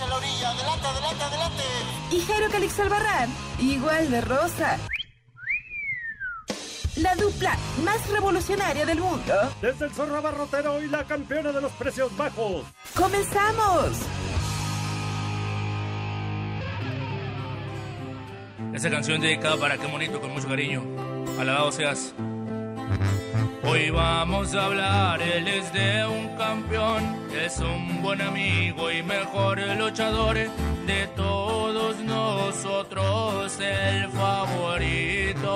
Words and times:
En 0.00 0.08
la 0.08 0.16
orilla. 0.16 0.50
Adelante, 0.50 0.86
adelante, 0.86 1.24
adelante. 1.24 1.62
Y 2.12 2.20
Jairo 2.22 2.50
Calix 2.50 2.80
Albarrán, 2.80 3.30
igual 3.58 4.10
de 4.10 4.20
rosa. 4.22 4.78
La 6.96 7.14
dupla 7.14 7.56
más 7.84 8.08
revolucionaria 8.08 8.86
del 8.86 9.00
mundo. 9.00 9.34
Desde 9.60 9.84
el 9.86 9.92
zorro 9.92 10.16
abarrotero 10.16 10.82
y 10.82 10.88
la 10.88 11.04
campeona 11.04 11.52
de 11.52 11.60
los 11.60 11.72
precios 11.72 12.16
bajos. 12.16 12.64
¡Comenzamos! 12.94 13.98
Esa 18.74 18.90
canción 18.90 19.20
dedicada 19.20 19.58
para 19.58 19.76
qué 19.76 19.86
bonito 19.86 20.20
con 20.20 20.32
mucho 20.32 20.48
cariño. 20.48 20.82
Alabado 21.38 21.70
seas. 21.70 22.14
Hoy 23.64 23.90
vamos 23.90 24.54
a 24.56 24.64
hablar, 24.64 25.22
él 25.22 25.46
es 25.46 25.72
de 25.72 26.04
un 26.04 26.36
campeón, 26.36 27.16
es 27.32 27.60
un 27.60 28.02
buen 28.02 28.20
amigo 28.20 28.90
y 28.90 29.04
mejor 29.04 29.60
luchador 29.78 30.34
de 30.34 31.06
todos 31.14 32.00
nosotros, 32.00 33.56
el 33.60 34.08
favorito. 34.08 35.46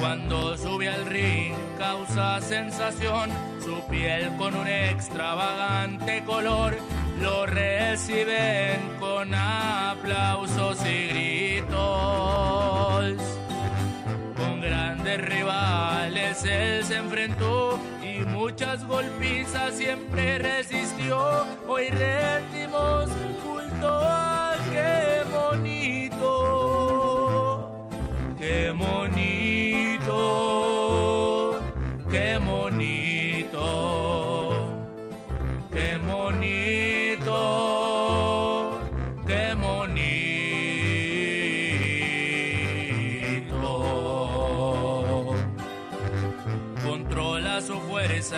Cuando 0.00 0.56
sube 0.58 0.88
al 0.88 1.06
ring 1.06 1.54
causa 1.78 2.40
sensación, 2.40 3.30
su 3.64 3.80
piel 3.88 4.34
con 4.36 4.56
un 4.56 4.66
extravagante 4.66 6.24
color 6.24 6.76
lo 7.20 7.46
reciben 7.46 8.80
con 8.98 9.32
aplausos 9.32 10.84
y 10.84 11.06
gritos. 11.62 13.23
Rivales 15.16 16.44
él 16.44 16.84
se 16.84 16.96
enfrentó 16.96 17.78
y 18.02 18.20
muchas 18.26 18.84
golpizas 18.86 19.74
siempre 19.74 20.38
resistió. 20.38 21.46
Hoy 21.68 21.88
rendimos 21.88 23.08
culto 23.42 23.88
a 23.88 24.54
qué 24.72 25.22
bonito, 25.32 26.20
qué 28.38 28.70
bonito, 28.70 29.13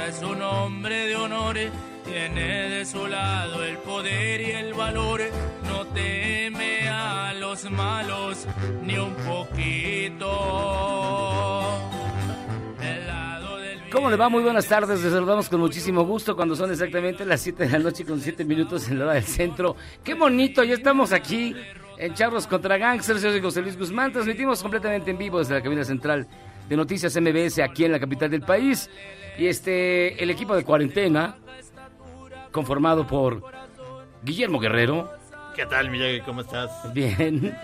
es 0.04 0.22
un 0.22 0.42
hombre 0.42 1.06
de 1.06 1.16
honor, 1.16 1.56
tiene 2.04 2.68
de 2.68 2.84
su 2.84 3.06
lado 3.06 3.64
el 3.64 3.78
poder 3.78 4.40
y 4.40 4.50
el 4.50 4.74
valor, 4.74 5.20
no 5.66 5.86
teme 5.86 6.88
a 6.88 7.32
los 7.34 7.70
malos 7.70 8.46
ni 8.82 8.96
un 8.98 9.14
poquito. 9.14 10.26
¿Cómo 13.90 14.10
le 14.10 14.16
va? 14.16 14.28
Muy 14.28 14.42
buenas 14.42 14.66
tardes. 14.66 15.02
Les 15.02 15.12
saludamos 15.12 15.48
con 15.48 15.58
muchísimo 15.60 16.04
gusto 16.04 16.36
cuando 16.36 16.54
son 16.54 16.70
exactamente 16.70 17.24
las 17.24 17.40
7 17.40 17.64
de 17.64 17.70
la 17.70 17.78
noche 17.78 18.04
con 18.04 18.20
7 18.20 18.44
minutos 18.44 18.88
en 18.90 18.98
la 18.98 19.06
hora 19.06 19.14
del 19.14 19.24
centro. 19.24 19.74
¡Qué 20.04 20.12
bonito! 20.14 20.62
Ya 20.64 20.74
estamos 20.74 21.12
aquí 21.12 21.56
en 21.96 22.12
Charros 22.12 22.46
contra 22.46 22.76
Gangsters. 22.76 23.22
Yo 23.22 23.30
soy 23.30 23.40
José 23.40 23.62
Luis 23.62 23.78
Guzmán. 23.78 24.12
Transmitimos 24.12 24.60
completamente 24.60 25.12
en 25.12 25.18
vivo 25.18 25.38
desde 25.38 25.54
la 25.54 25.62
cabina 25.62 25.82
central 25.82 26.26
de 26.68 26.76
Noticias 26.76 27.16
MBS 27.18 27.60
aquí 27.60 27.84
en 27.84 27.92
la 27.92 28.00
capital 28.00 28.30
del 28.30 28.42
país. 28.42 28.90
Y 29.38 29.46
este, 29.46 30.22
el 30.22 30.30
equipo 30.30 30.56
de 30.56 30.64
cuarentena, 30.64 31.36
conformado 32.52 33.06
por 33.06 33.42
Guillermo 34.22 34.58
Guerrero. 34.58 35.10
¿Qué 35.54 35.66
tal, 35.66 35.90
Miyagi? 35.90 36.20
¿Cómo 36.22 36.40
estás? 36.40 36.92
Bien. 36.92 37.56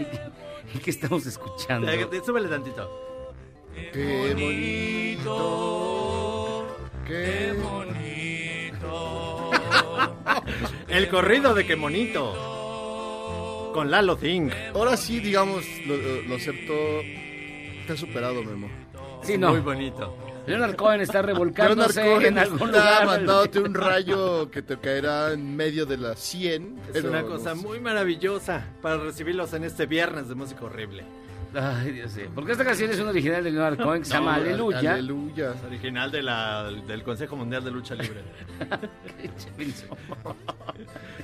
¿Y 0.74 0.78
qué 0.84 0.90
estamos 0.90 1.24
escuchando? 1.26 1.90
Súbele 2.24 2.48
tantito. 2.48 2.90
Qué 3.92 4.32
bonito. 5.14 5.32
Qué 7.06 7.54
bonito. 7.62 9.50
El 10.88 11.08
corrido 11.08 11.54
de 11.54 11.66
Qué 11.66 11.76
Monito. 11.76 12.50
Con 13.72 13.90
Lalo 13.90 14.16
Zing. 14.16 14.50
Ahora 14.74 14.98
sí, 14.98 15.20
digamos, 15.20 15.64
lo, 15.86 15.96
lo 16.22 16.34
acepto. 16.36 16.74
Te 17.86 17.94
ha 17.94 17.96
superado, 17.96 18.42
Memo. 18.42 18.68
Sí, 19.22 19.38
no. 19.38 19.50
Muy 19.50 19.60
bonito. 19.60 20.14
Leonard 20.46 20.74
Cohen 20.76 21.00
está 21.00 21.22
revolcándose 21.22 22.00
Narcoen 22.02 22.26
en 22.26 22.38
algún 22.38 22.68
está 22.70 23.00
lugar. 23.00 23.06
mandándote 23.06 23.60
un 23.60 23.74
rayo 23.74 24.50
que 24.50 24.62
te 24.62 24.76
caerá 24.76 25.32
en 25.32 25.54
medio 25.56 25.86
de 25.86 25.96
las 25.98 26.18
100. 26.18 26.78
Es 26.86 26.90
pero 26.92 27.08
una 27.10 27.22
no 27.22 27.28
cosa 27.28 27.54
sé. 27.54 27.62
muy 27.62 27.78
maravillosa 27.80 28.64
para 28.82 28.96
recibirlos 28.98 29.52
en 29.52 29.64
este 29.64 29.86
viernes 29.86 30.28
de 30.28 30.34
música 30.34 30.64
horrible. 30.64 31.04
Ay, 31.54 31.90
Dios 31.92 32.14
mío. 32.16 32.30
Porque 32.34 32.52
esta 32.52 32.64
canción 32.64 32.90
es 32.90 32.98
una 32.98 33.10
original 33.10 33.44
de 33.44 33.50
Leonard 33.50 33.76
Cohen 33.76 34.00
que 34.02 34.08
se 34.08 34.14
llama 34.14 34.38
No, 34.38 34.42
Aleluya. 34.42 34.92
Aleluya. 34.94 35.52
Es 35.52 35.62
original 35.64 36.10
de 36.10 36.22
la, 36.22 36.64
del 36.88 37.02
Consejo 37.02 37.36
Mundial 37.36 37.62
de 37.62 37.70
Lucha 37.70 37.94
Libre. 37.94 38.22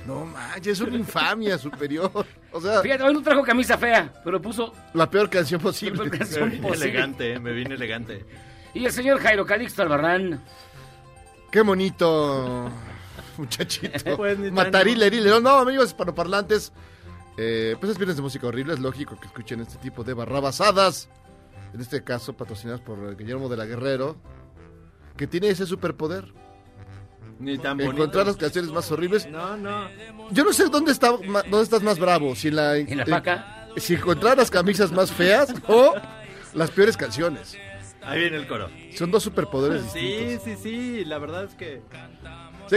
No 0.05 0.25
manches, 0.25 0.79
es 0.79 0.81
una 0.81 0.97
infamia 0.97 1.57
superior. 1.57 2.11
O 2.51 2.59
sea, 2.61 2.81
Fíjate, 2.81 3.03
hoy 3.03 3.13
no 3.13 3.21
trajo 3.21 3.43
camisa 3.43 3.77
fea, 3.77 4.11
pero 4.23 4.41
puso 4.41 4.73
la 4.93 5.09
peor 5.09 5.29
canción 5.29 5.59
la 5.59 5.63
posible. 5.63 5.97
peor 5.97 6.11
Me 6.11 6.17
canción 6.17 6.49
posible. 6.61 6.73
elegante, 6.85 7.33
eh, 7.33 7.39
me 7.39 7.51
vine 7.51 7.75
elegante. 7.75 8.25
Y 8.73 8.85
el 8.85 8.91
señor 8.91 9.19
Jairo 9.19 9.45
Calixto 9.45 9.81
Albarrán. 9.81 10.41
Qué 11.51 11.61
bonito, 11.61 12.69
muchachito. 13.37 14.17
Pues, 14.17 14.37
Matarilerile. 14.51 15.29
No, 15.29 15.39
no, 15.39 15.49
amigos 15.57 15.87
hispanoparlantes. 15.87 16.71
Eh, 17.37 17.75
pues 17.79 17.91
es 17.91 17.97
viernes 17.97 18.17
de 18.17 18.21
música 18.21 18.47
horrible. 18.47 18.73
Es 18.73 18.79
lógico 18.79 19.19
que 19.19 19.27
escuchen 19.27 19.61
este 19.61 19.77
tipo 19.77 20.03
de 20.03 20.13
barrabasadas. 20.13 21.09
En 21.73 21.81
este 21.81 22.03
caso, 22.03 22.33
patrocinadas 22.33 22.81
por 22.81 23.15
Guillermo 23.15 23.49
de 23.49 23.57
la 23.57 23.65
Guerrero. 23.65 24.17
Que 25.17 25.25
tiene 25.25 25.49
ese 25.49 25.65
superpoder. 25.65 26.33
Ni 27.39 27.57
tan 27.57 27.77
bonito. 27.77 27.95
Encontrar 27.95 28.27
las 28.27 28.35
canciones 28.35 28.71
más 28.71 28.91
horribles. 28.91 29.27
No, 29.29 29.55
no. 29.55 29.87
Yo 30.31 30.43
no 30.43 30.51
sé 30.53 30.67
dónde, 30.69 30.91
está, 30.91 31.09
dónde 31.09 31.61
estás 31.61 31.81
más 31.81 31.97
bravo. 31.97 32.35
Si 32.35 32.49
en 32.49 32.57
la, 32.57 32.77
¿En 32.77 32.97
la 32.97 33.05
paca? 33.05 33.69
Si 33.77 33.93
encontrar 33.93 34.37
las 34.37 34.51
camisas 34.51 34.91
más 34.91 35.11
feas 35.11 35.53
o 35.67 35.95
las 36.53 36.71
peores 36.71 36.97
canciones. 36.97 37.57
Ahí 38.09 38.19
viene 38.19 38.37
el 38.37 38.47
coro. 38.47 38.69
Son 38.95 39.11
dos 39.11 39.23
superpoderes 39.23 39.83
Sí, 39.91 39.99
distintos. 39.99 40.43
sí, 40.43 40.55
sí. 40.61 41.05
La 41.05 41.17
verdad 41.19 41.43
es 41.45 41.55
que 41.55 41.81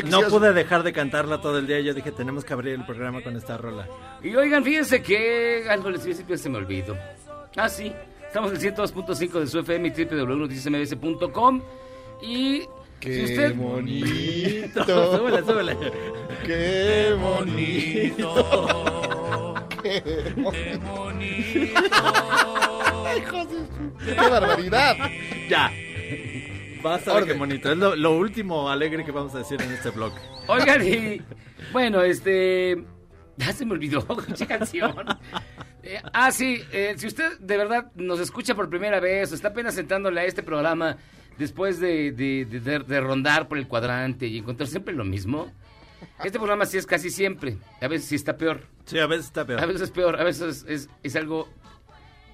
no 0.04 0.18
sí 0.18 0.24
has- 0.24 0.30
pude 0.32 0.52
dejar 0.52 0.82
de 0.82 0.92
cantarla 0.92 1.40
todo 1.40 1.58
el 1.58 1.66
día. 1.66 1.80
Yo 1.80 1.94
dije, 1.94 2.12
tenemos 2.12 2.44
que 2.44 2.52
abrir 2.52 2.74
el 2.74 2.84
programa 2.86 3.22
con 3.22 3.36
esta 3.36 3.56
rola. 3.58 3.88
Y 4.22 4.34
oigan, 4.34 4.62
fíjense 4.64 5.02
que 5.02 5.66
algo 5.68 5.90
les 5.90 6.00
iba 6.00 6.06
a 6.06 6.08
decir, 6.10 6.24
pero 6.26 6.38
se 6.38 6.48
me 6.48 6.58
olvidó. 6.58 6.96
Ah, 7.56 7.68
sí. 7.68 7.92
Estamos 8.26 8.50
en 8.50 8.56
el 8.56 8.62
102.5 8.62 9.40
de 9.40 9.46
su 9.46 9.58
FM 9.58 9.88
y 9.88 10.04
www.noticiasmbs.com. 10.04 11.62
Y 12.22 12.62
Qué 13.00 13.14
si 13.14 13.24
usted... 13.24 13.54
bonito. 13.56 14.84
súbele, 15.18 15.40
súbele. 15.44 15.76
Qué 16.46 17.14
bonito. 17.18 19.08
Qué 19.82 20.02
¡Qué 24.04 24.14
barbaridad! 24.28 24.96
Ya. 25.48 25.70
Basta 26.82 27.10
de 27.12 27.16
Orden. 27.16 27.28
qué 27.32 27.38
bonito. 27.38 27.70
Es 27.72 27.78
lo, 27.78 27.94
lo 27.96 28.16
último 28.16 28.68
alegre 28.70 29.04
que 29.04 29.12
vamos 29.12 29.34
a 29.34 29.38
decir 29.38 29.60
en 29.62 29.70
este 29.72 29.90
blog. 29.90 30.12
Oigan, 30.48 30.86
y 30.86 31.20
bueno, 31.72 32.02
este. 32.02 32.82
Ya 33.36 33.52
se 33.52 33.64
me 33.64 33.72
olvidó, 33.72 34.06
qué 34.38 34.46
canción. 34.46 34.94
Eh, 35.82 36.00
ah, 36.12 36.30
sí, 36.30 36.62
eh, 36.72 36.94
si 36.96 37.06
usted 37.06 37.38
de 37.40 37.56
verdad 37.56 37.90
nos 37.94 38.20
escucha 38.20 38.54
por 38.54 38.68
primera 38.68 39.00
vez 39.00 39.32
o 39.32 39.34
está 39.34 39.48
apenas 39.48 39.74
sentándole 39.74 40.20
a 40.20 40.24
este 40.24 40.42
programa 40.42 40.96
después 41.38 41.80
de, 41.80 42.12
de- 42.12 42.44
de- 42.44 42.60
de- 42.60 42.78
de 42.80 43.00
rondar 43.00 43.48
por 43.48 43.58
el 43.58 43.66
cuadrante 43.66 44.26
y 44.26 44.38
encontrar 44.38 44.68
siempre 44.68 44.92
lo 44.94 45.04
mismo, 45.04 45.50
este 46.22 46.38
programa 46.38 46.66
sí 46.66 46.76
es 46.76 46.86
casi 46.86 47.10
siempre. 47.10 47.56
A 47.80 47.88
veces 47.88 48.06
sí 48.08 48.16
está 48.16 48.36
peor. 48.36 48.60
Sí, 48.84 48.98
a 48.98 49.06
veces 49.06 49.26
está 49.26 49.44
peor. 49.44 49.60
A 49.60 49.66
veces 49.66 49.82
es 49.82 49.90
peor, 49.90 50.20
a 50.20 50.24
veces 50.24 50.64
es, 50.68 50.88
es 51.02 51.16
algo 51.16 51.48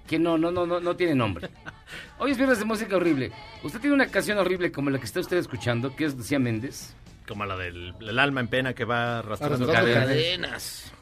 que 0.06 0.18
no, 0.18 0.38
no, 0.38 0.50
no, 0.50 0.66
no, 0.66 0.80
no 0.80 0.96
tiene 0.96 1.14
nombre. 1.14 1.50
Hoy 2.18 2.30
es 2.32 2.36
viernes 2.38 2.58
de 2.58 2.64
música 2.64 2.96
horrible. 2.96 3.30
Usted 3.62 3.80
tiene 3.80 3.94
una 3.94 4.06
canción 4.06 4.38
horrible 4.38 4.72
como 4.72 4.90
la 4.90 4.98
que 4.98 5.04
está 5.04 5.20
usted 5.20 5.36
escuchando, 5.36 5.94
que 5.94 6.06
es 6.06 6.16
Lucía 6.16 6.38
Méndez. 6.38 6.94
Como 7.26 7.44
la 7.44 7.56
del 7.56 7.94
el 8.00 8.18
alma 8.18 8.40
en 8.40 8.48
pena 8.48 8.72
que 8.72 8.84
va 8.86 9.18
arrastrando 9.18 9.66
Arrastrando 9.66 9.92
cadenas. 9.92 10.06
cadenas. 10.06 10.92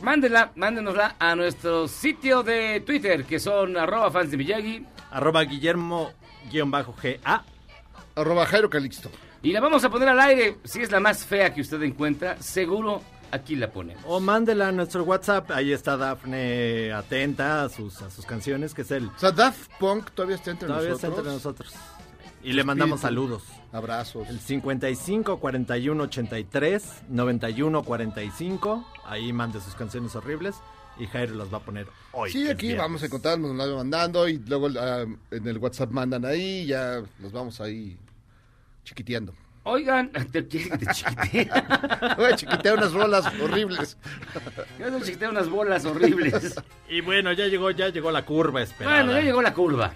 Mándela, 0.00 0.52
mándenosla 0.54 1.16
a 1.18 1.34
nuestro 1.34 1.88
sitio 1.88 2.42
de 2.42 2.80
Twitter, 2.86 3.24
que 3.24 3.38
son 3.38 3.76
arroba 3.76 4.10
fans 4.10 4.30
de 4.30 4.36
Miyagi. 4.38 4.86
Arroba 5.10 5.42
Guillermo-GA. 5.42 7.44
Arroba 8.14 8.46
Jairo 8.46 8.70
Calixto. 8.70 9.10
Y 9.42 9.52
la 9.52 9.60
vamos 9.60 9.84
a 9.84 9.90
poner 9.90 10.08
al 10.08 10.20
aire. 10.20 10.56
Si 10.64 10.80
es 10.80 10.90
la 10.90 11.00
más 11.00 11.24
fea 11.24 11.52
que 11.52 11.60
usted 11.60 11.82
encuentra, 11.82 12.40
seguro 12.40 13.02
aquí 13.30 13.56
la 13.56 13.70
ponemos. 13.70 14.02
O 14.06 14.20
mándela 14.20 14.68
a 14.68 14.72
nuestro 14.72 15.04
WhatsApp. 15.04 15.50
Ahí 15.50 15.72
está 15.72 15.96
Dafne 15.96 16.92
atenta 16.92 17.64
a 17.64 17.68
sus, 17.68 18.00
a 18.02 18.10
sus 18.10 18.24
canciones, 18.26 18.74
que 18.74 18.82
es 18.82 18.90
el... 18.90 19.06
O 19.08 19.18
sea, 19.18 19.30
Daft 19.32 19.70
Punk 19.78 20.10
todavía 20.10 20.36
está 20.36 20.50
entre 20.50 20.68
Todavía 20.68 20.92
está 20.92 21.08
nosotros. 21.08 21.26
entre 21.26 21.32
nosotros. 21.34 21.74
Y 22.42 22.52
le 22.52 22.64
mandamos 22.64 23.00
saludos. 23.00 23.42
Abrazos. 23.72 24.28
El 24.28 24.38
55 24.40 25.40
41 25.40 26.02
83 26.04 26.84
91 27.08 27.82
45. 27.82 28.86
Ahí 29.04 29.32
mande 29.32 29.60
sus 29.60 29.74
canciones 29.74 30.14
horribles. 30.14 30.54
Y 30.98 31.06
Jairo 31.06 31.34
las 31.34 31.52
va 31.52 31.58
a 31.58 31.60
poner 31.60 31.86
hoy. 32.12 32.32
Sí, 32.32 32.48
aquí 32.48 32.68
viernes. 32.68 32.84
vamos 32.84 33.02
a 33.02 33.06
encontrar, 33.06 33.38
nos 33.38 33.54
las 33.54 33.68
van 33.68 33.76
mandando 33.76 34.28
y 34.28 34.38
luego 34.38 34.68
ah, 34.80 35.04
en 35.30 35.46
el 35.46 35.58
WhatsApp 35.58 35.90
mandan 35.92 36.24
ahí, 36.24 36.66
ya 36.66 37.02
nos 37.20 37.30
vamos 37.30 37.60
ahí 37.60 37.96
chiquiteando. 38.84 39.32
Oigan, 39.70 40.10
te 40.32 40.48
quiero 40.48 40.78
que 40.78 40.86
te 40.86 40.94
chiquitee. 40.94 41.50
Voy 42.16 42.24
a 42.32 42.36
chiquitear 42.36 42.78
unas 42.78 42.92
rolas 42.94 43.26
horribles. 43.38 43.98
Yo 44.78 44.90
te 44.90 45.04
chiquiteo 45.04 45.30
unas 45.30 45.50
bolas 45.50 45.84
horribles. 45.84 46.54
Y 46.88 47.02
bueno, 47.02 47.34
ya 47.34 47.46
llegó, 47.48 47.70
ya 47.70 47.90
llegó 47.90 48.10
la 48.10 48.24
curva 48.24 48.62
esperada. 48.62 49.04
Bueno, 49.04 49.12
ya 49.18 49.22
llegó 49.22 49.42
la 49.42 49.52
curva. 49.52 49.92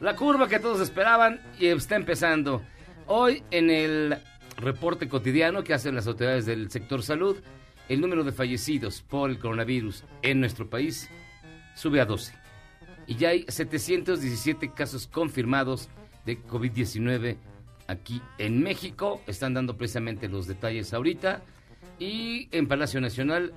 La 0.00 0.16
curva 0.16 0.48
que 0.48 0.58
todos 0.60 0.80
esperaban 0.80 1.42
y 1.58 1.66
está 1.66 1.96
empezando. 1.96 2.62
Hoy 3.06 3.42
en 3.50 3.68
el 3.68 4.16
reporte 4.56 5.10
cotidiano 5.10 5.62
que 5.62 5.74
hacen 5.74 5.94
las 5.94 6.06
autoridades 6.06 6.46
del 6.46 6.70
sector 6.70 7.02
salud, 7.02 7.36
el 7.90 8.00
número 8.00 8.24
de 8.24 8.32
fallecidos 8.32 9.02
por 9.02 9.28
el 9.28 9.38
coronavirus 9.38 10.04
en 10.22 10.40
nuestro 10.40 10.70
país 10.70 11.10
sube 11.74 12.00
a 12.00 12.06
12. 12.06 12.32
Y 13.06 13.16
ya 13.16 13.28
hay 13.28 13.44
717 13.46 14.72
casos 14.72 15.06
confirmados 15.06 15.90
de 16.24 16.42
COVID-19 16.42 17.36
aquí 17.90 18.22
en 18.38 18.62
México. 18.62 19.20
Están 19.26 19.54
dando 19.54 19.76
precisamente 19.76 20.28
los 20.28 20.46
detalles 20.46 20.92
ahorita. 20.94 21.42
Y 21.98 22.48
en 22.52 22.66
Palacio 22.68 23.00
Nacional, 23.00 23.52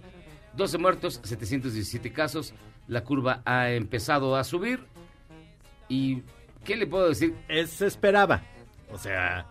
12 0.57 0.77
muertos, 0.77 1.19
717 1.23 2.11
casos. 2.11 2.53
La 2.87 3.03
curva 3.03 3.41
ha 3.45 3.71
empezado 3.71 4.35
a 4.35 4.43
subir. 4.43 4.79
¿Y 5.87 6.23
qué 6.65 6.75
le 6.75 6.87
puedo 6.87 7.07
decir? 7.09 7.33
Se 7.67 7.85
esperaba. 7.87 8.41
O 8.91 8.97
sea, 8.97 9.45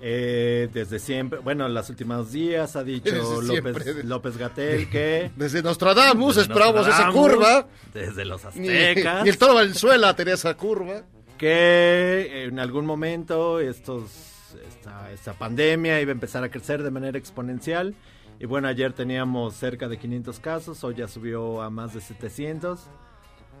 eh, 0.00 0.68
desde 0.72 0.98
siempre, 0.98 1.38
bueno, 1.38 1.68
los 1.68 1.88
últimos 1.90 2.32
días 2.32 2.74
ha 2.74 2.82
dicho 2.82 3.12
Desde 3.14 3.42
López. 3.62 4.04
López 4.04 4.36
Gatel 4.36 4.90
que... 4.90 5.30
Desde 5.36 5.62
Nostradamus 5.62 6.36
desde 6.36 6.50
esperábamos 6.52 6.88
esa 6.88 7.06
Nostradamus, 7.06 7.30
curva. 7.36 7.68
Desde 7.94 8.24
los 8.24 8.42
Ni, 8.56 8.68
aztecas. 8.68 9.22
ni 9.22 9.28
el 9.28 9.38
toro 9.38 9.54
Valenzuela 9.54 10.16
tenía 10.16 10.34
esa 10.34 10.54
curva. 10.54 11.02
Que 11.42 12.44
en 12.44 12.60
algún 12.60 12.86
momento 12.86 13.58
estos, 13.58 14.54
esta, 14.68 15.10
esta 15.10 15.32
pandemia 15.32 16.00
iba 16.00 16.10
a 16.10 16.14
empezar 16.14 16.44
a 16.44 16.48
crecer 16.52 16.84
de 16.84 16.92
manera 16.92 17.18
exponencial. 17.18 17.96
Y 18.38 18.46
bueno, 18.46 18.68
ayer 18.68 18.92
teníamos 18.92 19.56
cerca 19.56 19.88
de 19.88 19.98
500 19.98 20.38
casos, 20.38 20.84
hoy 20.84 20.94
ya 20.94 21.08
subió 21.08 21.60
a 21.60 21.68
más 21.68 21.94
de 21.94 22.00
700. 22.00 22.78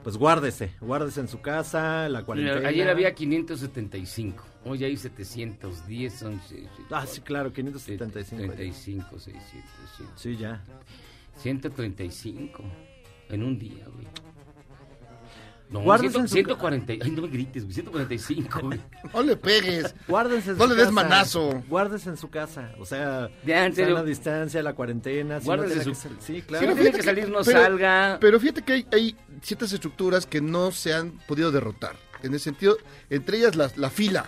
Pues 0.04 0.16
guárdese, 0.16 0.70
guárdese 0.80 1.22
en 1.22 1.28
su 1.28 1.40
casa, 1.40 2.08
la 2.08 2.22
cuarentena. 2.22 2.68
Ayer 2.68 2.88
había 2.88 3.16
575. 3.16 4.44
Hoy 4.64 4.84
hay 4.84 4.96
710. 4.96 6.12
Son, 6.12 6.40
Ah, 6.88 7.04
sí, 7.04 7.20
claro, 7.20 7.52
575. 7.52 8.54
35, 8.54 9.18
600, 9.18 9.50
100, 9.96 10.08
Sí, 10.14 10.36
ya. 10.36 10.62
135 11.38 12.62
en 13.28 13.42
un 13.42 13.58
día, 13.58 13.86
güey. 13.92 14.06
No, 15.72 15.80
Guárdese 15.80 16.10
100, 16.12 16.22
en 16.22 16.28
su 16.28 16.34
140. 16.34 16.92
Ay, 17.02 17.10
no 17.10 17.22
me 17.22 17.28
grites, 17.28 17.64
güey. 17.64 17.74
145, 17.74 18.60
güey. 18.62 18.80
No 19.14 19.22
le 19.22 19.36
pegues. 19.36 19.94
Guárdese 20.06 20.50
en 20.50 20.58
No 20.58 20.64
su 20.64 20.70
le 20.70 20.74
des 20.76 20.84
casa. 20.84 20.92
manazo. 20.94 21.62
Guárdese 21.68 22.10
en 22.10 22.16
su 22.18 22.28
casa. 22.30 22.72
O 22.78 22.84
sea, 22.84 23.30
Ya, 23.46 23.64
en 23.64 23.74
serio. 23.74 23.96
sana 23.96 24.06
distancia, 24.06 24.62
la 24.62 24.74
cuarentena. 24.74 25.40
Si 25.40 25.46
no 25.46 25.54
Guárdese 25.56 25.80
tiene 25.80 25.84
su- 25.84 25.90
que 25.90 26.08
sal- 26.08 26.16
Sí, 26.20 26.34
Si 26.36 26.42
claro. 26.42 26.66
no 26.68 26.74
tiene 26.74 26.92
que 26.92 27.02
salir, 27.02 27.28
no 27.28 27.38
pero- 27.42 27.62
salga. 27.62 28.18
Pero 28.20 28.38
fíjate 28.38 28.62
que 28.62 28.72
hay, 28.74 28.86
hay 28.92 29.16
ciertas 29.40 29.72
estructuras 29.72 30.26
que 30.26 30.40
no 30.42 30.70
se 30.72 30.92
han 30.92 31.12
podido 31.26 31.50
derrotar. 31.50 31.96
En 32.22 32.34
el 32.34 32.40
sentido, 32.40 32.76
entre 33.10 33.38
ellas 33.38 33.56
la, 33.56 33.70
la 33.76 33.88
fila. 33.90 34.26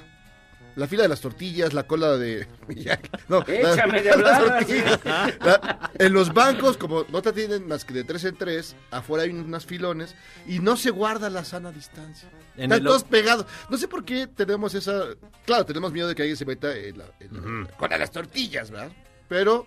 La 0.76 0.88
fila 0.88 1.04
de 1.04 1.08
las 1.08 1.20
tortillas, 1.20 1.72
la 1.72 1.84
cola 1.86 2.16
de... 2.16 2.48
No, 3.28 3.44
la- 3.46 3.54
Échame 3.74 4.02
de 4.02 4.16
las 4.16 4.32
hablar. 4.38 4.58
tortillas. 4.66 5.00
La- 5.04 5.90
en 5.98 6.12
los 6.12 6.34
bancos, 6.34 6.76
como 6.76 7.04
no 7.10 7.22
te 7.22 7.28
atienden 7.28 7.68
más 7.68 7.84
que 7.84 7.94
de 7.94 8.02
tres 8.04 8.24
en 8.24 8.36
tres, 8.36 8.74
afuera 8.90 9.22
hay 9.24 9.30
unas 9.30 9.64
filones 9.66 10.14
y 10.48 10.58
no 10.58 10.76
se 10.76 10.90
guarda 10.90 11.30
la 11.30 11.44
sana 11.44 11.70
distancia. 11.70 12.28
En 12.56 12.64
Están 12.64 12.78
el- 12.80 12.84
todos 12.86 13.04
pegados. 13.04 13.46
No 13.70 13.76
sé 13.78 13.86
por 13.88 14.04
qué 14.04 14.26
tenemos 14.26 14.74
esa... 14.74 15.04
Claro, 15.46 15.64
tenemos 15.64 15.92
miedo 15.92 16.08
de 16.08 16.14
que 16.14 16.22
alguien 16.22 16.36
se 16.36 16.44
meta 16.44 16.76
en 16.76 16.98
la, 16.98 17.04
en 17.20 17.62
la- 17.64 17.70
con 17.76 17.90
las 17.90 18.10
tortillas, 18.10 18.70
¿verdad? 18.70 18.90
Pero... 19.28 19.66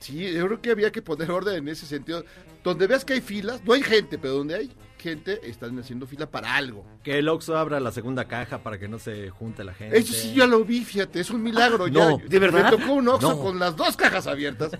Sí, 0.00 0.32
yo 0.32 0.46
creo 0.46 0.60
que 0.62 0.70
había 0.70 0.92
que 0.92 1.02
poner 1.02 1.28
orden 1.30 1.56
en 1.56 1.68
ese 1.68 1.84
sentido. 1.84 2.24
Donde 2.62 2.86
veas 2.86 3.04
que 3.04 3.14
hay 3.14 3.20
filas, 3.20 3.64
no 3.64 3.72
hay 3.72 3.82
gente, 3.82 4.16
pero 4.16 4.34
donde 4.34 4.54
hay 4.54 4.70
gente, 4.98 5.40
están 5.48 5.78
haciendo 5.78 6.06
fila 6.06 6.30
para 6.30 6.54
algo. 6.56 6.84
Que 7.02 7.18
el 7.18 7.28
Oxxo 7.28 7.56
abra 7.56 7.80
la 7.80 7.92
segunda 7.92 8.26
caja 8.26 8.58
para 8.62 8.78
que 8.78 8.88
no 8.88 8.98
se 8.98 9.30
junte 9.30 9.64
la 9.64 9.72
gente. 9.74 9.96
Eso 9.98 10.12
sí 10.12 10.34
ya 10.34 10.46
lo 10.46 10.64
vi, 10.64 10.84
fíjate, 10.84 11.20
es 11.20 11.30
un 11.30 11.42
milagro. 11.42 11.88
No, 11.88 12.18
ya. 12.18 12.26
¿de 12.26 12.38
verdad? 12.38 12.70
Me 12.72 12.76
tocó 12.78 12.92
un 12.94 13.08
Oxxo 13.08 13.30
No. 13.36 13.38
con 13.42 13.58
las 13.58 13.76
dos 13.76 13.96
cajas 13.96 14.26
abiertas 14.26 14.72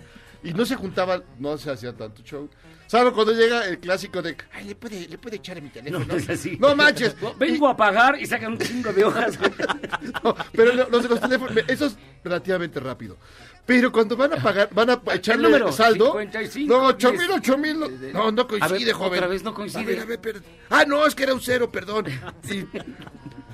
y 0.43 0.53
no 0.53 0.65
se 0.65 0.75
juntaba, 0.75 1.23
no 1.39 1.57
se 1.57 1.71
hacía 1.71 1.93
tanto 1.95 2.21
show. 2.23 2.49
Salvo 2.89 3.13
cuando 3.13 3.33
llega 3.33 3.67
el 3.67 3.77
clásico 3.77 4.19
de, 4.19 4.35
ay, 4.51 4.65
le 4.65 4.73
puede, 4.75 5.07
le 5.07 5.19
puede 5.19 5.35
echar 5.35 5.59
a 5.59 5.61
mi 5.61 5.69
teléfono. 5.69 6.03
No, 6.07 6.15
es 6.17 6.27
así. 6.27 6.57
No 6.59 6.75
manches. 6.75 7.15
Vengo 7.37 7.67
a 7.67 7.77
pagar 7.77 8.19
y 8.19 8.25
sacan 8.25 8.53
un 8.53 8.57
chingo 8.57 8.91
de 8.91 9.03
hojas. 9.05 9.37
No, 10.23 10.35
pero 10.53 10.73
lo- 10.73 10.89
los 10.89 11.03
de 11.03 11.09
los 11.09 11.19
teléfonos, 11.21 11.55
eso 11.67 11.85
es 11.85 11.95
relativamente 12.23 12.79
rápido. 12.79 13.17
Pero 13.65 13.91
cuando 13.91 14.17
van 14.17 14.33
a 14.33 14.37
pagar, 14.37 14.69
van 14.73 14.89
a 14.89 15.01
echarle 15.13 15.43
número, 15.43 15.71
saldo. 15.71 16.07
55, 16.19 16.73
no, 16.73 16.85
8 16.87 17.11
mil, 17.11 17.19
10. 17.27 17.29
8 17.37 17.57
mil. 17.57 17.79
No, 18.13 18.31
no 18.31 18.47
coincide, 18.47 18.75
A 18.75 18.85
ver, 18.85 18.93
joven. 18.93 19.13
otra 19.19 19.27
vez 19.27 19.43
no 19.43 19.53
coincide. 19.53 19.81
A 19.81 19.85
ver, 19.85 19.99
a 19.99 20.05
ver, 20.05 20.19
pero- 20.19 20.39
Ah, 20.69 20.83
no, 20.87 21.05
es 21.05 21.13
que 21.13 21.23
era 21.23 21.33
un 21.35 21.41
cero, 21.41 21.69
perdón. 21.71 22.05
Y, 22.49 22.53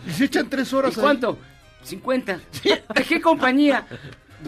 y 0.10 0.14
se 0.14 0.26
echan 0.26 0.50
tres 0.50 0.72
¿Y 0.72 0.76
horas 0.76 0.96
ahí. 0.98 1.02
cuánto? 1.04 1.38
50. 1.84 2.40
¿De 2.96 3.04
qué 3.04 3.20
compañía? 3.22 3.86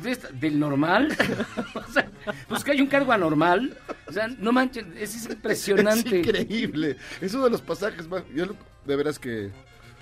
¿De 0.01 0.12
esta- 0.12 0.29
¿Del 0.32 0.60
normal? 0.60 1.15
o 1.75 1.91
sea, 1.91 2.10
pues 2.48 2.63
que 2.63 2.72
hay 2.72 2.82
un 2.82 2.88
cargo 2.88 3.12
anormal. 3.12 3.77
O 4.08 4.12
sea, 4.12 4.27
no 4.27 4.51
manches, 4.51 4.86
es, 4.96 5.15
es 5.15 5.29
impresionante. 5.29 6.20
Es 6.22 6.27
increíble. 6.27 6.98
Es 7.22 7.34
uno 7.34 7.46
de 7.46 7.51
los 7.51 7.62
pasajes 7.62 8.08
más. 8.08 8.24
Yo 8.34 8.46
de 8.86 8.96
veras 8.96 9.20
que. 9.20 9.51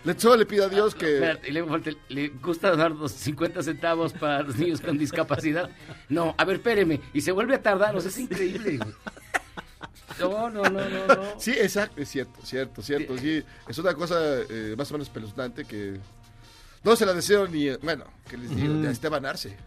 Le, 0.04 0.20
solo 0.20 0.38
le 0.38 0.46
pido 0.46 0.66
a 0.66 0.70
Dios 0.70 0.94
que. 0.94 1.16
Espérate, 1.16 1.52
le, 2.10 2.28
gusta 2.30 2.76
dar 2.76 2.92
los 2.92 3.12
50 3.12 3.64
centavos 3.64 4.14
para 4.14 4.44
los 4.44 4.56
niños 4.56 4.82
con 4.82 4.98
discapacidad. 4.98 5.70
No, 6.10 6.36
a 6.38 6.46
ver, 6.46 6.58
espéreme. 6.58 7.02
Y 7.14 7.22
se 7.22 7.32
vuelve 7.32 7.56
a 7.56 7.62
tardar, 7.62 7.96
o 7.96 8.02
sea, 8.02 8.10
es 8.10 8.18
increíble. 8.20 8.78
güey. 8.78 8.94
No, 10.20 10.50
no, 10.50 10.64
no, 10.64 10.80
no, 10.90 11.08
no. 11.08 11.40
Sí, 11.40 11.52
exacto, 11.52 12.02
es 12.02 12.10
cierto, 12.10 12.40
cierto, 12.44 12.82
cierto. 12.82 13.18
Sí, 13.18 13.44
es 13.68 13.78
una 13.80 13.94
cosa 13.96 14.16
eh, 14.50 14.76
más 14.78 14.90
o 14.92 14.94
menos 14.94 15.08
espeluznante 15.08 15.66
que. 15.66 16.00
No 16.86 16.96
se 16.96 17.06
la 17.06 17.14
deseo 17.14 17.48
ni. 17.48 17.68
eh, 17.68 17.78
Bueno, 17.82 18.06
que 18.30 18.38
les 18.38 18.56
digo, 18.56 18.88
a 18.88 18.92
Esteban 18.92 19.26
Arce. 19.26 19.58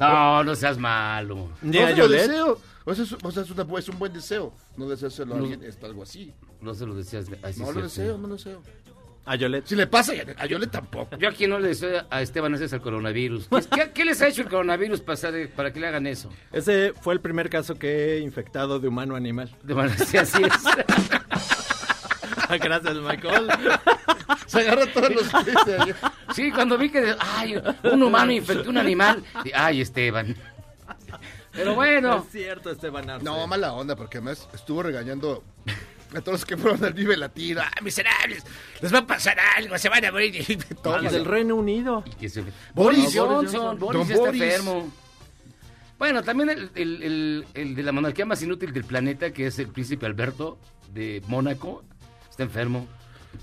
No, 0.00 0.42
no 0.44 0.54
seas 0.54 0.78
malo. 0.78 1.50
No 1.60 1.72
se 1.72 1.96
lo 1.96 2.08
deseo. 2.08 2.58
O 2.86 2.94
sea, 2.94 3.04
es, 3.04 3.12
o 3.12 3.30
sea, 3.30 3.42
es, 3.42 3.50
una- 3.50 3.78
es 3.78 3.88
un 3.88 3.98
buen 3.98 4.12
deseo. 4.12 4.54
No 4.76 4.88
deseárselo 4.88 5.34
a 5.34 5.38
alguien, 5.38 5.62
es 5.64 5.78
algo 5.82 6.02
así. 6.02 6.32
No 6.60 6.74
se 6.74 6.86
lo 6.86 6.94
así 6.98 7.16
No 7.16 7.22
lo 7.42 7.52
cierto. 7.54 7.80
deseo, 7.82 8.18
no 8.18 8.28
lo 8.28 8.34
deseo. 8.34 8.62
A 9.26 9.36
Yolette. 9.36 9.66
Si 9.66 9.74
le 9.74 9.86
pasa, 9.86 10.12
a 10.36 10.44
Yolette 10.46 10.70
tampoco. 10.72 11.16
Yo 11.16 11.28
aquí 11.30 11.46
no 11.46 11.58
le 11.58 11.68
deseo 11.68 12.04
a 12.10 12.20
Esteban 12.20 12.54
ese 12.54 12.66
es 12.66 12.72
el 12.74 12.82
coronavirus. 12.82 13.48
¿Qué, 13.74 13.90
qué 13.94 14.04
les 14.04 14.20
ha 14.20 14.28
hecho 14.28 14.42
el 14.42 14.50
coronavirus 14.50 15.00
para, 15.00 15.18
para 15.56 15.72
que 15.72 15.80
le 15.80 15.86
hagan 15.86 16.06
eso? 16.06 16.28
Ese 16.52 16.92
fue 17.00 17.14
el 17.14 17.20
primer 17.20 17.48
caso 17.48 17.76
que 17.76 18.16
he 18.16 18.20
infectado 18.20 18.78
de 18.80 18.88
humano 18.88 19.14
a 19.14 19.16
animal. 19.16 19.56
De 19.62 19.74
manera 19.74 19.96
sí, 20.04 20.18
así 20.18 20.42
es. 20.42 20.52
Gracias, 22.60 22.96
Michael. 22.96 23.48
Se 24.46 24.60
agarra 24.60 24.86
todos 24.92 25.10
los 25.14 25.44
pies 25.44 25.56
de 25.66 25.78
ahí. 25.80 25.94
Sí, 26.34 26.50
cuando 26.52 26.76
vi 26.78 26.90
que, 26.90 27.14
ay, 27.18 27.60
un 27.84 28.02
humano 28.02 28.32
infectó 28.32 28.70
un 28.70 28.78
animal. 28.78 29.22
y, 29.44 29.50
Ay, 29.54 29.80
Esteban. 29.80 30.36
Pero 31.52 31.74
bueno. 31.74 32.24
Es 32.26 32.32
cierto, 32.32 32.70
Esteban 32.70 33.08
Arce. 33.08 33.24
No, 33.24 33.46
mala 33.46 33.72
onda, 33.72 33.94
porque 33.96 34.18
además 34.18 34.48
estuvo 34.54 34.82
regañando 34.82 35.44
a 36.14 36.20
todos 36.20 36.40
los 36.40 36.44
que 36.44 36.56
fueron 36.56 36.84
al 36.84 36.92
Vive 36.94 37.16
Latino. 37.16 37.60
¡Ah, 37.62 37.70
miserables! 37.82 38.44
Les 38.80 38.92
va 38.92 38.98
a 38.98 39.06
pasar 39.06 39.36
algo, 39.56 39.78
se 39.78 39.88
van 39.88 40.04
a 40.04 40.10
morir. 40.12 40.34
Y 40.48 40.56
del 41.10 41.24
Reino 41.24 41.54
Unido. 41.54 42.02
que 42.18 42.28
se- 42.28 42.42
Boris 42.42 42.54
Boris 42.74 43.14
Johnson, 43.16 43.78
Boris 43.78 44.00
Don 44.00 44.10
está 44.10 44.24
Boris. 44.26 44.42
enfermo. 44.42 44.92
Bueno, 45.98 46.22
también 46.24 46.50
el, 46.50 46.70
el- 46.74 47.02
el- 47.02 47.46
el 47.54 47.74
de 47.76 47.82
la 47.84 47.92
monarquía 47.92 48.26
más 48.26 48.42
inútil 48.42 48.72
del 48.72 48.84
planeta, 48.84 49.30
que 49.32 49.46
es 49.46 49.58
el 49.60 49.68
príncipe 49.68 50.06
Alberto 50.06 50.58
de 50.92 51.22
Mónaco, 51.28 51.84
está 52.34 52.42
enfermo. 52.42 52.86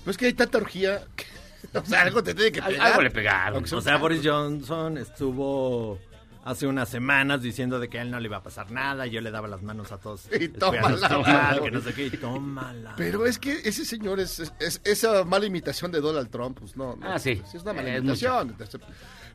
Pues 0.04 0.16
que 0.16 0.26
hay 0.26 0.32
tanta 0.34 0.58
orgía. 0.58 1.02
que- 1.16 1.26
o 1.78 1.84
sea, 1.84 2.02
algo 2.02 2.22
te 2.22 2.34
tiene 2.34 2.52
que 2.52 2.60
pegar. 2.62 2.86
algo 2.88 3.02
le 3.02 3.10
pegaron. 3.10 3.64
O 3.72 3.80
sea. 3.80 3.96
Boris 3.96 4.20
Johnson 4.22 4.98
estuvo 4.98 5.98
hace 6.44 6.66
unas 6.66 6.88
semanas 6.88 7.40
diciendo 7.40 7.78
de 7.78 7.88
que 7.88 7.98
a 8.00 8.02
él 8.02 8.10
no 8.10 8.18
le 8.18 8.26
iba 8.26 8.38
a 8.38 8.42
pasar 8.42 8.70
nada, 8.72 9.06
yo 9.06 9.20
le 9.20 9.30
daba 9.30 9.46
las 9.48 9.62
manos 9.62 9.92
a 9.92 9.98
todos. 9.98 10.26
Y 10.38 10.48
tómala. 10.48 11.08
tómala, 11.08 11.60
que 11.62 11.70
no 11.70 11.80
sé 11.80 11.94
qué, 11.94 12.06
y 12.06 12.10
tómala. 12.10 12.94
Pero 12.96 13.26
es 13.26 13.38
que 13.38 13.60
ese 13.64 13.84
señor 13.84 14.18
es, 14.20 14.40
es- 14.40 14.52
es- 14.58 14.80
esa 14.84 15.24
mala 15.24 15.46
imitación 15.46 15.92
de 15.92 16.00
Donald 16.00 16.30
Trump, 16.30 16.58
pues 16.58 16.76
no. 16.76 16.96
no 16.96 17.06
Ah, 17.12 17.18
sí. 17.18 17.36
pues, 17.36 17.54
es 17.54 17.62
una 17.62 17.72
mala 17.72 17.94
Eh, 17.94 17.98
imitación. 17.98 18.56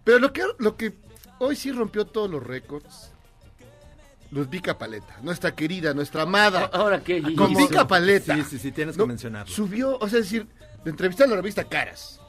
Pero 0.04 0.20
lo 0.20 0.34
que, 0.34 0.44
lo 0.60 0.76
que 0.76 0.94
hoy 1.40 1.56
sí 1.56 1.72
rompió 1.72 2.06
todos 2.06 2.30
los 2.30 2.44
récords, 2.46 3.12
Ludvika 4.32 4.78
Paleta, 4.78 5.18
nuestra 5.22 5.54
querida, 5.56 5.94
nuestra 5.94 6.24
amada. 6.24 6.70
Ahora 6.74 7.00
qué, 7.02 7.22
Gigi? 7.22 7.36
Con 7.36 7.52
hizo? 7.52 7.60
Vika 7.68 7.88
Paleta. 7.88 8.36
Sí, 8.36 8.44
sí, 8.44 8.60
sí, 8.60 8.72
tienes 8.72 8.96
que 8.96 9.02
No, 9.02 9.08
mencionarlo. 9.08 9.54
Subió, 9.54 9.98
o 9.98 10.08
sea, 10.10 10.20
es 10.20 10.26
decir, 10.26 10.48
de 10.84 10.90
entrevistar 10.92 11.28
a 11.28 11.30
la 11.32 11.36
revista 11.38 11.64
Caras. 11.64 12.20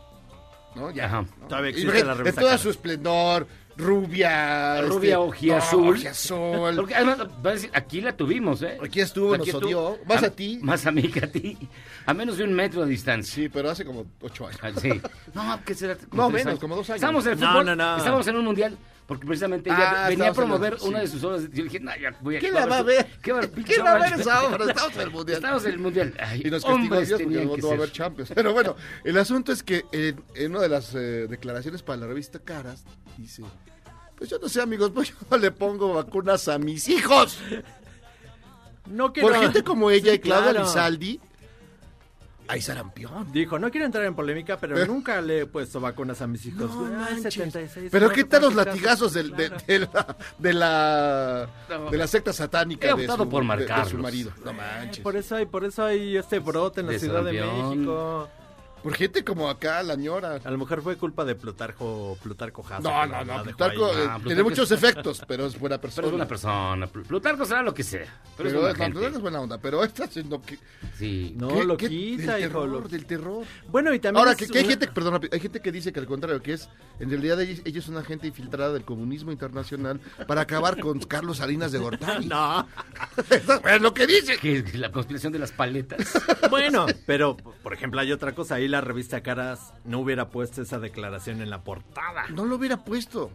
¿No? 0.76 0.90
Ya. 0.90 1.07
Ajá. 1.07 1.23
¿no? 1.40 1.47
Todavía 1.49 1.71
existe 1.71 2.05
la 2.05 2.12
De 2.12 2.19
revista 2.19 2.40
toda 2.40 2.52
Caras. 2.52 2.61
su 2.62 2.71
esplendor, 2.71 3.47
rubia. 3.76 4.81
Rubia 4.83 5.14
este, 5.14 5.17
ojiazul. 5.17 5.85
no, 5.85 5.90
ojiazul. 5.90 6.76
Porque 6.76 6.95
además, 6.95 7.19
va 7.45 7.50
a 7.50 7.52
decir, 7.55 7.71
aquí 7.75 8.00
la 8.00 8.17
tuvimos, 8.17 8.62
¿eh? 8.62 8.78
Aquí 8.85 9.00
estuvo, 9.00 9.37
nos 9.37 9.49
estuvo. 9.49 9.64
odió. 9.67 9.99
Más 10.07 10.23
a 10.23 10.31
ti. 10.31 10.61
Más 10.62 10.87
a 10.87 10.93
mí 10.93 11.02
que 11.09 11.25
a 11.25 11.33
ti. 11.33 11.59
A 12.07 12.14
menos 12.14 12.37
de 12.37 12.45
un 12.45 12.52
metro 12.55 12.83
de 12.85 12.90
distancia. 12.90 13.35
Sí, 13.35 13.49
pero 13.49 13.71
hace 13.71 13.85
como 13.85 14.07
ocho 14.21 14.47
años. 14.47 14.61
Ah, 14.62 14.71
Sí. 14.81 15.00
No, 15.35 15.61
¿qué 15.64 15.75
será? 15.75 15.97
No, 16.12 16.31
menos, 16.31 16.59
como 16.61 16.76
dos 16.76 16.88
años. 16.90 16.97
Estábamos 16.97 17.26
en 17.26 17.33
el 17.33 17.40
No, 17.40 17.49
fútbol. 17.50 17.67
no, 17.67 17.76
no. 17.76 17.97
Estábamos 17.97 18.26
en 18.28 18.37
un 18.37 18.45
mundial. 18.45 18.78
Porque 19.09 19.27
precisamente 19.27 19.71
Ah, 19.73 19.75
ella 20.03 20.09
venía 20.11 20.29
a 20.29 20.33
promover 20.35 20.77
una 20.83 20.99
sí. 20.99 21.05
de 21.07 21.11
sus 21.11 21.25
obras. 21.25 21.43
Yo 21.50 21.65
dije, 21.65 21.81
no, 21.81 21.91
ya 21.97 22.15
voy 22.21 22.37
a 22.37 22.41
¿Quién 22.41 22.53
la 22.53 22.67
va 22.67 22.77
a 22.79 22.83
ver? 22.83 23.07
¿Qué 23.23 23.33
va, 23.33 23.41
¿Quién 23.41 23.83
va 23.85 23.93
a 23.95 23.99
ver 23.99 24.21
esa 24.21 24.45
obra? 24.45 24.67
Estamos 24.67 24.95
en 24.97 25.00
el 25.00 25.11
mundial. 25.11 25.37
Estamos 25.38 25.65
en 25.65 25.73
el 25.73 25.79
mundial. 25.79 26.15
Ay, 26.21 26.43
Y 26.45 26.50
nos 26.50 26.62
castigó 26.62 26.75
hombres 26.75 27.09
Dios 27.09 27.23
porque 27.23 27.45
no, 27.47 27.55
que 27.55 27.62
va 27.62 27.71
a 27.71 27.75
haber 27.75 27.91
Champions. 27.93 28.33
Pero 28.35 28.53
bueno, 28.53 28.77
el 29.05 29.17
asunto 29.17 29.50
es 29.50 29.62
que 29.62 29.83
en, 29.93 30.23
en 30.35 30.50
una 30.50 30.61
de 30.61 30.69
las 30.69 30.95
eh, 30.95 31.27
declaraciones 31.27 31.83
para 31.83 32.00
la 32.00 32.07
revista 32.07 32.38
Caras, 32.38 32.85
dice, 33.17 33.43
pues 34.17 34.29
yo 34.29 34.38
no 34.38 34.47
sé 34.50 34.61
amigos, 34.61 34.91
pues 34.95 35.11
yo 35.31 35.37
le 35.38 35.53
pongo 35.53 35.95
vacunas 35.95 36.47
a 36.49 36.59
mis 36.59 36.87
hijos. 36.91 37.38
No 38.91 39.05
Por 39.05 39.12
quiero- 39.15 39.41
gente 39.41 39.65
como 39.65 39.91
ella 39.91 40.11
Sí, 40.12 40.17
y 40.17 40.19
Claudia 40.21 40.50
claro. 40.50 40.67
Lizaldi, 40.67 41.21
hay 42.49 42.61
sarampión. 42.62 43.31
Dijo, 43.33 43.59
no 43.59 43.71
quiero 43.71 43.87
entrar 43.87 44.05
en 44.05 44.14
polémica, 44.14 44.57
pero, 44.59 44.75
Pero- 44.75 44.87
nunca 44.93 45.21
le 45.21 45.40
he 45.40 45.47
puesto 45.47 45.81
vacunas 45.81 46.21
a 46.23 46.26
mis 46.26 46.45
hijos. 46.47 46.71
No 46.75 46.87
Ay, 46.87 46.93
manches. 46.93 47.35
76, 47.35 47.88
Pero 47.93 48.09
no 48.09 48.12
qué 48.12 48.25
tal 48.25 48.43
los 48.43 48.55
latigazos 48.55 49.12
del- 49.12 49.31
de, 49.37 49.49
Claro. 49.50 49.64
de 49.67 49.78
la, 49.78 50.17
de, 50.38 50.52
la, 50.55 51.49
No. 51.69 51.90
de 51.90 51.99
la 51.99 52.07
secta 52.07 52.33
satánica 52.33 52.88
He 52.90 52.95
de 52.97 53.07
su, 53.07 53.17
por 53.17 53.28
de- 53.28 53.38
de 53.40 53.43
marcarlos. 53.45 53.88
su 53.90 53.99
marido? 53.99 54.33
No 54.45 54.52
manches. 54.52 55.00
Por 55.02 55.17
eso 55.17 55.37
hay, 55.37 55.47
por 55.47 55.64
eso 55.64 55.85
hay 55.85 56.17
este 56.17 56.38
brote 56.38 56.81
en 56.81 56.87
la 56.87 56.93
De 56.93 56.99
Ciudad 56.99 57.23
de. 57.23 57.33
México. 57.33 58.28
Por 58.82 58.94
gente 58.94 59.25
como 59.25 59.49
acá, 59.49 59.82
la 59.82 59.94
ñora. 59.97 60.40
A 60.44 60.50
lo 60.50 60.58
mejor 60.58 60.82
fue 60.82 60.97
culpa 60.97 61.25
de 61.25 61.35
Plutarco, 61.35 62.16
Plutarco 62.23 62.64
No, 62.80 63.06
no, 63.06 63.06
la- 63.06 63.25
no. 63.25 63.42
Plutarco 63.42 63.87
ahí. 63.87 63.97
eh, 63.99 64.08
tiene 64.26 64.42
muchos 64.42 64.70
es- 64.70 64.78
efectos, 64.82 65.23
pero 65.26 65.47
es 65.47 65.58
buena 65.58 65.78
persona. 65.80 65.88
Pero 65.99 66.06
es 66.08 66.12
buena 66.12 66.28
persona. 66.28 66.87
Pl- 66.87 67.04
Plutarco 67.04 67.44
será 67.44 67.62
lo 67.62 67.75
que 67.75 67.82
sea. 67.82 68.00
Pero, 68.37 68.37
Pero 68.37 68.49
es 68.49 68.54
buena 68.78 68.87
es, 68.87 68.94
no, 68.94 69.16
es 69.16 69.20
buena 69.20 69.40
onda. 69.40 69.58
Pero 69.58 69.82
esta 69.82 70.08
no, 70.25 70.40
que, 70.42 70.58
Sí. 70.97 71.35
No, 71.37 71.49
¿qué- 71.49 71.64
lo 71.64 71.76
qué- 71.76 71.88
quita, 71.88 72.35
del 72.35 72.40
hijo. 72.44 72.49
terror, 72.61 72.68
lo- 72.68 72.88
del 72.88 73.06
terror. 73.06 73.44
Bueno, 73.68 73.92
y 73.94 73.99
también 73.99 74.18
Ahora, 74.20 74.32
es 74.32 74.37
que, 74.38 74.47
que 74.47 74.58
hay 74.58 74.64
una- 74.64 74.70
gente, 74.70 74.87
perdón, 74.88 75.20
hay 75.32 75.40
gente 75.40 75.61
que 75.61 75.73
dice 75.73 75.92
que 75.92 76.00
al 76.00 76.06
contrario, 76.06 76.40
que 76.42 76.52
es, 76.52 76.68
en 77.00 77.11
realidad 77.11 77.40
ellos 77.40 77.85
son 77.85 77.97
una 77.97 78.04
gente 78.04 78.26
infiltrada 78.28 78.73
del 78.73 78.85
comunismo 78.85 79.32
internacional 79.32 80.00
para 80.26 80.42
acabar 80.42 80.78
con 80.78 81.00
Carlos 81.00 81.38
Salinas 81.38 81.73
de 81.73 81.78
Gortari. 81.78 82.28
No, 82.28 82.66
es 83.68 83.80
lo 83.82 83.92
que 83.94 84.06
dice. 84.06 84.37
Que 84.38 84.58
es 84.58 84.75
la 84.75 84.90
conspiración 84.92 85.32
de 85.32 85.38
las 85.38 85.52
paletas. 85.52 86.12
bueno, 86.50 86.87
pero 87.06 87.37
por 87.37 87.73
ejemplo 87.73 88.00
hay 88.00 88.12
otra 88.12 88.35
cosa, 88.35 88.56
ahí 88.56 88.68
la 88.69 88.81
revista 88.81 89.23
Caras 89.23 89.73
no 89.85 89.99
hubiera 90.01 90.29
puesto 90.29 90.63
esa 90.63 90.79
declaración 90.79 91.41
en 91.43 91.51
la 91.51 91.63
portada. 91.63 92.27
No 92.31 92.45
lo 92.45 92.57
hubiera 92.57 92.77
puesto. 92.85 93.31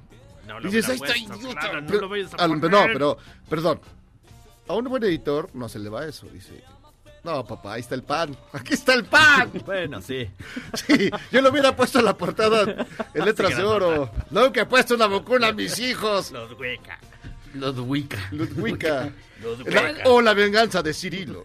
No 0.47 0.59
lo 0.59 0.69
Dices, 0.69 0.89
ahí 0.89 0.97
hubiera 0.99 1.15
está 1.15 1.27
puesto, 1.29 1.45
idiota. 1.47 1.59
claro, 1.61 1.81
no 1.81 1.87
Pero- 1.87 2.01
lo 2.01 2.09
vayas 2.09 2.33
a 2.33 2.37
al- 2.43 2.59
poner. 2.59 2.71
no, 2.71 2.83
pero, 2.93 3.17
perdón. 3.49 3.79
A 4.67 4.73
un 4.75 4.85
buen 4.85 5.03
editor 5.03 5.49
no 5.53 5.67
se 5.67 5.79
le 5.79 5.89
va 5.89 6.05
eso, 6.05 6.27
dice. 6.27 6.63
No, 7.23 7.45
papá, 7.45 7.73
ahí 7.73 7.81
está 7.81 7.95
el 7.95 8.03
pan. 8.03 8.35
Aquí 8.53 8.73
está 8.73 8.93
el 8.93 9.05
pan. 9.05 9.49
Bueno, 9.65 10.01
sí. 10.01 10.29
Sí, 10.73 11.09
yo 11.31 11.41
lo 11.41 11.49
hubiera 11.51 11.75
puesto 11.75 11.99
en 11.99 12.05
la 12.05 12.17
portada 12.17 12.85
en 13.13 13.25
letras 13.25 13.55
de 13.55 13.63
oro. 13.63 14.11
Que 14.53 14.61
he 14.61 14.65
puesto 14.65 14.95
una 14.95 15.07
vacuna 15.07 15.47
a 15.47 15.53
mis 15.53 15.79
hijos. 15.79 16.31
Los 16.31 16.51
hueca. 16.59 16.99
Ludwika. 17.53 18.17
Ludwika. 18.31 19.11
La- 19.65 20.09
O 20.09 20.21
la 20.21 20.33
venganza 20.33 20.81
de 20.81 20.93
Cirilo. 20.93 21.43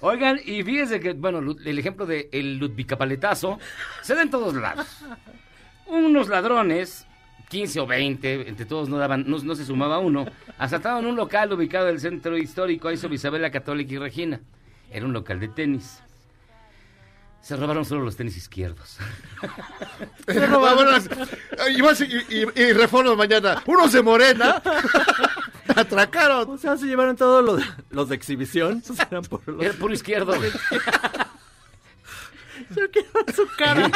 Oigan, 0.00 0.40
y 0.44 0.62
fíjense 0.62 0.98
que, 1.00 1.12
bueno, 1.12 1.38
el 1.64 1.78
ejemplo 1.78 2.06
de 2.06 2.28
el 2.32 2.58
Ludvicapaletazo 2.58 3.58
se 4.02 4.14
da 4.14 4.22
en 4.22 4.30
todos 4.30 4.54
lados. 4.54 4.86
Unos 5.86 6.28
ladrones, 6.28 7.06
15 7.50 7.80
o 7.80 7.86
20, 7.86 8.48
entre 8.48 8.64
todos 8.66 8.88
no 8.88 8.96
daban, 8.98 9.24
no, 9.28 9.38
no 9.38 9.54
se 9.54 9.64
sumaba 9.64 9.98
uno, 9.98 10.24
asaltaban 10.58 11.04
un 11.06 11.16
local 11.16 11.52
ubicado 11.52 11.88
en 11.88 11.94
el 11.94 12.00
centro 12.00 12.36
histórico, 12.38 12.88
ahí 12.88 12.96
sobre 12.96 13.16
Isabela 13.16 13.50
Católica 13.50 13.92
y 13.94 13.98
Regina. 13.98 14.40
Era 14.90 15.04
un 15.06 15.12
local 15.12 15.38
de 15.38 15.48
tenis. 15.48 16.02
Se 17.42 17.56
robaron 17.56 17.84
solo 17.84 18.02
los 18.04 18.16
tenis 18.16 18.36
izquierdos. 18.36 18.98
Y, 21.68 21.80
vas- 21.80 22.00
y, 22.00 22.04
y- 22.34 22.46
y 22.60 22.72
reforma 22.72 23.14
mañana. 23.16 23.62
Unos 23.66 23.92
de 23.92 24.02
Morena. 24.02 24.62
Atracaron. 25.76 26.50
O 26.50 26.58
sea, 26.58 26.76
se 26.76 26.86
llevaron 26.86 27.16
todos 27.16 27.44
los, 27.44 27.62
los 27.90 28.08
de 28.08 28.14
exhibición. 28.14 28.78
Esos 28.78 28.98
eran 29.00 29.22
por 29.24 29.46
los... 29.48 29.62
Era 29.64 29.74
puro 29.74 29.92
izquierdo. 29.94 30.34
Yo 32.70 32.90
quiero 32.90 33.10
su 33.34 33.46
cara. 33.58 33.88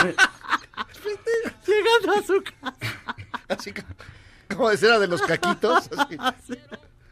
Llegando 1.67 2.13
a 2.13 2.23
su 2.27 2.43
casa. 2.43 2.77
Así 3.49 3.73
como, 3.73 3.89
como 4.55 4.71
de 4.71 4.77
cera 4.77 4.99
de 4.99 5.09
los 5.09 5.23
caquitos. 5.23 5.89
así. 6.19 6.59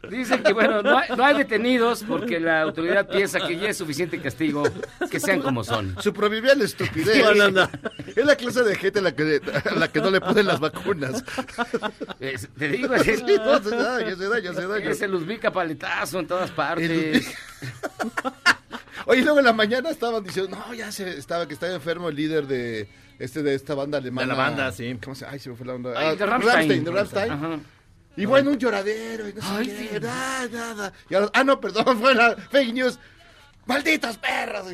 Dicen 0.09 0.43
que, 0.43 0.53
bueno, 0.53 0.81
no 0.81 0.97
hay, 0.97 1.09
no 1.15 1.23
hay 1.25 1.37
detenidos 1.37 2.03
porque 2.07 2.39
la 2.39 2.61
autoridad 2.61 3.07
piensa 3.07 3.39
que 3.45 3.57
ya 3.57 3.69
es 3.69 3.77
suficiente 3.77 4.19
castigo 4.21 4.63
que 5.09 5.19
sean 5.19 5.41
como 5.41 5.63
son. 5.63 5.95
Su 6.01 6.13
proverbial 6.13 6.61
estupidez. 6.61 7.23
No, 7.23 7.33
no, 7.33 7.51
no. 7.51 7.69
Es 8.15 8.25
la 8.25 8.35
clase 8.35 8.63
de 8.63 8.75
gente 8.75 8.99
a 8.99 9.01
la 9.01 9.15
que, 9.15 9.41
a 9.69 9.75
la 9.75 9.87
que 9.89 9.99
no 10.01 10.11
le 10.11 10.21
ponen 10.21 10.47
las 10.47 10.59
vacunas. 10.59 11.23
Es- 12.19 12.47
te 12.57 12.69
digo, 12.69 12.93
es, 12.95 13.03
Sí, 13.05 13.23
no, 13.37 13.61
se 13.63 13.69
da, 13.75 14.01
ya 14.01 14.15
se 14.15 14.29
da, 14.29 14.39
ya 14.39 14.53
se 14.53 14.67
da. 14.67 14.77
es 14.79 15.01
el 15.01 15.13
Uzbica 15.15 15.51
paletazo 15.51 16.19
en 16.19 16.27
todas 16.27 16.51
partes. 16.51 17.27
Oye, 19.07 19.21
luego 19.21 19.39
en 19.39 19.45
la 19.45 19.53
mañana 19.53 19.89
estaban 19.89 20.23
diciendo, 20.23 20.57
no, 20.57 20.73
ya 20.73 20.91
se 20.91 21.17
estaba, 21.17 21.47
que 21.47 21.53
estaba 21.53 21.73
enfermo 21.73 22.09
el 22.09 22.15
líder 22.15 22.47
de 22.47 22.87
este 23.19 23.43
de 23.43 23.53
esta 23.53 23.75
banda 23.75 23.97
alemana. 23.99 24.23
De 24.25 24.27
la 24.27 24.35
banda, 24.43 24.71
sí. 24.71 24.97
¿Cómo 25.03 25.15
se 25.15 25.25
Ay, 25.25 25.39
se 25.39 25.49
me 25.49 25.55
fue 25.55 25.65
la 25.65 25.73
onda. 25.75 25.93
Ay, 25.95 26.07
Ah, 26.07 26.15
de 26.15 26.25
Rammstein. 26.25 26.83
de 26.83 26.91
Rammstein. 26.91 27.31
Ajá. 27.31 27.59
Y 28.17 28.25
bueno, 28.25 28.51
un 28.51 28.57
lloradero 28.57 29.27
y 29.27 29.33
no 29.33 29.41
sé 29.41 29.47
Ay, 29.51 29.89
qué, 29.91 29.99
nada. 29.99 30.93
Y 31.09 31.15
ahora- 31.15 31.31
ah, 31.33 31.43
no, 31.43 31.59
perdón, 31.59 31.99
fue 32.01 32.15
la 32.15 32.35
fake 32.35 32.73
news. 32.73 32.99
¡Malditos 33.65 34.17
perros! 34.17 34.67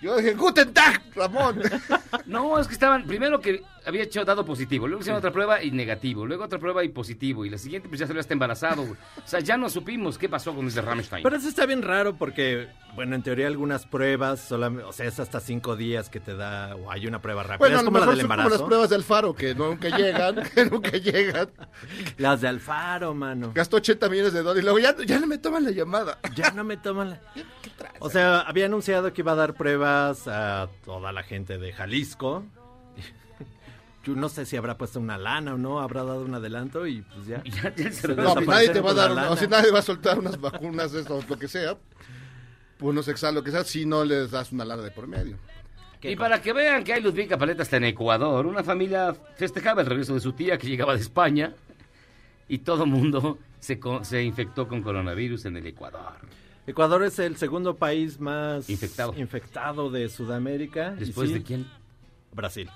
Yo 0.00 0.16
dije, 0.16 0.32
Guten 0.34 0.72
Tag, 0.72 1.02
Ramón. 1.14 1.60
No, 2.26 2.58
es 2.58 2.66
que 2.66 2.72
estaban, 2.74 3.04
primero 3.06 3.40
que 3.40 3.62
había 3.86 4.02
hecho 4.02 4.24
dado 4.24 4.44
positivo, 4.44 4.86
luego 4.86 5.00
hicieron 5.00 5.18
otra 5.18 5.32
prueba 5.32 5.62
y 5.62 5.70
negativo, 5.70 6.26
luego 6.26 6.44
otra 6.44 6.58
prueba 6.58 6.84
y 6.84 6.88
positivo, 6.88 7.44
y 7.44 7.50
la 7.50 7.58
siguiente 7.58 7.88
pues 7.88 8.00
ya 8.00 8.06
salió 8.06 8.20
hasta 8.20 8.32
embarazado. 8.32 8.82
güey. 8.82 8.92
O 8.92 9.26
sea, 9.28 9.40
ya 9.40 9.56
no 9.56 9.68
supimos 9.70 10.18
qué 10.18 10.28
pasó 10.28 10.54
con 10.54 10.66
ese 10.66 10.80
Rammstein. 10.82 11.22
Pero 11.22 11.36
eso 11.36 11.48
está 11.48 11.66
bien 11.66 11.82
raro 11.82 12.16
porque, 12.16 12.68
bueno, 12.94 13.14
en 13.16 13.22
teoría 13.22 13.46
algunas 13.46 13.86
pruebas, 13.86 14.40
solamente, 14.40 14.84
o 14.84 14.92
sea, 14.92 15.06
es 15.06 15.18
hasta 15.20 15.40
cinco 15.40 15.76
días 15.76 16.08
que 16.10 16.20
te 16.20 16.34
da, 16.34 16.76
o 16.76 16.90
hay 16.90 17.06
una 17.06 17.20
prueba 17.22 17.42
rápida. 17.42 17.58
Bueno, 17.58 17.76
a 17.76 17.78
es 17.78 17.84
lo 17.84 17.88
como 17.90 17.98
la 17.98 18.06
del 18.06 18.20
son 18.20 18.22
como 18.28 18.34
embarazo. 18.34 18.50
las 18.58 18.62
pruebas 18.62 18.90
de 18.90 18.96
Alfaro, 18.96 19.34
que 19.34 19.54
nunca 19.54 19.96
llegan, 19.96 20.42
que 20.54 20.64
nunca 20.66 20.90
llegan. 20.92 21.50
Las 22.18 22.40
de 22.40 22.48
Alfaro, 22.48 23.14
mano. 23.14 23.52
Gastó 23.54 23.76
80 23.76 24.08
millones 24.08 24.32
de 24.32 24.42
dólares 24.42 24.62
y 24.62 24.64
luego 24.64 24.78
ya, 24.78 24.94
ya 25.04 25.18
no 25.18 25.26
me 25.26 25.38
toman 25.38 25.64
la 25.64 25.70
llamada. 25.70 26.18
Ya 26.34 26.50
no 26.52 26.64
me 26.64 26.76
toman 26.76 27.10
la... 27.10 27.20
O 28.00 28.08
sea, 28.10 28.40
había 28.40 28.66
anunciado 28.66 29.12
que 29.12 29.20
iba 29.20 29.32
a 29.32 29.34
dar 29.34 29.54
pruebas 29.54 30.26
a 30.26 30.68
toda 30.84 31.12
la 31.12 31.22
gente 31.22 31.58
de 31.58 31.72
Jalisco. 31.72 32.44
Yo 34.04 34.14
no 34.14 34.28
sé 34.30 34.46
si 34.46 34.56
habrá 34.56 34.78
puesto 34.78 34.98
una 34.98 35.18
lana 35.18 35.54
o 35.54 35.58
no, 35.58 35.80
habrá 35.80 36.04
dado 36.04 36.22
un 36.24 36.34
adelanto 36.34 36.86
y 36.86 37.02
pues 37.02 37.26
ya. 37.26 37.42
Ya- 37.44 37.74
ya 37.74 37.92
se 37.92 38.08
No, 38.08 38.34
pues 38.34 38.46
nadie 38.46 38.68
te 38.70 38.80
va 38.80 38.90
a 38.92 38.94
dar, 38.94 39.12
una- 39.12 39.30
o 39.30 39.36
sea, 39.36 39.46
nadie 39.48 39.70
va 39.70 39.80
a 39.80 39.82
soltar 39.82 40.18
unas 40.18 40.40
vacunas, 40.40 40.94
esto, 40.94 41.22
lo 41.28 41.38
que 41.38 41.48
sea, 41.48 41.76
unos 42.80 43.08
exalos, 43.08 43.36
lo 43.36 43.44
que 43.44 43.50
sea, 43.50 43.64
si 43.64 43.84
no 43.84 44.04
les 44.04 44.30
das 44.30 44.52
una 44.52 44.64
lana 44.64 44.82
de 44.82 44.90
por 44.90 45.06
medio. 45.06 45.36
Y 46.02 46.16
para 46.16 46.40
que 46.40 46.54
vean 46.54 46.82
que 46.82 46.94
hay 46.94 47.02
Ludvica 47.02 47.36
Paleta 47.36 47.62
hasta 47.62 47.76
en 47.76 47.84
Ecuador, 47.84 48.46
una 48.46 48.64
familia 48.64 49.14
festejaba 49.36 49.82
el 49.82 49.86
regreso 49.86 50.14
de 50.14 50.20
su 50.20 50.32
tía 50.32 50.56
que 50.56 50.66
llegaba 50.66 50.94
de 50.94 51.00
España. 51.00 51.52
y 52.48 52.58
todo 52.58 52.84
mundo 52.86 53.38
se, 53.60 53.78
co- 53.78 54.02
se 54.02 54.22
infectó 54.24 54.66
con 54.66 54.82
coronavirus 54.82 55.44
en 55.44 55.58
el 55.58 55.66
Ecuador. 55.66 56.14
Ecuador 56.66 57.04
es 57.04 57.18
el 57.20 57.36
segundo 57.36 57.76
país 57.76 58.18
más 58.18 58.68
Infectado. 58.70 59.14
infectado 59.16 59.88
de 59.90 60.08
Sudamérica. 60.08 60.90
¿Después 60.92 61.28
sí, 61.28 61.34
de 61.34 61.42
quién? 61.44 61.66
Brasil. 62.32 62.68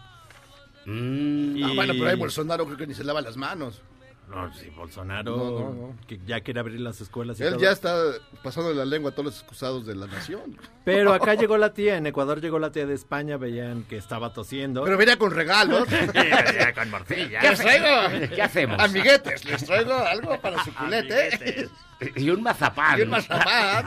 Mm, 0.87 1.65
Ah, 1.65 1.71
Y- 1.73 1.77
bueno, 1.77 1.93
pero 1.95 2.09
ahí 2.09 2.17
Bolsonaro 2.17 2.65
creo 2.67 2.77
que 2.77 2.87
ni 2.87 2.95
se 2.95 3.05
lava 3.05 3.21
las 3.21 3.37
manos. 3.37 3.81
No, 4.29 4.51
sí, 4.55 4.71
Bolsonaro, 4.75 5.37
No, 5.37 5.51
no, 5.61 5.71
no. 5.75 5.97
que 6.09 6.19
ya 6.27 6.41
quiere 6.41 6.59
abrir 6.59 6.81
las 6.81 6.99
escuelas 7.03 7.39
y 7.39 7.43
Él 7.43 7.51
todo. 7.53 7.61
ya 7.61 7.73
está 7.73 7.95
pasando 8.43 8.73
la 8.73 8.87
lengua 8.87 9.11
a 9.11 9.13
todos 9.15 9.27
los 9.27 9.35
excusados 9.39 9.85
de 9.85 9.95
la 9.95 10.07
nación. 10.07 10.59
Pero 10.83 11.13
acá 11.13 11.35
llegó 11.35 11.59
la 11.59 11.75
tía, 11.75 11.99
en 11.99 12.07
Ecuador 12.07 12.41
llegó 12.41 12.59
la 12.59 12.73
tía 12.73 12.87
de 12.87 12.95
España, 12.95 13.37
veían 13.37 13.83
que 13.85 13.99
estaba 13.99 14.33
tosiendo. 14.33 14.83
Pero 14.83 14.97
venía 14.97 15.19
con 15.19 15.31
regalos. 15.31 15.85
con 16.75 16.91
morcilla. 16.91 17.41
¿Qué 17.41 17.51
traigo? 17.51 18.35
¿Qué 18.35 18.43
hacemos? 18.43 18.79
Amiguetes, 18.81 19.45
les 19.45 19.63
traigo 19.63 19.93
algo 19.93 20.41
para 20.41 20.65
su 20.65 20.73
culete. 20.75 21.69
Y 22.17 22.31
un 22.31 22.43
mazapán. 22.43 22.99
Y 22.99 23.03
un 23.03 23.11
mazapán. 23.11 23.85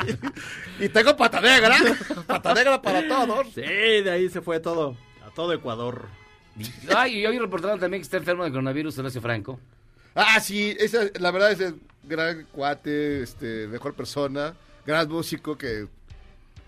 Y 0.80 0.88
tengo 0.90 1.18
pata 1.18 1.42
negra. 1.42 1.78
Pata 2.28 2.54
negra 2.54 2.80
para 2.80 3.08
todos. 3.08 3.48
Sí, 3.56 3.62
de 3.62 4.12
ahí 4.12 4.30
se 4.30 4.42
fue 4.42 4.60
todo, 4.60 4.96
a 5.26 5.32
todo 5.32 5.52
Ecuador. 5.54 6.08
Ay, 6.96 7.20
y 7.20 7.26
hoy 7.26 7.38
reportaron 7.40 7.80
también 7.80 8.02
que 8.02 8.06
está 8.06 8.18
enfermo 8.18 8.44
de 8.44 8.52
coronavirus 8.52 8.98
Horacio 9.00 9.22
Franco. 9.22 9.60
Ah, 10.16 10.40
sí, 10.40 10.76
esa, 10.80 11.02
la 11.20 11.32
verdad 11.32 11.52
es 11.52 11.60
el 11.60 11.76
gran 12.04 12.46
cuate, 12.52 13.22
este, 13.22 13.68
mejor 13.68 13.94
persona, 13.94 14.56
gran 14.86 15.08
músico 15.10 15.58
que... 15.58 15.88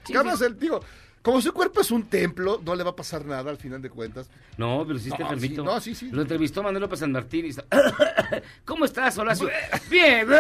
Sí, 0.06 0.14
el, 0.14 0.60
digo, 0.60 0.82
como 1.22 1.42
su 1.42 1.52
cuerpo 1.54 1.82
es 1.82 1.92
un 1.92 2.04
templo, 2.04 2.62
no 2.64 2.76
le 2.76 2.84
va 2.84 2.92
a 2.92 2.96
pasar 2.96 3.26
nada 3.26 3.50
al 3.50 3.58
final 3.58 3.82
de 3.82 3.90
cuentas. 3.90 4.30
No, 4.58 4.84
pero 4.88 5.00
sí 5.00 5.10
está 5.10 5.24
No, 5.24 5.34
enfermito. 5.34 5.62
sí, 5.62 5.68
no, 5.68 5.82
sí, 5.82 5.96
sí. 5.96 6.10
Lo 6.12 6.22
entrevistó 6.22 6.64
Manuel 6.64 6.82
López 6.82 7.00
San 7.00 7.12
Martín 7.12 7.46
y 7.46 7.50
está... 7.50 7.66
¿Cómo 8.66 8.86
estás, 8.86 9.18
Horacio? 9.18 9.50
Bien. 9.90 10.28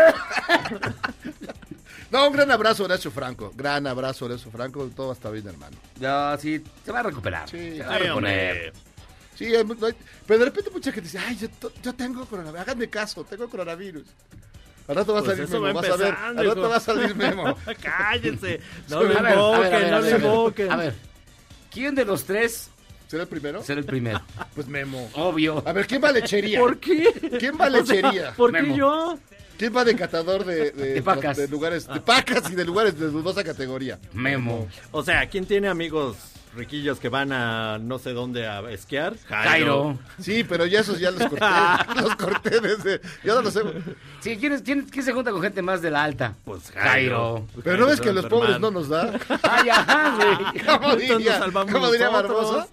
No, 2.12 2.28
un 2.28 2.34
gran 2.34 2.50
abrazo, 2.50 2.86
Horacio 2.86 3.12
Franco. 3.12 3.52
Gran 3.56 3.86
abrazo, 3.86 4.26
Horacio 4.26 4.50
Franco. 4.50 4.90
Todo 4.96 5.08
va 5.08 5.14
a 5.14 5.16
estar 5.16 5.32
bien, 5.32 5.48
hermano. 5.48 5.78
No, 6.00 6.38
sí, 6.40 6.64
se 6.84 6.92
va 6.92 7.02
a 7.02 7.04
recuperar. 7.04 7.48
Sí, 7.48 7.78
se 7.78 7.84
va 7.84 7.96
a. 7.96 8.89
Sí, 9.40 9.46
hay 9.46 9.56
hay- 9.64 9.96
pero 10.28 10.40
de 10.40 10.46
repente 10.46 10.70
mucha 10.70 10.92
gente 10.92 11.08
dice, 11.10 11.18
ay, 11.18 11.38
yo, 11.82 11.94
tengo 11.94 12.26
coronavirus. 12.26 12.60
Háganme 12.62 12.90
caso, 12.90 13.24
tengo 13.24 13.48
coronavirus. 13.50 14.04
Al 14.90 14.96
rato 14.98 15.14
va 15.14 15.20
a 15.20 15.24
Pues 15.24 15.38
salir 15.38 15.50
Memo, 15.50 15.64
va 15.66 15.72
vas 15.74 15.90
a 15.90 15.96
ver. 15.96 16.14
Al 16.14 16.46
rato 16.46 16.70
va 16.70 16.76
a 16.76 16.80
salir 16.82 17.16
Memo. 17.16 17.56
Cállense, 17.82 18.60
no 18.90 19.02
lo 19.04 19.14
invoquen, 19.14 19.92
no 19.92 20.00
lo 20.02 20.10
invoquen. 20.18 20.72
A 20.72 20.76
ver, 20.76 20.94
¿quién 21.72 21.96
de 21.96 22.04
los 22.04 22.26
tres 22.26 22.70
¿Será 23.08 23.24
el 23.24 23.30
primero? 23.30 23.64
será 23.64 23.80
el 23.80 23.86
primero? 23.86 24.22
Pues 24.56 24.68
Memo. 24.68 25.10
Obvio. 25.14 25.64
A 25.66 25.72
ver, 25.72 25.88
¿quién 25.88 26.04
va 26.04 26.10
a 26.10 26.12
lechería? 26.12 26.60
¿Por 26.60 26.78
qué? 26.78 27.14
¿Quién 27.40 27.54
va 27.58 27.66
a 27.66 27.70
O 27.70 27.72
sea, 27.86 27.96
lechería? 27.96 28.34
¿Por 28.36 28.52
qué 28.52 28.62
Memo. 28.62 28.76
yo? 28.76 29.20
¿Quién 29.58 29.74
va 29.76 29.86
de 29.86 29.96
catador 29.96 30.44
de, 30.44 30.72
de, 30.72 30.94
De 30.96 31.02
pacas. 31.02 31.38
de 31.38 31.48
lugares, 31.48 31.88
de 31.88 32.02
pacas 32.02 32.50
y 32.52 32.56
de 32.56 32.66
lugares 32.66 33.00
de 33.00 33.08
dudosa 33.08 33.42
categoría? 33.44 34.00
Memo. 34.12 34.68
O 34.92 35.02
sea, 35.02 35.30
¿quién 35.30 35.46
tiene 35.46 35.70
amigos 35.70 36.18
riquillos 36.56 37.00
que 37.00 37.10
van 37.10 37.32
a 37.32 37.78
no 37.80 38.00
sé 38.00 38.14
dónde 38.14 38.48
a 38.48 38.62
esquiar? 38.72 39.16
Cairo. 39.28 39.98
Sí, 40.20 40.44
pero 40.44 40.66
ya 40.66 40.80
esos 40.82 41.00
ya 41.00 41.12
los 41.12 41.24
corté. 41.30 41.46
los 42.02 42.16
corté 42.16 42.60
desde. 42.60 43.02
Ya 43.24 43.36
no 43.36 43.42
los 43.44 43.54
sé. 43.54 43.62
Sí, 44.22 44.38
¿quién, 44.38 44.54
es- 44.54 44.62
quién, 44.62 44.82
quién 44.84 45.06
se 45.06 45.14
junta 45.14 45.32
con 45.32 45.42
gente 45.42 45.62
más 45.62 45.82
de 45.82 45.92
la 45.92 46.04
alta? 46.04 46.36
Pues 46.46 46.72
Jairo. 46.72 47.48
Pero 47.64 47.78
no 47.78 47.86
ves 47.86 48.00
Jairo 48.00 48.04
que 48.04 48.10
a 48.10 48.22
los 48.22 48.26
pobres 48.32 48.60
no 48.60 48.72
nos 48.72 48.90
da. 48.90 49.14
Ay, 49.44 49.70
ajá, 49.70 50.16
güey. 50.16 50.66
¿Cómo 50.80 50.96
diría, 50.96 51.40
¿cómo 51.72 51.92
diría. 51.92 52.10
Barbosa? 52.10 52.68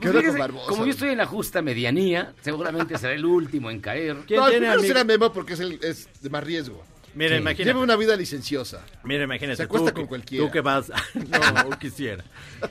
¿Qué 0.00 0.10
Pues 0.10 0.16
fíjese, 0.24 0.38
como 0.66 0.84
yo 0.84 0.90
estoy 0.90 1.10
en 1.10 1.18
la 1.18 1.26
justa 1.26 1.62
medianía, 1.62 2.32
seguramente 2.42 2.98
será 2.98 3.12
el 3.14 3.24
último 3.24 3.70
en 3.70 3.80
caer. 3.80 4.16
¿Quién 4.26 4.40
No, 4.40 4.46
el 4.46 4.50
tiene 4.52 4.66
primero 4.66 4.72
amigos? 4.80 4.86
será 4.88 5.04
Memo 5.04 5.32
porque 5.32 5.52
es, 5.52 5.60
el, 5.60 5.78
es 5.82 6.08
de 6.20 6.30
más 6.30 6.42
riesgo. 6.42 6.84
Mira, 7.14 7.36
Sí. 7.36 7.42
imagínate. 7.42 7.64
Lleva 7.64 7.80
una 7.80 7.96
vida 7.96 8.16
licenciosa. 8.16 8.80
Mira, 9.04 9.24
imagínate. 9.24 9.56
Se 9.56 9.62
acuesta 9.64 9.90
tú 9.90 9.94
con 9.94 10.04
que- 10.04 10.08
cualquiera. 10.08 10.46
Tú 10.46 10.50
que 10.52 10.60
vas. 10.60 10.90
no, 11.14 11.78
quisiera. 11.78 12.24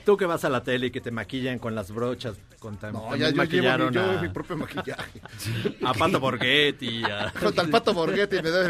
Tú 0.04 0.16
que 0.16 0.26
vas 0.26 0.44
a 0.44 0.48
la 0.48 0.62
tele 0.62 0.86
y 0.88 0.90
que 0.90 1.00
te 1.00 1.10
maquillan 1.10 1.58
con 1.58 1.74
las 1.74 1.90
brochas. 1.92 2.36
Con 2.58 2.76
tan, 2.76 2.92
No, 2.92 3.10
ya 3.16 3.16
yo 3.16 3.18
llevo 3.18 3.30
mi, 3.32 3.36
maquillaron 3.38 3.92
yo 3.92 4.02
a, 4.18 4.22
mi 4.22 4.28
propio 4.28 4.56
maquillaje. 4.56 5.20
a 5.84 5.94
Pato 5.94 6.18
Borghetti. 6.20 7.02
a- 7.04 7.32
Con 7.38 7.54
tal 7.54 7.68
pato 7.68 7.92
Borghetti 7.94 8.36
me 8.42 8.50
da 8.50 8.68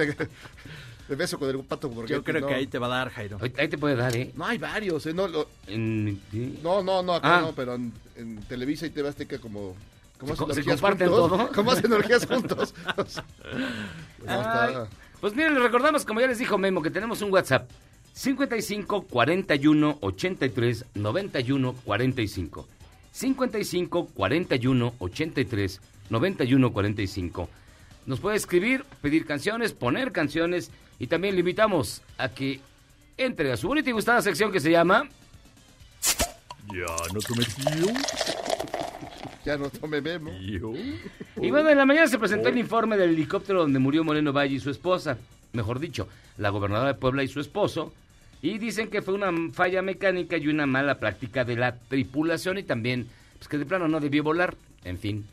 beso 1.16 1.38
con 1.38 1.48
el 1.50 1.58
pato 1.60 1.88
Borghetti. 1.90 2.14
Yo 2.14 2.24
creo 2.24 2.40
no. 2.40 2.46
que 2.46 2.54
ahí 2.54 2.66
te 2.66 2.78
va 2.78 2.86
a 2.86 2.90
dar, 2.90 3.10
Jairo. 3.10 3.38
Ahí, 3.58 3.68
te 3.68 3.76
puede 3.76 3.96
dar, 3.96 4.14
¿eh? 4.16 4.30
No, 4.34 4.46
hay 4.46 4.56
varios, 4.58 5.04
¿eh? 5.06 5.12
No, 5.12 5.28
lo- 5.28 5.48
no, 5.68 6.82
no, 6.82 7.02
no, 7.02 7.14
acá 7.14 7.38
Ah. 7.38 7.40
no, 7.42 7.52
pero 7.54 7.74
en, 7.74 7.92
en 8.16 8.36
Televisa 8.44 8.86
y 8.86 8.90
TV 8.90 9.08
Azteca 9.08 9.38
como... 9.38 9.76
¿Cómo 10.18 10.36
¿Se 10.36 10.42
hacen 10.44 10.58
orgías 10.58 10.80
comparten 10.80 11.08
juntos? 11.10 11.50
¿Cómo 11.54 11.72
hacen 11.72 11.92
orgías 11.92 12.26
juntos? 12.26 12.74
No, 12.96 13.02
está- 14.34 14.64
Ay, 14.66 14.76
Pues 15.22 15.36
miren, 15.36 15.54
les 15.54 15.62
recordamos, 15.62 16.04
como 16.04 16.20
ya 16.20 16.26
les 16.26 16.40
dijo 16.40 16.58
Memo, 16.58 16.82
que 16.82 16.90
tenemos 16.90 17.22
un 17.22 17.32
WhatsApp. 17.32 17.70
55 18.12 19.02
41 19.02 19.98
83 20.00 20.84
91 20.94 21.74
45. 21.84 22.68
55 23.12 24.06
41 24.06 24.94
83 24.98 25.80
91 26.10 26.72
45. 26.72 27.48
Nos 28.04 28.18
puede 28.18 28.36
escribir, 28.36 28.84
pedir 29.00 29.24
canciones, 29.24 29.72
poner 29.72 30.10
canciones 30.10 30.72
y 30.98 31.06
también 31.06 31.36
le 31.36 31.40
invitamos 31.42 32.02
a 32.18 32.28
que 32.28 32.58
entre 33.16 33.52
a 33.52 33.56
su 33.56 33.68
bonita 33.68 33.90
y 33.90 33.92
gustada 33.92 34.22
sección 34.22 34.50
que 34.50 34.58
se 34.58 34.72
llama 34.72 35.08
Ya 36.66 36.96
no 37.14 37.20
te 37.20 37.36
metió. 37.36 38.51
Ya 39.44 39.56
no 39.56 39.70
tome 39.70 40.00
Memo. 40.00 40.32
Y 40.40 41.50
bueno, 41.50 41.68
en 41.70 41.76
la 41.76 41.84
mañana 41.84 42.06
se 42.06 42.18
presentó 42.18 42.48
el 42.48 42.58
informe 42.58 42.96
del 42.96 43.10
helicóptero 43.10 43.60
donde 43.60 43.78
murió 43.78 44.04
Moreno 44.04 44.32
Valle 44.32 44.54
y 44.54 44.60
su 44.60 44.70
esposa, 44.70 45.18
mejor 45.52 45.80
dicho, 45.80 46.08
la 46.38 46.50
gobernadora 46.50 46.92
de 46.92 46.98
Puebla 46.98 47.24
y 47.24 47.28
su 47.28 47.40
esposo, 47.40 47.92
y 48.40 48.58
dicen 48.58 48.88
que 48.88 49.02
fue 49.02 49.14
una 49.14 49.32
falla 49.52 49.82
mecánica 49.82 50.36
y 50.36 50.48
una 50.48 50.66
mala 50.66 50.98
práctica 50.98 51.44
de 51.44 51.56
la 51.56 51.76
tripulación 51.76 52.58
y 52.58 52.62
también, 52.62 53.06
pues 53.38 53.48
que 53.48 53.58
de 53.58 53.66
plano 53.66 53.88
no 53.88 54.00
debió 54.00 54.22
volar, 54.22 54.56
en 54.84 54.98
fin. 54.98 55.24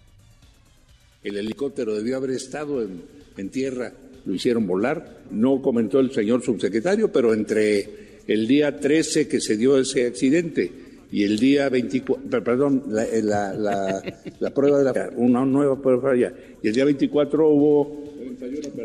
El 1.24 1.38
helicóptero 1.38 1.95
debió 1.95 2.17
haber 2.17 2.32
estado 2.32 2.82
en, 2.82 3.04
en 3.38 3.50
tierra, 3.50 3.91
lo 4.26 4.34
hicieron 4.34 4.65
volar. 4.65 5.19
No 5.32 5.62
comentó 5.62 6.00
el 6.00 6.12
señor 6.12 6.41
subsecretario, 6.41 7.12
pero 7.12 7.34
entre 7.34 8.22
el 8.28 8.48
día 8.48 8.80
13 8.80 9.28
que 9.28 9.41
se 9.41 9.58
dio 9.58 9.78
ese 9.78 10.08
accidente 10.08 10.88
y 11.12 11.24
el 11.24 11.39
día 11.39 11.69
24, 11.69 12.43
perdón, 12.43 12.84
la, 12.89 13.04
eh, 13.06 13.22
la, 13.22 13.54
la- 13.54 14.02
la 14.39 14.54
prueba 14.54 14.78
de 14.80 14.84
la, 14.86 15.10
una 15.15 15.45
nueva 15.45 15.82
prueba 15.82 16.15
ya, 16.15 16.34
y 16.62 16.67
el 16.67 16.74
día 16.74 16.86
24 16.86 17.48
hubo 17.48 18.04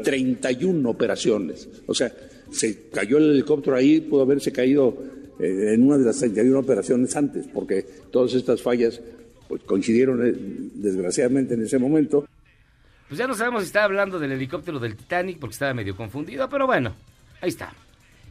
31 0.02 0.88
operaciones. 0.88 1.68
O 1.86 1.94
sea, 1.94 2.12
se 2.50 2.88
cayó 2.90 3.18
el 3.18 3.30
helicóptero 3.30 3.76
ahí, 3.76 4.00
pudo 4.00 4.22
haberse 4.22 4.52
caído 4.52 4.96
eh, 5.38 5.72
en 5.74 5.82
una 5.86 5.98
de 5.98 6.04
las 6.04 6.18
31 6.18 6.58
operaciones 6.58 7.14
antes, 7.16 7.46
porque 7.52 7.82
todas 8.10 8.34
estas 8.34 8.62
fallas 8.62 9.00
pues, 9.48 9.62
coincidieron 9.62 10.26
eh, 10.26 10.32
desgraciadamente 10.74 11.54
en 11.54 11.62
ese 11.64 11.78
momento. 11.78 12.26
Pues 13.08 13.18
ya 13.18 13.26
no 13.26 13.34
sabemos 13.34 13.62
si 13.62 13.66
estaba 13.66 13.84
hablando 13.84 14.18
del 14.18 14.32
helicóptero 14.32 14.78
del 14.78 14.96
Titanic 14.96 15.38
porque 15.38 15.52
estaba 15.52 15.74
medio 15.74 15.96
confundido, 15.96 16.48
pero 16.48 16.66
bueno, 16.66 16.94
ahí 17.40 17.50
está. 17.50 17.72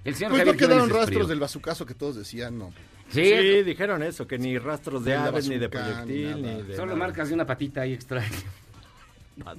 El 0.03 0.15
señor 0.15 0.31
Pues 0.31 0.39
Javier 0.41 0.55
no 0.55 0.59
quedaron 0.67 0.89
rastros 0.89 1.29
del 1.29 1.39
bazucazo 1.39 1.85
que 1.85 1.93
todos 1.93 2.15
decían, 2.17 2.57
no. 2.57 2.73
Sí, 3.13 3.25
Sí, 3.25 3.63
dijeron 3.63 4.01
eso, 4.03 4.27
que 4.27 4.37
ni 4.37 4.57
rastros 4.57 5.03
de 5.05 5.15
aves, 5.15 5.47
ni 5.47 5.57
de 5.57 5.69
proyectil, 5.69 6.41
ni 6.41 6.63
de... 6.63 6.75
solo 6.75 6.87
nada. 6.87 6.97
marcas 6.97 7.29
de 7.29 7.35
una 7.35 7.45
patita 7.45 7.81
ahí 7.81 7.93
extraña. 7.93 8.27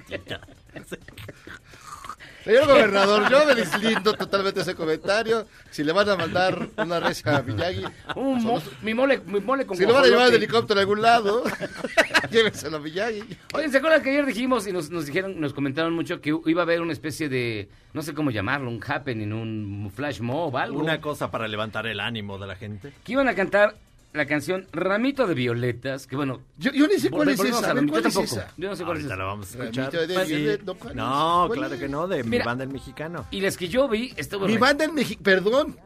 Señor 2.45 2.67
gobernador, 2.67 3.29
yo 3.29 3.45
me 3.45 3.55
deslindo 3.55 4.13
totalmente 4.13 4.61
ese 4.61 4.75
comentario. 4.75 5.47
Si 5.71 5.83
le 5.83 5.91
van 5.91 6.07
a 6.09 6.15
mandar 6.15 6.69
una 6.77 6.99
recia 6.99 7.37
a 7.37 7.41
Miyagi, 7.41 7.83
Un 8.15 8.43
mo- 8.43 8.61
mi, 8.83 8.93
mole, 8.93 9.19
mi 9.25 9.39
mole 9.39 9.65
con 9.65 9.75
si 9.75 9.83
lo 9.85 9.93
van 9.93 10.03
a 10.03 10.07
llevar 10.07 10.29
de 10.29 10.37
helicóptero 10.37 10.79
a 10.79 10.81
algún 10.81 11.01
lado, 11.01 11.43
llévenselo 12.29 12.77
a 12.77 12.79
Miyagi. 12.79 13.23
Oye, 13.53 13.69
¿se 13.69 13.77
acuerdan 13.77 14.03
que 14.03 14.11
ayer 14.11 14.25
dijimos 14.25 14.67
y 14.67 14.71
nos, 14.71 14.89
nos 14.91 15.05
dijeron, 15.07 15.39
nos 15.41 15.53
comentaron 15.53 15.93
mucho 15.93 16.21
que 16.21 16.33
iba 16.45 16.61
a 16.61 16.63
haber 16.63 16.81
una 16.81 16.93
especie 16.93 17.29
de, 17.29 17.67
no 17.93 18.01
sé 18.03 18.13
cómo 18.13 18.31
llamarlo, 18.31 18.69
un 18.69 18.79
happening, 18.85 19.31
un 19.33 19.91
flash 19.93 20.19
mob, 20.19 20.55
algo? 20.55 20.79
Una 20.79 21.01
cosa 21.01 21.31
para 21.31 21.47
levantar 21.47 21.87
el 21.87 21.99
ánimo 21.99 22.37
de 22.37 22.47
la 22.47 22.55
gente. 22.55 22.93
Que 23.03 23.13
iban 23.13 23.27
a 23.27 23.33
cantar 23.35 23.75
la 24.15 24.25
canción 24.25 24.67
Ramito 24.71 25.27
de 25.27 25.33
Violetas, 25.33 26.07
que 26.07 26.15
bueno... 26.15 26.41
Yo, 26.57 26.71
yo 26.71 26.87
ni 26.87 26.99
sé 26.99 27.09
cuál 27.09 27.29
es 27.29 27.39
esa. 27.39 27.73
ver. 27.73 27.85
¿Cuál 27.87 28.01
Yo 28.03 28.07
es 28.09 28.13
tampoco. 28.15 28.25
esa? 28.35 28.53
Yo 28.57 28.69
no 28.69 28.75
sé 28.75 28.83
cuál 28.85 28.97
es 28.97 29.03
Ahorita 29.03 29.13
esa. 29.13 29.15
la 29.17 29.23
vamos 29.25 29.53
a 29.53 29.57
Ramito 29.57 29.81
escuchar. 29.81 30.07
de 30.07 30.13
Pues. 30.13 30.27
Violet, 30.27 30.63
¿no? 30.63 30.73
¿Cuál 30.75 30.91
es? 30.91 30.95
No, 30.97 31.43
¿Cuál 31.47 31.59
claro 31.59 31.73
es? 31.75 31.79
que 31.81 31.89
no, 31.89 32.07
de 32.07 32.23
mi 32.23 32.39
banda 32.39 32.63
el 32.63 32.69
mexicano. 32.69 33.25
Y 33.31 33.41
las 33.41 33.57
que 33.57 33.67
yo 33.67 33.87
vi, 33.87 34.13
estuvo... 34.17 34.47
Mi 34.47 34.57
banda 34.57 34.85
en 34.85 34.93
México, 34.95 35.21
perdón. 35.23 35.77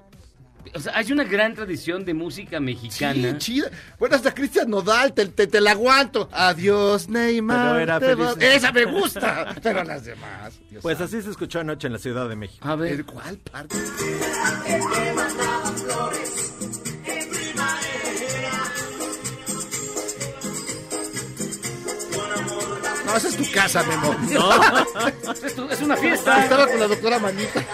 O 0.75 0.79
sea, 0.79 0.95
hay 0.95 1.11
una 1.11 1.23
gran 1.23 1.55
tradición 1.55 2.05
de 2.05 2.13
música 2.13 2.59
mexicana. 2.59 3.31
Sí, 3.31 3.37
chida. 3.39 3.71
Bueno, 3.97 4.15
hasta 4.17 4.33
Cristian 4.35 4.69
Nodal, 4.69 5.13
te, 5.13 5.25
te, 5.25 5.47
te 5.47 5.61
la 5.61 5.71
aguanto. 5.71 6.29
Adiós, 6.31 7.07
Neymar. 7.09 7.71
Pero 7.77 7.79
era 7.79 7.99
feliz. 7.99 8.27
Esa 8.55 8.71
me 8.71 8.85
gusta. 8.85 9.55
Pero 9.63 9.83
las 9.83 10.05
demás. 10.05 10.53
Dios 10.69 10.83
Pues 10.83 11.01
así 11.01 11.21
se 11.23 11.31
escuchó 11.31 11.61
anoche 11.61 11.87
en 11.87 11.93
la 11.93 11.99
Ciudad 11.99 12.29
de 12.29 12.35
México. 12.35 12.67
A 12.67 12.75
ver, 12.75 12.91
¿El 12.93 13.05
cuál 13.05 13.37
parte? 13.37 13.77
No, 23.09 23.17
esa 23.17 23.27
es 23.29 23.37
tu 23.37 23.51
casa, 23.51 23.83
Memo. 23.83 24.15
No, 24.29 24.51
es, 25.71 25.81
una 25.81 25.97
fiesta. 25.97 26.43
Estaba 26.43 26.67
con 26.67 26.79
la 26.79 26.87
doctora 26.87 27.17
Manita. 27.17 27.65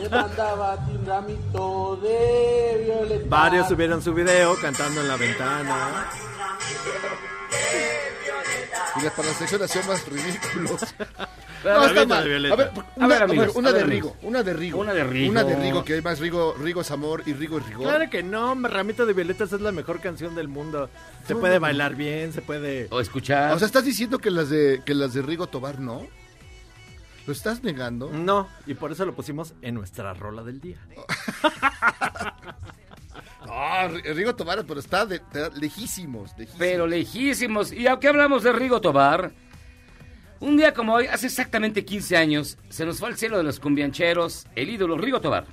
Me 0.00 0.08
mandaba 0.08 0.76
un 0.88 1.04
ramito 1.04 1.96
de 1.96 2.84
violeta. 2.84 3.26
Varios 3.28 3.68
subieron 3.68 4.00
su 4.00 4.14
video 4.14 4.54
cantando 4.60 5.00
en 5.00 5.08
la 5.08 5.16
ventana. 5.16 6.06
Y 9.00 9.04
la- 9.04 9.10
para 9.10 9.28
la 9.28 9.34
sección 9.34 9.62
hacía 9.62 9.82
más 9.86 10.06
ridículos. 10.08 10.94
No, 11.64 11.84
está 11.84 12.06
mal. 12.06 12.24
de. 12.42 12.52
A 12.52 12.54
ver, 12.54 12.68
A 12.76 12.82
una, 12.96 13.06
ver, 13.08 13.22
amigos, 13.24 13.44
a 13.44 13.48
ver, 13.48 13.56
una 13.56 13.68
a 13.70 13.72
ver, 13.72 13.80
de 13.80 13.84
amigos. 13.92 14.12
Rigo, 14.12 14.28
una 14.28 14.42
de 14.44 14.52
Rigo. 14.54 14.78
Una 14.78 14.94
de 14.94 15.02
Rigo. 15.04 15.30
Una 15.30 15.42
de 15.42 15.56
Rigo, 15.56 15.84
que 15.84 15.94
hay 15.94 16.02
más 16.02 16.20
Rigo, 16.20 16.54
Rigo 16.60 16.82
es 16.82 16.90
amor 16.92 17.24
y 17.26 17.32
Rigo 17.32 17.58
es 17.58 17.66
rigor. 17.66 17.88
Claro 17.88 18.08
que 18.08 18.22
no, 18.22 18.54
Ramito 18.54 19.04
de 19.04 19.12
Violetas 19.14 19.52
es 19.52 19.60
la 19.60 19.72
mejor 19.72 19.98
canción 20.00 20.36
del 20.36 20.46
mundo. 20.46 20.88
Se 21.26 21.34
puede 21.34 21.58
bailar 21.58 21.96
bien, 21.96 22.32
se 22.32 22.40
puede... 22.40 22.86
O 22.90 23.00
escuchar. 23.00 23.52
O 23.52 23.58
sea, 23.58 23.66
¿estás 23.66 23.84
diciendo 23.84 24.18
que 24.20 24.30
las 24.30 24.48
de 24.48 24.82
que 24.86 24.94
las 24.94 25.12
de 25.14 25.22
Rigo 25.22 25.48
Tobar 25.48 25.80
no? 25.80 26.06
¿Lo 27.26 27.32
estás 27.32 27.64
negando? 27.64 28.10
No, 28.12 28.48
y 28.68 28.74
por 28.74 28.92
eso 28.92 29.04
lo 29.04 29.14
pusimos 29.16 29.54
en 29.60 29.74
nuestra 29.74 30.14
rola 30.14 30.44
del 30.44 30.60
día. 30.60 30.76
Ri- 33.88 34.14
Rigo 34.14 34.34
Tobar, 34.34 34.64
pero 34.66 34.80
está, 34.80 35.06
lejísimos, 35.54 36.32
pero 36.58 36.86
lejísimos. 36.86 37.72
Y 37.72 37.86
aunque 37.86 38.08
hablamos 38.08 38.42
de 38.42 38.52
Rigo 38.52 38.80
Tobar, 38.80 39.32
un 40.40 40.56
día 40.56 40.74
como 40.74 40.94
hoy, 40.94 41.06
hace 41.06 41.26
exactamente 41.26 41.84
15 41.84 42.16
años, 42.16 42.58
se 42.68 42.84
nos 42.84 42.98
fue 42.98 43.08
al 43.08 43.16
cielo 43.16 43.38
de 43.38 43.44
los 43.44 43.58
cumbiancheros 43.58 44.46
el 44.54 44.68
ídolo 44.68 44.98
Rigo 44.98 45.20
Tobar. 45.20 45.46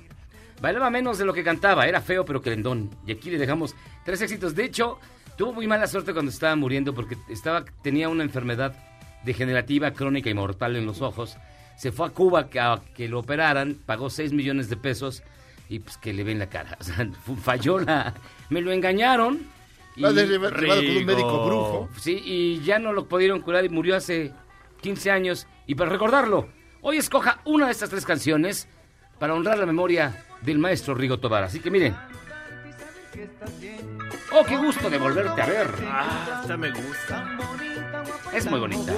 Bailaba 0.60 0.90
menos 0.90 1.18
de 1.18 1.24
lo 1.24 1.32
que 1.32 1.42
cantaba, 1.42 1.86
era 1.86 2.00
feo 2.00 2.24
pero 2.24 2.42
querendón. 2.42 2.90
Y 3.06 3.12
aquí 3.12 3.30
le 3.30 3.38
dejamos 3.38 3.74
tres 4.04 4.20
éxitos. 4.20 4.54
De 4.54 4.64
hecho, 4.64 4.98
tuvo 5.36 5.52
muy 5.52 5.66
mala 5.66 5.86
suerte 5.86 6.12
cuando 6.12 6.30
estaba 6.30 6.54
muriendo 6.56 6.94
porque 6.94 7.16
estaba, 7.28 7.64
tenía 7.82 8.08
una 8.08 8.22
enfermedad 8.22 8.74
degenerativa, 9.24 9.92
crónica 9.92 10.28
y 10.30 10.34
mortal 10.34 10.76
en 10.76 10.86
los 10.86 11.00
ojos. 11.00 11.36
Se 11.76 11.90
fue 11.90 12.06
a 12.06 12.10
Cuba 12.10 12.48
a 12.60 12.82
que 12.94 13.08
lo 13.08 13.18
operaran, 13.20 13.74
pagó 13.86 14.10
6 14.10 14.32
millones 14.32 14.68
de 14.68 14.76
pesos 14.76 15.22
y 15.68 15.78
pues 15.80 15.96
que 15.98 16.12
le 16.12 16.24
ven 16.24 16.38
la 16.38 16.48
cara. 16.48 16.76
O 16.80 16.84
sea, 16.84 17.06
falló 17.42 17.78
la... 17.78 18.14
Me 18.50 18.60
lo 18.60 18.72
engañaron. 18.72 19.40
Y- 19.96 20.00
llevado 20.00 20.24
llevado 20.24 20.50
con 20.52 20.64
un 20.64 20.86
Rigo. 20.86 21.06
médico 21.06 21.46
brujo. 21.46 21.88
Sí, 22.00 22.20
y 22.24 22.60
ya 22.64 22.78
no 22.78 22.92
lo 22.92 23.06
pudieron 23.06 23.40
curar 23.40 23.64
y 23.64 23.68
murió 23.68 23.96
hace 23.96 24.32
15 24.82 25.10
años. 25.10 25.46
Y 25.66 25.74
para 25.76 25.90
recordarlo, 25.90 26.48
hoy 26.82 26.96
escoja 26.98 27.40
una 27.44 27.66
de 27.66 27.72
estas 27.72 27.90
tres 27.90 28.04
canciones 28.04 28.68
para 29.18 29.34
honrar 29.34 29.58
la 29.58 29.66
memoria 29.66 30.24
del 30.42 30.58
maestro 30.58 30.94
Rigo 30.94 31.18
Tobar. 31.20 31.44
Así 31.44 31.60
que 31.60 31.70
miren. 31.70 31.94
Oh, 34.32 34.44
qué 34.44 34.56
gusto 34.56 34.90
de 34.90 34.98
volverte 34.98 35.40
a 35.40 35.46
ver. 35.46 35.68
Ah, 35.86 36.40
esta 36.42 36.56
me 36.56 36.70
gusta. 36.72 37.38
Es 38.32 38.50
muy 38.50 38.58
bonita. 38.58 38.92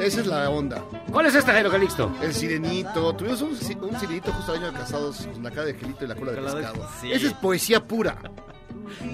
Esa 0.00 0.20
es 0.20 0.26
la 0.26 0.48
onda. 0.50 0.82
¿Cuál 1.12 1.26
es 1.26 1.34
esta, 1.34 1.52
Jairo 1.52 1.70
Calixto? 1.70 2.10
El 2.22 2.34
sirenito. 2.34 3.14
Tuvimos 3.14 3.42
un, 3.42 3.50
un 3.50 4.00
sirenito 4.00 4.32
justo 4.32 4.52
al 4.52 4.58
año 4.58 4.72
de 4.72 4.78
casados 4.78 5.26
con 5.32 5.42
la 5.42 5.50
cara 5.50 5.66
de 5.66 5.74
Gelito 5.74 6.04
y 6.04 6.08
la 6.08 6.14
cola 6.14 6.32
de 6.32 6.38
Cola 6.38 6.54
de- 6.54 6.62
pescado. 6.62 6.88
sí. 7.00 7.12
Esa 7.12 7.26
es 7.28 7.32
poesía 7.34 7.84
pura. 7.86 8.16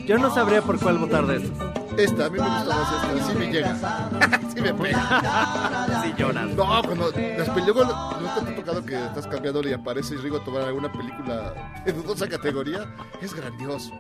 Yo 0.06 0.16
no 0.18 0.32
sabría 0.34 0.62
por 0.62 0.78
cuál 0.78 0.98
votar 0.98 1.26
de 1.26 1.36
estos. 1.36 1.58
Esta, 1.98 2.26
a 2.26 2.30
mí 2.30 2.38
me 2.38 2.46
gusta 2.48 2.64
más 2.76 2.92
esta. 3.18 3.26
Sí 3.32 3.38
me 3.38 3.52
llega. 3.52 3.76
sí 4.54 4.60
me 4.60 4.74
pega. 4.74 6.02
Sí 6.02 6.14
lloras. 6.16 6.48
No, 6.50 6.82
cuando 6.82 7.10
las 7.10 7.50
películas, 7.50 7.88
¿no 7.88 8.44
te 8.44 8.50
ha 8.52 8.56
tocado 8.56 8.84
que 8.86 8.94
estás 9.04 9.26
cambiando 9.26 9.66
y 9.68 9.72
aparece 9.72 10.14
Rigo 10.16 10.40
Tobar 10.40 10.62
en 10.62 10.68
alguna 10.68 10.90
película 10.92 11.52
de 11.84 11.92
dudosa 11.92 12.28
categoría? 12.28 12.86
Es 13.20 13.34
grandioso. 13.34 13.92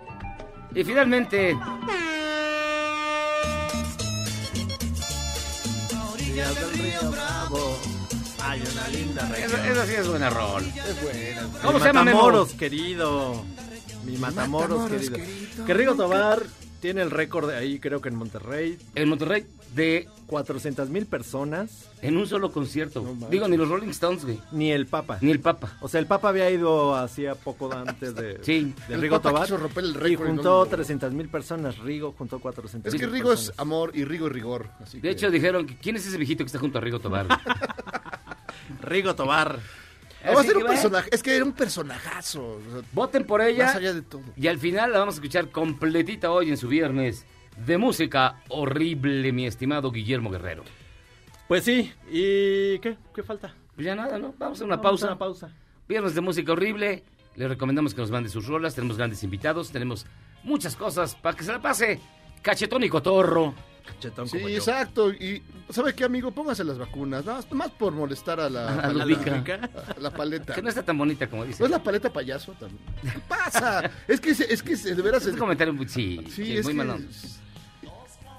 Y 0.74 0.84
finalmente, 0.84 1.58
Orillas 6.36 6.54
del 6.60 6.70
río 6.72 7.10
Bravo. 7.10 7.78
Hay 8.42 8.60
una 8.60 8.88
linda 8.88 9.30
esa, 9.38 9.68
esa 9.68 9.86
sí 9.86 9.94
es 9.94 10.06
buena 10.06 10.28
rol. 10.28 10.64
Es 10.64 11.02
buena. 11.02 11.48
¿Cómo 11.62 11.78
se 11.78 11.86
llama? 11.86 12.04
Matamoros, 12.04 12.52
querido. 12.52 13.42
Mi 14.04 14.18
Matamoros, 14.18 14.78
Matamoros, 14.80 14.90
querido. 14.90 15.16
querido. 15.16 15.64
Que 15.64 15.74
Rigo 15.74 15.94
Tobar 15.94 16.42
tiene 16.80 17.02
el 17.02 17.10
récord 17.10 17.48
de 17.48 17.56
ahí, 17.56 17.78
creo 17.78 18.00
que 18.00 18.08
en 18.08 18.14
Monterrey. 18.16 18.78
En 18.94 19.08
Monterrey, 19.08 19.46
de 19.74 20.08
400 20.26 20.88
mil 20.88 21.06
personas, 21.06 21.88
en 22.02 22.16
un 22.16 22.26
solo 22.26 22.50
concierto. 22.52 23.04
Digo, 23.30 23.46
ni 23.48 23.56
los 23.56 23.68
Rolling 23.68 23.88
Stones, 23.90 24.24
güey. 24.24 24.38
ni 24.52 24.70
el 24.72 24.86
Papa. 24.86 25.18
Ni 25.20 25.30
el 25.30 25.40
Papa. 25.40 25.76
O 25.80 25.88
sea, 25.88 26.00
el 26.00 26.06
Papa 26.06 26.28
había 26.30 26.50
ido 26.50 26.94
hacía 26.94 27.34
poco 27.34 27.72
antes 27.72 28.14
de, 28.14 28.38
Sí. 28.42 28.72
de 28.88 28.96
Rigo 28.96 29.20
Tobar. 29.20 29.42
quiso 29.42 29.56
romper 29.56 29.84
el 29.84 29.90
y 29.90 29.94
récord 29.94 30.26
y 30.26 30.30
no 30.30 30.34
juntó 30.36 30.64
lo- 30.64 30.66
300 30.66 31.12
mil 31.12 31.28
personas. 31.28 31.78
Rigo 31.78 32.14
juntó 32.16 32.38
400 32.40 32.92
Es 32.94 33.00
que 33.00 33.06
Rigo 33.06 33.32
es 33.32 33.52
amor 33.56 33.90
y 33.94 34.04
Rigo 34.04 34.26
es 34.28 34.32
rigor. 34.32 34.68
Así 34.80 34.98
De 34.98 35.02
que- 35.02 35.10
hecho, 35.10 35.30
dijeron, 35.30 35.66
que, 35.66 35.76
¿quién 35.78 35.96
es 35.96 36.06
ese 36.06 36.16
viejito 36.16 36.44
que 36.44 36.46
está 36.46 36.58
junto 36.58 36.78
a 36.78 36.80
Rigo 36.80 36.98
Tobar? 37.00 37.26
Rigo 38.82 39.14
Tobar. 39.14 39.58
Ah, 40.26 40.34
va 40.34 40.40
a 40.40 40.44
ser 40.44 40.56
un 40.56 40.64
personaje. 40.66 41.08
Es 41.12 41.22
que 41.22 41.36
era 41.36 41.44
un 41.44 41.52
personajazo. 41.52 42.42
o 42.44 42.60
sea, 42.70 42.82
Voten 42.92 43.24
por 43.24 43.40
ella. 43.40 43.66
Más 43.66 43.76
allá 43.76 43.94
de 43.94 44.02
todo. 44.02 44.22
Y 44.36 44.46
al 44.48 44.58
final 44.58 44.92
la 44.92 44.98
vamos 44.98 45.14
a 45.14 45.18
escuchar 45.18 45.50
completita 45.50 46.30
hoy 46.30 46.50
en 46.50 46.56
su 46.56 46.68
viernes 46.68 47.24
de 47.64 47.78
música 47.78 48.42
horrible, 48.48 49.32
mi 49.32 49.46
estimado 49.46 49.90
Guillermo 49.90 50.30
Guerrero. 50.30 50.64
Pues 51.48 51.64
sí, 51.64 51.92
¿y 52.10 52.78
qué? 52.80 52.96
¿Qué 53.14 53.22
falta? 53.22 53.54
Pues 53.74 53.84
ya 53.86 53.94
nada, 53.94 54.18
¿no? 54.18 54.34
Vamos 54.38 54.60
a 54.60 54.64
una 54.64 54.76
Vamos 54.76 54.90
pausa. 55.00 55.06
a 55.06 55.10
Una 55.10 55.18
pausa. 55.18 55.50
Viernes 55.88 56.14
de 56.14 56.20
música 56.20 56.52
horrible. 56.52 57.04
Les 57.36 57.48
recomendamos 57.48 57.94
que 57.94 58.00
nos 58.00 58.10
mande 58.10 58.28
sus 58.28 58.46
rolas. 58.46 58.74
Tenemos 58.74 58.96
grandes 58.96 59.22
invitados. 59.22 59.70
Tenemos 59.70 60.06
muchas 60.42 60.74
cosas 60.74 61.14
para 61.14 61.36
que 61.36 61.44
se 61.44 61.52
la 61.52 61.60
pase. 61.60 62.00
Cachetón 62.42 62.82
y 62.84 62.88
cotorro. 62.88 63.54
Sí, 64.00 64.10
como 64.10 64.48
yo. 64.48 64.56
exacto. 64.56 65.10
Y, 65.12 65.42
¿sabe 65.70 65.94
qué, 65.94 66.04
amigo? 66.04 66.30
Póngase 66.30 66.62
las 66.64 66.78
vacunas. 66.78 67.24
Nada 67.24 67.38
más, 67.38 67.52
más 67.52 67.70
por 67.70 67.92
molestar 67.92 68.38
a 68.40 68.48
la, 68.50 68.68
A 68.84 68.92
la, 68.92 69.04
Ludica. 69.04 69.42
a 69.96 70.00
la 70.00 70.10
paleta. 70.10 70.54
Que 70.54 70.62
no 70.62 70.68
está 70.68 70.82
tan 70.84 70.96
bonita 70.98 71.28
como 71.28 71.44
dice. 71.44 71.60
¿No 71.60 71.66
es 71.66 71.70
la 71.72 71.82
paleta 71.82 72.12
payaso 72.12 72.52
también? 72.52 72.80
¿Qué 73.02 73.18
pasa? 73.28 73.90
es 74.06 74.20
que, 74.20 74.30
es 74.30 74.62
que 74.62 74.76
se- 74.76 74.94
de 74.94 75.02
veras... 75.02 75.24
Es 75.26 75.32
un 75.34 75.38
comentario 75.38 75.72
muy, 75.74 75.88
sí, 75.88 76.20
sí, 76.26 76.32
sí, 76.32 76.56
es 76.58 76.64
muy 76.64 76.74
que... 76.74 76.78
malón. 76.78 77.08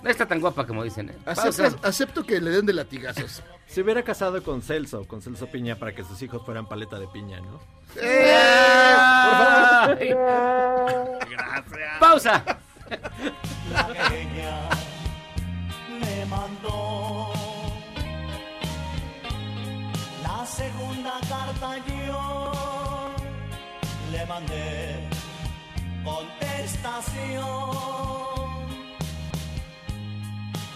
No 0.04 0.12
está 0.12 0.28
tan 0.28 0.40
guapa 0.40 0.68
como 0.68 0.84
dicen. 0.84 1.10
¿eh? 1.10 1.16
Acepto, 1.26 1.64
Pausa. 1.64 1.78
acepto 1.88 2.24
que 2.24 2.40
le 2.40 2.52
den 2.52 2.68
de 2.68 2.74
latigazos. 2.74 3.42
Se 3.66 3.82
hubiera 3.82 4.04
casado 4.04 4.44
con 4.44 4.62
Celso, 4.62 5.06
con 5.08 5.24
Celso 5.24 5.48
Piña, 5.48 5.76
para 5.76 5.94
que 5.96 6.04
sus 6.04 6.22
hijos 6.22 6.46
fueran 6.46 6.68
paleta 6.68 7.00
de 7.00 7.08
piña, 7.08 7.42
¿no? 7.42 7.60
Ay. 8.02 10.14
Pausa. 12.00 12.44
ella 12.90 14.70
me 14.70 14.87
mandó 16.30 17.32
la 20.24 20.46
segunda 20.46 21.14
carta 21.30 21.78
yo 21.88 23.14
le 24.12 24.26
mandé 24.26 25.10
contestación 26.04 27.48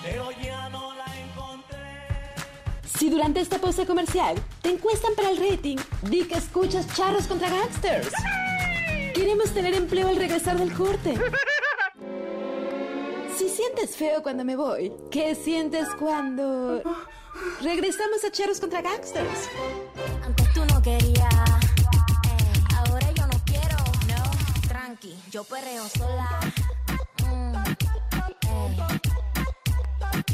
pero 0.03 0.31
ya 0.43 0.69
no 0.69 0.93
la 0.93 1.05
encontré 1.19 1.77
Si 2.85 3.09
durante 3.09 3.39
esta 3.41 3.57
pausa 3.59 3.85
comercial 3.85 4.35
te 4.61 4.69
encuestan 4.69 5.13
para 5.15 5.31
el 5.31 5.37
rating, 5.37 5.77
di 6.03 6.23
que 6.25 6.35
escuchas 6.35 6.87
charros 6.95 7.27
contra 7.27 7.49
gangsters. 7.49 8.11
Queremos 9.13 9.51
tener 9.51 9.73
empleo 9.73 10.07
al 10.07 10.15
regresar 10.15 10.57
del 10.57 10.73
corte. 10.73 11.15
Si 13.41 13.49
sientes 13.49 13.95
feo 13.95 14.21
cuando 14.21 14.45
me 14.45 14.55
voy, 14.55 14.93
¿qué 15.09 15.33
sientes 15.33 15.87
cuando 15.97 16.79
regresamos 17.59 18.23
a 18.23 18.31
charros 18.31 18.59
contra 18.59 18.83
gangsters? 18.83 19.49
Antes 20.23 20.53
tú 20.53 20.63
no 20.65 20.79
querías, 20.79 21.33
ey, 22.23 22.63
ahora 22.77 23.11
yo 23.13 23.25
no 23.25 23.41
quiero, 23.43 23.77
no, 24.07 24.21
tranqui, 24.67 25.17
yo 25.31 25.43
perreo 25.43 25.87
sola, 25.89 26.39
mm, 27.25 27.55
ey, 28.47 28.77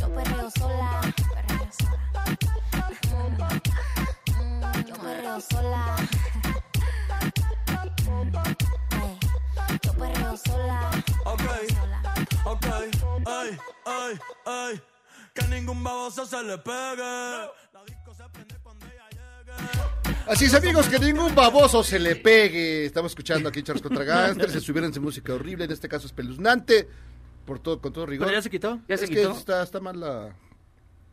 yo 0.02 0.13
perreo 0.13 0.52
sola, 0.52 1.02
perreo 1.34 1.70
sola, 1.80 2.28
mm, 3.08 3.39
mm, 4.43 4.86
yo 4.86 4.96
perreo 4.96 5.39
sola, 5.39 5.96
ey, 8.91 9.17
yo 9.82 9.93
perreo 9.93 10.36
sola, 10.36 10.91
Ok, 11.24 11.41
sola. 11.70 12.07
Ok, 12.51 12.65
ay, 13.25 13.57
ay, 13.86 14.19
ay, 14.45 14.81
que 15.33 15.47
ningún 15.47 15.83
baboso 15.83 16.25
se 16.25 16.43
le 16.43 16.57
pegue. 16.57 17.01
La 17.73 17.83
disco 17.86 18.13
se 18.13 18.23
prende 18.31 18.55
cuando 18.63 18.86
ella 18.86 19.10
llegue. 19.12 20.21
Así 20.31 20.45
es, 20.45 20.53
amigos, 20.53 20.88
que 20.88 20.99
ningún 20.99 21.33
baboso 21.36 21.83
se 21.83 21.99
le 21.99 22.15
pegue. 22.15 22.86
Estamos 22.86 23.12
escuchando 23.12 23.49
aquí 23.49 23.63
Charles 23.63 23.81
contra 23.81 24.03
Gangsters. 24.05 24.53
Se 24.53 24.62
subieron 24.62 24.91
en 24.93 25.01
música 25.01 25.33
horrible, 25.33 25.65
en 25.65 25.71
este 25.71 25.88
caso 25.88 26.07
espeluznante. 26.07 26.88
Por 27.45 27.60
todo, 27.60 27.79
con 27.79 27.93
todo 27.93 28.05
rigor. 28.05 28.27
¿Pero 28.27 28.38
ya 28.38 28.41
se 28.41 28.49
quitó? 28.49 28.79
¿Ya 28.89 28.97
se 28.97 29.05
es 29.05 29.10
quitó? 29.10 29.31
que 29.31 29.38
está, 29.39 29.63
está 29.63 29.79
mal 29.79 29.99
la, 29.99 30.36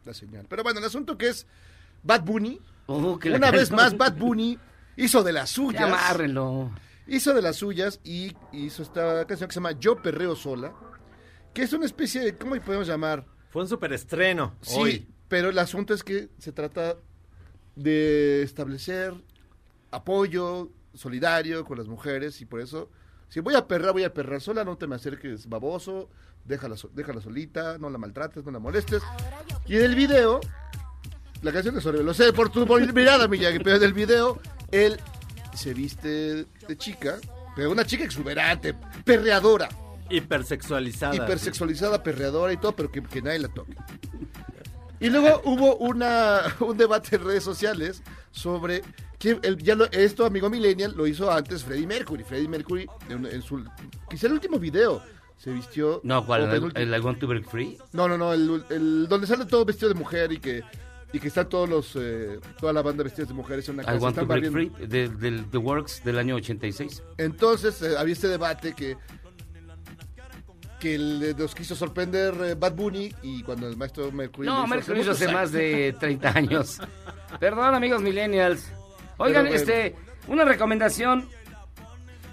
la 0.05 0.15
señal. 0.15 0.47
Pero 0.49 0.63
bueno, 0.65 0.81
el 0.81 0.85
asunto 0.87 1.17
que 1.17 1.29
es 1.29 1.47
Bad 2.03 2.23
Bunny. 2.23 2.61
Oh, 2.87 3.19
que 3.19 3.31
Una 3.31 3.51
vez 3.51 3.71
más, 3.71 3.97
Bad 3.97 4.15
Bunny 4.17 4.59
hizo 4.97 5.23
de 5.23 5.33
las 5.33 5.51
suyas. 5.51 5.81
Ya 5.81 5.87
amárrenlo. 5.87 6.73
Hizo 7.07 7.35
de 7.35 7.43
las 7.43 7.57
suyas 7.57 8.01
y 8.03 8.33
hizo 8.53 8.83
esta 8.83 9.27
canción 9.27 9.49
que 9.49 9.53
se 9.55 9.61
llama 9.61 9.73
Yo 9.73 10.01
Perreo 10.03 10.35
Sola. 10.35 10.73
Que 11.55 11.63
es 11.63 11.73
una 11.73 11.87
especie 11.87 12.21
de, 12.21 12.37
¿cómo 12.37 12.55
le 12.55 12.61
podemos 12.61 12.87
llamar? 12.87 13.25
Fue 13.51 13.63
un 13.63 13.69
superestreno 13.69 14.57
Sí, 14.61 14.77
hoy. 14.79 15.09
pero 15.29 15.51
el 15.51 15.59
asunto 15.59 15.95
es 15.95 16.03
que 16.03 16.29
se 16.39 16.53
trata 16.53 16.97
de 17.77 18.43
establecer 18.43 19.15
apoyo 19.91 20.71
solidario 20.95 21.65
con 21.65 21.79
las 21.79 21.87
mujeres 21.87 22.41
y 22.41 22.45
por 22.47 22.61
eso, 22.61 22.91
si 23.29 23.41
voy 23.41 23.55
a 23.55 23.67
perrar, 23.69 23.93
voy 23.93 24.05
a 24.05 24.13
perrar 24.13 24.41
sola, 24.41 24.65
no 24.65 24.77
te 24.77 24.87
me 24.89 24.97
acerques 24.97 25.49
baboso, 25.49 26.09
déjala, 26.45 26.75
déjala 26.93 27.21
solita, 27.21 27.79
no 27.79 27.89
la 27.91 27.99
maltrates, 27.99 28.45
no 28.45 28.51
la 28.51 28.59
molestes. 28.59 29.03
Y 29.67 29.77
en 29.77 29.83
el 29.85 29.95
video, 29.95 30.41
la 31.43 31.53
canción 31.53 31.77
es 31.79 31.87
horrible, 31.87 32.05
lo 32.07 32.15
sé 32.15 32.33
por 32.33 32.51
tu 32.51 32.67
mirada, 32.93 33.29
Miyagi, 33.29 33.59
pero 33.61 33.77
en 33.77 33.83
el 33.85 33.93
video, 33.93 34.41
él 34.73 35.01
se 35.55 35.73
viste 35.75 36.09
de 36.67 36.77
chica, 36.77 37.19
pero 37.55 37.71
una 37.71 37.85
chica 37.85 38.03
exuberante, 38.05 38.75
perreadora. 39.05 39.69
Hipersexualizada. 40.11 41.15
Hipersexualizada, 41.17 42.03
perreadora 42.03 42.53
y 42.53 42.57
todo, 42.57 42.73
pero 42.77 42.91
que, 42.91 43.03
que 43.03 43.23
nadie 43.23 43.39
la 43.41 43.49
toque. 43.49 43.75
Y 45.01 45.11
luego 45.11 45.43
hubo 45.45 45.77
una, 45.77 46.41
un 46.61 46.77
debate 46.77 47.17
en 47.17 47.25
redes 47.25 47.43
sociales 47.45 48.03
sobre 48.31 48.83
que 49.19 49.39
el- 49.43 49.59
ya 49.59 49.75
lo- 49.75 49.91
esto, 49.91 50.25
amigo 50.25 50.49
Millennial, 50.49 50.95
lo 50.97 51.07
hizo 51.07 51.31
antes 51.31 51.65
Freddie 51.65 51.87
Mercury. 51.87 52.25
Freddie 52.25 52.49
Mercury, 52.49 52.87
en, 53.09 53.27
en 53.27 53.43
su, 53.43 53.63
quizá 54.09 54.27
el 54.29 54.35
último 54.35 54.59
video, 54.59 55.03
se 55.37 55.51
vistió. 55.53 56.01
No, 56.05 56.25
¿cuál? 56.25 56.73
¿El, 56.75 56.95
I 56.95 56.99
Want 57.01 57.19
to 57.19 57.27
Break 57.27 57.49
Free? 57.49 57.77
No, 57.93 58.09
no, 58.09 58.17
no, 58.17 58.33
el, 58.33 58.65
el- 58.71 59.09
donde 59.09 59.27
sale 59.27 59.45
todo 59.47 59.65
vestido 59.65 59.89
de 59.89 59.95
mujer 59.95 60.33
y 60.33 60.39
que, 60.39 60.63
y 61.13 61.19
que 61.21 61.29
están 61.29 61.49
todos 61.49 61.69
los, 61.69 61.93
eh, 61.97 62.39
toda 62.59 62.73
la 62.73 62.81
banda 62.83 63.05
vestidos 63.05 63.29
de 63.29 63.35
mujeres 63.35 63.69
en 63.69 63.75
una 63.75 63.83
I 63.83 63.87
casa. 63.87 63.99
Want 63.99 64.17
to 64.17 64.27
Break 64.27 64.51
barriendo. 64.53 64.77
Free, 64.79 64.87
de- 64.87 65.09
del 65.09 65.51
The 65.51 65.59
Works 65.59 66.03
del 66.05 66.19
año 66.19 66.37
86. 66.37 67.03
Entonces 67.19 67.83
eh, 67.83 67.97
había 67.99 68.13
este 68.15 68.29
debate 68.29 68.75
que 68.75 68.97
que 70.81 71.35
nos 71.37 71.55
quiso 71.55 71.75
sorprender 71.75 72.35
eh, 72.43 72.55
Bad 72.55 72.75
Bunny 72.75 73.13
y 73.23 73.43
cuando 73.43 73.69
el 73.69 73.77
maestro 73.77 74.11
Mercury 74.13 74.47
No, 74.47 74.67
lo 74.67 74.97
hizo 75.01 75.13
hace 75.13 75.29
más 75.29 75.53
de 75.53 75.95
30 75.99 76.29
años. 76.31 76.81
Perdón, 77.41 77.75
amigos 77.75 78.03
millennials. 78.03 78.71
Oigan, 79.17 79.45
Pero 79.45 79.57
este, 79.57 79.95
una 80.29 80.45
recomendación. 80.45 81.29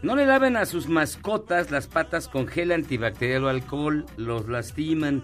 No 0.01 0.15
le 0.15 0.25
laven 0.25 0.57
a 0.57 0.65
sus 0.65 0.87
mascotas 0.87 1.69
las 1.69 1.85
patas 1.85 2.27
con 2.27 2.47
gel 2.47 2.71
antibacterial 2.71 3.43
o 3.43 3.49
alcohol, 3.49 4.05
los 4.17 4.49
lastiman. 4.49 5.23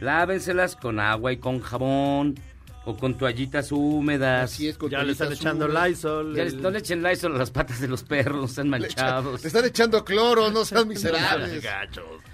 Lávenselas 0.00 0.76
con 0.76 1.00
agua 1.00 1.32
y 1.32 1.38
con 1.38 1.60
jabón 1.60 2.34
o 2.84 2.96
con 2.96 3.14
toallitas 3.18 3.70
húmedas. 3.72 4.52
Así 4.52 4.68
es, 4.68 4.78
con 4.78 4.88
Ya 4.90 5.02
le 5.02 5.12
están 5.12 5.32
echando 5.32 5.66
húmedas. 5.66 5.88
Lysol. 5.90 6.34
Ya 6.36 6.42
el- 6.42 6.52
les- 6.52 6.62
no 6.62 6.70
le 6.70 6.78
echen 6.78 7.02
Lysol 7.02 7.34
a 7.34 7.38
las 7.38 7.50
patas 7.50 7.80
de 7.80 7.88
los 7.88 8.02
perros, 8.02 8.36
no 8.38 8.44
están 8.46 8.70
Le 8.70 8.78
manchados. 8.80 9.42
Le 9.42 9.46
están 9.46 9.64
echando 9.66 10.04
cloro, 10.04 10.50
no 10.50 10.64
sean 10.64 10.88
miserables. 10.88 11.62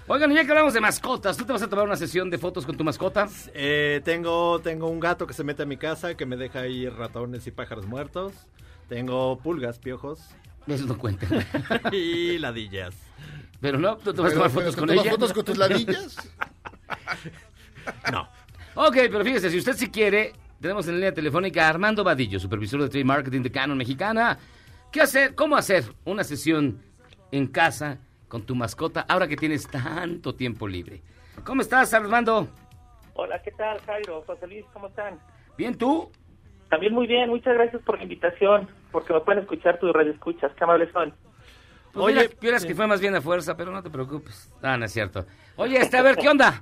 Oigan, 0.07 0.31
ya 0.33 0.43
que 0.45 0.49
hablamos 0.51 0.73
de 0.73 0.81
mascotas, 0.81 1.35
¿tú 1.35 1.45
te 1.45 1.51
vas 1.53 1.61
a 1.63 1.67
tomar 1.67 1.85
una 1.85 1.95
sesión 1.97 2.29
de 2.29 2.37
fotos 2.37 2.65
con 2.65 2.77
tu 2.77 2.83
mascota? 2.83 3.27
Eh, 3.53 4.01
tengo, 4.05 4.59
tengo 4.61 4.87
un 4.87 4.99
gato 4.99 5.25
que 5.27 5.33
se 5.33 5.43
mete 5.43 5.63
a 5.63 5.65
mi 5.65 5.77
casa 5.77 6.15
que 6.15 6.25
me 6.25 6.37
deja 6.37 6.59
ahí 6.61 6.87
ratones 6.87 7.45
y 7.47 7.51
pájaros 7.51 7.85
muertos. 7.87 8.33
Tengo 8.87 9.39
pulgas, 9.39 9.79
piojos 9.79 10.19
Eso 10.67 10.85
no 10.85 10.97
cuenta. 10.97 11.25
y 11.91 12.37
ladillas. 12.37 12.93
Pero 13.59 13.79
no, 13.79 13.97
¿tú 13.97 14.13
te 14.13 14.21
vas 14.21 14.31
a 14.31 14.35
tomar 14.35 14.51
pero 14.51 14.61
fotos 14.61 14.75
¿te 14.75 14.79
con 14.79 14.87
tomas 14.89 15.03
ella? 15.05 15.11
fotos 15.11 15.33
con 15.33 15.45
tus 15.45 15.57
ladillas? 15.57 16.17
No. 18.11 18.27
Ok, 18.77 18.97
pero 19.09 19.23
fíjese, 19.23 19.49
si 19.49 19.57
usted 19.57 19.73
sí 19.73 19.89
quiere, 19.89 20.33
tenemos 20.59 20.85
en 20.89 20.95
línea 20.95 21.13
telefónica 21.13 21.65
a 21.65 21.69
Armando 21.69 22.03
Vadillo, 22.03 22.39
supervisor 22.39 22.81
de 22.81 22.89
Trade 22.89 23.05
Marketing 23.05 23.41
de 23.41 23.49
Canon 23.49 23.77
Mexicana. 23.77 24.37
¿Qué 24.91 24.99
hacer? 24.99 25.33
¿Cómo 25.33 25.55
hacer 25.55 25.85
una 26.03 26.25
sesión 26.25 26.81
en 27.31 27.47
casa 27.47 27.99
con 28.27 28.45
tu 28.45 28.53
mascota 28.53 29.05
ahora 29.07 29.29
que 29.29 29.37
tienes 29.37 29.65
tanto 29.67 30.35
tiempo 30.35 30.67
libre? 30.67 31.01
¿Cómo 31.45 31.61
estás, 31.61 31.93
Armando? 31.93 32.49
Hola, 33.13 33.41
¿qué 33.41 33.51
tal, 33.51 33.79
Jairo? 33.85 34.23
José 34.27 34.45
Luis, 34.45 34.65
¿cómo 34.73 34.87
están? 34.87 35.19
¿Bien 35.57 35.77
tú? 35.77 36.11
También 36.69 36.93
muy 36.93 37.07
bien, 37.07 37.29
muchas 37.29 37.53
gracias 37.53 37.81
por 37.83 37.95
la 37.95 38.03
invitación, 38.03 38.67
porque 38.91 39.13
me 39.13 39.21
pueden 39.21 39.43
escuchar 39.43 39.79
tu 39.79 39.93
radio 39.93 40.11
escuchas, 40.11 40.51
qué 40.57 40.63
amables 40.65 40.91
son. 40.91 41.13
Pues 41.93 42.07
Oye, 42.07 42.15
mira, 42.23 42.29
vieras 42.41 42.65
que 42.65 42.75
fue 42.75 42.87
más 42.87 42.99
bien 42.99 43.15
a 43.15 43.21
fuerza, 43.21 43.55
pero 43.55 43.71
no 43.71 43.81
te 43.81 43.89
preocupes. 43.89 44.53
Ah, 44.61 44.75
no 44.75 44.83
es 44.83 44.91
cierto. 44.91 45.25
Oye, 45.55 45.77
este, 45.77 45.95
a 45.95 46.01
ver, 46.01 46.17
¿qué 46.17 46.27
onda? 46.27 46.61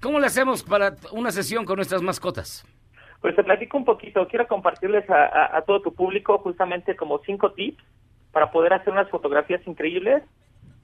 ¿Cómo 0.00 0.20
le 0.20 0.26
hacemos 0.26 0.62
para 0.62 0.94
una 1.12 1.30
sesión 1.30 1.64
con 1.64 1.76
nuestras 1.76 2.02
mascotas? 2.02 2.64
Pues 3.20 3.34
te 3.36 3.42
platico 3.42 3.78
un 3.78 3.86
poquito, 3.86 4.28
quiero 4.28 4.46
compartirles 4.46 5.08
a, 5.08 5.62
todo 5.66 5.80
tu 5.80 5.94
público 5.94 6.38
justamente 6.38 6.94
como 6.94 7.20
cinco 7.20 7.52
tips 7.52 7.82
para 8.32 8.50
poder 8.50 8.74
hacer 8.74 8.92
unas 8.92 9.08
fotografías 9.08 9.66
increíbles. 9.66 10.22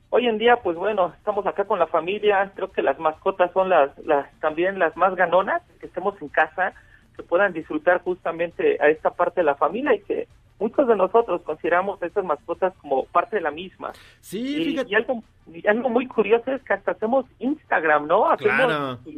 Hoy 0.09 0.27
en 0.27 0.39
día, 0.39 0.57
pues 0.57 0.77
bueno, 0.77 1.13
estamos 1.19 1.47
acá 1.47 1.65
con 1.65 1.79
la 1.79 1.87
familia, 1.87 2.51
creo 2.55 2.73
que 2.73 2.83
las 2.83 2.99
mascotas 2.99 3.53
son 3.53 3.69
las, 3.69 3.97
las 3.99 4.27
también 4.41 4.79
las 4.79 4.97
más 4.97 5.15
ganonas, 5.17 5.63
que 5.81 5.87
estemos 5.87 6.15
en 6.23 6.29
casa, 6.29 6.73
que 7.15 7.23
puedan 7.23 7.53
disfrutar 7.53 8.03
justamente 8.03 8.79
a 8.81 8.89
esta 8.89 9.11
parte 9.11 9.41
de 9.41 9.45
la 9.45 9.57
familia 9.57 9.95
y 9.95 10.01
que 10.01 10.27
muchos 10.61 10.87
de 10.87 10.95
nosotros 10.95 11.43
consideramos 11.43 12.01
a 12.03 12.07
estas 12.07 12.25
mascotas 12.25 12.73
como 12.81 13.07
parte 13.07 13.37
de 13.37 13.43
la 13.43 13.51
misma. 13.51 13.93
Sí, 14.21 14.39
Y, 14.63 14.65
fíjate. 14.67 14.91
y 14.91 14.95
algo, 14.95 15.23
y 15.53 15.67
algo 15.67 15.89
muy 15.89 16.07
curioso 16.07 16.53
es 16.53 16.63
que 16.63 16.75
hasta 16.75 16.93
hacemos 16.93 17.27
Instagram, 17.41 18.07
¿no? 18.07 18.31
Hacemos 18.31 18.55
Claro. 18.57 18.99
sus, 19.05 19.15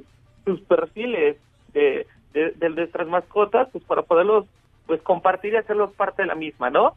sus 0.47 0.61
perfiles 0.63 1.37
de, 1.75 2.07
de, 2.33 2.53
de 2.53 2.71
nuestras 2.71 3.07
mascotas, 3.09 3.69
pues 3.73 3.85
para 3.85 4.03
poderlos 4.03 4.47
pues 4.87 5.01
compartir 5.03 5.53
y 5.53 5.57
hacerlos 5.57 5.93
parte 5.93 6.23
de 6.23 6.29
la 6.29 6.35
misma, 6.35 6.71
¿no? 6.71 6.97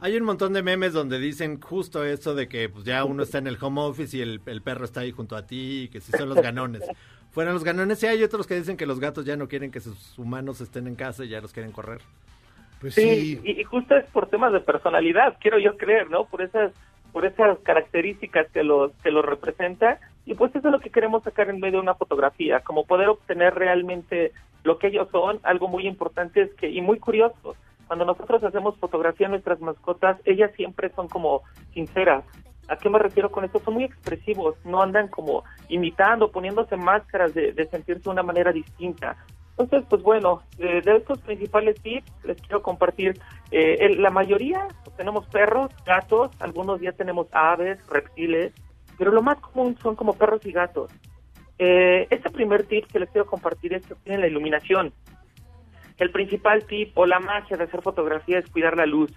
Hay 0.00 0.16
un 0.16 0.24
montón 0.24 0.52
de 0.52 0.62
memes 0.62 0.92
donde 0.92 1.18
dicen 1.20 1.60
justo 1.60 2.04
eso 2.04 2.34
de 2.34 2.48
que 2.48 2.68
pues, 2.68 2.84
ya 2.84 3.04
uno 3.04 3.22
está 3.22 3.38
en 3.38 3.46
el 3.46 3.56
home 3.60 3.80
office 3.82 4.16
y 4.16 4.20
el, 4.20 4.40
el 4.46 4.60
perro 4.60 4.84
está 4.84 5.00
ahí 5.00 5.12
junto 5.12 5.36
a 5.36 5.46
ti 5.46 5.82
y 5.84 5.88
que 5.88 6.00
si 6.00 6.10
son 6.12 6.28
los 6.28 6.42
ganones. 6.42 6.82
Fueran 7.30 7.54
los 7.54 7.64
ganones 7.64 8.02
y 8.02 8.06
hay 8.08 8.22
otros 8.24 8.46
que 8.46 8.54
dicen 8.56 8.76
que 8.76 8.84
los 8.84 8.98
gatos 9.00 9.24
ya 9.24 9.36
no 9.36 9.48
quieren 9.48 9.70
que 9.70 9.80
sus 9.80 10.18
humanos 10.18 10.60
estén 10.60 10.86
en 10.88 10.96
casa 10.96 11.24
y 11.24 11.28
ya 11.28 11.40
los 11.40 11.52
quieren 11.52 11.72
correr. 11.72 12.00
Pues 12.82 12.94
Sí, 12.94 13.40
y, 13.42 13.60
y 13.60 13.64
justo 13.64 13.96
es 13.96 14.04
por 14.06 14.28
temas 14.28 14.52
de 14.52 14.60
personalidad, 14.60 15.36
quiero 15.40 15.58
yo 15.58 15.78
creer, 15.78 16.10
¿no? 16.10 16.26
Por 16.26 16.42
esas 16.42 16.72
por 17.12 17.26
esas 17.26 17.58
características 17.60 18.50
que 18.50 18.64
los 18.64 18.92
que 19.02 19.10
los 19.10 19.24
representa 19.24 20.00
y 20.24 20.34
pues 20.34 20.54
eso 20.54 20.68
es 20.68 20.72
lo 20.72 20.80
que 20.80 20.90
queremos 20.90 21.22
sacar 21.22 21.48
en 21.48 21.60
medio 21.60 21.78
de 21.78 21.82
una 21.82 21.94
fotografía, 21.94 22.60
como 22.60 22.84
poder 22.84 23.08
obtener 23.08 23.54
realmente 23.54 24.32
lo 24.64 24.78
que 24.78 24.88
ellos 24.88 25.08
son, 25.10 25.40
algo 25.42 25.68
muy 25.68 25.86
importante 25.86 26.42
es 26.42 26.54
que 26.54 26.70
y 26.70 26.80
muy 26.80 26.98
curioso, 26.98 27.56
cuando 27.86 28.04
nosotros 28.04 28.42
hacemos 28.42 28.76
fotografía 28.78 29.26
de 29.26 29.32
nuestras 29.32 29.60
mascotas, 29.60 30.18
ellas 30.24 30.50
siempre 30.56 30.90
son 30.90 31.08
como 31.08 31.42
sinceras. 31.74 32.24
¿A 32.68 32.76
qué 32.76 32.88
me 32.88 32.98
refiero 32.98 33.30
con 33.30 33.44
esto? 33.44 33.58
Son 33.58 33.74
muy 33.74 33.84
expresivos, 33.84 34.54
no 34.64 34.80
andan 34.80 35.08
como 35.08 35.44
imitando, 35.68 36.30
poniéndose 36.30 36.76
máscaras 36.76 37.34
de, 37.34 37.52
de 37.52 37.66
sentirse 37.66 38.04
de 38.04 38.10
una 38.10 38.22
manera 38.22 38.52
distinta. 38.52 39.16
Entonces, 39.58 39.84
pues 39.88 40.02
bueno, 40.02 40.42
de 40.56 40.82
estos 40.96 41.20
principales 41.20 41.80
tips 41.82 42.10
les 42.24 42.40
quiero 42.40 42.62
compartir. 42.62 43.18
eh, 43.54 43.76
el- 43.84 44.00
la 44.00 44.08
mayoría 44.08 44.66
pues, 44.82 44.96
tenemos 44.96 45.26
perros, 45.26 45.70
gatos, 45.84 46.30
algunos 46.40 46.80
ya 46.80 46.92
tenemos 46.92 47.26
aves, 47.32 47.78
reptiles, 47.88 48.50
pero 48.96 49.12
lo 49.12 49.20
más 49.20 49.38
común 49.40 49.76
son 49.82 49.94
como 49.94 50.14
perros 50.14 50.44
y 50.46 50.52
gatos. 50.52 50.90
Eh, 51.58 52.06
este 52.08 52.30
primer 52.30 52.64
tip 52.64 52.86
que 52.86 52.98
les 52.98 53.10
quiero 53.10 53.26
compartir 53.26 53.74
es 53.74 53.84
que 53.86 53.92
obtienen 53.92 54.22
la 54.22 54.26
iluminación. 54.28 54.94
El 55.98 56.10
principal 56.10 56.64
tip 56.64 56.96
o 56.96 57.04
la 57.04 57.20
magia 57.20 57.58
de 57.58 57.64
hacer 57.64 57.82
fotografía 57.82 58.38
es 58.38 58.50
cuidar 58.50 58.74
la 58.76 58.86
luz. 58.86 59.12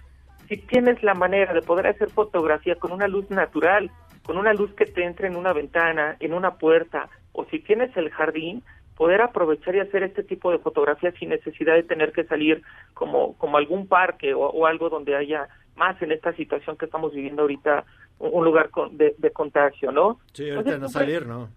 Si 0.48 0.58
tienes 0.58 1.02
la 1.02 1.14
manera 1.14 1.54
de 1.54 1.62
poder 1.62 1.86
hacer 1.86 2.10
fotografía 2.10 2.76
con 2.76 2.92
una 2.92 3.08
luz 3.08 3.28
natural, 3.30 3.90
con 4.22 4.36
una 4.36 4.52
luz 4.52 4.72
que 4.74 4.84
te 4.84 5.04
entre 5.04 5.28
en 5.28 5.36
una 5.36 5.52
ventana, 5.54 6.16
en 6.20 6.34
una 6.34 6.56
puerta, 6.56 7.08
o 7.32 7.46
si 7.46 7.58
tienes 7.60 7.96
el 7.96 8.10
jardín, 8.10 8.62
poder 8.96 9.20
aprovechar 9.22 9.74
y 9.76 9.80
hacer 9.80 10.02
este 10.02 10.22
tipo 10.22 10.50
de 10.50 10.58
fotografía 10.58 11.12
sin 11.12 11.28
necesidad 11.28 11.74
de 11.74 11.82
tener 11.82 12.12
que 12.12 12.24
salir 12.24 12.62
como, 12.94 13.36
como 13.38 13.56
algún 13.58 13.86
parque 13.86 14.34
o, 14.34 14.40
o 14.40 14.66
algo 14.66 14.88
donde 14.88 15.14
haya 15.14 15.48
más 15.76 16.00
en 16.00 16.12
esta 16.12 16.32
situación 16.34 16.76
que 16.76 16.86
estamos 16.86 17.12
viviendo 17.12 17.42
ahorita, 17.42 17.84
un, 18.18 18.30
un 18.32 18.44
lugar 18.44 18.70
con- 18.70 18.96
de, 18.96 19.14
de 19.18 19.30
contagio, 19.30 19.92
¿no? 19.92 20.18
Sí, 20.32 20.44
ahorita 20.50 20.70
Entonces, 20.74 20.80
no 20.80 20.86
pues, 20.86 20.92
salir, 20.92 21.26
¿no? 21.26 21.48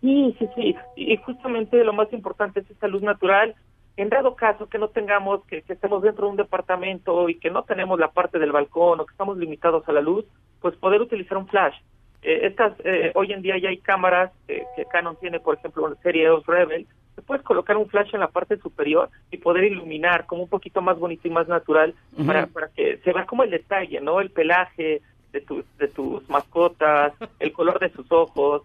Sí, 0.00 0.36
sí, 0.38 0.46
sí. 0.54 0.76
Y 0.96 1.16
justamente 1.16 1.82
lo 1.82 1.92
más 1.92 2.12
importante 2.12 2.60
es 2.60 2.70
esta 2.70 2.86
luz 2.86 3.02
natural. 3.02 3.54
En 3.96 4.10
dado 4.10 4.36
caso 4.36 4.68
que 4.68 4.78
no 4.78 4.88
tengamos, 4.88 5.44
que, 5.46 5.62
que 5.62 5.72
estemos 5.72 6.02
dentro 6.02 6.26
de 6.26 6.30
un 6.32 6.36
departamento 6.36 7.28
y 7.28 7.36
que 7.40 7.50
no 7.50 7.64
tenemos 7.64 7.98
la 7.98 8.12
parte 8.12 8.38
del 8.38 8.52
balcón 8.52 9.00
o 9.00 9.06
que 9.06 9.10
estamos 9.12 9.38
limitados 9.38 9.88
a 9.88 9.92
la 9.92 10.00
luz, 10.00 10.24
pues 10.60 10.76
poder 10.76 11.00
utilizar 11.00 11.36
un 11.36 11.48
flash. 11.48 11.74
Eh, 12.22 12.46
estas, 12.46 12.72
eh, 12.84 13.12
hoy 13.14 13.32
en 13.32 13.42
día 13.42 13.58
ya 13.58 13.68
hay 13.68 13.78
cámaras 13.78 14.32
eh, 14.48 14.64
que 14.76 14.84
Canon 14.86 15.16
tiene, 15.16 15.40
por 15.40 15.56
ejemplo, 15.56 15.84
una 15.84 15.96
serie 15.96 16.26
2 16.26 16.46
Rebel, 16.46 16.86
te 17.14 17.22
puedes 17.22 17.42
colocar 17.42 17.76
un 17.76 17.88
flash 17.88 18.14
en 18.14 18.20
la 18.20 18.28
parte 18.28 18.56
superior 18.58 19.10
y 19.30 19.38
poder 19.38 19.64
iluminar 19.64 20.26
como 20.26 20.44
un 20.44 20.48
poquito 20.48 20.80
más 20.80 20.98
bonito 20.98 21.26
y 21.26 21.30
más 21.30 21.48
natural 21.48 21.94
para, 22.24 22.46
para 22.46 22.68
que 22.68 22.98
se 22.98 23.12
vea 23.12 23.26
como 23.26 23.42
el 23.42 23.50
detalle, 23.50 24.00
¿no? 24.00 24.20
El 24.20 24.30
pelaje 24.30 25.02
de 25.32 25.40
tus, 25.40 25.64
de 25.78 25.88
tus 25.88 26.28
mascotas, 26.28 27.12
el 27.40 27.52
color 27.52 27.80
de 27.80 27.90
sus 27.90 28.10
ojos. 28.12 28.62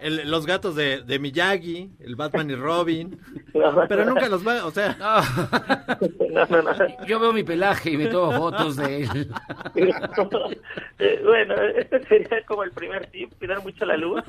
El- 0.00 0.30
los 0.30 0.46
gatos 0.46 0.74
de, 0.76 1.02
de 1.02 1.18
Miyagi, 1.18 1.90
el 2.00 2.16
Batman 2.16 2.50
y 2.50 2.54
Robin. 2.54 3.18
Pero 3.88 4.04
nunca 4.04 4.28
los 4.28 4.46
va, 4.46 4.64
o 4.66 4.70
sea. 4.70 4.96
Yo 7.06 7.18
veo 7.20 7.32
mi 7.32 7.42
pelaje 7.44 7.90
y 7.92 7.96
me 7.96 8.06
tomo 8.08 8.32
fotos 8.32 8.76
de 8.76 9.02
él. 9.04 9.28
Eh, 10.98 11.20
bueno, 11.24 11.54
este 11.76 12.02
sería 12.04 12.42
como 12.46 12.62
el 12.62 12.70
primer 12.70 13.06
tip, 13.08 13.30
cuidar 13.38 13.62
mucho 13.62 13.84
la 13.84 13.96
luz. 13.98 14.22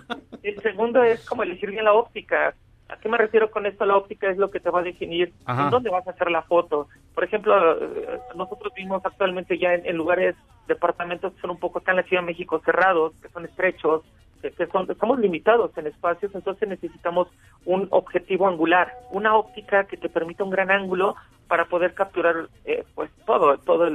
Y 0.43 0.49
el 0.49 0.61
segundo 0.61 1.01
es 1.01 1.25
como 1.25 1.43
elegir 1.43 1.71
bien 1.71 1.85
la 1.85 1.93
óptica. 1.93 2.53
¿A 2.89 2.97
qué 2.97 3.07
me 3.09 3.17
refiero 3.17 3.49
con 3.51 3.65
esto? 3.65 3.85
La 3.85 3.95
óptica 3.95 4.29
es 4.29 4.37
lo 4.37 4.51
que 4.51 4.59
te 4.59 4.69
va 4.69 4.81
a 4.81 4.83
definir 4.83 5.33
Ajá. 5.45 5.65
en 5.65 5.69
dónde 5.69 5.89
vas 5.89 6.05
a 6.07 6.11
hacer 6.11 6.29
la 6.29 6.41
foto. 6.43 6.87
Por 7.15 7.23
ejemplo, 7.23 7.77
eh, 7.81 8.19
nosotros 8.35 8.73
vivimos 8.75 9.01
actualmente 9.05 9.57
ya 9.57 9.73
en, 9.73 9.85
en 9.85 9.95
lugares, 9.95 10.35
departamentos 10.67 11.33
que 11.33 11.41
son 11.41 11.51
un 11.51 11.59
poco 11.59 11.79
acá 11.79 11.91
en 11.91 11.97
la 11.97 12.03
Ciudad 12.03 12.21
de 12.21 12.27
México 12.27 12.61
cerrados, 12.65 13.13
que 13.21 13.29
son 13.29 13.45
estrechos, 13.45 14.03
que 14.41 14.67
son, 14.67 14.89
estamos 14.89 15.19
limitados 15.19 15.77
en 15.77 15.87
espacios, 15.87 16.33
entonces 16.33 16.67
necesitamos 16.67 17.27
un 17.65 17.87
objetivo 17.91 18.47
angular, 18.47 18.93
una 19.11 19.35
óptica 19.35 19.85
que 19.85 19.97
te 19.97 20.09
permita 20.09 20.43
un 20.43 20.49
gran 20.49 20.71
ángulo 20.71 21.15
para 21.47 21.65
poder 21.65 21.93
capturar 21.93 22.49
eh, 22.65 22.83
pues 22.95 23.09
todo, 23.25 23.57
todo 23.59 23.87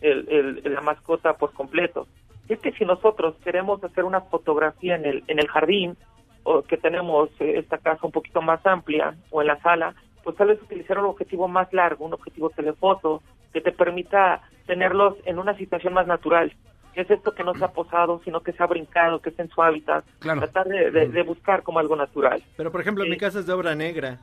el, 0.00 0.62
la 0.64 0.80
mascota 0.80 1.34
por 1.34 1.52
completo. 1.52 2.06
Y 2.48 2.52
es 2.52 2.60
que 2.60 2.72
si 2.72 2.84
nosotros 2.84 3.34
queremos 3.42 3.82
hacer 3.82 4.04
una 4.04 4.20
fotografía 4.20 4.96
en 4.96 5.04
el, 5.04 5.24
en 5.26 5.38
el 5.38 5.48
jardín, 5.48 5.96
o 6.44 6.62
que 6.62 6.76
tenemos 6.76 7.28
eh, 7.40 7.58
esta 7.58 7.78
casa 7.78 8.06
un 8.06 8.12
poquito 8.12 8.40
más 8.40 8.64
amplia, 8.66 9.16
o 9.30 9.40
en 9.40 9.48
la 9.48 9.60
sala, 9.60 9.94
pues 10.22 10.36
tal 10.36 10.48
vez 10.48 10.62
utilizar 10.62 10.98
un 10.98 11.06
objetivo 11.06 11.48
más 11.48 11.72
largo, 11.72 12.04
un 12.04 12.14
objetivo 12.14 12.50
telefoto, 12.50 13.22
que 13.52 13.60
te 13.60 13.72
permita 13.72 14.42
tenerlos 14.66 15.14
en 15.24 15.38
una 15.38 15.56
situación 15.56 15.94
más 15.94 16.06
natural. 16.06 16.52
Que 16.96 17.02
es 17.02 17.10
esto 17.10 17.34
que 17.34 17.44
no 17.44 17.52
se 17.54 17.62
ha 17.62 17.68
posado, 17.68 18.22
sino 18.24 18.40
que 18.40 18.52
se 18.52 18.62
ha 18.62 18.66
brincado, 18.66 19.20
que 19.20 19.28
es 19.28 19.38
en 19.38 19.50
su 19.50 19.62
hábitat. 19.62 20.02
Claro. 20.18 20.40
Tratar 20.40 20.66
de, 20.66 20.90
de- 20.90 21.08
de 21.08 21.22
buscar 21.22 21.62
como 21.62 21.78
algo 21.78 21.94
natural. 21.94 22.42
Pero 22.56 22.72
por 22.72 22.80
ejemplo, 22.80 23.04
Eh, 23.04 23.10
mi 23.10 23.18
casa 23.18 23.40
es 23.40 23.46
de 23.46 23.52
obra 23.52 23.74
negra. 23.74 24.18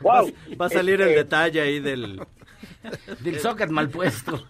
Wow. 0.00 0.28
Va, 0.28 0.56
va 0.62 0.66
a 0.66 0.70
salir 0.70 1.02
el 1.02 1.14
detalle 1.14 1.60
ahí 1.60 1.80
del... 1.80 2.20
Del 3.20 3.38
socket 3.38 3.68
mal 3.68 3.90
puesto. 3.90 4.40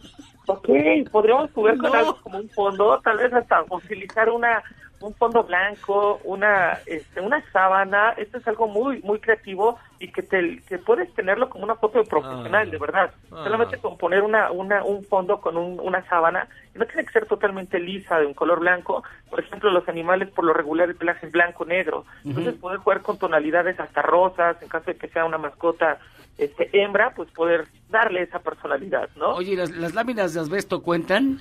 Ok, 0.46 0.68
podríamos 1.10 1.50
jugar 1.52 1.76
con 1.78 1.90
No. 1.90 1.98
algo 1.98 2.20
como 2.22 2.38
un 2.38 2.48
fondo, 2.50 3.00
tal 3.02 3.16
vez 3.16 3.32
hasta 3.32 3.64
utilizar 3.68 4.28
una 4.30 4.62
un 5.00 5.14
fondo 5.14 5.42
blanco, 5.44 6.20
una 6.24 6.78
este, 6.86 7.20
una 7.20 7.42
sábana, 7.52 8.14
esto 8.16 8.38
es 8.38 8.48
algo 8.48 8.68
muy 8.68 9.00
muy 9.02 9.18
creativo 9.20 9.78
y 9.98 10.08
que 10.10 10.22
te 10.22 10.60
que 10.68 10.78
puedes 10.78 11.12
tenerlo 11.14 11.50
como 11.50 11.64
una 11.64 11.74
foto 11.74 11.98
de 11.98 12.04
profesional, 12.04 12.68
Ah. 12.68 12.70
de 12.70 12.78
verdad. 12.78 13.10
Ah. 13.30 13.42
Solamente 13.44 13.78
con 13.78 13.98
poner 13.98 14.22
una 14.22 14.50
una 14.50 14.82
un 14.84 15.04
fondo 15.04 15.40
con 15.40 15.56
un- 15.56 15.78
una 15.80 16.02
sábana, 16.08 16.48
y 16.74 16.78
no 16.78 16.86
tiene 16.86 17.04
que 17.04 17.12
ser 17.12 17.26
totalmente 17.26 17.78
lisa 17.78 18.18
de 18.18 18.26
un 18.26 18.34
color 18.34 18.60
blanco. 18.60 19.04
Por 19.28 19.40
ejemplo, 19.40 19.70
los 19.70 19.86
animales 19.88 20.30
por 20.30 20.44
lo 20.44 20.52
regular 20.54 20.88
el 20.88 20.96
pelaje 20.96 21.26
es 21.26 21.32
blanco 21.32 21.64
negro. 21.64 22.04
Entonces 22.24 22.52
Ujú. 22.54 22.60
poder 22.62 22.78
jugar 22.78 23.02
con 23.02 23.18
tonalidades 23.18 23.78
hasta 23.80 24.00
rosas, 24.02 24.56
en 24.62 24.68
caso 24.68 24.86
de 24.86 24.96
que 24.96 25.08
sea 25.08 25.24
una 25.24 25.38
mascota 25.38 25.98
este 26.38 26.68
hembra, 26.72 27.12
pues 27.14 27.30
poder 27.30 27.66
darle 27.90 28.22
esa 28.22 28.40
personalidad, 28.40 29.08
¿no? 29.16 29.34
Oye, 29.34 29.54
¿las, 29.54 29.70
las 29.70 29.94
láminas 29.94 30.34
de 30.34 30.40
asbesto 30.40 30.82
cuentan? 30.82 31.40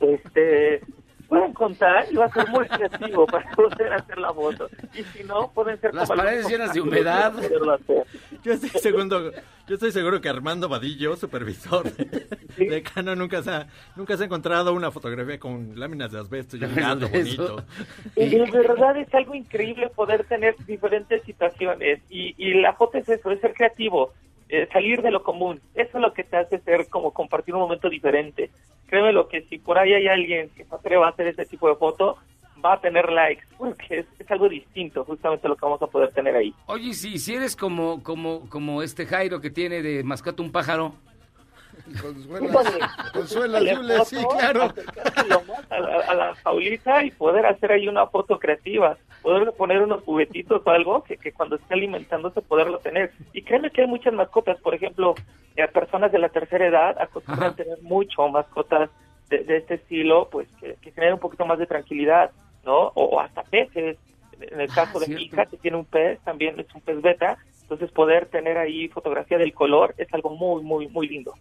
este 0.00 0.80
pueden 1.28 1.52
contar 1.52 2.06
y 2.10 2.16
va 2.16 2.24
a 2.24 2.32
ser 2.32 2.48
muy 2.48 2.66
creativo 2.66 3.26
para 3.26 3.48
poder 3.54 3.92
hacer 3.92 4.18
la 4.18 4.32
foto. 4.32 4.68
Y 4.94 5.02
si 5.04 5.24
no 5.24 5.50
pueden 5.52 5.78
ser 5.80 5.94
Las 5.94 6.08
como 6.08 6.22
paredes 6.22 6.48
llenas 6.48 6.72
de 6.72 6.80
humedad. 6.80 7.34
Yo 8.42 8.52
estoy 8.52 8.70
seguro, 8.70 9.32
yo 9.66 9.74
estoy 9.74 9.92
seguro 9.92 10.20
que 10.20 10.28
Armando 10.28 10.68
Vadillo, 10.68 11.16
supervisor 11.16 11.84
de, 11.92 12.26
de 12.56 12.82
Canon, 12.82 13.18
nunca 13.18 13.42
se, 13.42 13.50
ha, 13.50 13.66
nunca 13.94 14.16
se 14.16 14.22
ha 14.22 14.26
encontrado 14.26 14.72
una 14.72 14.90
fotografía 14.90 15.38
con 15.38 15.78
láminas 15.78 16.12
de 16.12 16.18
asbesto 16.18 16.56
y 16.56 16.64
un 16.64 16.74
gato 16.74 17.08
bonito. 17.08 17.64
y 18.16 18.28
de 18.30 18.50
verdad 18.50 18.96
es 18.96 19.12
algo 19.14 19.34
increíble 19.34 19.90
poder 19.90 20.24
tener 20.24 20.56
diferentes 20.66 21.22
situaciones. 21.24 22.00
Y, 22.08 22.34
y 22.38 22.54
la 22.60 22.72
foto 22.72 22.98
es 22.98 23.08
eso 23.08 23.30
es 23.30 23.40
ser 23.40 23.52
creativo 23.52 24.12
eh, 24.50 24.66
salir 24.72 25.02
de 25.02 25.10
lo 25.10 25.22
común. 25.22 25.60
Eso 25.74 25.98
es 25.98 26.02
lo 26.02 26.14
que 26.14 26.24
te 26.24 26.38
hace 26.38 26.58
ser 26.60 26.88
como 26.88 27.12
compartir 27.12 27.54
un 27.54 27.60
momento 27.60 27.90
diferente 27.90 28.50
créeme 28.88 29.12
lo 29.12 29.28
que 29.28 29.42
si 29.42 29.58
por 29.58 29.78
ahí 29.78 29.92
hay 29.92 30.08
alguien 30.08 30.50
que 30.56 30.64
se 30.64 30.74
atreva 30.74 31.06
a 31.06 31.10
hacer 31.10 31.28
ese 31.28 31.46
tipo 31.46 31.68
de 31.68 31.76
foto 31.76 32.16
va 32.64 32.72
a 32.74 32.80
tener 32.80 33.10
likes 33.10 33.44
porque 33.58 34.00
es, 34.00 34.06
es 34.18 34.30
algo 34.30 34.48
distinto 34.48 35.04
justamente 35.04 35.48
lo 35.48 35.56
que 35.56 35.64
vamos 35.64 35.82
a 35.82 35.86
poder 35.86 36.12
tener 36.12 36.34
ahí 36.34 36.52
Oye, 36.66 36.92
si, 36.94 37.18
si 37.18 37.34
eres 37.34 37.54
como, 37.54 38.02
como, 38.02 38.48
como 38.48 38.82
este 38.82 39.06
Jairo 39.06 39.40
que 39.40 39.50
tiene 39.50 39.82
de 39.82 40.02
mascota 40.02 40.42
un 40.42 40.50
pájaro. 40.50 40.94
Consuela, 42.00 42.94
Consuela, 43.12 43.60
Le 43.60 43.74
Yule, 43.74 44.04
sí, 44.04 44.16
claro. 44.38 44.72
a 45.70 45.78
la, 45.80 45.96
a 46.00 46.14
la 46.14 46.34
jaulita 46.36 47.04
y 47.04 47.10
poder 47.10 47.46
hacer 47.46 47.72
ahí 47.72 47.88
una 47.88 48.06
foto 48.06 48.38
creativa, 48.38 48.96
poder 49.22 49.52
poner 49.52 49.82
unos 49.82 50.02
juguetitos 50.04 50.62
o 50.64 50.70
algo 50.70 51.02
que, 51.04 51.16
que 51.16 51.32
cuando 51.32 51.56
esté 51.56 51.74
alimentándose 51.74 52.42
poderlo 52.42 52.78
tener. 52.78 53.12
Y 53.32 53.42
créeme 53.42 53.70
que 53.70 53.82
hay 53.82 53.86
muchas 53.86 54.12
mascotas, 54.14 54.58
por 54.60 54.74
ejemplo, 54.74 55.14
eh, 55.56 55.66
personas 55.68 56.12
de 56.12 56.18
la 56.18 56.28
tercera 56.28 56.66
edad 56.66 56.96
acostumbran 57.00 57.48
Ajá. 57.48 57.56
tener 57.56 57.82
mucho 57.82 58.28
mascotas 58.28 58.90
de, 59.28 59.38
de 59.44 59.56
este 59.58 59.74
estilo, 59.74 60.28
pues 60.30 60.48
que, 60.60 60.74
que 60.80 60.92
generen 60.92 61.14
un 61.14 61.20
poquito 61.20 61.44
más 61.46 61.58
de 61.58 61.66
tranquilidad, 61.66 62.30
¿no? 62.64 62.88
O, 62.94 63.04
o 63.04 63.20
hasta 63.20 63.42
peces. 63.42 63.96
En 64.40 64.60
el 64.60 64.70
Ah, 64.70 64.74
caso 64.74 65.00
de 65.00 65.08
mi 65.08 65.16
cierto. 65.16 65.34
hija, 65.34 65.46
que 65.46 65.56
tiene 65.56 65.76
un 65.78 65.84
pez, 65.84 66.20
también 66.20 66.60
es 66.60 66.72
un 66.72 66.80
pez 66.80 67.02
beta, 67.02 67.38
entonces 67.62 67.90
poder 67.90 68.26
tener 68.26 68.56
ahí 68.56 68.86
fotografía 68.88 69.36
del 69.36 69.52
color 69.52 69.96
es 69.98 70.06
algo 70.14 70.30
muy, 70.30 70.62
muy, 70.62 70.86
muy 70.86 71.08
lindo. 71.08 71.34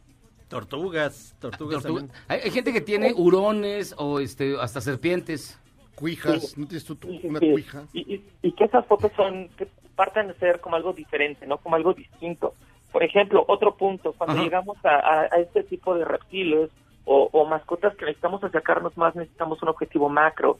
Tortugas, 0.49 1.35
tortugas 1.39 1.83
Tortuga. 1.83 2.05
Hay, 2.27 2.39
hay 2.45 2.51
gente 2.51 2.71
que 2.73 2.81
tiene 2.81 3.13
hurones 3.13 3.93
o 3.97 4.19
este 4.19 4.55
hasta 4.59 4.81
serpientes. 4.81 5.59
Cuijas, 5.95 6.55
¿no 6.57 6.67
tienes 6.67 6.85
tú 6.85 6.95
tú 6.95 7.07
una 7.23 7.39
Sí, 7.39 7.51
cuija? 7.51 7.83
Y, 7.91 8.15
y- 8.15 8.25
y 8.43 8.51
que 8.51 8.65
esas 8.65 8.85
fotos 8.85 9.11
son, 9.15 9.49
que 9.57 9.67
parten 9.95 10.27
de 10.27 10.35
ser 10.35 10.61
como 10.61 10.75
algo 10.75 10.93
diferente, 10.93 11.47
¿no? 11.47 11.57
Como 11.57 11.75
algo 11.75 11.93
distinto. 11.93 12.53
Por 12.91 13.01
ejemplo, 13.03 13.43
otro 13.47 13.75
punto, 13.75 14.13
cuando 14.13 14.35
Ajá. 14.35 14.43
llegamos 14.43 14.77
a, 14.85 14.89
a- 14.95 15.21
a 15.31 15.39
este 15.39 15.63
tipo 15.63 15.95
de 15.95 16.05
reptiles 16.05 16.69
o, 17.05 17.29
o 17.31 17.45
mascotas 17.45 17.95
que 17.95 18.05
necesitamos 18.05 18.43
acercarnos 18.43 18.95
más, 18.95 19.15
necesitamos 19.15 19.61
un 19.63 19.69
objetivo 19.69 20.07
macro. 20.07 20.59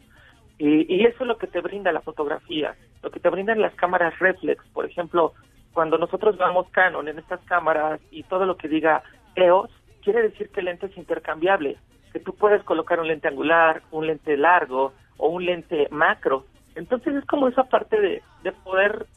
Y, 0.58 0.91
y 0.91 1.06
eso 1.06 1.17
es 1.21 1.28
lo 1.28 1.38
que 1.38 1.45
te 1.45 1.62
brinda 1.62 1.91
la 1.91 2.02
fotografía, 2.02 2.76
lo 3.04 3.12
que 3.12 3.19
te 3.19 3.30
brindan 3.30 3.62
las 3.62 3.76
cámaras 3.76 4.17
reflex. 4.17 4.65
Por 4.73 4.86
ejemplo, 4.88 5.34
cuando 5.71 6.00
nosotros 6.00 6.36
vamos 6.38 6.67
Canon 6.71 7.08
en 7.08 7.19
estas 7.19 7.41
cámaras 7.41 8.02
y 8.10 8.23
todo 8.23 8.47
lo 8.47 8.58
que 8.58 8.67
diga 8.67 9.04
EOS, 9.38 9.71
quiere 10.04 10.21
decir 10.21 10.50
que 10.50 10.62
el 10.62 10.65
lente 10.65 10.88
es 10.88 10.97
intercambiable, 10.97 11.78
que 12.12 12.19
tú 12.19 12.34
puedes 12.36 12.63
colocar 12.63 13.00
un 13.00 13.08
lente 13.08 13.28
angular, 13.28 13.84
un 13.91 14.08
lente 14.08 14.38
largo 14.38 14.93
o 15.17 15.30
un 15.30 15.45
lente 15.45 15.88
macro. 15.91 16.45
Entonces 16.76 17.15
es 17.15 17.26
como 17.26 17.47
esa 17.47 17.63
parte 17.65 18.00
de, 18.00 18.21
de 18.43 18.52
poder 18.52 19.08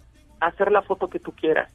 hacer 0.40 0.72
la 0.72 0.82
foto 0.82 1.08
que 1.08 1.20
tú 1.20 1.32
quieras. 1.32 1.72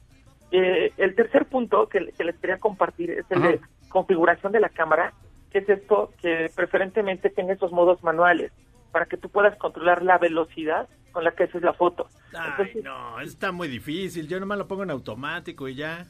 Eh, 0.50 0.92
el 0.96 1.14
tercer 1.14 1.46
punto 1.46 1.88
que, 1.88 2.12
que 2.16 2.24
les 2.24 2.36
quería 2.36 2.58
compartir 2.58 3.10
es 3.10 3.24
el 3.30 3.42
de 3.42 3.60
configuración 3.88 4.52
de 4.52 4.60
la 4.60 4.68
cámara, 4.68 5.12
que 5.50 5.58
es 5.58 5.68
esto 5.68 6.12
que 6.20 6.50
preferentemente 6.54 7.30
tenga 7.30 7.54
esos 7.54 7.72
modos 7.72 8.02
manuales 8.02 8.52
para 8.92 9.06
que 9.06 9.16
tú 9.16 9.28
puedas 9.28 9.56
controlar 9.58 10.02
la 10.02 10.18
velocidad 10.18 10.88
con 11.12 11.24
la 11.24 11.32
que 11.32 11.44
haces 11.44 11.62
la 11.62 11.72
foto. 11.72 12.08
Ay, 12.32 12.50
Entonces, 12.50 12.84
no, 12.84 13.20
está 13.20 13.52
muy 13.52 13.68
difícil. 13.68 14.28
Yo 14.28 14.38
nomás 14.38 14.58
lo 14.58 14.68
pongo 14.68 14.82
en 14.82 14.90
automático 14.90 15.68
y 15.68 15.74
ya. 15.74 16.06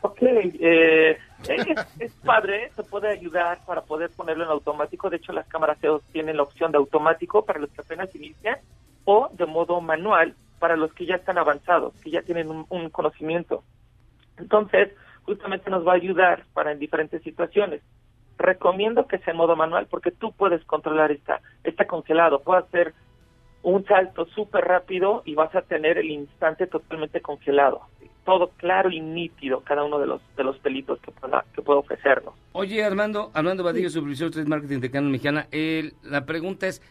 Ok, 0.00 0.18
eh, 0.22 1.18
es, 1.98 2.12
padre, 2.24 2.70
te 2.76 2.82
puede 2.84 3.08
ayudar 3.08 3.58
para 3.66 3.82
poder 3.82 4.10
ponerlo 4.10 4.44
en 4.44 4.50
automático. 4.50 5.10
De 5.10 5.16
hecho, 5.16 5.32
las 5.32 5.46
cámaras 5.48 5.82
EOS 5.82 6.02
tienen 6.12 6.36
la 6.36 6.44
opción 6.44 6.70
de 6.70 6.78
automático 6.78 7.44
para 7.44 7.58
los 7.58 7.70
que 7.70 7.80
apenas 7.80 8.14
inician 8.14 8.58
o 9.04 9.28
de 9.32 9.46
modo 9.46 9.80
manual 9.80 10.34
para 10.58 10.76
los 10.76 10.92
que 10.92 11.06
ya 11.06 11.16
están 11.16 11.38
avanzados, 11.38 11.94
que 12.02 12.10
ya 12.10 12.22
tienen 12.22 12.66
un, 12.68 12.90
conocimiento. 12.90 13.64
Entonces, 14.36 14.90
justamente 15.22 15.70
nos 15.70 15.86
va 15.86 15.92
a 15.92 15.96
ayudar 15.96 16.44
para 16.52 16.72
en 16.72 16.78
diferentes 16.78 17.22
situaciones. 17.22 17.82
Recomiendo 18.36 19.06
que 19.06 19.18
sea 19.18 19.32
en 19.32 19.38
modo 19.38 19.56
manual 19.56 19.86
porque 19.90 20.10
tú 20.10 20.32
puedes 20.32 20.64
controlar 20.64 21.10
esta, 21.10 21.40
este 21.64 21.86
congelado. 21.86 22.40
Puedes 22.40 22.64
hacer 22.66 22.94
un 23.68 23.84
salto 23.84 24.26
súper 24.34 24.64
rápido 24.64 25.22
y 25.26 25.34
vas 25.34 25.54
a 25.54 25.62
tener 25.62 25.98
el 25.98 26.10
instante 26.10 26.66
totalmente 26.66 27.20
congelado. 27.20 27.82
Todo 28.24 28.48
claro 28.56 28.90
y 28.90 29.00
nítido, 29.00 29.60
cada 29.60 29.84
uno 29.84 29.98
de 29.98 30.06
los, 30.06 30.20
de 30.36 30.44
los 30.44 30.58
pelitos 30.58 30.98
que 31.00 31.10
pueda, 31.12 31.44
que 31.54 31.62
pueda 31.62 31.78
ofrecernos. 31.80 32.34
Oye, 32.52 32.82
Armando, 32.84 33.30
Armando 33.34 33.62
Vadillo, 33.64 33.90
supervisor 33.90 34.30
de 34.30 34.44
marketing 34.44 34.80
de 34.80 34.90
Canon 34.90 35.10
Mexicana, 35.10 35.46
el- 35.50 35.94
la 36.02 36.24
pregunta 36.26 36.66
es, 36.66 36.82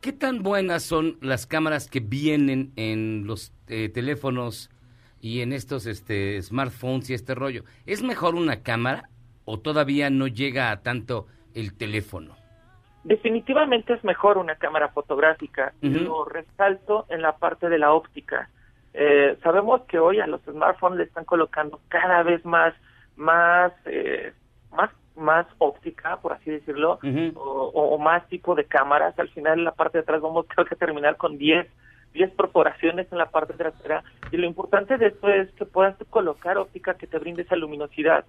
¿qué 0.00 0.12
tan 0.12 0.42
buenas 0.42 0.82
son 0.82 1.16
las 1.20 1.46
cámaras 1.46 1.88
que 1.88 2.00
vienen 2.00 2.72
en 2.76 3.26
los 3.26 3.52
eh, 3.68 3.88
teléfonos 3.88 4.70
y 5.20 5.40
en 5.40 5.52
estos 5.52 5.86
este, 5.86 6.40
smartphones 6.42 7.08
y 7.10 7.14
este 7.14 7.34
rollo? 7.34 7.64
¿Es 7.86 8.02
mejor 8.02 8.34
una 8.34 8.62
cámara 8.62 9.08
o 9.44 9.58
todavía 9.60 10.10
no 10.10 10.26
llega 10.26 10.70
a 10.70 10.82
tanto 10.82 11.26
el 11.54 11.74
teléfono? 11.74 12.34
Definitivamente 13.04 13.92
es 13.94 14.04
mejor 14.04 14.38
una 14.38 14.54
cámara 14.56 14.88
fotográfica. 14.88 15.72
Lo 16.04 16.24
resalto 16.24 17.06
en 17.08 17.22
la 17.22 17.32
parte 17.36 17.68
de 17.68 17.78
la 17.78 17.92
óptica. 17.92 18.48
Eh, 18.94 19.36
sabemos 19.42 19.82
que 19.82 19.98
hoy 19.98 20.20
a 20.20 20.26
los 20.26 20.40
smartphones 20.42 20.98
le 20.98 21.04
están 21.04 21.24
colocando 21.24 21.80
cada 21.88 22.22
vez 22.22 22.44
más, 22.44 22.74
más, 23.16 23.72
eh, 23.86 24.32
más, 24.70 24.90
más 25.16 25.46
óptica, 25.58 26.18
por 26.18 26.32
así 26.32 26.50
decirlo, 26.50 26.98
o, 27.34 27.40
o- 27.40 27.94
o 27.94 27.98
más 27.98 28.26
tipo 28.28 28.54
de 28.54 28.64
cámaras. 28.64 29.18
Al 29.18 29.28
final, 29.30 29.58
en 29.58 29.64
la 29.64 29.72
parte 29.72 29.98
de 29.98 30.02
atrás 30.02 30.20
vamos 30.20 30.46
creo 30.54 30.64
que 30.66 30.76
terminar 30.76 31.16
con 31.16 31.38
10 31.38 31.66
10 32.12 32.30
perforaciones 32.32 33.10
en 33.10 33.16
la 33.16 33.30
parte 33.30 33.54
trasera. 33.54 34.04
Y 34.30 34.36
lo 34.36 34.46
importante 34.46 34.98
de 34.98 35.06
esto 35.06 35.28
es 35.30 35.50
que 35.52 35.64
puedas 35.64 35.96
colocar 36.10 36.58
óptica 36.58 36.92
que 36.92 37.06
te 37.06 37.18
brinde 37.18 37.40
esa 37.40 37.56
luminosidad. 37.56 38.26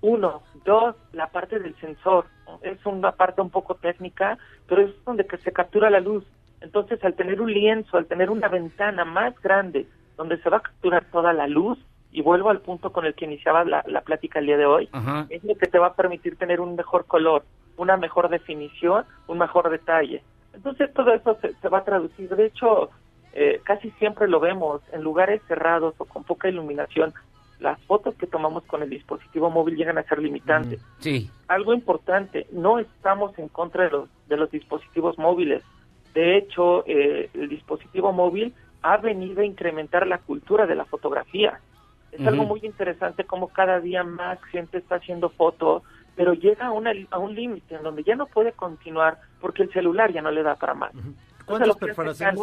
Uno, 0.00 0.42
dos, 0.66 0.94
la 1.12 1.28
parte 1.28 1.58
del 1.58 1.74
sensor. 1.76 2.26
Es 2.62 2.84
una 2.84 3.12
parte 3.12 3.40
un 3.40 3.50
poco 3.50 3.76
técnica, 3.76 4.36
pero 4.68 4.82
es 4.82 5.04
donde 5.04 5.26
que 5.26 5.38
se 5.38 5.52
captura 5.52 5.88
la 5.88 6.00
luz. 6.00 6.24
Entonces, 6.60 7.02
al 7.04 7.14
tener 7.14 7.40
un 7.40 7.52
lienzo, 7.52 7.96
al 7.96 8.06
tener 8.06 8.28
una 8.30 8.48
ventana 8.48 9.04
más 9.04 9.40
grande, 9.40 9.86
donde 10.16 10.36
se 10.42 10.50
va 10.50 10.58
a 10.58 10.62
capturar 10.62 11.04
toda 11.10 11.32
la 11.32 11.46
luz, 11.46 11.78
y 12.12 12.22
vuelvo 12.22 12.50
al 12.50 12.60
punto 12.60 12.92
con 12.92 13.04
el 13.04 13.14
que 13.14 13.26
iniciaba 13.26 13.64
la, 13.64 13.84
la 13.86 14.00
plática 14.00 14.38
el 14.38 14.46
día 14.46 14.56
de 14.56 14.66
hoy, 14.66 14.88
Ajá. 14.92 15.26
es 15.28 15.44
lo 15.44 15.54
que 15.54 15.66
te 15.66 15.78
va 15.78 15.88
a 15.88 15.94
permitir 15.94 16.36
tener 16.36 16.60
un 16.60 16.74
mejor 16.74 17.06
color, 17.06 17.44
una 17.76 17.96
mejor 17.96 18.28
definición, 18.28 19.04
un 19.26 19.38
mejor 19.38 19.70
detalle. 19.70 20.22
Entonces, 20.54 20.92
todo 20.94 21.12
eso 21.12 21.36
se, 21.40 21.54
se 21.54 21.68
va 21.68 21.78
a 21.78 21.84
traducir. 21.84 22.34
De 22.34 22.46
hecho, 22.46 22.90
eh, 23.34 23.60
casi 23.64 23.90
siempre 23.92 24.28
lo 24.28 24.40
vemos 24.40 24.80
en 24.92 25.02
lugares 25.02 25.42
cerrados 25.46 25.94
o 25.98 26.06
con 26.06 26.24
poca 26.24 26.48
iluminación. 26.48 27.12
Las 27.60 27.80
fotos 27.84 28.14
que 28.16 28.26
tomamos 28.26 28.64
con 28.64 28.82
el 28.82 28.90
dispositivo 28.90 29.50
móvil 29.50 29.76
llegan 29.76 29.98
a 29.98 30.02
ser 30.02 30.18
limitantes. 30.20 30.80
Sí. 30.98 31.30
Algo 31.48 31.72
importante, 31.72 32.46
no 32.52 32.78
estamos 32.78 33.38
en 33.38 33.48
contra 33.48 33.84
de 33.84 33.90
los, 33.90 34.08
de 34.28 34.36
los 34.36 34.50
dispositivos 34.50 35.18
móviles. 35.18 35.62
De 36.12 36.36
hecho, 36.36 36.84
eh, 36.86 37.30
el 37.34 37.48
dispositivo 37.48 38.12
móvil 38.12 38.54
ha 38.82 38.98
venido 38.98 39.40
a 39.40 39.44
incrementar 39.44 40.06
la 40.06 40.18
cultura 40.18 40.66
de 40.66 40.74
la 40.74 40.84
fotografía. 40.84 41.60
Es 42.12 42.26
algo 42.26 42.44
muy 42.44 42.60
interesante 42.62 43.24
como 43.24 43.48
cada 43.48 43.80
día 43.80 44.02
más 44.02 44.42
gente 44.44 44.78
está 44.78 44.96
haciendo 44.96 45.28
fotos, 45.28 45.82
pero 46.14 46.32
llega 46.32 46.66
a, 46.66 46.72
una, 46.72 46.92
a 47.10 47.18
un 47.18 47.34
límite 47.34 47.74
en 47.74 47.82
donde 47.82 48.04
ya 48.04 48.16
no 48.16 48.26
puede 48.26 48.52
continuar 48.52 49.18
porque 49.40 49.64
el 49.64 49.72
celular 49.72 50.12
ya 50.12 50.22
no 50.22 50.30
le 50.30 50.42
da 50.42 50.54
para 50.54 50.72
más. 50.72 50.92
¿Cuántas 51.44 51.76
perforaciones? 51.76 52.40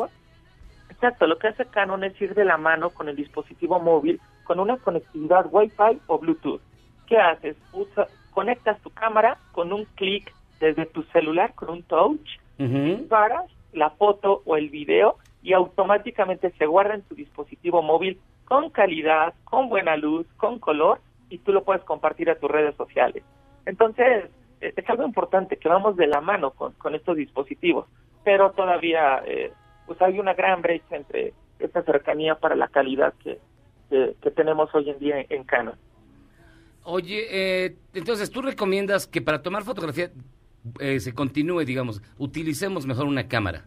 Exacto, 1.04 1.28
lo 1.28 1.38
que 1.38 1.50
hace 1.50 1.66
Canon 1.66 2.06
es 2.06 2.22
ir 2.22 2.34
de 2.34 2.46
la 2.46 2.56
mano 2.56 2.90
con 2.90 3.10
el 3.10 3.18
dispositivo 3.18 3.78
móvil 3.78 4.22
con 4.46 4.58
una 4.62 4.78
conectividad 4.78 5.48
Wi-Fi 5.52 6.00
o 6.08 6.18
Bluetooth. 6.18 6.62
¿Qué 7.08 7.18
haces? 7.18 7.58
Usa, 7.74 8.08
conectas 8.32 8.80
tu 8.80 8.90
cámara 8.90 9.38
con 9.52 9.74
un 9.74 9.84
clic 9.96 10.34
desde 10.62 10.86
tu 10.86 11.04
celular, 11.12 11.54
con 11.56 11.72
un 11.72 11.84
touch, 11.84 12.26
disparas 12.58 13.52
la 13.74 13.90
foto 13.90 14.44
o 14.46 14.56
el 14.56 14.70
video 14.70 15.18
y 15.42 15.52
automáticamente 15.52 16.52
se 16.52 16.66
guarda 16.68 16.96
en 16.96 17.02
tu 17.02 17.16
dispositivo 17.16 17.82
móvil 17.82 18.18
con 18.46 18.70
calidad, 18.70 19.34
con 19.44 19.68
buena 19.68 19.98
luz, 19.98 20.26
con 20.38 20.58
color 20.58 21.02
y 21.30 21.40
tú 21.40 21.52
lo 21.52 21.66
puedes 21.66 21.84
compartir 21.84 22.30
a 22.30 22.40
tus 22.40 22.50
redes 22.50 22.78
sociales. 22.78 23.26
Entonces, 23.66 24.30
es 24.62 24.90
algo 24.90 25.04
importante 25.04 25.58
que 25.58 25.68
vamos 25.68 25.98
de 25.98 26.08
la 26.08 26.22
mano 26.22 26.52
con, 26.52 26.72
con 26.76 26.96
estos 26.96 27.18
dispositivos, 27.18 27.88
pero 28.24 28.52
todavía 28.52 29.22
eh, 29.26 29.52
pues 29.86 30.02
hay 30.02 30.20
una 30.20 30.34
gran 30.34 30.62
brecha 30.62 30.96
entre 30.96 31.34
esta 31.60 31.84
cercanía 31.84 32.36
para 32.36 32.56
la 32.56 32.68
calidad 32.68 33.14
que, 33.24 33.40
que, 33.90 34.16
que 34.22 34.32
tenemos 34.32 34.74
hoy 34.74 34.90
en 34.90 35.00
día 35.00 35.20
en, 35.20 35.28
en 35.30 35.44
Canon. 35.44 35.76
Oye, 36.84 37.28
eh, 37.30 37.76
entonces 37.94 38.30
tú 38.30 38.42
recomiendas 38.42 39.08
que 39.08 39.22
para 39.22 39.42
tomar 39.42 39.64
fotografía 39.64 40.12
eh, 40.80 41.00
se 41.00 41.14
continúe, 41.14 41.62
digamos, 41.66 42.02
utilicemos 42.18 42.86
mejor 42.86 43.06
una 43.06 43.28
cámara. 43.28 43.66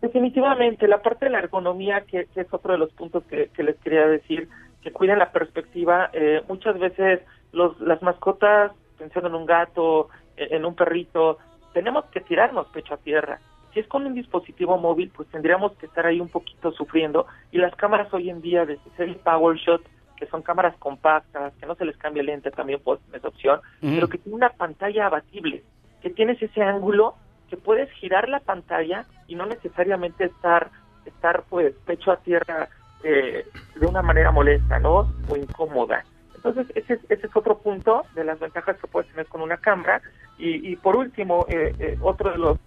Definitivamente, 0.00 0.86
la 0.86 1.02
parte 1.02 1.24
de 1.24 1.32
la 1.32 1.38
ergonomía, 1.40 2.02
que, 2.02 2.26
que 2.26 2.42
es 2.42 2.46
otro 2.52 2.72
de 2.72 2.78
los 2.78 2.92
puntos 2.92 3.24
que, 3.24 3.48
que 3.48 3.62
les 3.62 3.76
quería 3.78 4.06
decir, 4.06 4.48
que 4.82 4.92
cuiden 4.92 5.18
la 5.18 5.32
perspectiva. 5.32 6.10
eh, 6.12 6.42
muchas 6.48 6.78
veces 6.78 7.20
los, 7.52 7.80
las 7.80 8.00
mascotas, 8.02 8.72
pensando 8.96 9.28
en 9.28 9.34
un 9.34 9.46
gato, 9.46 10.08
eh, 10.36 10.48
en 10.52 10.64
un 10.64 10.74
perrito, 10.74 11.38
tenemos 11.72 12.04
que 12.06 12.20
tirarnos 12.20 12.68
pecho 12.68 12.94
a 12.94 12.98
tierra. 12.98 13.40
Si 13.72 13.80
es 13.80 13.86
con 13.86 14.06
un 14.06 14.14
dispositivo 14.14 14.78
móvil, 14.78 15.10
pues 15.14 15.28
tendríamos 15.28 15.72
que 15.76 15.86
estar 15.86 16.06
ahí 16.06 16.20
un 16.20 16.28
poquito 16.28 16.72
sufriendo. 16.72 17.26
Y 17.52 17.58
las 17.58 17.74
cámaras 17.76 18.12
hoy 18.14 18.30
en 18.30 18.40
día 18.40 18.64
de 18.64 18.78
serie 18.96 19.14
PowerShot, 19.16 19.82
que 20.16 20.26
son 20.26 20.42
cámaras 20.42 20.74
compactas, 20.78 21.52
que 21.60 21.66
no 21.66 21.74
se 21.76 21.84
les 21.84 21.96
cambia 21.96 22.20
el 22.20 22.26
lente, 22.26 22.50
también 22.50 22.80
pues 22.82 22.98
esa 23.12 23.28
opción, 23.28 23.60
pero 23.80 24.08
que 24.08 24.18
tiene 24.18 24.36
una 24.36 24.48
pantalla 24.50 25.06
abatible, 25.06 25.62
que 26.02 26.10
tienes 26.10 26.40
ese 26.42 26.62
ángulo 26.62 27.14
que 27.48 27.56
puedes 27.56 27.90
girar 27.92 28.28
la 28.28 28.40
pantalla 28.40 29.04
y 29.26 29.34
no 29.36 29.46
necesariamente 29.46 30.24
estar 30.24 30.70
estar 31.06 31.44
pues 31.48 31.74
pecho 31.86 32.10
a 32.10 32.16
tierra 32.18 32.68
eh, 33.02 33.46
de 33.76 33.86
una 33.86 34.02
manera 34.02 34.30
molesta, 34.30 34.78
¿no? 34.78 35.08
O 35.28 35.36
incómoda. 35.36 36.04
Entonces 36.34 36.66
ese, 36.74 36.94
es- 36.94 37.10
ese 37.10 37.26
es 37.26 37.36
otro 37.36 37.58
punto 37.58 38.04
de 38.14 38.24
las 38.24 38.38
ventajas 38.40 38.76
que 38.78 38.86
puedes 38.88 39.08
tener 39.10 39.26
con 39.26 39.40
una 39.40 39.56
cámara 39.56 40.02
y, 40.38 40.70
y 40.70 40.76
por 40.76 40.96
último 40.96 41.46
eh, 41.48 41.74
eh, 41.78 41.96
otro 42.02 42.30
de 42.32 42.38
los 42.38 42.58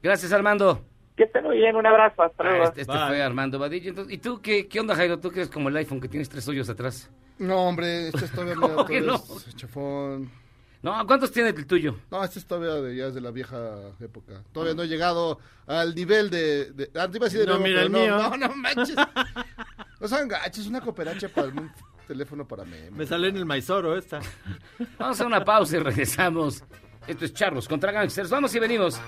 Gracias, 0.03 0.31
Armando. 0.33 0.81
Que 1.17 1.23
estén 1.23 1.43
muy 1.45 1.57
bien, 1.57 1.75
un 1.75 1.85
abrazo, 1.85 2.23
hasta 2.23 2.43
Ah, 2.43 2.47
luego. 2.49 2.63
este 2.65 2.81
este 2.81 2.93
fue 2.93 3.21
Armando 3.21 3.57
Vadillo. 3.59 3.89
Entonces, 3.89 4.13
¿Y 4.13 4.17
tú 4.17 4.41
qué, 4.41 4.67
qué 4.67 4.79
onda, 4.79 4.95
Jairo? 4.95 5.19
Tú 5.19 5.29
que 5.31 5.39
eres 5.41 5.49
como 5.49 5.69
el 5.69 5.77
iPhone 5.77 6.01
que 6.01 6.07
tienes 6.09 6.29
tres 6.29 6.47
hoyos 6.47 6.69
atrás. 6.69 7.09
No, 7.39 7.67
hombre, 7.67 8.07
este 8.09 8.25
es 8.25 8.31
todavía 8.31 8.55
¿Cómo 8.55 8.67
mira, 8.67 8.85
que 8.85 9.01
todavía 9.01 9.11
no? 9.11 9.17
chafón. 9.55 10.29
No, 10.85 11.07
¿cuántos 11.07 11.31
tiene 11.31 11.49
el 11.49 11.65
tuyo? 11.65 11.95
No, 12.11 12.23
este 12.23 12.37
es 12.37 12.45
todavía 12.45 12.75
de, 12.75 12.95
ya 12.95 13.07
es 13.07 13.15
de 13.15 13.21
la 13.21 13.31
vieja 13.31 13.75
época. 13.99 14.43
Todavía 14.51 14.75
no 14.75 14.83
he 14.83 14.87
llegado 14.87 15.39
al 15.65 15.95
nivel 15.95 16.29
de... 16.29 16.73
de 16.73 16.91
ah, 16.93 17.09
te 17.09 17.17
iba 17.17 17.25
a 17.25 17.29
decir 17.29 17.39
de 17.39 17.47
No, 17.47 17.53
nuevo, 17.53 17.63
mira 17.63 17.81
el 17.81 17.91
no, 17.91 17.97
mío. 17.97 18.17
No, 18.19 18.37
no 18.37 18.55
manches. 18.55 18.95
No 19.99 20.07
sean 20.07 20.27
gachos, 20.27 20.67
una 20.67 20.81
cooperacha 20.81 21.27
para 21.29 21.47
un 21.47 21.71
teléfono 22.07 22.47
para 22.47 22.65
mí. 22.65 22.77
Me 22.91 23.07
sale 23.07 23.29
en 23.29 23.37
el 23.37 23.45
Maizoro 23.45 23.97
esta. 23.97 24.19
Vamos 24.99 25.19
a 25.19 25.25
una 25.25 25.43
pausa 25.43 25.77
y 25.77 25.79
regresamos. 25.79 26.63
Esto 27.07 27.25
es 27.25 27.33
Charros 27.33 27.67
contra 27.67 27.91
Gangsters. 27.91 28.29
Vamos 28.29 28.53
y 28.53 28.59
venimos. 28.59 29.01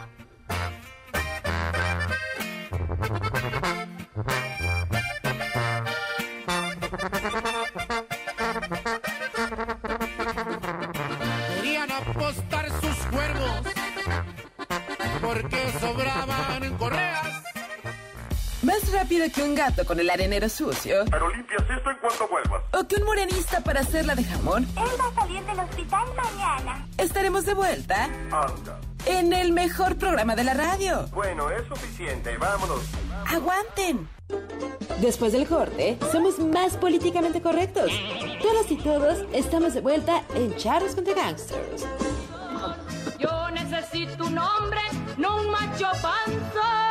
Rápido 18.98 19.26
que 19.32 19.43
un 19.43 19.54
gato 19.54 19.86
con 19.86 20.00
el 20.00 20.10
arenero 20.10 20.50
sucio. 20.50 21.06
Pero 21.12 21.30
limpias 21.30 21.62
esto 21.62 21.91
en 21.91 21.98
cuanto 21.98 22.28
vuelvas. 22.30 22.64
O 22.74 22.88
que 22.88 22.95
un 22.95 23.04
morenista 23.04 23.62
para 23.62 23.82
hacerla 23.82 24.16
de 24.16 24.24
jamón. 24.24 24.64
Él 24.76 24.89
va 25.00 25.08
a 25.08 25.22
salir 25.22 25.43
del 25.43 25.60
hospital 25.60 26.06
mañana. 26.16 26.88
Estaremos 26.98 27.45
de 27.45 27.54
vuelta 27.54 28.06
Anda. 28.06 28.80
en 29.06 29.34
el 29.34 29.52
mejor 29.52 29.98
programa 29.98 30.36
de 30.36 30.43
la 30.43 30.56
radio. 30.56 31.06
Bueno, 31.14 31.50
es 31.52 31.68
suficiente. 31.68 32.38
Vámonos. 32.38 32.82
Aguanten. 33.28 34.10
Después 35.00 35.32
del 35.32 35.48
corte, 35.48 36.00
somos 36.12 36.39
más 36.39 36.76
políticamente 36.76 37.39
correctos. 37.39 37.91
Todas 38.41 38.72
y 38.72 38.78
todos 38.78 39.20
estamos 39.32 39.76
de 39.76 39.82
vuelta 39.82 40.24
en 40.34 40.56
Charros 40.56 40.95
contra 40.95 41.14
Gangsters. 41.14 41.86
Yo 43.20 43.50
necesito 43.52 44.26
un 44.26 44.38
hombre, 44.39 44.82
no 45.18 45.38
un 45.38 45.52
macho 45.52 45.88
panza. 46.02 46.86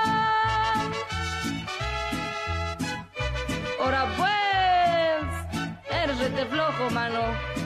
Ahora 3.87 4.05
pues, 4.16 5.97
eres 6.03 6.18
rete 6.18 6.45
flojo, 6.47 6.91
mano. 6.91 7.20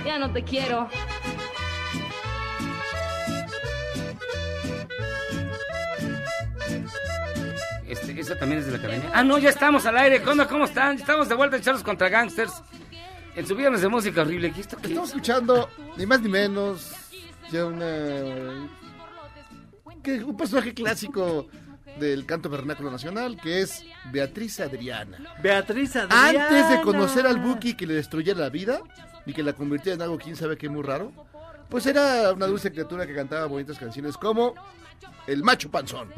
Ya 0.05 0.19
no 0.19 0.31
te 0.31 0.45
quiero. 0.45 0.87
Este, 7.89 8.21
esa 8.21 8.39
también 8.39 8.61
es 8.61 8.67
de 8.67 8.73
la 8.73 8.79
academia. 8.79 9.11
Ah, 9.15 9.25
no, 9.25 9.39
ya 9.39 9.49
estamos 9.49 9.87
al 9.87 9.97
aire. 9.97 10.21
¿Cómo, 10.21 10.47
cómo 10.47 10.67
están? 10.67 10.97
Estamos 10.97 11.27
de 11.31 11.35
vuelta 11.37 11.57
en 11.57 11.63
Charlos 11.63 11.83
contra 11.83 12.11
Gangsters. 12.11 12.53
En 13.35 13.47
su 13.47 13.57
viernes 13.57 13.81
de 13.81 13.89
música 13.89 14.21
horrible. 14.21 14.53
¿Qué 14.53 14.61
esto 14.61 14.77
qué 14.77 14.89
Estamos 14.89 15.09
es? 15.09 15.15
escuchando, 15.15 15.71
ni 15.97 16.05
más 16.05 16.21
ni 16.21 16.29
menos, 16.29 16.93
ya 17.51 17.65
una... 17.65 18.69
que 20.03 20.23
un 20.23 20.37
personaje 20.37 20.75
clásico 20.75 21.49
del 21.99 22.25
canto 22.27 22.49
vernáculo 22.49 22.91
nacional, 22.91 23.37
que 23.41 23.61
es 23.61 23.85
Beatriz 24.13 24.61
Adriana. 24.61 25.19
Beatriz 25.43 25.97
Adriana. 25.97 26.47
Antes 26.49 26.71
de 26.71 26.81
conocer 26.83 27.27
al 27.27 27.39
Buki 27.39 27.75
que 27.75 27.87
le 27.87 27.95
destruyera 27.95 28.39
la 28.41 28.49
vida 28.51 28.81
y 29.27 29.33
que 29.33 29.43
la 29.43 29.53
convirtiera 29.53 29.97
en 29.97 30.03
algo 30.03 30.19
quién 30.19 30.37
sabe 30.37 30.57
qué 30.57 30.69
muy 30.69 30.83
raro, 30.83 31.13
pues 31.69 31.87
era 31.87 32.33
una 32.33 32.47
dulce 32.47 32.71
criatura 32.71 33.07
que 33.07 33.15
cantaba 33.15 33.47
bonitas 33.47 33.79
canciones 33.79 34.17
como 34.17 34.55
El 35.27 35.43
Macho 35.43 35.71
Panzón. 35.71 36.09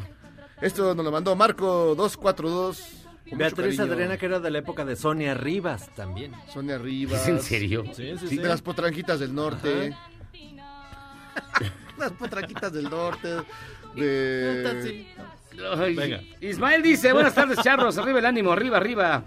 Esto 0.61 0.95
nos 0.95 1.05
lo 1.05 1.11
mandó 1.11 1.35
Marco 1.35 1.95
242. 1.97 2.79
con 2.81 3.39
mucho 3.39 3.57
Beatriz. 3.57 3.81
Adriana, 3.81 4.16
que 4.16 4.27
era 4.27 4.39
de 4.39 4.51
la 4.51 4.59
época 4.59 4.85
de 4.85 4.95
Sonia 4.95 5.35
Rivas 5.35 5.91
también. 5.97 6.33
Sonia 6.53 6.79
Rivas. 6.79 7.23
¿Es 7.23 7.29
en 7.29 7.43
serio? 7.43 7.85
Sí, 7.87 8.12
sí, 8.12 8.18
Sí, 8.20 8.29
sí. 8.29 8.37
de 8.37 8.49
las 8.49 8.62
potranquitas 8.62 9.18
del 9.18 9.35
norte. 9.35 9.97
las 11.99 12.12
potranquitas 12.12 12.73
del 12.73 12.85
norte. 12.89 13.29
De... 13.97 15.07
Ay, 15.79 15.95
Venga. 15.95 16.20
Ismael 16.41 16.83
dice, 16.83 17.12
buenas 17.12 17.35
tardes, 17.35 17.59
charros, 17.62 17.97
arriba 17.99 18.18
el 18.18 18.27
ánimo, 18.27 18.53
arriba, 18.53 18.77
arriba. 18.77 19.25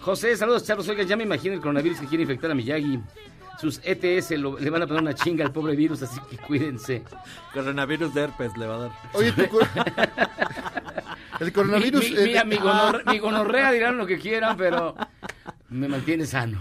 José, 0.00 0.36
saludos, 0.36 0.64
charros. 0.64 0.88
Oigan, 0.88 1.06
ya 1.06 1.16
me 1.16 1.24
imagino 1.24 1.54
el 1.54 1.60
coronavirus 1.60 2.00
que 2.00 2.06
quiere 2.06 2.22
infectar 2.22 2.50
a 2.50 2.54
Miyagi. 2.54 3.00
Sus 3.60 3.80
ETS 3.82 4.30
lo- 4.38 4.58
le 4.58 4.70
van 4.70 4.82
a 4.82 4.86
poner 4.86 5.02
una 5.02 5.14
chinga 5.14 5.44
al 5.44 5.52
pobre 5.52 5.74
virus, 5.74 6.02
así 6.02 6.20
que 6.30 6.36
cuídense. 6.38 7.02
Coronavirus 7.52 8.14
de 8.14 8.22
herpes 8.22 8.56
le 8.56 8.66
va 8.66 8.74
a 8.74 8.78
dar. 8.78 8.90
Oye, 9.14 9.32
tu 9.32 9.48
cor- 9.48 9.66
el 11.40 11.52
coronavirus. 11.52 12.04
Mi, 12.04 12.10
mi, 12.10 12.16
eh, 12.16 12.24
mira, 12.26 12.44
mi 12.44 12.56
gonor- 12.56 13.02
mi 13.10 13.18
gonorrea 13.18 13.72
dirán 13.72 13.98
lo 13.98 14.06
que 14.06 14.18
quieran, 14.18 14.56
pero 14.56 14.94
me 15.70 15.88
mantiene 15.88 16.24
sano. 16.26 16.58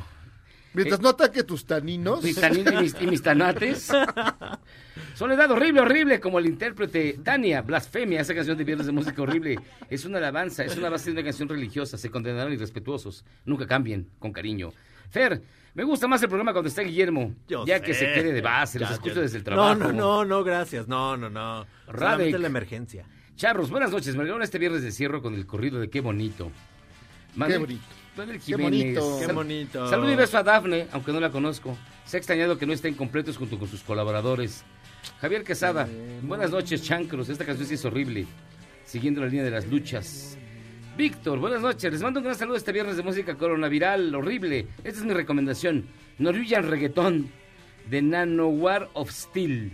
Mientras 0.77 1.01
no 1.01 1.09
ataque 1.09 1.43
tus 1.43 1.65
taninos. 1.65 2.23
Mis 2.23 2.37
tanin- 2.41 2.73
y, 2.73 2.81
mis, 2.83 2.95
y 3.01 3.07
mis 3.07 3.21
tanates. 3.21 3.91
Soledad 5.13 5.49
horrible, 5.51 5.81
horrible, 5.81 6.19
como 6.19 6.39
el 6.39 6.45
intérprete 6.45 7.19
Tania, 7.23 7.61
Blasfemia, 7.61 8.21
esa 8.21 8.35
canción 8.35 8.57
de 8.57 8.63
Viernes 8.63 8.85
de 8.87 8.91
Música 8.93 9.21
Horrible. 9.21 9.57
Es 9.89 10.05
una 10.05 10.17
alabanza, 10.19 10.63
es 10.63 10.77
una 10.77 10.89
base 10.89 11.05
de 11.05 11.13
una 11.13 11.23
canción 11.23 11.49
religiosa. 11.49 11.97
Se 11.97 12.09
condenarán 12.11 12.53
irrespetuosos. 12.53 13.25
Nunca 13.45 13.65
cambien, 13.65 14.09
con 14.19 14.31
cariño. 14.31 14.71
Fer, 15.09 15.41
me 15.73 15.83
gusta 15.83 16.07
más 16.07 16.21
el 16.21 16.29
programa 16.29 16.51
cuando 16.53 16.69
está 16.69 16.81
Guillermo. 16.83 17.33
Yo 17.47 17.65
ya 17.65 17.77
sé. 17.79 17.83
que 17.83 17.93
se 17.93 18.13
quede 18.13 18.31
de 18.33 18.41
base, 18.41 18.79
los 18.79 18.91
escucho 18.91 19.15
ya. 19.15 19.21
desde 19.21 19.37
el 19.37 19.43
trabajo. 19.43 19.75
No, 19.75 19.87
no, 19.87 19.93
no, 19.93 20.25
no, 20.25 20.43
gracias. 20.43 20.87
No, 20.87 21.17
no, 21.17 21.29
no. 21.29 21.65
Radek. 21.87 22.37
la 22.37 22.47
emergencia. 22.47 23.05
Charros, 23.35 23.69
buenas 23.69 23.91
noches. 23.91 24.15
Me 24.15 24.21
regalaron 24.21 24.43
este 24.43 24.57
viernes 24.59 24.81
de 24.83 24.91
cierro 24.91 25.21
con 25.21 25.33
el 25.35 25.45
corrido 25.45 25.79
de 25.79 25.89
Qué 25.89 26.01
Bonito. 26.01 26.51
Manuel- 27.35 27.59
bonito. 27.59 27.83
Qué 28.45 28.55
bonito. 28.55 29.17
Qué 29.19 29.25
Sal- 29.25 29.35
bonito. 29.35 29.89
Salud 29.89 30.09
y 30.09 30.15
beso 30.15 30.37
a 30.37 30.43
Dafne, 30.43 30.87
aunque 30.91 31.11
no 31.11 31.19
la 31.19 31.29
conozco. 31.29 31.77
Se 32.05 32.17
ha 32.17 32.19
extrañado 32.19 32.57
que 32.57 32.65
no 32.65 32.73
estén 32.73 32.93
completos 32.95 33.37
junto 33.37 33.59
con 33.59 33.67
sus 33.67 33.81
colaboradores. 33.83 34.63
Javier 35.21 35.43
Quesada, 35.43 35.87
buenas 36.23 36.51
noches, 36.51 36.81
chancros. 36.83 37.29
Esta 37.29 37.45
canción 37.45 37.67
sí 37.67 37.75
es 37.75 37.85
horrible. 37.85 38.25
Siguiendo 38.85 39.21
la 39.21 39.27
línea 39.27 39.43
de 39.43 39.51
las 39.51 39.67
luchas. 39.67 40.37
Víctor, 40.97 41.37
buenas 41.39 41.61
noches. 41.61 41.91
Les 41.91 42.01
mando 42.01 42.19
un 42.19 42.23
gran 42.25 42.35
saludo 42.35 42.55
este 42.57 42.71
viernes 42.71 42.97
de 42.97 43.03
música 43.03 43.35
coronaviral 43.35 44.13
horrible. 44.15 44.67
Esta 44.83 44.99
es 44.99 45.05
mi 45.05 45.13
recomendación. 45.13 45.85
Norwegian 46.17 46.67
Reggaeton 46.67 47.29
de 47.89 48.01
Nanowar 48.01 48.89
of 48.93 49.11
Steel. 49.11 49.73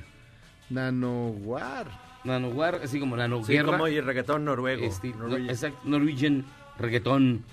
Nanowar. 0.70 1.88
Nanowar, 2.26 2.82
así 2.84 3.00
como 3.00 3.16
Sí, 3.16 3.20
Nanoguerra. 3.20 3.72
como 3.72 3.88
y 3.88 4.00
reggaetón 4.02 4.46
noruego. 4.46 4.86
Este, 4.86 5.10
Norwegian. 5.10 5.50
exacto, 5.50 5.80
Norwegian 5.86 6.46
reggaetón. 6.78 7.44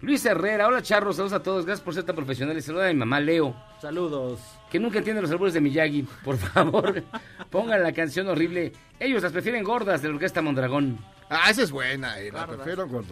Luis 0.00 0.24
Herrera, 0.24 0.68
hola 0.68 0.80
charros, 0.80 1.16
saludos 1.16 1.32
a 1.32 1.42
todos, 1.42 1.66
gracias 1.66 1.84
por 1.84 1.92
ser 1.92 2.04
tan 2.04 2.14
profesionales. 2.14 2.64
Saluda 2.64 2.84
a 2.88 2.92
mi 2.92 2.94
mamá 2.98 3.18
Leo, 3.18 3.54
Saludos. 3.80 4.38
que 4.70 4.78
nunca 4.78 4.98
entiende 4.98 5.20
los 5.20 5.30
albures 5.30 5.54
de 5.54 5.60
Miyagi. 5.60 6.06
Por 6.24 6.36
favor, 6.36 7.02
pongan 7.50 7.82
la 7.82 7.92
canción 7.92 8.28
horrible. 8.28 8.72
Ellos 9.00 9.22
las 9.24 9.32
prefieren 9.32 9.64
gordas 9.64 10.00
de 10.00 10.08
la 10.08 10.14
orquesta 10.14 10.40
Mondragón. 10.40 10.98
Ah, 11.28 11.50
esa 11.50 11.62
es 11.64 11.72
buena. 11.72 12.20
eh, 12.20 12.30
la 12.32 12.46
prefiero 12.46 12.86
con- 12.86 13.04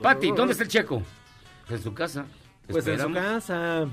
Pati, 0.00 0.32
¿dónde 0.32 0.52
está 0.52 0.64
el 0.64 0.70
checo? 0.70 1.00
En 1.70 1.80
su 1.80 1.94
casa. 1.94 2.26
Pues 2.68 2.86
en 2.88 2.98
su 2.98 3.12
casa. 3.12 3.86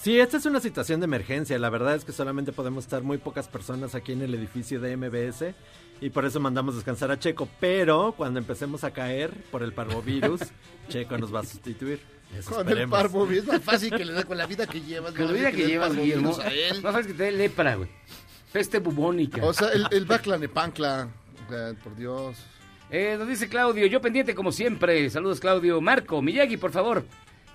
Sí, 0.00 0.18
esta 0.18 0.38
es 0.38 0.46
una 0.46 0.58
situación 0.58 0.98
de 0.98 1.04
emergencia. 1.04 1.56
La 1.60 1.70
verdad 1.70 1.94
es 1.94 2.04
que 2.04 2.10
solamente 2.10 2.50
podemos 2.52 2.82
estar 2.84 3.02
muy 3.02 3.18
pocas 3.18 3.46
personas 3.46 3.94
aquí 3.94 4.12
en 4.12 4.22
el 4.22 4.34
edificio 4.34 4.80
de 4.80 4.96
MBS 4.96 5.54
y 6.02 6.10
por 6.10 6.24
eso 6.26 6.40
mandamos 6.40 6.74
descansar 6.74 7.12
a 7.12 7.18
Checo. 7.18 7.48
Pero 7.60 8.12
cuando 8.16 8.40
empecemos 8.40 8.82
a 8.82 8.90
caer 8.90 9.30
por 9.52 9.62
el 9.62 9.72
parvovirus, 9.72 10.40
Checo 10.88 11.16
nos 11.16 11.32
va 11.32 11.40
a 11.40 11.44
sustituir. 11.44 12.00
Eso 12.36 12.50
Con 12.50 12.68
el 12.68 12.88
parvovirus. 12.88 13.44
Es 13.44 13.52
más 13.52 13.62
fácil 13.62 13.90
que 13.96 14.04
le 14.04 14.12
dé 14.12 14.24
con 14.24 14.36
la 14.36 14.46
vida 14.46 14.66
que 14.66 14.80
llevas. 14.80 15.14
Con 15.14 15.26
la 15.26 15.32
vida 15.32 15.50
que 15.52 15.62
dé 15.62 15.68
llevas, 15.68 15.94
Guillermo. 15.94 16.36
a 16.38 16.48
él. 16.48 16.82
Más 16.82 16.92
fácil 16.92 17.12
que 17.12 17.18
te 17.18 17.24
dé 17.24 17.32
lepra, 17.32 17.76
güey. 17.76 17.88
Peste 18.50 18.80
bubónica. 18.80 19.44
O 19.44 19.52
sea, 19.52 19.68
el, 19.68 19.86
el 19.92 20.04
Baclanepancla. 20.04 21.08
O 21.46 21.50
sea, 21.50 21.74
por 21.82 21.94
Dios. 21.94 22.36
Eh, 22.90 23.16
nos 23.18 23.28
dice 23.28 23.48
Claudio, 23.48 23.86
yo 23.86 24.00
pendiente 24.00 24.34
como 24.34 24.50
siempre. 24.50 25.08
Saludos, 25.08 25.38
Claudio. 25.38 25.80
Marco, 25.80 26.20
Miyagi, 26.20 26.56
por 26.56 26.72
favor. 26.72 27.04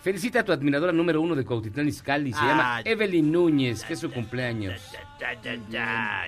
Felicita 0.01 0.39
a 0.39 0.45
tu 0.45 0.53
admiradora 0.53 0.93
número 0.93 1.19
uno 1.19 1.35
de 1.35 1.43
Cuautitlán 1.43 1.87
Izcalli. 1.87 2.31
Se 2.31 2.39
llama 2.39 2.81
Evelyn 2.85 3.29
Núñez, 3.29 3.83
que 3.83 3.93
es 3.93 3.99
su 3.99 4.09
cumpleaños. 4.09 4.79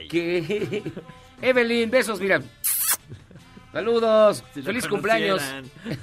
¿Qué? 0.09 0.83
Evelyn, 1.41 1.89
besos, 1.89 2.19
mira. 2.19 2.41
Saludos. 3.71 4.43
Si 4.53 4.61
Feliz 4.61 4.87
cumpleaños. 4.87 5.41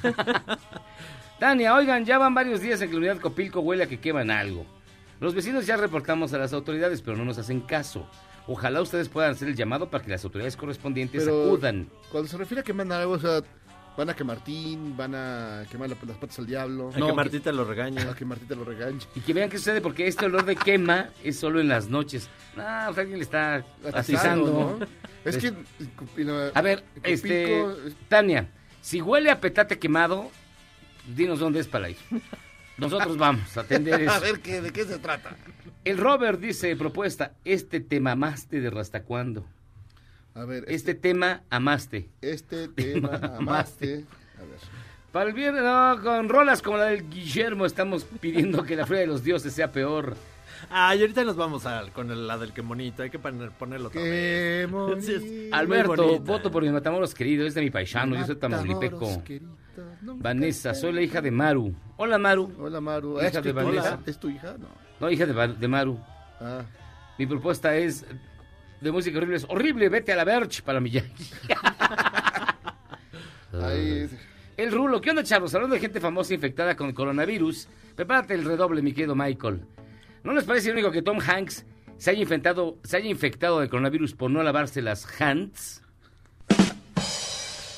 Tania, 1.39 1.75
oigan, 1.75 2.05
ya 2.05 2.19
van 2.19 2.35
varios 2.35 2.61
días 2.61 2.81
en 2.81 2.89
que 2.89 2.95
la 2.95 2.99
unidad 2.99 3.21
Copilco 3.21 3.61
huele 3.61 3.85
a 3.85 3.87
que 3.87 4.01
queman 4.01 4.31
algo. 4.31 4.65
Los 5.21 5.35
vecinos 5.35 5.67
ya 5.67 5.77
reportamos 5.77 6.33
a 6.33 6.39
las 6.39 6.53
autoridades, 6.53 7.03
pero 7.03 7.17
no 7.17 7.25
nos 7.25 7.39
hacen 7.39 7.61
caso. 7.61 8.09
Ojalá 8.47 8.81
ustedes 8.81 9.09
puedan 9.09 9.33
hacer 9.33 9.49
el 9.49 9.57
llamado 9.57 9.91
para 9.91 10.05
que 10.05 10.11
las 10.11 10.25
autoridades 10.25 10.57
correspondientes 10.57 11.25
Pero 11.25 11.47
acudan. 11.47 11.89
cuando 12.13 12.29
se 12.29 12.37
refiere 12.37 12.61
a 12.61 12.65
quemar 12.65 12.91
algo, 12.93 13.15
o 13.15 13.19
sea, 13.19 13.43
van 13.97 14.11
a 14.11 14.15
que 14.15 14.25
Martín, 14.25 14.97
van 14.97 15.15
a 15.15 15.65
quemar 15.71 15.89
la- 15.89 15.97
las 16.07 16.17
patas 16.19 16.39
al 16.39 16.47
diablo. 16.47 16.91
A 16.91 16.97
que 16.97 17.13
Martita 17.13 17.53
lo 17.53 17.65
regañe. 17.65 18.01
A 18.03 18.15
que 18.15 18.25
Martita 18.25 18.55
lo 18.55 18.65
regañe. 18.65 18.99
Y 19.15 19.21
que 19.21 19.33
vean 19.33 19.49
qué 19.49 19.59
sucede, 19.59 19.81
porque 19.81 20.07
este 20.07 20.27
olor 20.27 20.45
de 20.45 20.57
quema 20.57 21.11
es 21.25 21.39
solo 21.39 21.61
en 21.61 21.69
las 21.69 21.89
noches. 21.89 22.29
Ah, 22.57 22.87
alguien 22.89 23.19
le 23.19 23.25
está 23.25 23.65
atizando. 23.93 24.79
¿no? 24.81 24.87
Es 25.25 25.39
que. 25.39 25.53
A 26.55 26.63
ver, 26.63 26.83
Copilco 26.97 27.09
este, 27.09 27.61
es- 27.89 27.97
Tania, 28.09 28.49
si 28.81 29.01
huele 29.01 29.31
a 29.31 29.41
petate 29.41 29.79
quemado, 29.79 30.31
dinos 31.15 31.39
dónde 31.39 31.61
es 31.61 31.69
para 31.69 31.91
ir. 31.91 31.97
Nosotros 32.79 33.17
vamos 33.17 33.57
a 33.57 33.61
atender 33.63 34.01
eso. 34.03 34.13
A 34.13 34.19
ver, 34.19 34.41
¿qué, 34.41 34.61
¿de 34.61 34.71
qué 34.73 34.85
se 34.85 34.99
trata? 34.99 35.37
El 35.85 35.99
Robert 35.99 36.41
dice, 36.41 36.75
propuesta, 36.77 37.33
este 37.45 37.81
tema 37.81 38.13
amaste 38.13 38.61
de 38.61 38.81
hasta 38.81 39.03
cuándo. 39.05 39.47
A 40.37 40.45
ver, 40.45 40.65
Este 40.69 40.95
tema 40.95 41.43
amaste. 41.51 42.09
este 42.21 42.69
tema 42.77 43.17
amaste. 43.39 44.05
A 44.39 44.41
ver. 44.43 44.59
Para 45.13 45.31
el 45.31 45.35
viernes, 45.35 45.63
no, 45.63 45.99
con 46.03 46.29
rolas 46.29 46.61
como 46.61 46.77
la 46.77 46.85
del 46.87 47.09
Guillermo 47.09 47.65
estamos 47.65 48.05
pidiendo 48.21 48.63
que 48.65 48.77
la 48.77 48.85
Feria 48.87 49.01
de 49.03 49.07
los 49.07 49.25
Dioses 49.25 49.53
sea 49.53 49.73
peor. 49.73 50.15
Ah, 50.71 50.95
y 50.95 51.01
ahorita 51.01 51.25
nos 51.25 51.37
vamos 51.37 51.65
a, 51.65 51.85
con 51.93 52.11
el- 52.11 52.27
la 52.27 52.37
del 52.37 52.53
que 52.53 52.61
monito. 52.61 53.03
Hay 53.03 53.09
que 53.11 53.19
poner- 53.19 53.51
ponerlo 53.53 53.91
Qué. 53.91 54.67
Sí, 55.01 55.17
muy 55.19 55.49
Alberto, 55.53 55.97
bonita. 56.05 56.23
voto 56.25 56.51
por 56.51 56.63
mi 56.63 56.71
Matamoros 56.71 57.15
querido, 57.15 57.47
es 57.47 57.55
de 57.55 57.63
mi 57.63 57.71
paisano, 57.71 58.15
yo 58.15 58.27
soy 58.27 58.37
tamaulipeco. 58.37 59.23
Nunca 60.03 60.23
Vanessa, 60.23 60.75
soy 60.75 60.93
la 60.93 61.03
hija 61.03 61.21
de 61.23 61.31
Maru. 61.31 61.75
Hola 61.97 62.19
Maru. 62.19 62.53
Hola, 62.59 62.81
Maru. 62.81 63.17
Hija 63.19 63.27
¿Es, 63.29 63.35
de 63.35 63.43
tu- 63.43 63.55
Vanessa. 63.55 63.99
¿Es 64.07 64.19
tu 64.21 64.29
hija? 64.31 64.55
No. 64.59 64.69
No, 65.01 65.11
hija 65.11 65.25
de, 65.27 65.49
de 65.55 65.69
Maru. 65.69 65.99
Ah. 66.41 66.63
Mi 67.19 67.27
propuesta 67.27 67.75
es 67.77 68.05
de 68.87 68.93
música 68.93 69.19
horrible. 69.19 69.37
Es 69.37 69.47
horrible, 69.49 69.89
vete 69.89 70.13
a 70.13 70.17
la 70.17 70.25
Verge 70.25 70.63
para 70.63 70.81
Miyagi. 70.81 71.25
Ahí. 73.53 74.09
El 74.57 74.73
Rulo, 74.73 75.01
¿qué 75.01 75.11
onda, 75.11 75.23
chavos? 75.23 75.55
Hablando 75.55 75.75
de 75.75 75.81
gente 75.81 76.01
famosa 76.01 76.33
infectada 76.35 76.77
con 76.77 76.93
coronavirus, 76.93 77.69
prepárate 77.95 78.35
el 78.35 78.45
redoble, 78.45 78.81
mi 78.83 78.93
querido 78.93 79.15
Michael. 79.15 79.61
¿No 80.25 80.33
les 80.33 80.45
parece 80.45 80.69
irónico 80.69 80.91
que 80.91 81.03
Tom 81.03 81.19
Hanks 81.21 81.67
se 81.99 82.11
haya, 82.11 82.21
infectado, 82.21 82.79
se 82.83 82.97
haya 82.97 83.09
infectado 83.09 83.61
de 83.61 83.69
coronavirus 83.69 84.15
por 84.15 84.31
no 84.31 84.43
lavarse 84.43 84.81
las 84.83 85.07
hands? 85.21 85.83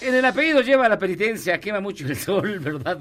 En 0.01 0.15
el 0.15 0.25
apellido 0.25 0.61
lleva 0.61 0.89
la 0.89 0.99
penitencia, 0.99 1.59
quema 1.59 1.81
mucho 1.81 2.07
el 2.07 2.17
sol, 2.17 2.59
¿verdad? 2.61 3.01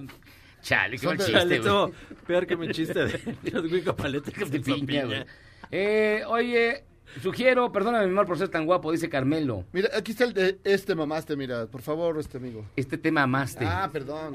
Chale, 0.62 0.98
qué 0.98 1.06
mal 1.06 1.18
chiste, 1.18 1.60
güey. 1.60 1.94
peor 2.26 2.48
que 2.48 2.58
mi 2.58 2.70
chiste 2.72 3.06
de 3.06 3.20
los 3.52 3.72
guicopaletes 3.72 4.34
que 4.34 4.46
de 4.46 4.60
piña. 4.60 5.06
güey. 5.06 5.24
Eh, 5.70 6.24
oye, 6.28 6.84
sugiero, 7.22 7.72
perdóname 7.72 8.06
mi 8.06 8.12
amor 8.12 8.26
por 8.26 8.38
ser 8.38 8.50
tan 8.50 8.66
guapo, 8.66 8.92
dice 8.92 9.10
Carmelo. 9.10 9.66
Mira, 9.72 9.90
aquí 9.96 10.12
está 10.12 10.24
el 10.24 10.34
de 10.34 10.60
este 10.64 10.96
mamaste, 10.96 11.36
mira, 11.36 11.66
por 11.68 11.82
favor, 11.82 12.18
este 12.20 12.38
amigo. 12.38 12.66
Este 12.76 12.98
tema 12.98 13.24
amaste. 13.24 13.66
Ah, 13.66 13.90
perdón. 13.92 14.34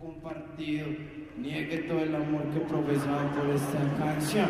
compartido, 0.00 0.86
niegue 1.38 1.78
todo 1.88 2.00
el 2.00 2.14
amor 2.14 2.42
que 2.52 2.60
profesaba 2.60 3.30
por 3.34 3.50
esta 3.50 3.78
canción. 3.98 4.48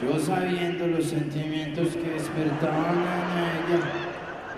Yo 0.00 0.18
sabiendo 0.18 0.86
los 0.86 1.06
sentimientos 1.06 1.88
que 1.88 2.10
despertaban 2.10 2.96
en 2.96 3.74
ella, 3.74 4.08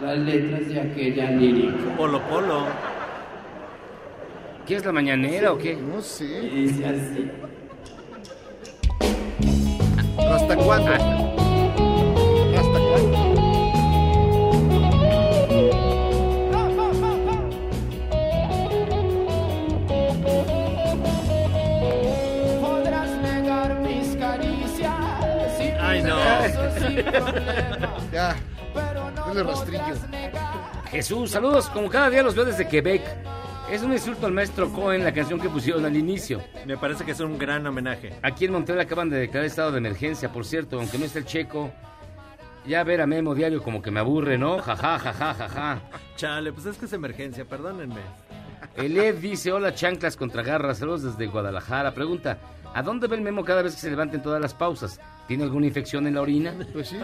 las 0.02 0.18
letras 0.18 0.68
de 0.68 0.80
aquella 0.80 1.30
lírica. 1.30 1.96
Polo 1.96 2.20
Polo. 2.28 2.66
¿Qué 4.66 4.76
es 4.76 4.84
la 4.84 4.92
mañanera 4.92 5.52
o 5.52 5.58
qué? 5.58 5.76
No 5.76 6.00
sé. 6.00 6.40
Dice 6.42 6.86
así. 6.86 7.30
¿Hasta 10.18 10.56
cuándo? 10.56 11.39
Ya, 28.12 28.36
Pero 28.74 29.10
no 29.10 29.26
dale 29.26 29.42
rastrillo. 29.42 29.94
Jesús, 30.90 31.30
saludos, 31.30 31.68
como 31.70 31.88
cada 31.88 32.10
día 32.10 32.22
los 32.22 32.34
veo 32.34 32.44
desde 32.44 32.66
Quebec. 32.66 33.02
Es 33.70 33.82
un 33.82 33.92
insulto 33.92 34.26
al 34.26 34.32
maestro 34.32 34.72
Cohen, 34.72 35.04
la 35.04 35.12
canción 35.12 35.38
que 35.38 35.48
pusieron 35.48 35.84
al 35.84 35.96
inicio. 35.96 36.42
Me 36.66 36.76
parece 36.76 37.04
que 37.04 37.12
es 37.12 37.20
un 37.20 37.38
gran 37.38 37.64
homenaje. 37.66 38.12
Aquí 38.22 38.46
en 38.46 38.52
Montreal 38.52 38.80
acaban 38.80 39.08
de 39.08 39.18
declarar 39.18 39.46
estado 39.46 39.70
de 39.70 39.78
emergencia, 39.78 40.32
por 40.32 40.44
cierto, 40.44 40.80
aunque 40.80 40.98
no 40.98 41.04
esté 41.04 41.20
el 41.20 41.24
checo. 41.24 41.70
Ya 42.66 42.82
ver 42.82 43.00
a 43.00 43.06
Memo 43.06 43.34
diario 43.34 43.62
como 43.62 43.80
que 43.80 43.90
me 43.92 44.00
aburre, 44.00 44.36
¿no? 44.38 44.58
Jaja, 44.58 44.98
jaja, 44.98 45.34
jaja. 45.34 45.80
Chale, 46.16 46.52
pues 46.52 46.66
es 46.66 46.76
que 46.76 46.86
es 46.86 46.92
emergencia, 46.92 47.44
perdónenme. 47.44 48.00
El 48.76 48.96
Ed 48.98 49.16
dice, 49.16 49.52
hola 49.52 49.74
chanclas 49.74 50.16
contra 50.16 50.42
garras, 50.42 50.78
saludos 50.78 51.02
desde 51.04 51.26
Guadalajara. 51.26 51.94
Pregunta, 51.94 52.38
¿a 52.74 52.82
dónde 52.82 53.06
va 53.06 53.16
el 53.16 53.22
Memo 53.22 53.44
cada 53.44 53.62
vez 53.62 53.74
que 53.74 53.80
se 53.80 53.90
levanten 53.90 54.22
todas 54.22 54.40
las 54.40 54.54
pausas? 54.54 55.00
¿Tiene 55.26 55.44
alguna 55.44 55.66
infección 55.66 56.06
en 56.06 56.14
la 56.14 56.22
orina? 56.22 56.54
Pues 56.72 56.88
sí, 56.88 56.98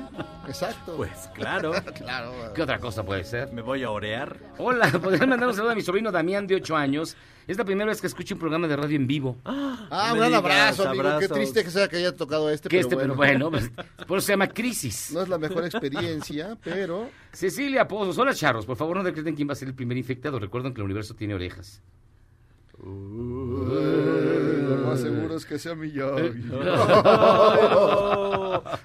exacto. 0.46 0.96
Pues 0.96 1.10
claro. 1.34 1.72
claro. 1.96 2.32
¿Qué 2.54 2.62
otra 2.62 2.78
cosa 2.78 3.04
puede 3.04 3.24
ser? 3.24 3.52
Me 3.52 3.62
voy 3.62 3.82
a 3.82 3.90
orear. 3.90 4.36
Hola, 4.58 4.90
¿podrían 5.02 5.28
mandar 5.28 5.48
un 5.48 5.54
saludo 5.54 5.72
a 5.72 5.74
mi 5.74 5.82
sobrino 5.82 6.10
Damián 6.10 6.46
de 6.46 6.56
8 6.56 6.76
años? 6.76 7.16
Es 7.46 7.56
la 7.56 7.64
primera 7.64 7.88
vez 7.88 8.00
que 8.00 8.08
escucho 8.08 8.34
un 8.34 8.40
programa 8.40 8.66
de 8.66 8.76
radio 8.76 8.96
en 8.96 9.06
vivo. 9.06 9.36
Ah, 9.88 10.08
No 10.08 10.14
un 10.14 10.18
gran 10.18 10.34
abrazo, 10.34 10.88
amigo. 10.88 11.18
Qué 11.20 11.28
triste 11.28 11.62
que 11.62 11.70
sea 11.70 11.86
que 11.86 11.98
haya 11.98 12.12
tocado 12.12 12.50
este, 12.50 12.68
Que 12.68 12.78
pero 12.78 12.88
este, 12.88 12.96
bueno. 12.96 13.16
pero 13.16 13.50
bueno, 13.50 13.50
pues, 13.52 14.06
por 14.06 14.18
eso 14.18 14.26
se 14.26 14.32
llama 14.32 14.48
Crisis. 14.48 15.12
No 15.12 15.22
es 15.22 15.28
la 15.28 15.38
mejor 15.38 15.64
experiencia, 15.64 16.58
pero... 16.64 17.08
Cecilia 17.32 17.86
Pozos, 17.86 18.18
hola 18.18 18.34
charros, 18.34 18.66
por 18.66 18.76
favor 18.76 18.96
no 18.96 19.04
decreten 19.04 19.36
quién 19.36 19.48
va 19.48 19.52
a 19.52 19.56
ser 19.56 19.68
el 19.68 19.74
primer 19.74 19.96
infectado. 19.96 20.40
Recuerden 20.40 20.74
que 20.74 20.80
el 20.80 20.86
universo 20.86 21.14
tiene 21.14 21.34
orejas. 21.34 21.82
Lo 22.78 24.76
más 24.86 25.00
seguro 25.00 25.36
es 25.36 25.44
que 25.46 25.58
sea 25.58 25.74
mi 25.74 25.90
yo. 25.92 26.14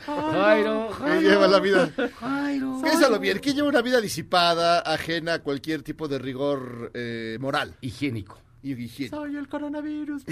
Jairo, 0.05 0.89
Que 1.05 1.21
lleva 1.21 1.47
la 1.47 1.59
vida... 1.59 1.89
Jairo. 2.19 2.79
Piénsalo 2.81 3.19
bien, 3.19 3.39
que 3.39 3.53
lleva 3.53 3.67
una 3.69 3.81
vida 3.81 3.99
disipada, 4.01 4.79
ajena 4.79 5.35
a 5.35 5.39
cualquier 5.39 5.83
tipo 5.83 6.07
de 6.07 6.19
rigor 6.19 6.91
eh, 6.93 7.37
moral 7.39 7.75
Higiénico. 7.81 8.39
y 8.63 8.71
higiénico. 8.73 9.17
Soy 9.17 9.35
el 9.35 9.47
coronavirus, 9.47 10.23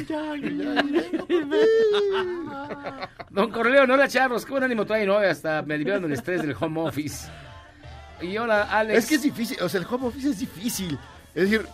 Don 3.29 3.51
Corleón, 3.51 3.91
hola 3.91 4.07
charros, 4.07 4.45
qué 4.45 4.51
buen 4.51 4.63
ánimo 4.63 4.85
traen 4.85 5.09
hoy, 5.09 5.25
hasta 5.25 5.61
me 5.63 5.75
aliviaron 5.75 6.05
el 6.05 6.13
estrés 6.13 6.41
del 6.41 6.55
home 6.59 6.81
office. 6.81 7.27
Y 8.21 8.37
hola 8.37 8.63
Alex. 8.63 8.99
Es 8.99 9.05
que 9.09 9.15
es 9.15 9.21
difícil, 9.23 9.57
o 9.61 9.69
sea, 9.69 9.79
el 9.79 9.87
home 9.89 10.07
office 10.07 10.29
es 10.29 10.39
difícil. 10.39 10.97
Es 11.35 11.49
decir, 11.49 11.65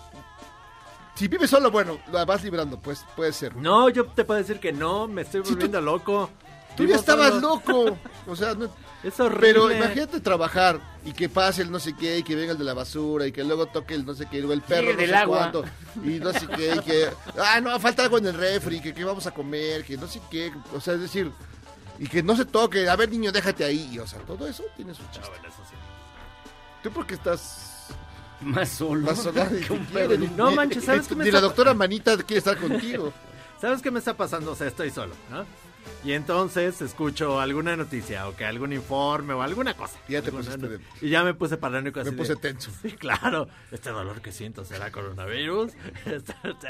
si 1.16 1.28
vives 1.28 1.50
solo, 1.50 1.72
bueno, 1.72 1.98
la 2.12 2.26
vas 2.26 2.44
librando, 2.44 2.80
pues 2.80 3.06
puede 3.16 3.32
ser. 3.34 3.56
No, 3.56 3.90
yo 3.90 4.06
te 4.06 4.24
puedo 4.26 4.40
decir 4.40 4.60
que 4.60 4.72
no, 4.74 5.08
me 5.08 5.22
estoy 5.24 5.42
tú- 5.42 5.52
volviendo 5.52 5.82
loco. 5.82 6.30
Tú 6.76 6.84
ya 6.86 6.96
estabas 6.98 7.30
solo. 7.30 7.42
loco. 7.42 7.98
O 8.28 8.36
sea, 8.36 8.54
no- 8.54 8.70
Es 9.04 9.20
horrible. 9.20 9.40
pero 9.54 9.72
imagínate 9.72 10.20
trabajar 10.20 10.80
y 11.06 11.14
que 11.14 11.30
pase 11.30 11.62
el 11.62 11.70
no 11.72 11.80
sé 11.80 11.96
qué, 11.96 12.18
y 12.18 12.24
que 12.24 12.36
venga 12.36 12.54
el 12.54 12.58
de 12.58 12.64
la 12.64 12.74
basura, 12.74 13.28
y 13.28 13.32
que 13.32 13.44
luego 13.44 13.68
toque 13.68 13.94
el 13.94 14.04
no 14.04 14.16
sé 14.16 14.26
qué, 14.26 14.40
y 14.40 14.52
el 14.52 14.62
perro 14.62 14.90
el 14.90 14.96
no 14.96 15.02
del 15.02 15.10
sé 15.12 15.16
agua. 15.16 15.38
cuánto, 15.38 15.64
y 16.04 16.20
no 16.20 16.34
sé 16.34 16.48
qué, 16.48 16.74
y 16.76 16.80
que, 16.80 17.10
ah, 17.40 17.62
no, 17.62 17.80
falta 17.80 18.02
algo 18.04 18.18
en 18.18 18.26
el 18.26 18.34
refri, 18.34 18.82
que, 18.82 18.96
que 18.96 19.04
vamos 19.06 19.28
a 19.28 19.32
comer, 19.32 19.86
que 19.86 19.96
no 19.96 20.08
sé 20.08 20.20
qué, 20.32 20.52
o 20.74 20.82
sea, 20.82 20.96
es 20.96 21.02
decir, 21.02 21.32
y 22.00 22.08
que 22.08 22.24
no 22.24 22.36
se 22.36 22.46
toque, 22.46 22.90
a 22.90 22.96
ver, 22.96 23.12
niño, 23.12 23.32
déjate 23.32 23.64
ahí, 23.64 24.00
o 24.00 24.08
sea, 24.08 24.20
todo 24.22 24.48
eso 24.48 24.64
tiene 24.76 24.94
su 24.96 25.04
chiste. 25.12 25.30
Tú 26.82 26.90
porque 26.92 27.14
estás 27.14 27.75
Más 28.46 28.70
solo. 28.70 29.02
más 29.02 29.20
que 29.68 29.74
un 29.74 29.86
quieren, 29.86 30.38
No 30.38 30.52
manches, 30.52 30.86
¿sabes 30.86 31.08
qué 31.08 31.16
me 31.16 31.24
Ni 31.26 31.32
la 31.32 31.40
está- 31.40 31.48
doctora 31.48 31.74
Manita 31.74 32.16
quiere 32.18 32.38
estar 32.40 32.58
contigo. 32.58 33.12
¿Sabes 33.60 33.82
qué 33.82 33.90
me 33.92 34.00
está 34.00 34.14
pasando? 34.14 34.52
O 34.52 34.56
sea, 34.56 34.68
estoy 34.68 34.92
solo, 34.92 35.14
¿no? 35.32 35.46
Y 36.04 36.14
entonces 36.14 36.82
escucho 36.82 37.40
alguna 37.40 37.76
noticia 37.76 38.28
o 38.28 38.36
que 38.36 38.46
algún 38.46 38.74
informe 38.74 39.34
o 39.34 39.42
alguna 39.42 39.74
cosa. 39.74 39.98
Y 40.08 40.14
ya 40.14 40.22
te 40.22 40.28
Alguna 40.28 40.44
pusiste 40.46 40.66
no- 40.68 40.72
de- 40.74 40.80
Y 41.02 41.10
ya 41.10 41.24
me 41.24 41.34
puse 41.34 41.58
paranoico 41.58 42.00
así 42.00 42.12
Me 42.12 42.18
puse 42.18 42.36
de- 42.36 42.40
tenso. 42.42 42.72
Sí, 42.82 42.92
claro. 42.92 43.48
Este 43.72 43.90
dolor 43.90 44.22
que 44.22 44.32
siento 44.32 44.64
será 44.66 44.92
coronavirus. 44.92 45.72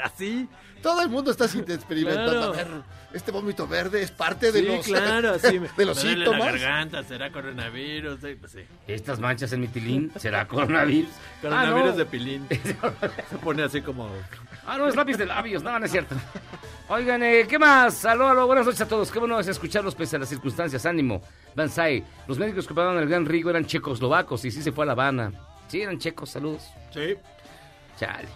así. 0.04 0.48
Todo 0.82 1.02
el 1.02 1.08
mundo 1.10 1.30
está 1.30 1.44
experimentando. 1.46 2.52
Claro. 2.52 2.52
A 2.52 2.56
ver, 2.56 2.68
este 3.12 3.30
vómito 3.32 3.66
verde 3.66 4.02
es 4.02 4.10
parte 4.10 4.52
de 4.52 4.60
sí, 4.60 4.66
los, 4.66 4.86
claro, 4.86 5.30
así. 5.34 5.58
me- 5.60 5.68
de 5.76 5.84
los 5.86 5.96
me 5.96 6.02
duele 6.14 6.24
síntomas. 6.24 6.38
la 6.40 6.58
garganta, 6.58 7.02
será 7.04 7.30
coronavirus. 7.32 8.20
sí, 8.20 8.34
pues 8.38 8.52
sí. 8.52 8.60
Estas 8.86 9.18
manchas 9.20 9.52
en 9.52 9.60
mi 9.60 9.68
tilín, 9.68 10.12
¿será 10.18 10.46
coronavirus? 10.46 11.10
Coronavirus 11.42 11.80
ah, 11.80 11.92
no. 11.92 11.96
de 11.96 12.06
pilín. 12.06 12.46
Se 12.48 13.36
pone 13.38 13.62
así 13.62 13.82
como... 13.82 14.10
Ah, 14.66 14.78
no, 14.78 14.88
es 14.88 14.96
lápiz 14.96 15.16
de 15.16 15.26
labios, 15.26 15.62
no, 15.62 15.78
no 15.78 15.84
es 15.84 15.92
cierto. 15.92 16.14
Oigan, 16.88 17.22
eh, 17.22 17.46
¿qué 17.48 17.58
más? 17.58 18.04
Aló, 18.04 18.28
aló, 18.28 18.46
buenas 18.46 18.64
noches 18.66 18.80
a 18.80 18.88
todos. 18.88 19.05
Qué 19.10 19.18
bueno 19.18 19.38
es 19.40 19.48
escucharlos 19.48 19.94
pese 19.94 20.16
a 20.16 20.18
las 20.18 20.28
circunstancias. 20.28 20.84
Ánimo. 20.86 21.20
Banzai, 21.54 22.04
los 22.26 22.38
médicos 22.38 22.66
que 22.66 22.72
operaron 22.72 22.98
al 22.98 23.06
Gran 23.08 23.24
Rigo 23.26 23.50
eran 23.50 23.64
checoslovacos 23.66 24.44
y 24.44 24.50
sí 24.50 24.62
se 24.62 24.72
fue 24.72 24.84
a 24.84 24.86
La 24.86 24.92
Habana. 24.92 25.32
Sí, 25.68 25.80
eran 25.82 25.98
checos, 25.98 26.30
saludos. 26.30 26.62
Sí. 26.92 27.16
Chale. 27.98 28.28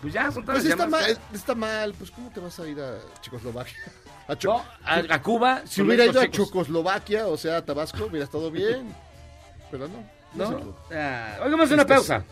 Pues 0.00 0.12
ya, 0.14 0.30
son 0.30 0.44
todas 0.44 0.62
Pues 0.62 0.64
las 0.64 0.72
está 0.72 0.84
llamadas. 0.84 1.08
mal, 1.18 1.18
está 1.34 1.54
mal. 1.54 1.94
Pues, 1.98 2.10
¿cómo 2.12 2.30
te 2.30 2.40
vas 2.40 2.58
a 2.60 2.68
ir 2.68 2.80
a 2.80 2.98
Checoslovaquia? 3.20 3.76
A, 4.28 4.36
Cho- 4.36 4.52
No, 4.52 4.64
a, 4.84 4.96
a 5.14 5.22
Cuba. 5.22 5.62
si 5.64 5.80
hubiera 5.80 6.04
ido 6.04 6.12
médicos 6.12 6.28
a 6.28 6.30
checos. 6.30 6.48
Checoslovaquia, 6.48 7.26
o 7.28 7.36
sea, 7.38 7.56
a 7.56 7.64
Tabasco, 7.64 8.04
hubiera 8.04 8.24
estado 8.24 8.50
bien. 8.50 8.94
Pero 9.70 9.88
no, 9.88 10.04
no, 10.34 10.50
¿No? 10.50 10.76
Ah, 10.92 11.38
una 11.46 11.62
Este 11.64 11.76
es- 11.76 11.84
pausa. 11.84 12.24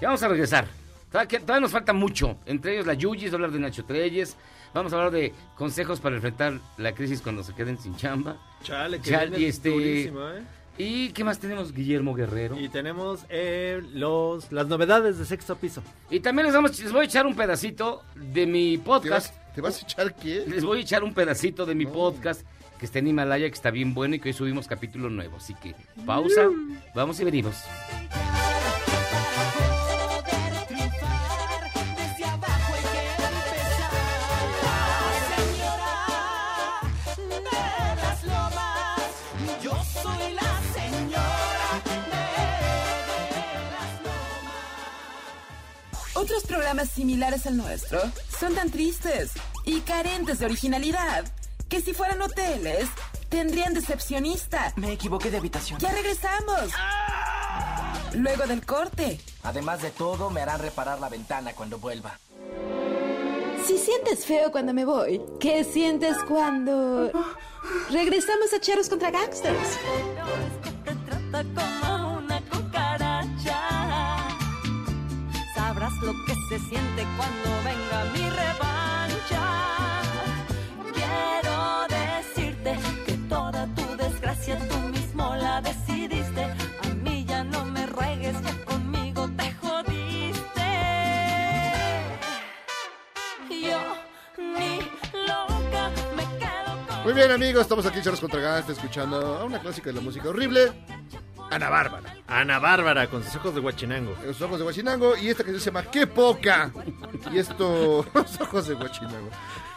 Ya 0.00 0.08
vamos 0.08 0.22
a 0.22 0.28
regresar. 0.28 0.66
Todavía, 1.10 1.40
todavía 1.40 1.60
nos 1.60 1.70
falta 1.72 1.92
mucho. 1.94 2.36
Entre 2.44 2.74
ellos 2.74 2.86
la 2.86 2.92
Yuyis, 2.94 3.32
hablar 3.32 3.50
de 3.50 3.58
Nacho 3.60 3.82
Treyes. 3.84 4.36
Vamos 4.74 4.92
a 4.92 4.96
hablar 4.96 5.10
de 5.12 5.32
consejos 5.56 6.00
para 6.00 6.16
enfrentar 6.16 6.60
la 6.76 6.92
crisis 6.94 7.20
cuando 7.20 7.42
se 7.42 7.54
queden 7.54 7.78
sin 7.78 7.96
chamba. 7.96 8.36
Chale, 8.62 9.00
que 9.00 9.10
Chale, 9.10 9.48
este- 9.48 9.70
durísimo, 9.70 10.28
¿eh? 10.30 10.42
¿Y 10.80 11.08
qué 11.10 11.24
más 11.24 11.40
tenemos, 11.40 11.72
Guillermo 11.72 12.14
Guerrero? 12.14 12.56
Y 12.60 12.68
tenemos 12.68 13.24
eh, 13.30 13.82
los, 13.94 14.52
las 14.52 14.68
novedades 14.68 15.18
de 15.18 15.24
sexto 15.24 15.56
piso. 15.56 15.82
Y 16.08 16.20
también 16.20 16.46
les, 16.46 16.54
vamos, 16.54 16.78
les 16.80 16.92
voy 16.92 17.00
a 17.02 17.04
echar 17.04 17.26
un 17.26 17.34
pedacito 17.34 18.04
de 18.14 18.46
mi 18.46 18.78
¿Te 18.78 18.84
podcast. 18.84 19.34
vas, 19.34 19.54
¿Te 19.56 19.60
vas 19.60 19.82
a 19.82 19.84
echar 19.84 20.14
qué? 20.14 20.44
Les 20.46 20.64
voy 20.64 20.78
a 20.78 20.82
echar 20.82 21.02
un 21.02 21.14
pedacito 21.14 21.66
de 21.66 21.74
mi 21.74 21.84
podcast 21.84 22.42
que 22.78 22.86
está 22.86 23.00
en 23.00 23.08
Himalaya, 23.08 23.48
que 23.48 23.54
está 23.54 23.72
bien 23.72 23.92
bueno 23.92 24.14
y 24.14 24.20
que 24.20 24.28
hoy 24.28 24.32
subimos 24.34 24.68
capítulo 24.68 25.10
nuevo. 25.10 25.38
Así 25.38 25.52
que 25.54 25.74
pausa, 26.06 26.48
vamos 26.94 27.18
y 27.18 27.24
venimos. 27.24 27.56
Otros 46.28 46.44
programas 46.44 46.90
similares 46.90 47.46
al 47.46 47.56
nuestro 47.56 48.02
son 48.38 48.54
tan 48.54 48.70
tristes 48.70 49.30
y 49.64 49.80
carentes 49.80 50.38
de 50.38 50.44
originalidad 50.44 51.24
que 51.70 51.80
si 51.80 51.94
fueran 51.94 52.20
hoteles 52.20 52.86
tendrían 53.30 53.72
decepcionista. 53.72 54.74
Me 54.76 54.92
equivoqué 54.92 55.30
de 55.30 55.38
habitación. 55.38 55.80
Ya 55.80 55.90
regresamos. 55.90 56.70
Luego 58.12 58.46
del 58.46 58.66
corte. 58.66 59.18
Además 59.42 59.80
de 59.80 59.90
todo, 59.90 60.28
me 60.28 60.42
harán 60.42 60.60
reparar 60.60 61.00
la 61.00 61.08
ventana 61.08 61.54
cuando 61.54 61.78
vuelva. 61.78 62.18
Si 63.66 63.78
sientes 63.78 64.26
feo 64.26 64.52
cuando 64.52 64.74
me 64.74 64.84
voy, 64.84 65.22
¿qué 65.40 65.64
sientes 65.64 66.18
cuando... 66.28 67.10
Regresamos 67.90 68.52
a 68.52 68.60
Charros 68.60 68.90
contra 68.90 69.10
Gangsters? 69.10 69.78
te 70.84 70.94
trata 71.06 71.42
como 71.54 72.17
lo 76.08 76.24
que 76.24 76.34
se 76.48 76.58
siente 76.58 77.06
cuando 77.18 77.50
venga 77.64 78.04
mi 78.14 78.30
revancha. 78.30 79.44
Quiero 80.94 81.86
decirte 82.00 82.78
que 83.04 83.12
toda 83.28 83.66
tu 83.74 83.96
desgracia 83.96 84.58
tú 84.68 84.78
mismo 84.88 85.34
la 85.36 85.60
decidiste. 85.60 86.44
A 86.44 86.94
mí 87.02 87.26
ya 87.26 87.44
no 87.44 87.62
me 87.66 87.84
ruegues, 87.86 88.36
ya 88.42 88.64
conmigo 88.64 89.28
te 89.36 89.52
jodiste. 89.60 90.70
Yo 93.50 93.80
ni 94.38 94.78
loca 95.26 95.90
me 96.16 96.24
quedo 96.38 96.72
con. 96.88 97.02
Muy 97.04 97.12
bien, 97.12 97.30
amigos, 97.32 97.62
estamos 97.62 97.84
aquí 97.84 97.98
en 97.98 98.04
Charlos 98.04 98.20
contra 98.20 98.40
Gangsters 98.40 98.78
escuchando 98.78 99.16
a 99.40 99.44
una 99.44 99.58
clásica 99.58 99.90
de 99.90 99.96
la 99.96 100.00
música 100.00 100.30
horrible, 100.30 100.72
Ana 101.50 101.68
Bárbara. 101.68 102.17
Ana 102.28 102.58
Bárbara 102.58 103.08
con 103.08 103.24
sus 103.24 103.36
ojos 103.36 103.54
de 103.54 103.60
guachinango. 103.60 104.14
Los 104.24 104.40
ojos 104.42 104.58
de 104.58 104.64
Guachinango 104.64 105.16
y 105.16 105.28
esta 105.28 105.42
canción 105.42 105.60
se 105.60 105.70
llama 105.70 105.90
¡Qué 105.90 106.06
poca! 106.06 106.70
Y 107.32 107.38
esto, 107.38 108.04
los 108.14 108.40
ojos 108.40 108.68
de 108.68 108.74
Guachinango. 108.74 109.30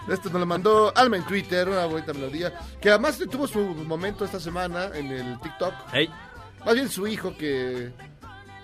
Esto 0.10 0.30
nos 0.30 0.42
lo 0.42 0.46
mandó 0.46 0.92
Alma 0.96 1.16
en 1.16 1.24
Twitter, 1.24 1.70
una 1.70 1.86
bonita 1.86 2.14
melodía, 2.14 2.54
que 2.82 2.90
además 2.90 3.18
tuvo 3.32 3.48
su 3.48 3.60
momento 3.60 4.26
esta 4.26 4.40
semana 4.40 4.90
en 4.94 5.08
el 5.08 5.40
TikTok. 5.40 5.74
Más 6.66 6.76
bien 6.76 6.90
su 6.90 7.08
hijo 7.08 7.38
que 7.38 7.92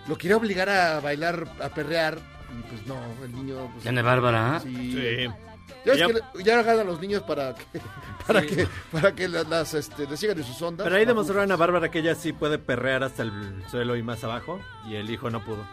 lo 0.08 0.18
quería 0.18 0.36
obligar 0.36 0.70
a 0.70 1.00
bailar, 1.00 1.48
a 1.62 1.70
perrear, 1.70 2.18
y 2.18 2.62
pues 2.70 2.86
no, 2.88 2.98
el 3.24 3.34
niño... 3.34 3.72
Pues, 3.74 3.88
Ana 3.88 4.02
Bárbara. 4.02 4.60
Sí. 4.60 4.94
Sí. 4.94 5.47
Ya, 5.86 6.08
que 6.08 6.44
ya 6.44 6.62
ganan 6.64 6.88
los 6.88 7.00
niños 7.00 7.24
para 7.24 7.54
que, 7.56 7.80
para 8.28 8.42
que, 8.42 8.68
para 8.92 9.16
que 9.16 9.28
las, 9.28 9.48
las, 9.48 9.74
este, 9.74 10.06
les 10.08 10.20
sigan 10.20 10.36
de 10.38 10.44
sus 10.44 10.62
ondas. 10.62 10.84
Pero 10.86 10.96
ahí 10.98 11.06
demostró 11.06 11.42
Ana 11.42 11.56
Bárbara 11.56 11.90
que 11.90 12.00
ella 12.00 12.14
sí 12.16 12.34
puede 12.34 12.58
perrear 12.58 13.04
hasta 13.04 13.24
el 13.24 13.32
suelo 13.72 13.96
y 13.96 14.04
más 14.04 14.24
abajo. 14.24 14.60
Y 14.90 14.96
el 14.96 15.10
hijo 15.10 15.30
no 15.30 15.44
pudo. 15.44 15.66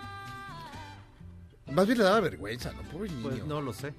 Más 1.72 1.86
bien 1.86 1.98
le 1.98 2.04
daba 2.04 2.20
vergüenza, 2.20 2.72
¿no? 2.72 2.82
Pobre 2.82 3.10
niño. 3.10 3.22
Pues 3.28 3.44
no 3.46 3.60
lo 3.60 3.72
sé. 3.72 3.94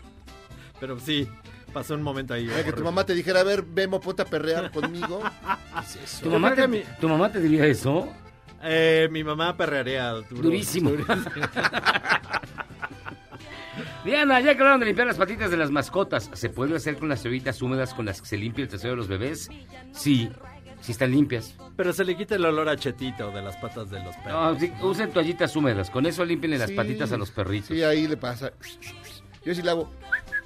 Pero 0.80 0.98
sí, 0.98 1.28
pasó 1.72 1.94
un 1.94 2.02
momento 2.02 2.34
ahí. 2.34 2.46
Que 2.64 2.72
tu 2.72 2.82
mamá 2.82 3.04
te 3.04 3.14
dijera, 3.14 3.40
a 3.40 3.44
ver, 3.44 3.64
Memo, 3.64 4.00
ponte 4.00 4.22
a 4.22 4.24
perrear 4.24 4.70
conmigo. 4.70 5.20
¿Qué 5.74 5.80
es 5.80 5.96
eso? 6.14 6.22
¿Tu 6.24 6.30
mamá, 6.30 6.54
te, 6.54 6.66
mi- 6.66 6.82
¿Tu 7.00 7.08
mamá 7.08 7.30
te 7.30 7.40
diría 7.40 7.66
eso? 7.66 8.08
Eh, 8.62 9.08
mi 9.12 9.22
mamá 9.22 9.56
perrearía 9.56 10.10
duro. 10.12 10.42
Durísimo. 10.42 10.90
Diana, 14.06 14.38
ya 14.40 14.54
que 14.54 14.60
hablaron 14.60 14.78
de 14.80 14.86
limpiar 14.86 15.08
las 15.08 15.16
patitas 15.16 15.50
de 15.50 15.56
las 15.56 15.70
mascotas, 15.72 16.30
¿se 16.32 16.48
puede 16.48 16.76
hacer 16.76 16.96
con 16.96 17.08
las 17.08 17.22
toallitas 17.22 17.60
húmedas 17.60 17.92
con 17.92 18.06
las 18.06 18.22
que 18.22 18.28
se 18.28 18.36
limpia 18.36 18.62
el 18.62 18.68
trasero 18.68 18.92
de 18.92 18.96
los 18.98 19.08
bebés? 19.08 19.48
Sí, 19.92 20.30
sí 20.80 20.92
están 20.92 21.10
limpias. 21.10 21.56
Pero 21.76 21.92
se 21.92 22.04
le 22.04 22.16
quita 22.16 22.36
el 22.36 22.44
olor 22.44 22.68
a 22.68 22.76
chetito 22.76 23.32
de 23.32 23.42
las 23.42 23.56
patas 23.56 23.90
de 23.90 23.98
los 24.02 24.14
perros. 24.18 24.32
No, 24.54 24.60
sí, 24.60 24.72
usen 24.80 25.10
toallitas 25.10 25.56
húmedas, 25.56 25.90
con 25.90 26.06
eso 26.06 26.24
límpienle 26.24 26.56
las 26.58 26.70
Sí. 26.70 26.76
patitas 26.76 27.10
a 27.10 27.16
los 27.16 27.32
perritos. 27.32 27.68
Sí, 27.76 27.82
ahí 27.82 28.06
le 28.06 28.16
pasa. 28.16 28.52
Yo 29.44 29.54
sí 29.54 29.60
le 29.62 29.70
hago. 29.70 29.90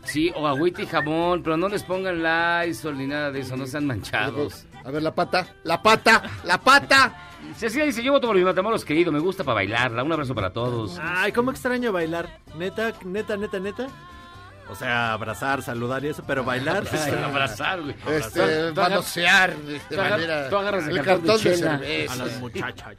Sí, 0.04 0.32
o 0.34 0.46
agüita 0.46 0.80
y 0.80 0.86
jabón, 0.86 1.42
pero 1.42 1.58
no 1.58 1.68
les 1.68 1.82
pongan 1.82 2.22
Lysol 2.22 2.96
ni 2.96 3.06
nada 3.06 3.30
de 3.30 3.40
eso, 3.40 3.58
no 3.58 3.66
sean 3.66 3.86
manchados. 3.86 4.64
A 4.84 4.90
ver, 4.90 5.02
la 5.02 5.14
pata, 5.14 5.46
la 5.64 5.82
pata, 5.82 6.22
la 6.44 6.58
pata. 6.58 7.30
Cecilia 7.56 7.86
dice, 7.86 8.02
yo 8.02 8.12
voto 8.12 8.26
por 8.26 8.36
mi 8.36 8.44
Matamoros 8.44 8.84
querido, 8.84 9.12
me 9.12 9.18
gusta 9.18 9.44
para 9.44 9.56
bailarla, 9.56 10.02
un 10.02 10.12
abrazo 10.12 10.34
para 10.34 10.52
todos. 10.52 10.98
Ay, 11.00 11.32
cómo 11.32 11.50
extraño 11.50 11.92
bailar. 11.92 12.40
Neta, 12.56 12.92
neta, 13.04 13.36
neta, 13.36 13.58
neta. 13.58 13.86
O 14.70 14.74
sea, 14.74 15.12
abrazar, 15.14 15.62
saludar 15.62 16.04
y 16.04 16.08
eso, 16.08 16.22
pero 16.26 16.44
bailar. 16.44 16.84
Ay, 16.92 17.12
abrazar, 17.12 17.82
güey. 17.82 17.94
Este, 18.08 18.72
manosear 18.72 19.56
de, 19.56 19.96
manera. 19.96 20.48
tú 20.48 20.56
agarras 20.56 20.86
el 20.86 20.98
el 20.98 21.04
cartón 21.04 21.26
cartón 21.26 21.42
de 21.42 21.50
de 21.50 21.56
cerveza. 21.56 22.12
A 22.12 22.16
las 22.16 22.38
muchachas. 22.38 22.96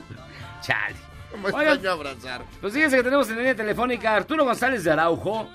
Chale. 0.60 0.96
¿Cómo 1.30 1.48
Oigan, 1.48 1.74
extraño 1.74 1.90
abrazar? 1.90 2.44
Pues 2.60 2.74
fíjense 2.74 2.96
que 2.98 3.02
tenemos 3.02 3.28
en 3.30 3.38
línea 3.38 3.54
telefónica 3.54 4.12
a 4.12 4.16
Arturo 4.16 4.44
González 4.44 4.84
de 4.84 4.90
Araujo, 4.90 5.48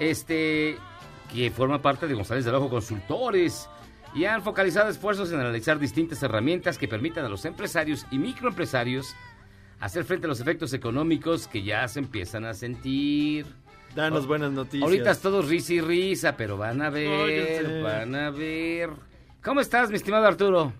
este, 0.00 0.78
que 1.32 1.50
forma 1.50 1.80
parte 1.80 2.06
de 2.06 2.14
González 2.14 2.44
de 2.44 2.50
Araujo 2.50 2.70
Consultores 2.70 3.68
y 4.14 4.24
han 4.24 4.42
focalizado 4.42 4.88
esfuerzos 4.88 5.32
en 5.32 5.40
analizar 5.40 5.78
distintas 5.78 6.22
herramientas 6.22 6.78
que 6.78 6.88
permitan 6.88 7.24
a 7.24 7.28
los 7.28 7.44
empresarios 7.44 8.06
y 8.10 8.18
microempresarios 8.18 9.14
hacer 9.80 10.04
frente 10.04 10.26
a 10.26 10.28
los 10.28 10.40
efectos 10.40 10.72
económicos 10.72 11.48
que 11.48 11.62
ya 11.62 11.86
se 11.88 12.00
empiezan 12.00 12.44
a 12.44 12.54
sentir. 12.54 13.46
Danos 13.94 14.26
buenas 14.26 14.52
noticias. 14.52 14.82
Ahorita 14.82 15.10
es 15.10 15.20
todo 15.20 15.42
risa 15.42 15.74
y 15.74 15.80
risa, 15.80 16.36
pero 16.36 16.56
van 16.56 16.82
a 16.82 16.90
ver, 16.90 17.82
van 17.82 18.14
a 18.14 18.30
ver. 18.30 18.90
¿Cómo 19.42 19.60
estás, 19.60 19.90
mi 19.90 19.96
estimado 19.96 20.26
Arturo? 20.26 20.72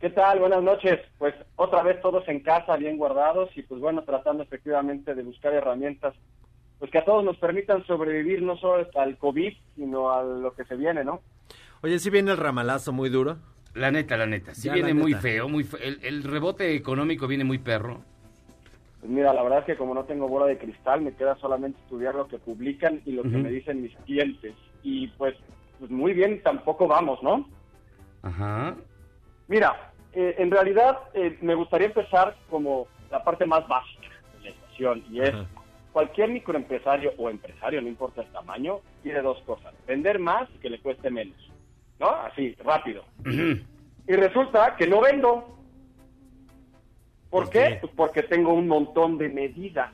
¿Qué 0.00 0.10
tal? 0.10 0.40
Buenas 0.40 0.62
noches. 0.62 1.00
Pues 1.18 1.34
otra 1.56 1.82
vez 1.82 2.00
todos 2.00 2.26
en 2.28 2.40
casa, 2.40 2.76
bien 2.76 2.96
guardados 2.96 3.50
y 3.56 3.62
pues 3.62 3.80
bueno, 3.80 4.02
tratando 4.02 4.42
efectivamente 4.42 5.14
de 5.14 5.22
buscar 5.22 5.54
herramientas 5.54 6.14
pues 6.82 6.90
que 6.90 6.98
a 6.98 7.04
todos 7.04 7.22
nos 7.22 7.36
permitan 7.36 7.86
sobrevivir 7.86 8.42
no 8.42 8.56
solo 8.56 8.84
al 8.96 9.16
COVID, 9.16 9.52
sino 9.76 10.10
a 10.10 10.24
lo 10.24 10.52
que 10.52 10.64
se 10.64 10.74
viene, 10.74 11.04
¿no? 11.04 11.20
Oye, 11.82 11.98
sí 11.98 12.10
viene 12.10 12.30
el 12.30 12.36
ramalazo 12.36 12.92
muy 12.92 13.08
duro. 13.10 13.38
La 13.74 13.90
neta, 13.90 14.16
la 14.16 14.26
neta. 14.26 14.54
Sí 14.54 14.68
Ya, 14.68 14.74
viene 14.74 14.94
muy 14.94 15.12
neta. 15.12 15.22
feo, 15.22 15.48
muy 15.48 15.64
fe- 15.64 15.86
el, 15.88 15.98
el 16.04 16.22
rebote 16.22 16.74
económico 16.74 17.26
viene 17.26 17.44
muy 17.44 17.58
perro. 17.58 18.02
Pues 19.00 19.10
mira, 19.10 19.32
la 19.32 19.42
verdad 19.42 19.60
es 19.60 19.64
que 19.64 19.76
como 19.76 19.94
no 19.94 20.04
tengo 20.04 20.28
bola 20.28 20.46
de 20.46 20.58
cristal, 20.58 21.00
me 21.00 21.14
queda 21.14 21.36
solamente 21.36 21.80
estudiar 21.80 22.14
lo 22.14 22.28
que 22.28 22.38
publican 22.38 23.00
y 23.04 23.12
lo 23.12 23.22
que 23.22 23.30
me 23.30 23.50
dicen 23.50 23.82
mis 23.82 23.96
clientes. 24.04 24.54
Y 24.82 25.08
pues, 25.08 25.34
pues 25.78 25.90
muy 25.90 26.12
bien, 26.12 26.42
tampoco 26.42 26.86
vamos, 26.86 27.20
¿no? 27.22 27.48
Ajá. 28.22 28.76
Mira, 29.48 29.92
eh, 30.12 30.36
en 30.38 30.50
realidad 30.50 30.98
eh, 31.14 31.36
me 31.40 31.54
gustaría 31.54 31.88
empezar 31.88 32.36
como 32.50 32.86
la 33.10 33.24
parte 33.24 33.44
más 33.46 33.66
básica 33.66 34.08
de 34.38 34.44
la 34.44 34.50
ecuación 34.50 35.04
y 35.10 35.20
es 35.20 35.30
Ajá. 35.34 35.46
cualquier 35.92 36.28
microempresario 36.30 37.12
o 37.16 37.28
empresario, 37.28 37.80
no 37.82 37.88
importa 37.88 38.20
el 38.22 38.28
tamaño, 38.28 38.78
tiene 39.02 39.22
dos 39.22 39.40
cosas. 39.46 39.74
Vender 39.86 40.18
más 40.20 40.48
y 40.54 40.58
que 40.58 40.70
le 40.70 40.78
cueste 40.78 41.10
menos. 41.10 41.36
¿No? 42.02 42.08
Así, 42.08 42.54
rápido. 42.64 43.04
Y 43.24 44.12
resulta 44.12 44.74
que 44.76 44.88
no 44.88 45.00
vendo. 45.00 45.56
¿Por 47.30 47.44
¿Por 47.44 47.50
qué? 47.50 47.58
qué? 47.60 47.78
Pues 47.80 47.92
porque 47.94 48.22
tengo 48.24 48.52
un 48.52 48.66
montón 48.66 49.18
de 49.18 49.28
medidas. 49.28 49.92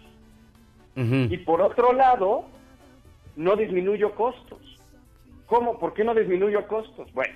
Y 0.96 1.36
por 1.38 1.60
otro 1.60 1.92
lado, 1.92 2.46
no 3.36 3.54
disminuyo 3.54 4.14
costos. 4.16 4.58
¿Cómo? 5.46 5.78
¿Por 5.78 5.94
qué 5.94 6.02
no 6.02 6.14
disminuyo 6.14 6.66
costos? 6.66 7.12
Bueno, 7.12 7.34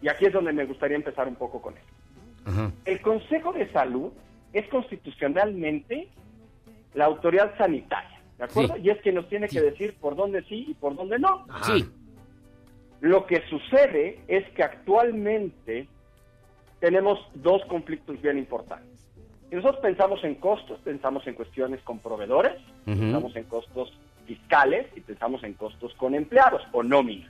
y 0.00 0.08
aquí 0.08 0.26
es 0.26 0.32
donde 0.32 0.52
me 0.52 0.66
gustaría 0.66 0.96
empezar 0.96 1.26
un 1.26 1.34
poco 1.34 1.60
con 1.60 1.74
esto. 1.76 2.72
El 2.84 3.00
Consejo 3.00 3.52
de 3.52 3.72
Salud 3.72 4.12
es 4.52 4.68
constitucionalmente 4.68 6.08
la 6.94 7.06
autoridad 7.06 7.56
sanitaria, 7.56 8.20
¿de 8.38 8.44
acuerdo? 8.44 8.74
Sí. 8.76 8.82
Y 8.84 8.90
es 8.90 9.00
quien 9.02 9.14
nos 9.16 9.28
tiene 9.28 9.48
que 9.48 9.60
decir 9.60 9.96
por 10.00 10.14
dónde 10.14 10.42
sí 10.44 10.66
y 10.68 10.74
por 10.74 10.94
dónde 10.94 11.18
no. 11.18 11.46
Sí. 11.62 11.84
Lo 13.00 13.26
que 13.26 13.42
sucede 13.48 14.20
es 14.28 14.48
que 14.50 14.62
actualmente 14.62 15.88
tenemos 16.80 17.18
dos 17.34 17.64
conflictos 17.66 18.20
bien 18.20 18.38
importantes. 18.38 18.88
Si 19.48 19.56
nosotros 19.56 19.80
pensamos 19.80 20.22
en 20.22 20.36
costos, 20.36 20.78
pensamos 20.80 21.26
en 21.26 21.34
cuestiones 21.34 21.82
con 21.82 21.98
proveedores, 21.98 22.56
Ujú. 22.86 22.98
pensamos 22.98 23.36
en 23.36 23.44
costos 23.44 23.92
fiscales 24.26 24.86
y 24.94 25.00
pensamos 25.00 25.42
en 25.44 25.54
costos 25.54 25.94
con 25.94 26.14
empleados 26.14 26.62
o 26.72 26.82
nómina, 26.82 27.28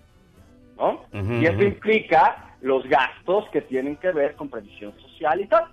¿no? 0.76 1.04
Ujú, 1.12 1.34
y 1.40 1.46
eso 1.46 1.62
implica 1.62 2.56
los 2.60 2.86
gastos 2.86 3.48
que 3.50 3.62
tienen 3.62 3.96
que 3.96 4.12
ver 4.12 4.34
con 4.36 4.50
previsión 4.50 4.92
social 5.00 5.40
y 5.40 5.46
tal. 5.46 5.64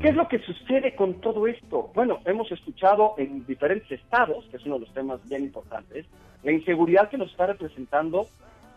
¿Qué 0.00 0.08
es 0.08 0.14
lo 0.14 0.28
que 0.28 0.38
sucede 0.40 0.94
con 0.94 1.20
todo 1.20 1.46
esto? 1.46 1.90
Bueno, 1.94 2.20
hemos 2.24 2.50
escuchado 2.52 3.14
en 3.18 3.44
diferentes 3.46 3.90
estados, 3.90 4.44
que 4.50 4.58
es 4.58 4.66
uno 4.66 4.76
de 4.76 4.82
los 4.82 4.92
temas 4.92 5.20
bien 5.28 5.42
importantes, 5.42 6.06
la 6.42 6.52
inseguridad 6.52 7.08
que 7.08 7.18
nos 7.18 7.30
está 7.30 7.46
representando 7.46 8.28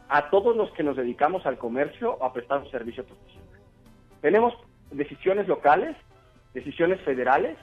a 0.09 0.29
todos 0.29 0.55
los 0.55 0.71
que 0.71 0.83
nos 0.83 0.97
dedicamos 0.97 1.45
al 1.45 1.57
comercio 1.57 2.17
o 2.19 2.25
a 2.25 2.33
prestar 2.33 2.59
un 2.59 2.71
servicio 2.71 3.05
profesional. 3.05 3.59
Tenemos 4.21 4.53
decisiones 4.91 5.47
locales, 5.47 5.95
decisiones 6.53 6.99
federales, 7.01 7.57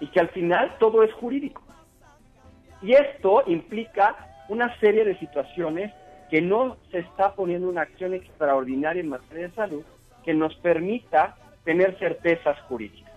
y 0.00 0.08
que 0.08 0.20
al 0.20 0.30
final 0.30 0.74
todo 0.80 1.02
es 1.04 1.12
jurídico. 1.12 1.62
Y 2.80 2.92
esto 2.94 3.44
implica 3.46 4.16
una 4.48 4.76
serie 4.80 5.04
de 5.04 5.18
situaciones 5.18 5.92
que 6.30 6.40
no 6.40 6.76
se 6.90 7.00
está 7.00 7.34
poniendo 7.34 7.68
una 7.68 7.82
acción 7.82 8.14
extraordinaria 8.14 9.00
en 9.00 9.10
materia 9.10 9.48
de 9.48 9.54
salud 9.54 9.84
que 10.24 10.34
nos 10.34 10.54
permita 10.56 11.36
tener 11.64 11.96
certezas 11.98 12.58
jurídicas. 12.62 13.12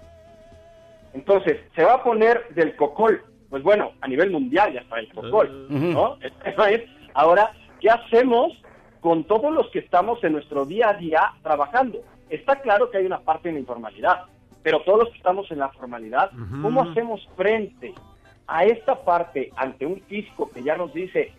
Entonces, 1.14 1.60
¿se 1.76 1.84
va 1.84 1.94
a 1.94 2.04
poner 2.04 2.50
del 2.50 2.76
COCOL? 2.76 3.24
Pues 3.50 3.64
bueno, 3.64 3.94
a 4.02 4.08
nivel 4.08 4.32
mundial 4.32 4.74
ya 4.74 4.82
está 4.82 5.00
el 5.00 5.12
COCOL, 5.14 5.68
Ujú. 5.72 5.78
¿no? 5.78 6.18
Ahora, 7.14 7.52
¿qué 7.80 7.90
hacemos 7.90 8.52
con 9.06 9.24
todos 9.26 9.54
los 9.54 9.70
que 9.70 9.78
estamos 9.78 10.24
en 10.24 10.32
nuestro 10.32 10.66
día 10.66 10.90
a 10.90 10.94
día 10.96 11.34
trabajando? 11.44 12.00
Está 12.28 12.60
claro 12.62 12.90
que 12.90 12.98
hay 12.98 13.06
una 13.06 13.20
parte 13.20 13.50
de 13.50 13.54
la 13.54 13.60
informalidad, 13.60 14.24
pero 14.64 14.82
todos 14.82 15.02
los 15.02 15.10
que 15.10 15.18
estamos 15.18 15.52
en 15.52 15.60
la 15.60 15.70
formalidad. 15.70 16.32
¿cómo 16.64 16.82
hacemos 16.82 17.22
frente 17.36 17.94
a 18.48 18.66
esta 18.66 18.96
parte 18.96 19.52
ante 19.58 19.86
un 19.86 20.02
fisco 20.02 20.50
que 20.50 20.64
ya 20.64 20.76
nos 20.76 20.92
dice, 20.92 21.32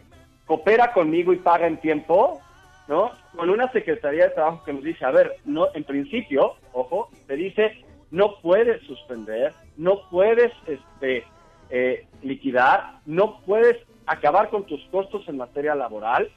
coopera 0.46 0.92
conmigo 0.92 1.32
y 1.32 1.38
paga 1.38 1.66
en 1.66 1.78
tiempo, 1.78 2.40
¿no? 2.86 3.10
Con 3.34 3.50
una 3.50 3.68
Secretaría 3.72 4.28
de 4.28 4.34
Trabajo 4.36 4.62
que 4.64 4.72
nos 4.72 4.84
dice, 4.84 5.04
a 5.04 5.10
ver, 5.10 5.32
no, 5.44 5.66
en 5.74 5.82
principio, 5.82 6.54
ojo, 6.72 7.10
te 7.26 7.34
dice, 7.34 7.84
no 8.12 8.36
puedes 8.42 8.80
suspender, 8.86 9.52
no 9.76 10.08
puedes 10.08 10.52
este, 10.68 11.24
eh, 11.70 12.06
liquidar, 12.22 13.00
no 13.06 13.40
puedes 13.40 13.76
acabar 14.06 14.50
con 14.50 14.66
tus 14.66 14.84
costos 14.92 15.28
en 15.28 15.38
materia 15.38 15.74
laboral 15.74 16.30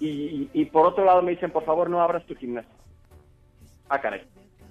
y, 0.00 0.48
y- 0.52 0.64
por 0.66 0.86
otro 0.86 1.04
lado 1.04 1.22
me 1.22 1.32
dicen, 1.32 1.50
por 1.50 1.64
favor, 1.64 1.88
no 1.90 2.00
abras 2.00 2.24
tu 2.26 2.34
gimnasio. 2.34 2.70
Ah, 3.88 4.00
caray. 4.00 4.22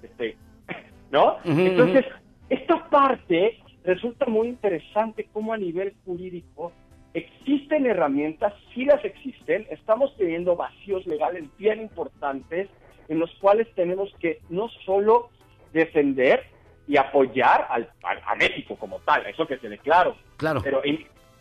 Este, 0.02 0.36
¿No? 1.10 1.38
Entonces, 1.44 2.04
esta 2.48 2.88
parte 2.90 3.58
resulta 3.84 4.26
muy 4.26 4.48
interesante 4.48 5.28
cómo 5.32 5.52
a 5.52 5.56
nivel 5.58 5.94
jurídico 6.04 6.72
existen 7.14 7.86
herramientas, 7.86 8.52
sí 8.74 8.84
las 8.84 9.04
existen, 9.04 9.66
estamos 9.70 10.16
teniendo 10.16 10.56
vacíos 10.56 11.06
legales 11.06 11.44
bien 11.58 11.80
importantes 11.80 12.68
en 13.08 13.18
los 13.20 13.30
cuales 13.36 13.68
tenemos 13.76 14.12
que 14.18 14.40
no 14.48 14.68
solo 14.84 15.30
defender 15.72 16.42
y 16.88 16.96
apoyar 16.96 17.66
al, 17.70 17.88
a 18.02 18.34
México 18.34 18.76
como 18.76 18.98
tal, 19.00 19.24
eso 19.26 19.46
que 19.46 19.58
quede 19.58 19.78
claro, 19.78 20.16
Claro. 20.38 20.60
pero 20.62 20.82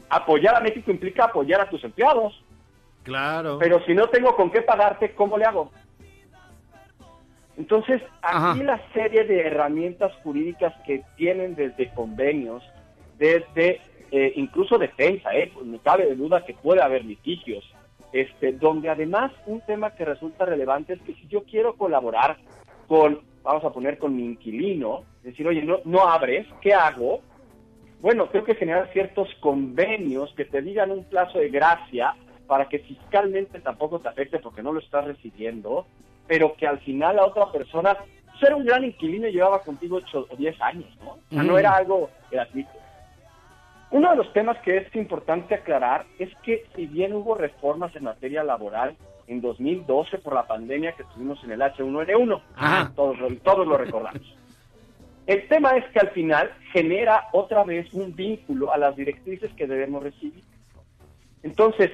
apoyar 0.10 0.56
a 0.56 0.60
México 0.60 0.92
implica 0.92 1.26
apoyar 1.26 1.62
a 1.62 1.70
tus 1.70 1.84
empleados. 1.84 2.44
Claro. 3.04 3.58
Pero 3.60 3.84
si 3.86 3.94
no 3.94 4.08
tengo 4.08 4.36
con 4.36 4.50
qué 4.50 4.62
pagarte, 4.62 5.14
¿cómo 5.14 5.38
le 5.38 5.46
hago? 5.46 5.72
Entonces, 7.58 8.02
aquí 8.22 8.64
la 8.64 8.82
serie 8.94 9.26
de 9.26 9.42
herramientas 9.42 10.12
jurídicas 10.24 10.74
que 10.86 11.04
tienen 11.18 11.56
desde 11.56 11.94
convenios, 11.94 12.64
desde 13.20 13.80
eh, 14.12 14.34
incluso 14.36 14.78
defensa, 14.78 15.36
¿eh? 15.36 15.52
Pues 15.54 15.66
no 15.66 15.78
cabe 15.80 16.06
de 16.06 16.16
duda 16.16 16.46
que 16.46 16.54
puede 16.54 16.82
haber 16.82 17.06
litigios, 17.06 17.64
este, 18.12 18.54
donde 18.54 18.90
además 18.90 19.32
un 19.46 19.62
tema 19.62 19.92
que 19.92 20.06
resulta 20.06 20.46
relevante 20.46 20.94
es 20.94 21.02
que 21.02 21.14
si 21.14 21.28
yo 21.28 21.44
quiero 21.44 21.76
colaborar 21.76 22.38
con, 22.88 23.22
vamos 23.44 23.64
a 23.64 23.72
poner 23.72 24.00
con 24.00 24.16
mi 24.16 24.26
inquilino, 24.26 25.04
decir, 25.22 25.48
oye, 25.48 25.62
no, 25.62 25.80
no 25.86 26.08
abres, 26.08 26.48
¿qué 26.62 26.74
hago? 26.74 27.22
Bueno, 28.02 28.30
creo 28.30 28.44
que 28.44 28.56
generar 28.56 28.92
ciertos 28.94 29.30
convenios 29.40 30.34
que 30.36 30.46
te 30.46 30.62
digan 30.62 30.92
un 30.92 31.04
plazo 31.06 31.38
de 31.40 31.50
gracia 31.50 32.16
para 32.48 32.68
que 32.68 32.80
fiscalmente 32.80 33.60
tampoco 33.60 34.00
te 34.00 34.10
afecte 34.10 34.40
porque 34.40 34.62
no 34.64 34.72
lo 34.74 34.80
estás 34.80 35.06
recibiendo, 35.06 35.86
pero 36.28 36.56
que 36.56 36.68
al 36.68 36.80
final 36.80 37.16
la 37.18 37.26
otra 37.26 37.52
persona, 37.52 37.96
pues 37.96 38.44
era 38.44 38.56
un 38.56 38.66
gran 38.66 38.84
inquilino 38.84 39.28
y 39.28 39.34
llevaba 39.34 39.62
contigo 39.62 39.98
8 39.98 40.28
o 40.30 40.36
10 40.36 40.62
años, 40.62 40.90
¿no? 41.04 41.12
O 41.12 41.20
sea, 41.30 41.44
no 41.44 41.54
Mm. 41.54 41.58
era 41.58 41.76
algo 41.76 42.10
gratuito. 42.32 42.72
Uno 43.92 44.10
de 44.10 44.16
los 44.18 44.34
temas 44.34 44.58
que 44.60 44.78
es 44.78 44.96
importante 44.96 45.54
aclarar 45.56 46.06
es 46.18 46.30
que 46.44 46.66
si 46.76 46.88
bien 46.88 47.14
hubo 47.14 47.36
reformas 47.36 47.96
en 47.96 48.06
materia 48.06 48.44
laboral 48.44 48.96
en 49.28 49.40
2012 49.40 50.18
por 50.18 50.34
la 50.34 50.48
pandemia 50.48 50.94
que 50.94 51.04
tuvimos 51.06 51.42
en 51.44 51.52
el 51.52 51.62
H1N1, 51.62 52.42
todos, 52.96 53.18
todos 53.44 53.68
lo 53.68 53.78
recordamos. 53.78 54.36
El 55.28 55.48
tema 55.48 55.78
es 55.78 55.86
que 55.92 56.00
al 56.00 56.10
final 56.10 56.52
genera 56.74 57.30
otra 57.32 57.64
vez 57.64 57.94
un 57.94 58.14
vínculo 58.16 58.74
a 58.74 58.78
las 58.78 58.96
directrices 58.96 59.54
que 59.54 59.68
debemos 59.68 60.04
recibir. 60.04 60.44
Entonces, 61.44 61.92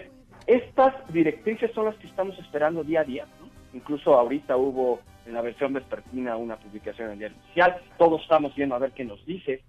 estas 0.47 0.93
directrices 1.11 1.71
son 1.73 1.85
las 1.85 1.95
que 1.95 2.07
estamos 2.07 2.37
esperando 2.39 2.83
día 2.83 3.01
a 3.01 3.03
día. 3.03 3.25
¿no? 3.39 3.49
Incluso 3.73 4.13
ahorita 4.17 4.57
hubo 4.57 4.99
en 5.25 5.33
la 5.33 5.41
versión 5.41 5.73
vespertina 5.73 6.35
una 6.37 6.57
publicación 6.57 7.07
en 7.07 7.13
el 7.13 7.19
diario 7.19 7.37
oficial. 7.43 7.77
Todos 7.97 8.21
estamos 8.21 8.55
viendo 8.55 8.75
a 8.75 8.79
ver 8.79 8.91
qué 8.91 9.05
nos 9.05 9.23
dice. 9.25 9.61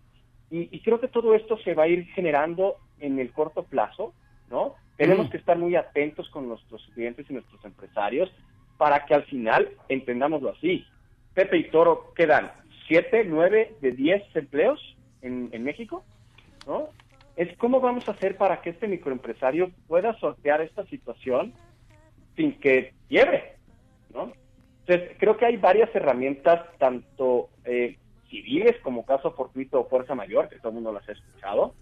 Y, 0.50 0.68
y 0.74 0.80
creo 0.80 1.00
que 1.00 1.08
todo 1.08 1.34
esto 1.34 1.58
se 1.58 1.74
va 1.74 1.84
a 1.84 1.88
ir 1.88 2.06
generando 2.14 2.76
en 2.98 3.18
el 3.18 3.32
corto 3.32 3.62
plazo, 3.64 4.12
¿no? 4.50 4.74
Tenemos 4.96 5.28
Mm. 5.28 5.30
que 5.30 5.36
estar 5.38 5.56
muy 5.56 5.76
atentos 5.76 6.28
con 6.30 6.48
nuestros 6.48 6.82
clientes 6.94 7.26
y 7.28 7.32
nuestros 7.34 7.64
empresarios 7.64 8.30
para 8.76 9.04
que 9.06 9.14
al 9.14 9.24
final 9.24 9.68
entendámoslo 9.88 10.50
así. 10.50 10.84
Pepe 11.34 11.58
y 11.58 11.70
Toro 11.70 12.12
quedan 12.14 12.50
7, 12.88 13.24
9 13.26 13.76
de 13.80 13.92
10 13.92 14.36
empleos 14.36 14.96
en, 15.22 15.48
en 15.52 15.62
México, 15.64 16.04
¿no? 16.66 16.88
Es 17.36 17.56
cómo 17.56 17.80
vamos 17.80 18.08
a 18.08 18.12
hacer 18.12 18.36
para 18.36 18.60
que 18.60 18.70
este 18.70 18.88
microempresario 18.88 19.70
pueda 19.86 20.18
sortear 20.18 20.60
esta 20.60 20.84
situación 20.86 21.54
sin 22.36 22.58
que 22.60 22.94
quiebre, 23.08 23.54
¿no? 24.12 24.32
Entonces, 24.86 25.16
creo 25.18 25.36
que 25.36 25.46
hay 25.46 25.56
varias 25.56 25.94
herramientas, 25.94 26.62
tanto 26.78 27.48
eh, 27.64 27.96
civiles 28.28 28.76
como 28.82 29.04
caso 29.04 29.32
fortuito 29.32 29.80
o 29.80 29.88
fuerza 29.88 30.14
mayor, 30.14 30.48
que 30.48 30.56
todo 30.56 30.68
el 30.68 30.74
mundo 30.74 30.92
las 30.92 31.08
ha 31.08 31.12
escuchado. 31.12 31.74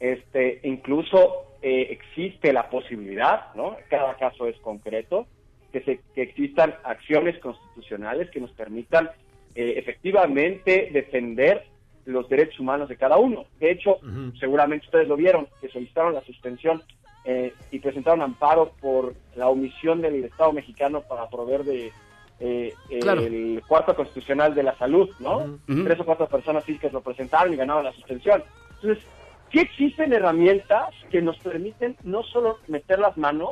Este, 0.00 0.60
incluso 0.64 1.56
eh, 1.62 1.88
existe 1.90 2.52
la 2.52 2.68
posibilidad, 2.68 3.54
¿no? 3.54 3.76
Cada 3.88 4.16
caso 4.16 4.48
es 4.48 4.56
concreto, 4.58 5.26
que, 5.72 5.82
se, 5.82 6.00
que 6.14 6.22
existan 6.22 6.74
acciones 6.84 7.38
constitucionales 7.38 8.30
que 8.30 8.40
nos 8.40 8.50
permitan 8.52 9.10
eh, 9.54 9.74
efectivamente 9.76 10.90
defender 10.92 11.66
los 12.04 12.28
derechos 12.28 12.58
humanos 12.60 12.88
de 12.88 12.96
cada 12.96 13.16
uno. 13.18 13.44
De 13.60 13.70
hecho, 13.70 13.98
seguramente 14.38 14.86
ustedes 14.86 15.08
lo 15.08 15.16
vieron, 15.16 15.46
que 15.60 15.68
solicitaron 15.68 16.14
la 16.14 16.22
suspensión 16.24 16.82
eh, 17.24 17.54
y 17.70 17.78
presentaron 17.78 18.22
amparo 18.22 18.72
por 18.80 19.14
la 19.36 19.48
omisión 19.48 20.00
del 20.00 20.24
Estado 20.24 20.52
mexicano 20.52 21.02
para 21.02 21.28
proveer 21.28 21.62
de 21.64 21.92
eh, 22.40 22.74
Claro. 23.00 23.20
el 23.22 23.62
cuarto 23.68 23.94
constitucional 23.94 24.54
de 24.54 24.64
la 24.64 24.76
salud, 24.76 25.08
¿no? 25.20 25.58
Tres 25.84 26.00
o 26.00 26.04
cuatro 26.04 26.26
personas 26.26 26.64
físicas 26.64 26.92
lo 26.92 27.00
presentaron 27.00 27.52
y 27.52 27.56
ganaron 27.56 27.84
la 27.84 27.92
suspensión. 27.92 28.42
Entonces, 28.80 29.04
sí 29.52 29.60
existen 29.60 30.12
herramientas 30.12 30.88
que 31.10 31.22
nos 31.22 31.38
permiten 31.38 31.96
no 32.02 32.24
solo 32.24 32.58
meter 32.66 32.98
las 32.98 33.16
manos, 33.16 33.50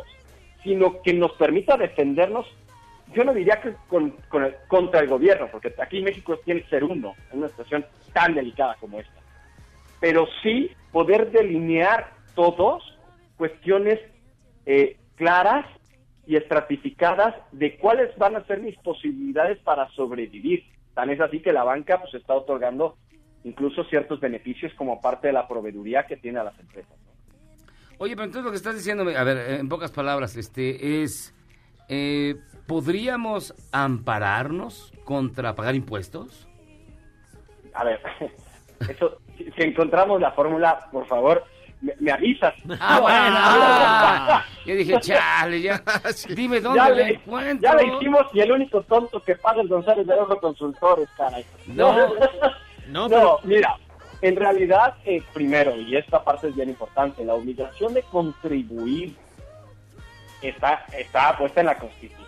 sino 0.65 1.01
que 1.03 1.13
nos 1.15 1.33
permita 1.35 1.77
defendernos, 1.77 2.47
yo 3.15 3.25
no 3.25 3.33
diría 3.35 3.61
que 3.61 3.75
con, 3.89 4.15
el- 4.45 4.55
contra 4.69 5.01
el 5.01 5.09
gobierno, 5.09 5.49
porque 5.51 5.75
aquí 5.83 6.03
México 6.03 6.39
tiene 6.45 6.63
que 6.63 6.69
ser 6.71 6.85
uno 6.85 7.15
en 7.33 7.39
una 7.39 7.49
situación 7.49 7.85
tan 8.13 8.35
delicada 8.35 8.77
como 8.81 9.01
esta. 9.01 9.21
Pero 10.01 10.27
sí 10.43 10.71
poder 10.93 11.31
delinear 11.31 12.13
todos 12.35 12.83
cuestiones 13.37 13.99
eh, 14.67 14.97
claras 15.17 15.67
y 16.27 16.37
estratificadas 16.37 17.35
de 17.53 17.77
cuáles 17.79 18.17
van 18.17 18.37
a 18.37 18.45
ser 18.47 18.61
mis 18.61 18.77
posibilidades 18.79 19.59
para 19.59 19.89
sobrevivir. 19.91 20.65
Tan 20.95 21.11
es 21.11 21.21
así 21.21 21.41
que 21.41 21.53
la 21.53 21.65
banca 21.65 22.01
pues 22.01 22.15
está 22.15 22.35
otorgando 22.35 22.97
incluso 23.45 23.85
ciertos 23.85 24.21
beneficios 24.21 24.73
como 24.75 25.01
parte 25.01 25.29
de 25.29 25.33
la 25.33 25.49
proveeduría 25.49 26.07
que 26.07 26.17
tiene 26.17 26.39
a 26.39 26.45
las 26.45 26.59
empresas. 26.59 26.93
Oye, 27.99 28.15
pero 28.15 28.25
entonces 28.25 28.45
lo 28.45 28.51
que 28.51 28.57
estás 28.57 28.75
diciendo, 28.75 29.05
a 29.15 29.25
ver, 29.25 29.59
en 29.61 29.69
pocas 29.69 29.91
palabras, 29.91 30.37
este 30.37 31.03
es, 31.03 31.35
eh, 31.89 32.35
¿podríamos 32.71 33.53
ampararnos 33.73 34.93
contra 35.03 35.57
pagar 35.57 35.75
impuestos? 35.75 36.47
A 37.75 37.83
ver, 37.83 38.01
eso, 38.89 39.19
si, 39.37 39.51
si 39.51 39.63
encontramos 39.63 40.21
la 40.21 40.31
fórmula, 40.31 40.89
por 40.93 41.05
favor, 41.09 41.43
me, 41.81 41.95
me 41.99 42.13
avisas. 42.13 42.55
Ah, 42.79 43.01
bueno, 43.01 43.37
ah, 43.37 44.45
yo 44.67 44.77
dije, 44.77 45.01
chale, 45.01 45.61
ya, 45.61 45.83
dime 46.37 46.61
dónde 46.61 46.79
ya 46.79 46.89
la 46.91 46.95
le, 46.95 47.09
encuentro. 47.15 47.69
ya 47.69 47.75
le 47.75 47.89
hicimos 47.89 48.27
y 48.33 48.39
el 48.39 48.53
único 48.53 48.83
tonto 48.83 49.21
que 49.21 49.35
paga 49.35 49.63
es 49.63 49.69
González 49.69 50.07
de 50.07 50.15
Oro 50.15 50.39
Consultores, 50.39 51.09
caray. 51.17 51.45
No, 51.67 52.09
no, 53.09 53.39
mira, 53.43 53.79
en 54.23 54.37
realidad, 54.37 54.95
eh, 55.05 55.25
primero, 55.35 55.75
y 55.75 55.97
esta 55.97 56.23
parte 56.23 56.47
es 56.47 56.55
bien 56.55 56.69
importante, 56.69 57.25
la 57.25 57.35
obligación 57.35 57.95
de 57.95 58.03
contribuir 58.05 59.17
está, 60.41 60.85
está 60.97 61.37
puesta 61.37 61.61
en 61.61 61.67
la 61.67 61.77
Constitución, 61.77 62.20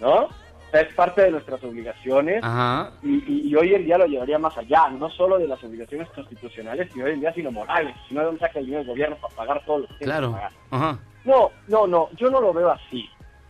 ¿no? 0.00 0.14
O 0.24 0.28
sea, 0.70 0.80
es 0.82 0.94
parte 0.94 1.22
de 1.22 1.30
nuestras 1.32 1.62
obligaciones 1.64 2.42
Ajá. 2.42 2.92
y, 3.02 3.08
y- 3.30 3.48
y 3.48 3.54
hoy 3.56 3.74
en 3.74 3.84
día 3.84 3.98
lo 3.98 4.06
llevaría 4.06 4.38
más 4.38 4.56
allá, 4.56 4.88
no 4.88 5.10
solo 5.10 5.38
de 5.38 5.46
las 5.46 5.62
obligaciones 5.62 6.08
constitucionales, 6.10 6.88
sino 6.92 7.04
hoy 7.04 7.12
en 7.12 7.20
día, 7.20 7.32
sino 7.34 7.52
morales, 7.52 7.94
sino 8.08 8.20
de 8.20 8.26
dónde 8.26 8.40
saca 8.40 8.58
el 8.58 8.64
dinero 8.66 8.82
el 8.82 8.88
gobierno 8.88 9.16
para 9.16 9.34
pagar 9.34 9.62
todo 9.66 9.78
lo 9.80 9.86
que 9.88 9.94
tiene 9.94 10.00
que 10.00 10.18
Claro. 10.18 10.32
pagar. 10.32 10.52
Ajá. 10.70 10.98
No, 11.24 11.50
no, 11.68 11.86
no, 11.86 12.08
yo 12.16 12.30
no 12.30 12.40
lo 12.40 12.52
veo 12.52 12.70
así. 12.70 13.08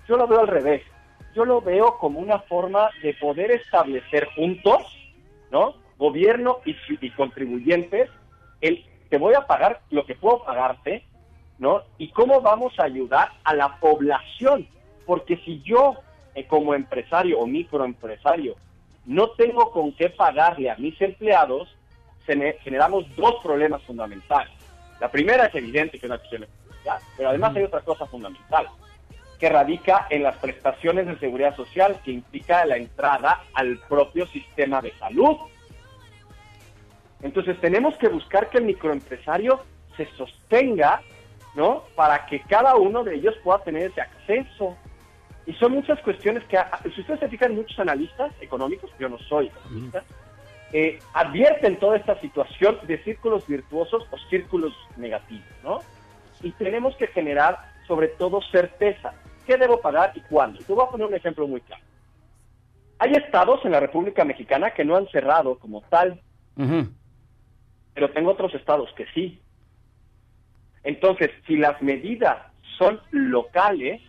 Yo 0.09 0.17
lo 0.17 0.27
veo 0.27 0.41
al 0.41 0.49
revés. 0.49 0.83
Yo 1.35 1.45
lo 1.45 1.61
veo 1.63 1.97
como 1.99 2.19
una 2.19 2.41
forma 2.41 2.91
de 3.03 3.15
poder 3.15 3.53
establecer 3.53 4.29
juntos, 4.35 4.83
¿no? 5.51 5.75
Gobierno 5.99 6.59
y, 6.67 6.77
y 7.01 7.11
contribuyentes, 7.13 8.11
el 8.61 8.85
te 9.09 9.17
voy 9.19 9.35
a 9.35 9.47
pagar 9.47 9.81
lo 9.91 10.05
que 10.05 10.15
puedo 10.15 10.43
pagarte, 10.43 11.07
¿no? 11.59 11.83
Y 11.99 12.11
cómo 12.11 12.41
vamos 12.41 12.73
a 12.79 12.85
ayudar 12.85 13.29
a 13.45 13.55
la 13.55 13.77
población. 13.79 14.67
Porque 15.07 15.37
si 15.39 15.63
yo, 15.63 15.97
eh, 16.35 16.47
como 16.47 16.75
empresario 16.75 17.39
o 17.39 17.47
microempresario, 17.47 18.57
no 19.07 19.31
tengo 19.31 19.71
con 19.73 19.93
qué 19.93 20.11
pagarle 20.11 20.71
a 20.71 20.77
mis 20.77 21.01
empleados, 21.01 21.75
gene- 22.27 22.57
generamos 22.63 23.05
dos 23.17 23.35
problemas 23.43 23.83
fundamentales. 23.83 24.53
La 25.01 25.11
primera 25.11 25.47
es 25.47 25.55
evidente 25.55 25.99
que 25.99 26.07
es 26.07 26.11
la 26.11 26.19
cuestión 26.19 26.47
social, 26.69 26.99
pero 27.17 27.31
además 27.31 27.57
hay 27.57 27.65
otra 27.65 27.81
cosa 27.81 28.07
fundamental, 28.07 28.69
que 29.41 29.49
radica 29.49 30.07
en 30.09 30.23
las 30.23 30.37
prestaciones 30.37 31.07
de 31.09 31.19
seguridad 31.19 31.57
social, 31.57 32.01
que 32.05 32.13
implica 32.13 32.65
la 32.65 32.77
entrada 32.77 33.41
al 33.55 33.79
propio 33.89 34.25
sistema 34.29 34.81
de 34.81 34.93
salud. 34.99 35.37
Entonces 37.23 37.61
tenemos 37.61 37.97
que 37.99 38.09
buscar 38.09 38.49
que 38.51 38.59
el 38.59 38.65
microempresario 38.65 39.61
se 39.97 40.07
sostenga, 40.17 41.03
¿no? 41.55 41.85
Para 41.95 42.27
que 42.27 42.41
cada 42.41 42.77
uno 42.77 43.05
de 43.05 43.17
ellos 43.17 43.35
pueda 43.43 43.59
tener 43.61 43.91
ese 43.91 44.01
acceso. 44.01 44.77
Y 45.47 45.53
son 45.55 45.73
muchas 45.73 46.01
cuestiones 46.01 46.45
que, 46.45 46.59
si 46.95 47.01
ustedes 47.01 47.21
se 47.21 47.29
fijan, 47.29 47.55
muchos 47.55 47.79
analistas 47.79 48.33
económicos, 48.41 48.91
yo 48.99 49.09
no 49.09 49.19
soy 49.19 49.47
economista, 49.47 50.05
eh, 50.73 50.99
advierten 51.15 51.79
toda 51.79 51.97
esta 51.97 52.19
situación 52.21 52.79
de 52.87 53.03
círculos 53.03 53.47
virtuosos 53.47 54.07
o 54.11 54.19
círculos 54.31 54.73
negativos, 54.97 55.45
¿no? 55.63 55.81
y 56.43 56.51
tenemos 56.53 56.97
que 56.97 57.07
generar 57.09 57.59
sobre 57.87 58.09
todo 58.09 58.41
certeza. 58.51 59.15
¿Qué 59.47 59.57
debo 59.57 59.81
pagar 59.81 60.13
y 60.15 60.21
cuándo? 60.21 60.59
Te 60.61 60.73
voy 60.73 60.85
a 60.85 60.91
poner 60.91 61.07
un 61.07 61.15
ejemplo 61.15 61.47
muy 61.47 61.61
claro. 61.61 61.83
Hay 62.99 63.13
estados 63.13 63.65
en 63.65 63.73
la 63.73 63.81
República 63.81 64.25
Mexicana 64.25 64.73
que 64.73 64.85
no 64.85 64.97
han 64.97 65.09
cerrado 65.09 65.59
como 65.59 65.83
tal, 65.83 66.21
pero 67.95 68.11
tengo 68.13 68.31
otros 68.31 68.55
estados 68.55 68.91
que 68.97 69.07
sí. 69.15 69.41
Entonces, 70.85 71.31
si 71.47 71.57
las 71.57 71.81
medidas 71.83 72.39
son 72.79 73.01
locales 73.11 74.01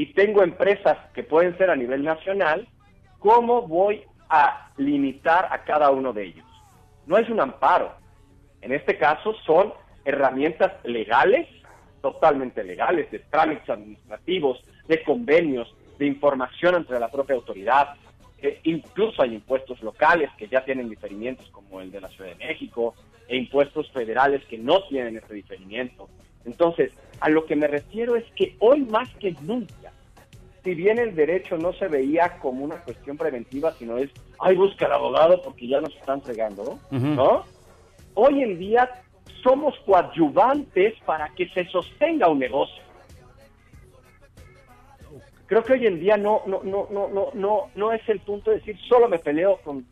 y 0.00 0.14
tengo 0.14 0.42
empresas 0.42 0.96
que 1.12 1.22
pueden 1.22 1.58
ser 1.58 1.68
a 1.68 1.76
nivel 1.76 2.02
nacional, 2.02 2.66
¿cómo 3.18 3.68
voy 3.68 4.02
a 4.30 4.70
limitar 4.78 5.46
a 5.50 5.62
cada 5.64 5.90
uno 5.90 6.14
de 6.14 6.24
ellos? 6.24 6.46
No 7.04 7.18
es 7.18 7.28
un 7.28 7.38
amparo. 7.38 7.92
En 8.62 8.72
este 8.72 8.96
caso 8.96 9.34
son 9.44 9.74
herramientas 10.06 10.72
legales, 10.84 11.46
totalmente 12.00 12.64
legales, 12.64 13.10
de 13.10 13.18
trámites 13.18 13.68
administrativos, 13.68 14.64
de 14.88 15.02
convenios, 15.02 15.76
de 15.98 16.06
información 16.06 16.76
entre 16.76 16.98
la 16.98 17.10
propia 17.10 17.36
autoridad. 17.36 17.90
Eh, 18.38 18.58
incluso 18.62 19.20
hay 19.20 19.34
impuestos 19.34 19.82
locales 19.82 20.30
que 20.38 20.48
ya 20.48 20.64
tienen 20.64 20.88
diferimientos, 20.88 21.46
como 21.50 21.82
el 21.82 21.92
de 21.92 22.00
la 22.00 22.08
Ciudad 22.08 22.30
de 22.30 22.46
México, 22.46 22.94
e 23.28 23.36
impuestos 23.36 23.90
federales 23.92 24.42
que 24.46 24.56
no 24.56 24.82
tienen 24.84 25.18
ese 25.18 25.34
diferimiento. 25.34 26.08
Entonces, 26.44 26.92
a 27.20 27.28
lo 27.28 27.44
que 27.46 27.56
me 27.56 27.66
refiero 27.66 28.16
es 28.16 28.24
que 28.34 28.56
hoy 28.58 28.80
más 28.80 29.08
que 29.16 29.34
nunca, 29.42 29.92
si 30.64 30.74
bien 30.74 30.98
el 30.98 31.14
derecho 31.14 31.56
no 31.56 31.72
se 31.72 31.88
veía 31.88 32.38
como 32.38 32.64
una 32.64 32.76
cuestión 32.82 33.16
preventiva, 33.16 33.72
sino 33.78 33.98
es, 33.98 34.10
ay, 34.38 34.56
busca 34.56 34.86
al 34.86 34.92
abogado 34.92 35.42
porque 35.42 35.68
ya 35.68 35.80
nos 35.80 35.94
están 35.96 36.22
fregando, 36.22 36.78
¿no? 36.90 37.44
Hoy 38.14 38.42
en 38.42 38.58
día 38.58 38.90
somos 39.42 39.78
coadyuvantes 39.86 40.94
para 41.06 41.28
que 41.34 41.48
se 41.50 41.64
sostenga 41.66 42.28
un 42.28 42.40
negocio. 42.40 42.82
Creo 45.46 45.64
que 45.64 45.72
hoy 45.72 45.86
en 45.86 46.00
día 46.00 46.16
no, 46.16 46.42
no, 46.46 46.62
no, 46.62 46.86
no, 46.90 47.08
no, 47.08 47.30
no, 47.34 47.70
no 47.74 47.92
es 47.92 48.06
el 48.08 48.20
punto 48.20 48.50
de 48.50 48.58
decir 48.58 48.78
solo 48.88 49.08
me 49.08 49.18
peleo 49.18 49.58
con, 49.64 49.84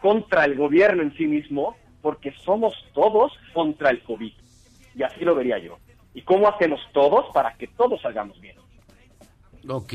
contra 0.00 0.44
el 0.44 0.56
gobierno 0.56 1.02
en 1.02 1.12
sí 1.16 1.26
mismo, 1.26 1.76
porque 2.02 2.32
somos 2.44 2.74
todos 2.92 3.32
contra 3.52 3.90
el 3.90 4.02
COVID. 4.02 4.32
Y 4.94 5.02
así 5.02 5.20
lo 5.24 5.34
vería 5.34 5.58
yo. 5.58 5.78
¿Y 6.14 6.22
cómo 6.22 6.48
hacemos 6.48 6.80
todos 6.92 7.26
para 7.32 7.54
que 7.54 7.66
todos 7.68 8.00
salgamos 8.02 8.40
bien? 8.40 8.56
Ok. 9.68 9.92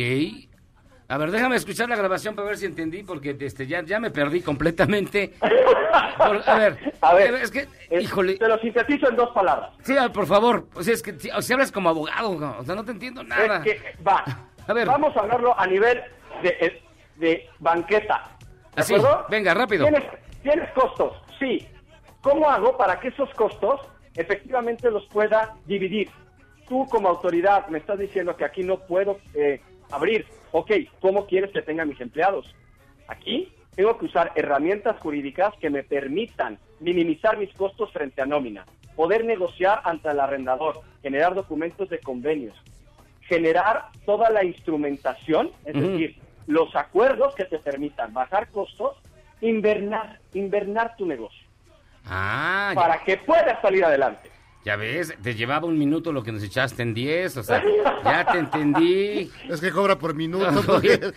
A 1.09 1.17
ver, 1.17 1.31
déjame 1.31 1.55
escuchar 1.55 1.87
la 1.87 1.95
grabación 1.95 2.35
para 2.35 2.49
ver 2.49 2.57
si 2.57 2.65
entendí, 2.65 3.01
porque 3.03 3.37
este, 3.39 3.65
ya, 3.65 3.81
ya 3.83 3.99
me 3.99 4.11
perdí 4.11 4.41
completamente. 4.41 5.33
Por- 5.39 6.49
a 6.49 6.55
ver, 6.55 6.93
A 7.01 7.13
ver, 7.13 7.33
es 7.35 7.49
que, 7.51 7.67
es- 7.89 8.03
híjole. 8.03 8.37
Te 8.37 8.47
lo 8.47 8.57
sintetizo 8.59 9.09
en 9.09 9.15
dos 9.15 9.29
palabras. 9.29 9.71
Sí, 9.83 9.95
por 10.13 10.25
favor. 10.25 10.67
O 10.75 10.83
sea, 10.83 10.93
es 10.93 11.01
que 11.01 11.17
si, 11.17 11.29
o 11.29 11.41
sea, 11.41 11.55
hablas 11.55 11.71
como 11.71 11.89
abogado, 11.89 12.31
o 12.59 12.63
sea, 12.63 12.75
no 12.75 12.83
te 12.83 12.91
entiendo 12.91 13.23
nada. 13.23 13.63
Es 13.63 13.81
que, 13.81 14.03
va, 14.03 14.23
A 14.67 14.73
ver. 14.73 14.87
vamos 14.87 15.15
a 15.15 15.21
hablarlo 15.21 15.57
a 15.57 15.65
nivel 15.67 16.01
de, 16.43 16.49
eh, 16.59 16.83
de 17.15 17.49
banqueta. 17.59 18.31
¿De 18.75 18.81
Así, 18.81 18.95
acuerdo? 18.95 19.25
venga, 19.29 19.53
rápido. 19.53 19.87
¿Tienes, 19.87 20.03
tienes 20.43 20.69
costos, 20.73 21.13
sí. 21.39 21.65
¿Cómo 22.21 22.49
hago 22.49 22.75
para 22.75 22.99
que 22.99 23.07
esos 23.09 23.29
costos 23.35 23.79
efectivamente 24.18 24.91
los 24.91 25.05
pueda 25.05 25.55
dividir? 25.65 26.09
Tú 26.68 26.86
como 26.89 27.07
autoridad 27.07 27.68
me 27.68 27.78
estás 27.78 27.97
diciendo 27.97 28.36
que 28.36 28.43
aquí 28.43 28.63
no 28.63 28.80
puedo 28.80 29.20
eh, 29.34 29.61
abrir. 29.89 30.26
Ok, 30.51 30.72
¿cómo 30.99 31.28
quieres 31.28 31.51
que 31.51 31.61
tenga 31.61 31.86
mis 31.86 32.01
empleados? 32.01 32.53
Aquí 33.07 33.53
tengo 33.76 33.97
que 33.97 34.05
usar 34.05 34.34
herramientas 34.36 34.99
jurídicas 34.99 35.53
que 35.61 35.70
me 35.70 35.84
permitan 35.84 36.57
minimizar 36.80 37.38
mis 37.38 37.53
costos 37.53 37.91
frente 37.93 38.22
a 38.22 38.26
nómina, 38.26 38.65
poder 38.95 39.24
negociar 39.24 39.82
ante 39.86 40.09
el 40.09 40.20
arrendador, 40.20 40.82
generar 41.01 41.36
documentos 41.36 41.88
de 41.89 41.99
convenios, 41.99 42.57
generar 43.22 43.86
toda 44.05 44.30
la 44.30 44.43
instrumentación, 44.43 45.51
es 45.63 45.74
decir, 45.74 46.15
los 46.47 46.76
acuerdos 46.76 47.36
que 47.36 47.45
te 47.45 47.59
permitan 47.59 48.13
bajar 48.13 48.49
costos, 48.49 48.97
invernar, 49.41 50.20
invernar 50.34 50.95
tu 50.97 51.05
negocio 51.05 51.46
Ah, 52.10 52.72
ya, 52.74 52.82
para 52.82 53.03
que 53.03 53.18
puedas 53.18 53.62
salir 53.62 53.84
adelante. 53.86 54.30
ya 54.66 54.76
ves, 54.76 55.14
te 55.22 55.34
llevaba 55.36 55.66
un 55.68 55.78
minuto 55.78 56.12
lo 56.12 56.24
que 56.24 56.32
nos 56.32 56.43
echaste 56.43 56.82
en 56.84 56.93
10, 56.93 57.38
o 57.38 57.43
sea, 57.43 57.64
ya 58.03 58.26
te 58.32 58.38
entendí. 58.39 59.32
Es 59.49 59.62
que 59.62 59.72
cobra 59.72 59.97
por 59.97 60.14
minuto. 60.14 60.47
Oye, 60.47 60.97
porque- 60.97 61.14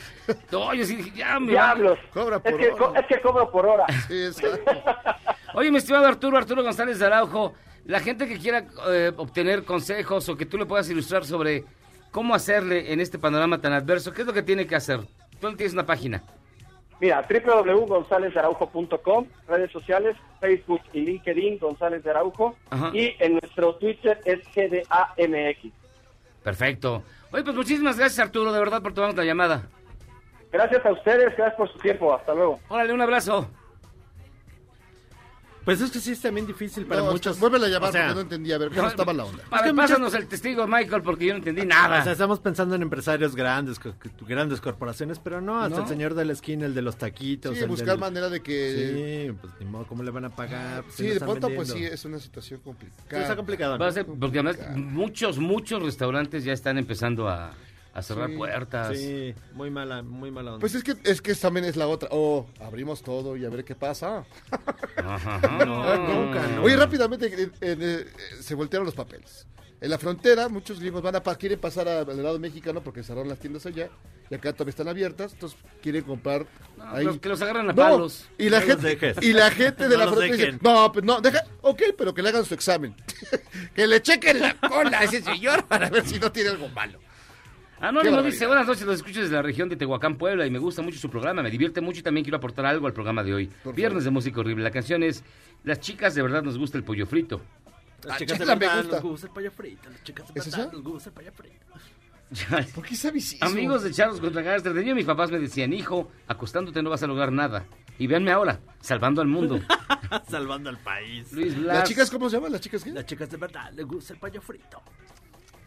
no, 0.52 0.72
yo 0.74 0.84
sí 0.84 0.96
dije, 0.96 1.10
ya 1.16 1.38
me 1.40 1.52
Diablos. 1.52 1.98
Cobra 2.12 2.40
Es 2.44 2.54
que, 2.56 2.68
hora. 2.68 2.76
co- 2.76 2.94
es 2.94 3.06
que 3.06 3.20
cobro 3.20 3.50
por 3.50 3.66
hora. 3.66 3.86
Sí, 4.08 4.24
exacto. 4.26 4.70
Oye, 5.54 5.70
mi 5.70 5.78
estimado 5.78 6.06
Arturo, 6.06 6.38
Arturo 6.38 6.62
González 6.62 6.98
de 7.00 7.06
Araujo, 7.06 7.54
la 7.86 7.98
gente 8.00 8.28
que 8.28 8.38
quiera 8.38 8.64
eh, 8.88 9.12
obtener 9.16 9.64
consejos 9.64 10.28
o 10.28 10.36
que 10.36 10.46
tú 10.46 10.56
le 10.58 10.66
puedas 10.66 10.88
ilustrar 10.90 11.24
sobre 11.24 11.64
cómo 12.12 12.34
hacerle 12.36 12.92
en 12.92 13.00
este 13.00 13.18
panorama 13.18 13.60
tan 13.60 13.72
adverso, 13.72 14.12
¿qué 14.12 14.20
es 14.22 14.26
lo 14.28 14.32
que 14.32 14.42
tiene 14.42 14.66
que 14.66 14.76
hacer? 14.76 15.00
Tú 15.40 15.52
tienes 15.56 15.72
una 15.72 15.86
página. 15.86 16.22
Mira, 17.00 17.26
www.gonzalezaraujo.com, 17.28 19.26
redes 19.48 19.72
sociales, 19.72 20.16
Facebook 20.40 20.82
y 20.92 21.00
LinkedIn, 21.00 21.58
González 21.58 22.02
de 22.04 22.10
Araujo, 22.10 22.56
Ajá. 22.68 22.90
y 22.92 23.14
en 23.18 23.32
nuestro 23.32 23.74
Twitter 23.76 24.20
es 24.24 24.40
GDAMX. 24.54 25.72
Perfecto. 26.42 27.02
Oye, 27.32 27.42
pues 27.44 27.56
muchísimas 27.56 27.96
gracias, 27.98 28.18
Arturo, 28.26 28.52
de 28.52 28.58
verdad, 28.58 28.82
por 28.82 28.92
tomarnos 28.92 29.16
la 29.16 29.24
llamada. 29.24 29.62
Gracias 30.52 30.84
a 30.84 30.92
ustedes, 30.92 31.34
gracias 31.36 31.54
por 31.54 31.72
su 31.72 31.78
tiempo, 31.78 32.12
hasta 32.14 32.34
luego. 32.34 32.58
Órale, 32.68 32.92
un 32.92 33.00
abrazo. 33.00 33.48
Pues 35.64 35.80
es 35.80 35.90
que 35.90 36.00
sí 36.00 36.12
es 36.12 36.20
también 36.20 36.46
difícil 36.46 36.86
para 36.86 37.02
No, 37.02 37.12
muchos. 37.12 37.38
Vuelve 37.38 37.58
a 37.58 37.68
llamar 37.68 37.90
O 37.90 37.92
sea, 37.92 38.02
porque 38.02 38.14
no 38.14 38.20
entendía. 38.22 38.54
A 38.56 38.58
ver, 38.58 38.70
¿cómo 38.70 38.88
estaba 38.88 39.12
la 39.12 39.24
onda? 39.24 39.42
A 39.50 39.56
Es 39.66 39.72
muchas- 39.72 39.90
pásanos 39.90 40.14
el 40.14 40.26
testigo, 40.26 40.66
Michael, 40.66 41.02
porque 41.02 41.26
yo 41.26 41.32
no 41.34 41.38
entendí 41.38 41.66
nada. 41.66 42.00
O 42.00 42.02
sea, 42.02 42.12
estamos 42.12 42.40
pensando 42.40 42.74
en 42.74 42.82
empresarios 42.82 43.36
grandes, 43.36 43.78
grandes 44.26 44.60
corporaciones, 44.60 45.18
pero 45.18 45.40
no, 45.40 45.60
hasta 45.60 45.76
No. 45.76 45.82
el 45.82 45.88
señor 45.88 46.14
de 46.14 46.24
la 46.24 46.32
esquina, 46.32 46.66
el 46.66 46.74
de 46.74 46.82
los 46.82 46.96
taquitos. 46.96 47.54
Sí, 47.56 47.62
el 47.62 47.68
buscar 47.68 47.90
del- 47.90 47.98
manera 47.98 48.28
de 48.30 48.40
que... 48.40 49.26
Sí, 49.30 49.38
pues 49.40 49.52
ni 49.60 49.66
modo, 49.66 49.86
¿cómo 49.86 50.02
le 50.02 50.10
van 50.10 50.24
a 50.24 50.30
pagar? 50.30 50.82
Pues, 50.84 50.94
Sí, 50.96 51.06
de 51.08 51.20
pronto 51.20 51.48
pues 51.54 51.68
sí, 51.68 51.84
es 51.84 52.04
una 52.04 52.18
situación 52.18 52.60
complicada. 52.60 53.04
Sí, 53.10 53.16
está 53.16 53.36
complicado. 53.36 53.78
Va 53.78 53.88
a 53.88 53.92
ser- 53.92 54.06
porque 54.06 54.38
además 54.38 54.56
muchos, 54.76 55.38
muchos 55.38 55.82
restaurantes 55.82 56.42
ya 56.44 56.52
están 56.54 56.78
empezando 56.78 57.28
a, 57.28 57.52
a 57.92 58.02
cerrar 58.02 58.30
Sí, 58.30 58.36
puertas. 58.36 58.96
Sí, 58.98 59.34
muy 59.52 59.70
mala, 59.70 60.02
muy 60.02 60.30
mala 60.30 60.52
onda. 60.52 60.60
Pues 60.60 60.74
es 60.74 60.84
que, 60.84 60.96
es 61.04 61.20
que 61.20 61.34
también 61.34 61.64
es 61.66 61.76
la 61.76 61.88
otra. 61.88 62.08
Oh, 62.12 62.46
abrimos 62.60 63.02
todo 63.02 63.36
y 63.36 63.44
a 63.44 63.48
ver 63.50 63.64
qué 63.64 63.74
pasa. 63.74 64.24
Ajá. 64.96 65.40
No, 65.66 65.96
nunca, 65.96 66.46
no. 66.48 66.62
Oye, 66.62 66.76
rápidamente 66.76 67.26
eh, 67.26 67.50
eh, 67.60 67.76
eh, 67.80 68.06
se 68.40 68.54
voltearon 68.54 68.86
los 68.86 68.94
papeles. 68.94 69.46
En 69.80 69.88
la 69.90 69.98
frontera, 69.98 70.48
muchos 70.50 70.78
gringos 70.78 71.00
van 71.02 71.16
a 71.16 71.22
pa- 71.22 71.36
quieren 71.36 71.58
pasar 71.58 71.88
a- 71.88 72.00
al 72.00 72.22
lado 72.22 72.38
mexicano 72.38 72.82
porque 72.82 73.02
cerraron 73.02 73.28
las 73.30 73.38
tiendas 73.38 73.64
allá 73.64 73.88
y 74.30 74.34
acá 74.34 74.52
todavía 74.52 74.70
están 74.70 74.88
abiertas, 74.88 75.32
entonces 75.32 75.58
quieren 75.82 76.02
comprar 76.04 76.46
ahí. 76.78 77.04
los 77.06 77.18
que 77.18 77.30
los 77.30 77.40
agarran 77.40 77.70
a 77.70 77.72
No, 77.72 77.76
palos. 77.76 78.28
Y 78.36 78.50
la 78.50 78.60
No 78.60 78.66
los 78.66 78.74
gente 78.76 78.88
dejes. 78.88 79.24
y 79.24 79.32
la 79.32 79.50
gente 79.50 79.84
de 79.88 79.96
No 79.96 80.04
la 80.04 80.06
frontera 80.08 80.32
dice, 80.34 80.46
dejen. 80.46 80.60
"No, 80.62 80.92
pues 80.92 81.04
no, 81.04 81.20
deja, 81.22 81.44
ok, 81.62 81.82
pero 81.96 82.12
que 82.12 82.22
le 82.22 82.28
hagan 82.28 82.44
su 82.44 82.52
examen. 82.54 82.94
que 83.74 83.86
le 83.86 84.02
chequen 84.02 84.40
la 84.40 84.54
cola 84.60 84.98
a 85.00 85.04
ese 85.04 85.22
señor 85.22 85.64
para 85.64 85.88
ver 85.88 86.06
si 86.06 86.18
no 86.20 86.30
tiene 86.30 86.50
algo 86.50 86.68
malo." 86.68 86.98
Anónimo 87.80 88.18
Qué 88.18 88.24
dice, 88.30 88.46
buenas 88.46 88.66
noches, 88.66 88.82
los 88.82 88.96
escucho 88.96 89.20
desde 89.20 89.34
la 89.34 89.42
región 89.42 89.68
de 89.70 89.76
Tehuacán, 89.76 90.16
Puebla, 90.18 90.46
y 90.46 90.50
me 90.50 90.58
gusta 90.58 90.82
mucho 90.82 90.98
su 90.98 91.08
programa, 91.08 91.42
me 91.42 91.50
divierte 91.50 91.80
mucho 91.80 92.00
y 92.00 92.02
también 92.02 92.24
quiero 92.24 92.36
aportar 92.36 92.66
algo 92.66 92.86
al 92.86 92.92
programa 92.92 93.22
de 93.24 93.32
hoy. 93.32 93.50
Por 93.64 93.74
Viernes 93.74 94.04
de 94.04 94.10
música 94.10 94.40
horrible, 94.40 94.62
la 94.62 94.70
canción 94.70 95.02
es 95.02 95.24
Las 95.64 95.80
chicas 95.80 96.14
de 96.14 96.22
verdad 96.22 96.42
nos 96.42 96.58
gusta 96.58 96.76
el 96.76 96.84
pollo 96.84 97.06
frito. 97.06 97.40
Las 98.04 98.16
Ah, 98.16 98.18
chicas 98.18 98.38
de 98.38 98.44
verdad 98.44 98.76
gusta. 98.82 98.96
nos 98.96 99.02
gusta 99.04 99.26
el 99.28 99.32
pollo 99.32 99.50
frito. 99.50 99.88
Las 99.90 100.02
chicas 100.04 100.26
de 100.34 100.40
¿Es 100.40 100.46
verdad 100.46 100.60
esa? 100.66 100.72
nos 100.72 100.82
gusta 100.82 101.08
el 101.10 101.14
pollo 101.14 101.32
frito. 101.32 101.66
¿Por 102.74 102.84
qué 102.84 102.94
sabes 102.96 103.32
eso? 103.32 103.44
Amigos 103.44 103.82
de 103.82 103.90
Charlos 103.92 104.20
contra 104.20 104.42
Gangster, 104.42 104.72
de 104.74 104.80
niño 104.82 104.94
mis 104.94 105.04
papás 105.06 105.30
me 105.30 105.38
decían, 105.38 105.72
hijo, 105.72 106.10
acostándote 106.28 106.82
no 106.82 106.90
vas 106.90 107.02
a 107.02 107.06
lograr 107.06 107.32
nada. 107.32 107.64
Y 107.98 108.06
véanme 108.06 108.30
ahora, 108.30 108.60
salvando 108.80 109.20
al 109.22 109.28
mundo. 109.28 109.58
Salvando 110.28 110.70
al 110.70 110.78
país. 110.78 111.32
Luis 111.32 111.54
Blas. 111.56 111.78
¿Las 111.78 111.88
chicas 111.88 112.10
cómo 112.10 112.28
se 112.30 112.36
llaman? 112.36 112.52
¿Las 112.52 112.60
chicas 112.60 112.82
qué? 112.82 112.90
Las 112.90 113.04
chicas 113.06 113.30
de 113.30 113.36
verdad 113.36 113.70
les 113.74 113.84
gusta 113.86 114.12
el 114.14 114.18
pollo 114.18 114.40
frito. 114.40 114.82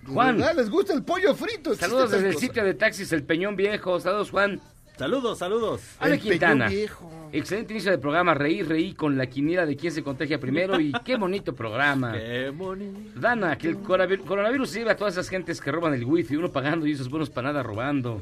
Juan. 0.07 0.37
¿Verdad? 0.37 0.55
¿Les 0.55 0.69
gusta 0.69 0.93
el 0.93 1.03
pollo 1.03 1.33
frito? 1.35 1.75
Saludos 1.75 2.11
desde 2.11 2.29
el 2.29 2.37
sitio 2.37 2.63
de 2.63 2.73
taxis 2.73 3.11
El 3.13 3.23
Peñón 3.23 3.55
Viejo. 3.55 3.99
Saludos, 3.99 4.31
Juan. 4.31 4.61
Saludos, 4.97 5.39
saludos. 5.39 5.81
Ale 5.99 6.15
El 6.15 6.21
Quintana. 6.21 6.67
Peñón 6.67 6.79
Viejo. 6.79 7.29
Excelente 7.31 7.73
inicio 7.73 7.91
de 7.91 7.97
programa. 7.97 8.33
Reí, 8.33 8.61
reí 8.61 8.93
con 8.93 9.17
la 9.17 9.25
quiniela 9.25 9.65
de 9.65 9.75
quién 9.75 9.91
se 9.91 10.03
contagia 10.03 10.39
primero. 10.39 10.79
Y 10.79 10.91
qué 11.03 11.15
bonito 11.15 11.53
programa. 11.53 12.13
Qué 12.17 12.49
bonito. 12.49 13.19
Dana, 13.19 13.57
que 13.57 13.69
el 13.69 13.77
coronavirus, 13.77 14.73
lleva 14.73 14.91
a 14.91 14.95
todas 14.95 15.13
esas 15.15 15.29
gentes 15.29 15.59
que 15.59 15.71
roban 15.71 15.93
el 15.93 16.05
wifi, 16.05 16.35
uno 16.35 16.51
pagando 16.51 16.85
y 16.85 16.91
esos 16.91 17.09
buenos 17.09 17.29
para 17.29 17.47
nada 17.49 17.63
robando. 17.63 18.21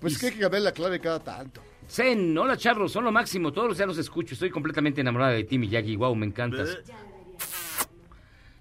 Pues 0.00 0.14
es 0.14 0.18
que 0.18 0.26
hay 0.26 0.32
que 0.32 0.40
cambiar 0.40 0.62
la 0.62 0.72
clave 0.72 1.00
cada 1.00 1.20
tanto. 1.20 1.60
Zen, 1.88 2.36
hola 2.36 2.56
Charlos, 2.56 2.92
son 2.92 3.04
lo 3.04 3.12
máximo, 3.12 3.52
todos 3.52 3.68
los 3.68 3.76
días 3.76 3.86
los 3.86 3.98
escucho, 3.98 4.34
estoy 4.34 4.50
completamente 4.50 5.00
enamorada 5.00 5.32
de 5.32 5.44
ti, 5.44 5.58
Miyagi, 5.58 5.96
wow, 5.96 6.14
me 6.14 6.26
encantas. 6.26 6.78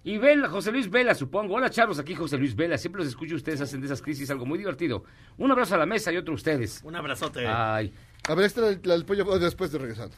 Y 0.06 0.18
Vela, 0.18 0.49
José 0.49 0.72
Luis 0.72 0.89
Vela, 0.89 1.16
supongo. 1.16 1.56
Hola 1.56 1.70
Charlos, 1.70 1.97
aquí 1.97 2.14
José 2.14 2.38
Luis 2.38 2.56
Vela, 2.56 2.78
siempre 2.78 2.99
los 2.99 3.08
escucho, 3.08 3.36
ustedes 3.36 3.62
hacen 3.62 3.80
de 3.80 3.86
esas 3.88 4.01
crisis 4.01 4.30
algo 4.30 4.45
muy 4.45 4.58
divertido. 4.58 5.06
Un 5.38 5.49
abrazo 5.51 5.76
a 5.76 5.78
la 5.78 5.86
mesa 5.86 6.12
y 6.12 6.18
otro 6.18 6.34
a 6.34 6.36
ustedes. 6.36 6.82
Un 6.84 6.95
abrazote. 6.95 7.47
Ay, 7.47 7.93
A 8.28 8.36
ver, 8.36 8.45
esta 8.45 8.70
es 8.70 8.86
la 8.86 8.95
del 8.95 9.06
pollo 9.06 9.24
después 9.39 9.72
de 9.72 9.80
regresando. 9.80 10.16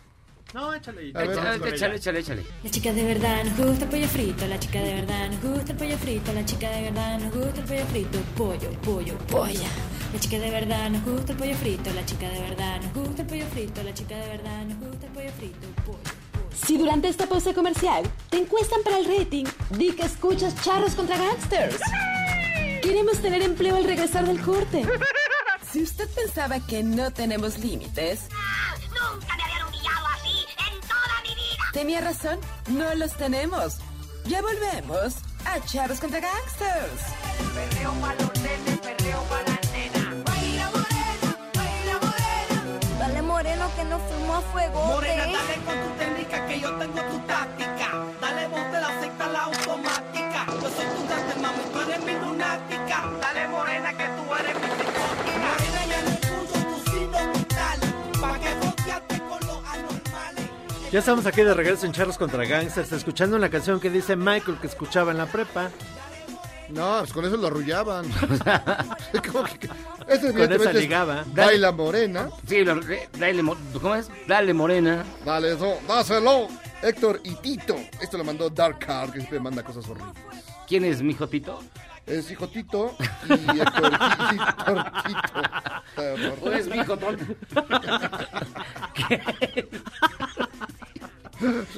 No, 0.53 0.73
échale. 0.73 1.11
Ver, 1.11 1.29
Échale, 1.31 1.69
échale, 1.69 1.95
échale, 1.97 2.19
échale. 2.19 2.43
La 2.63 2.69
chica 2.69 2.93
de 2.93 3.03
verdad 3.03 3.43
nos 3.43 3.57
gusta 3.57 3.83
el 3.85 3.91
pollo 3.91 4.07
frito, 4.07 4.47
la 4.47 4.59
chica 4.59 4.79
de 4.81 4.93
verdad 4.95 5.29
nos 5.31 5.41
gusta 5.41 5.71
el 5.73 5.77
pollo 5.77 5.97
frito, 5.97 6.33
la 6.33 6.45
chica 6.45 6.69
de 6.69 6.81
verdad 6.83 7.19
nos 7.19 7.33
gusta 7.35 7.59
el 7.59 7.65
pollo 7.67 7.85
frito, 7.85 8.19
pollo, 8.37 8.71
pollo, 8.81 9.17
polla. 9.29 9.69
La 10.13 10.19
chica 10.19 10.39
de 10.39 10.49
verdad 10.49 10.89
nos 10.89 11.03
gusta 11.03 11.31
el 11.33 11.37
pollo 11.37 11.55
frito, 11.55 11.93
la 11.93 12.05
chica 12.05 12.29
de 12.29 12.39
verdad 12.41 12.81
nos 12.81 12.93
gusta 12.93 13.21
el 13.21 13.27
pollo 13.27 13.45
frito, 13.47 13.83
la 13.83 13.93
chica 13.93 14.15
de 14.17 14.27
verdad 14.29 14.65
nos 14.65 14.79
gusta 14.79 15.07
el 15.07 15.13
pollo 15.13 15.31
frito, 15.31 15.67
pollo. 15.85 16.14
Si 16.63 16.77
durante 16.77 17.07
esta 17.07 17.27
pausa 17.27 17.53
comercial 17.53 18.03
te 18.29 18.37
encuestan 18.37 18.81
para 18.83 18.97
el 18.97 19.05
rating, 19.05 19.45
di 19.71 19.91
que 19.93 20.03
escuchas 20.03 20.55
charros 20.63 20.95
contra 20.95 21.17
gangsters. 21.17 21.79
Queremos 22.81 23.19
tener 23.19 23.41
empleo 23.41 23.75
al 23.75 23.83
regresar 23.83 24.25
del 24.25 24.41
corte. 24.41 24.85
Si 25.71 25.83
usted 25.83 26.07
pensaba 26.11 26.61
que 26.61 26.83
no 26.83 27.11
tenemos 27.11 27.57
límites, 27.57 28.29
Nunca 28.91 29.35
me 29.35 29.43
habían 29.43 29.67
humillado 29.67 30.05
así 30.15 30.45
en 30.71 30.79
toda 30.87 31.21
mi 31.23 31.35
vida. 31.35 31.63
tenía 31.73 31.99
razón, 31.99 32.39
no 32.69 32.95
los 32.95 33.11
tenemos. 33.17 33.79
Ya 34.25 34.41
volvemos 34.41 35.15
a 35.43 35.59
Charros 35.65 35.99
contra 35.99 36.21
Gangsters. 36.21 37.01
Moreno 43.45 43.69
que 43.75 43.83
nos 43.83 44.01
fuimos 44.01 44.37
a 44.37 44.41
fuego. 44.41 44.85
Morena, 44.85 45.25
dale 45.25 45.55
con 45.65 45.75
tu 45.75 45.89
técnica 45.99 46.47
que 46.47 46.59
yo 46.59 46.71
tengo 46.77 47.01
tu 47.11 47.19
táctica. 47.19 47.87
Dale 48.19 48.47
vos 48.47 48.71
te 48.71 48.81
la 48.81 49.01
secta 49.01 49.27
la 49.27 49.43
automática. 49.43 50.45
Yo 50.47 50.69
soy 50.69 50.85
tu 50.95 51.07
gata, 51.07 51.35
mami, 51.41 51.63
tú 51.71 51.79
eres 51.81 52.03
mi 52.03 52.13
lunática. 52.13 53.03
Dale 53.21 53.47
morena 53.49 53.93
que 53.93 54.05
tú 54.17 54.23
eres 54.33 54.55
mi 54.55 54.67
psicótica. 54.77 55.49
Morena, 55.53 55.81
ya 55.91 56.01
no 56.01 56.13
puso 56.25 56.59
tu 56.69 56.91
signo 56.91 57.19
vital. 57.33 57.79
Pa' 58.19 58.39
que 58.39 58.55
volteate 58.65 59.19
con 59.29 59.39
los 59.47 59.59
anormales. 59.73 60.91
Ya 60.91 60.99
estamos 60.99 61.25
aquí 61.27 61.43
de 61.43 61.53
regreso 61.53 61.85
en 61.85 61.91
Charros 61.91 62.17
contra 62.17 62.45
Gangsters, 62.45 62.91
escuchando 62.93 63.37
una 63.37 63.49
canción 63.49 63.79
que 63.79 63.91
dice 63.91 64.15
Michael 64.15 64.57
que 64.59 64.67
escuchaba 64.67 65.11
en 65.11 65.19
la 65.19 65.27
prepa. 65.27 65.69
No, 66.75 66.97
pues 66.99 67.13
con 67.13 67.23
eso 67.25 67.37
lo 67.37 67.47
arrullaban. 67.47 68.05
¿Cómo 69.31 69.45
que- 69.45 69.69
Este 70.07 70.33
Con 70.33 70.51
esa 70.51 70.69
es 70.71 70.75
ligaba. 70.75 71.23
Baila 71.27 71.71
morena. 71.71 72.29
Sí, 72.47 72.63
lo- 72.65 72.81
eh, 72.91 73.07
dale, 73.17 73.41
mo- 73.41 73.55
¿cómo 73.81 73.95
es? 73.95 74.09
Dale, 74.27 74.53
morena. 74.53 75.05
Dale 75.23 75.53
eso, 75.53 75.77
dáselo. 75.87 76.49
Héctor 76.81 77.21
y 77.23 77.35
Tito. 77.35 77.75
Esto 78.01 78.17
lo 78.17 78.25
mandó 78.25 78.49
Dark 78.49 78.79
Card, 78.79 79.11
que 79.11 79.19
siempre 79.19 79.39
manda 79.39 79.63
cosas 79.63 79.87
horribles. 79.87 80.13
¿Quién 80.67 80.83
es 80.83 81.01
mi 81.01 81.13
hijo 81.13 81.27
Tito? 81.29 81.63
Es 82.05 82.29
hijo 82.29 82.47
Tito 82.49 82.95
y 83.29 83.59
Héctor, 83.59 83.97
Tito. 85.07 86.41
¿O 86.45 86.51
es 86.51 86.67
mi 86.67 86.77
hijo 86.77 86.97
tonto? 86.97 87.23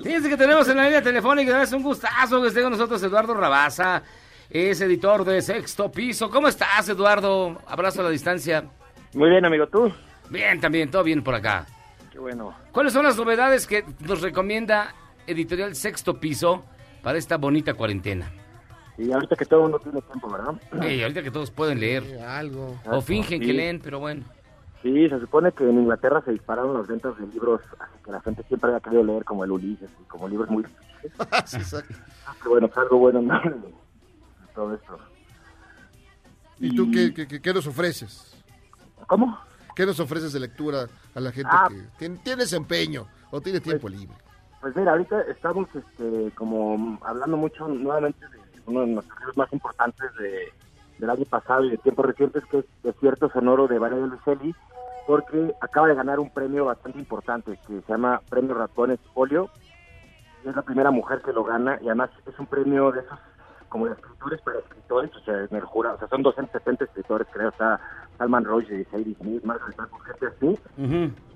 Fíjense 0.04 0.30
que 0.30 0.38
tenemos 0.38 0.68
en 0.68 0.78
la 0.78 0.84
línea 0.84 1.02
telefónica, 1.02 1.62
es 1.64 1.72
un 1.74 1.82
gustazo 1.84 2.42
que 2.42 2.48
esté 2.50 2.62
con 2.62 2.72
nosotros 2.72 3.02
Eduardo 3.04 3.34
Rabaza, 3.34 4.04
es 4.50 4.82
editor 4.82 5.24
de 5.26 5.42
Sexto 5.42 5.92
Piso. 5.92 6.30
¿Cómo 6.30 6.48
estás, 6.48 6.88
Eduardo? 6.90 7.58
Abrazo 7.68 8.02
a 8.02 8.06
la 8.06 8.10
distancia. 8.10 8.66
Muy 9.14 9.30
bien, 9.30 9.46
amigo, 9.46 9.68
¿tú? 9.68 9.92
Bien, 10.30 10.60
también, 10.60 10.90
todo 10.92 11.04
bien 11.04 11.24
por 11.24 11.36
acá. 11.36 11.66
Qué 12.12 12.20
bueno. 12.20 12.54
¿Cuáles 12.72 12.94
son 12.94 13.04
las 13.06 13.18
novedades 13.18 13.68
que 13.68 13.84
nos 14.08 14.22
recomienda 14.22 14.94
Editorial 15.26 15.76
Sexto 15.76 16.20
Piso 16.20 16.64
para 17.04 17.18
esta 17.18 17.38
bonita 17.38 17.74
cuarentena? 17.74 18.32
Y 18.98 19.12
ahorita 19.12 19.36
que 19.36 19.46
todo 19.46 19.60
el 19.60 19.64
mundo 19.72 19.80
tiene 19.80 20.02
tiempo, 20.02 20.30
¿verdad? 20.30 20.56
Ey, 20.82 21.04
ahorita 21.04 21.22
que 21.22 21.32
todos 21.32 21.52
pueden 21.52 21.80
leer. 21.80 22.20
algo. 22.28 22.80
O 22.90 23.02
fingen 23.02 23.40
que 23.40 23.46
Sí. 23.48 23.54
leen, 23.54 23.80
pero 23.80 24.00
bueno. 24.00 24.24
Sí, 24.82 25.10
se 25.10 25.20
supone 25.20 25.52
que 25.52 25.64
en 25.64 25.78
Inglaterra 25.80 26.22
se 26.24 26.32
dispararon 26.32 26.76
las 26.78 26.88
ventas 26.88 27.18
de 27.18 27.28
libros 27.28 27.62
así 27.80 27.94
que 28.06 28.12
la 28.12 28.22
gente 28.22 28.44
siempre 28.48 28.70
había 28.70 28.80
querido 28.80 29.04
leer, 29.04 29.24
como 29.24 29.44
el 29.44 29.52
Ulises, 29.52 29.90
y 30.02 30.04
como 30.08 30.28
libros 30.28 30.50
muy 30.50 30.64
difíciles. 31.02 31.14
Sí, 31.46 31.58
exacto. 31.58 31.96
Ah, 32.26 32.36
que 32.42 32.50
bueno, 32.50 32.68
pues 32.68 32.78
algo 32.78 32.98
bueno 32.98 33.22
¿no? 33.22 33.42
Todo 34.58 34.74
esto. 34.74 34.98
¿Y 36.60 36.76
tú 36.76 36.90
qué, 36.92 37.14
qué- 37.14 37.40
qué- 37.40 37.54
nos 37.54 37.68
ofreces? 37.68 38.34
¿Cómo? 39.06 39.38
¿Qué 39.76 39.86
nos 39.86 40.00
ofreces 40.00 40.34
de 40.34 40.40
lectura 40.40 40.88
a 41.14 41.20
la 41.20 41.32
gente 41.32 41.52
Ah. 41.54 41.68
que 41.70 41.76
tiene, 42.00 42.18
tiene 42.24 42.42
desempeño 42.42 43.06
o 43.30 43.40
tiene 43.40 43.60
tiempo 43.60 43.88
libre? 43.88 44.16
Pues 44.60 44.76
mira, 44.76 44.94
ahorita 44.94 45.22
estamos 45.30 45.68
este, 45.76 46.32
como 46.34 46.98
hablando 47.06 47.38
mucho 47.38 47.68
nuevamente 47.68 48.28
de 48.30 48.40
uno 48.66 48.82
de 48.82 48.88
nuestros 48.88 49.20
libros 49.20 49.38
más 49.38 49.54
importantes 49.54 50.10
de, 50.20 50.52
del 50.98 51.10
año 51.12 51.26
pasado 51.26 51.64
y 51.66 51.70
de 51.70 51.78
tiempos 51.78 52.08
recientes, 52.08 52.44
que 52.50 52.58
es 52.60 52.66
Desierto 52.82 53.30
Sonoro 53.30 53.68
de 53.68 53.78
Valeria 53.78 54.08
Lucelli, 54.08 54.56
porque 55.06 55.54
acaba 55.62 55.88
de 55.88 55.94
ganar 55.96 56.20
un 56.20 56.32
premio 56.34 56.66
bastante 56.66 56.98
importante 56.98 57.60
que 57.68 57.82
se 57.82 57.88
llama 57.92 58.20
Premio 58.28 58.56
Ratones 58.56 59.00
Folio. 59.14 59.52
Es 60.44 60.56
la 60.56 60.64
primera 60.64 60.90
mujer 60.90 61.22
que 61.22 61.34
lo 61.34 61.44
gana 61.44 61.78
y 61.84 61.86
además 61.86 62.10
es 62.26 62.38
un 62.40 62.48
premio 62.48 62.92
de 62.92 63.02
esos 63.02 63.20
como 63.70 63.86
de 63.86 63.94
escritores 63.94 64.42
para 64.42 64.60
escritores, 64.60 65.16
o 65.16 65.20
sea, 65.22 65.44
en 65.44 65.56
el 65.56 65.64
jurado, 65.64 65.96
o 65.96 66.00
sea, 66.00 66.08
son 66.08 66.24
270 66.24 66.86
escritores, 66.86 67.28
creo, 67.32 67.50
está 67.50 67.80
Salman 68.18 68.46
Rushdie, 68.46 68.86
Sadie 68.92 69.16
Smith, 69.16 69.44
Margaret 69.44 69.76
gente 70.06 70.28
así, 70.28 70.60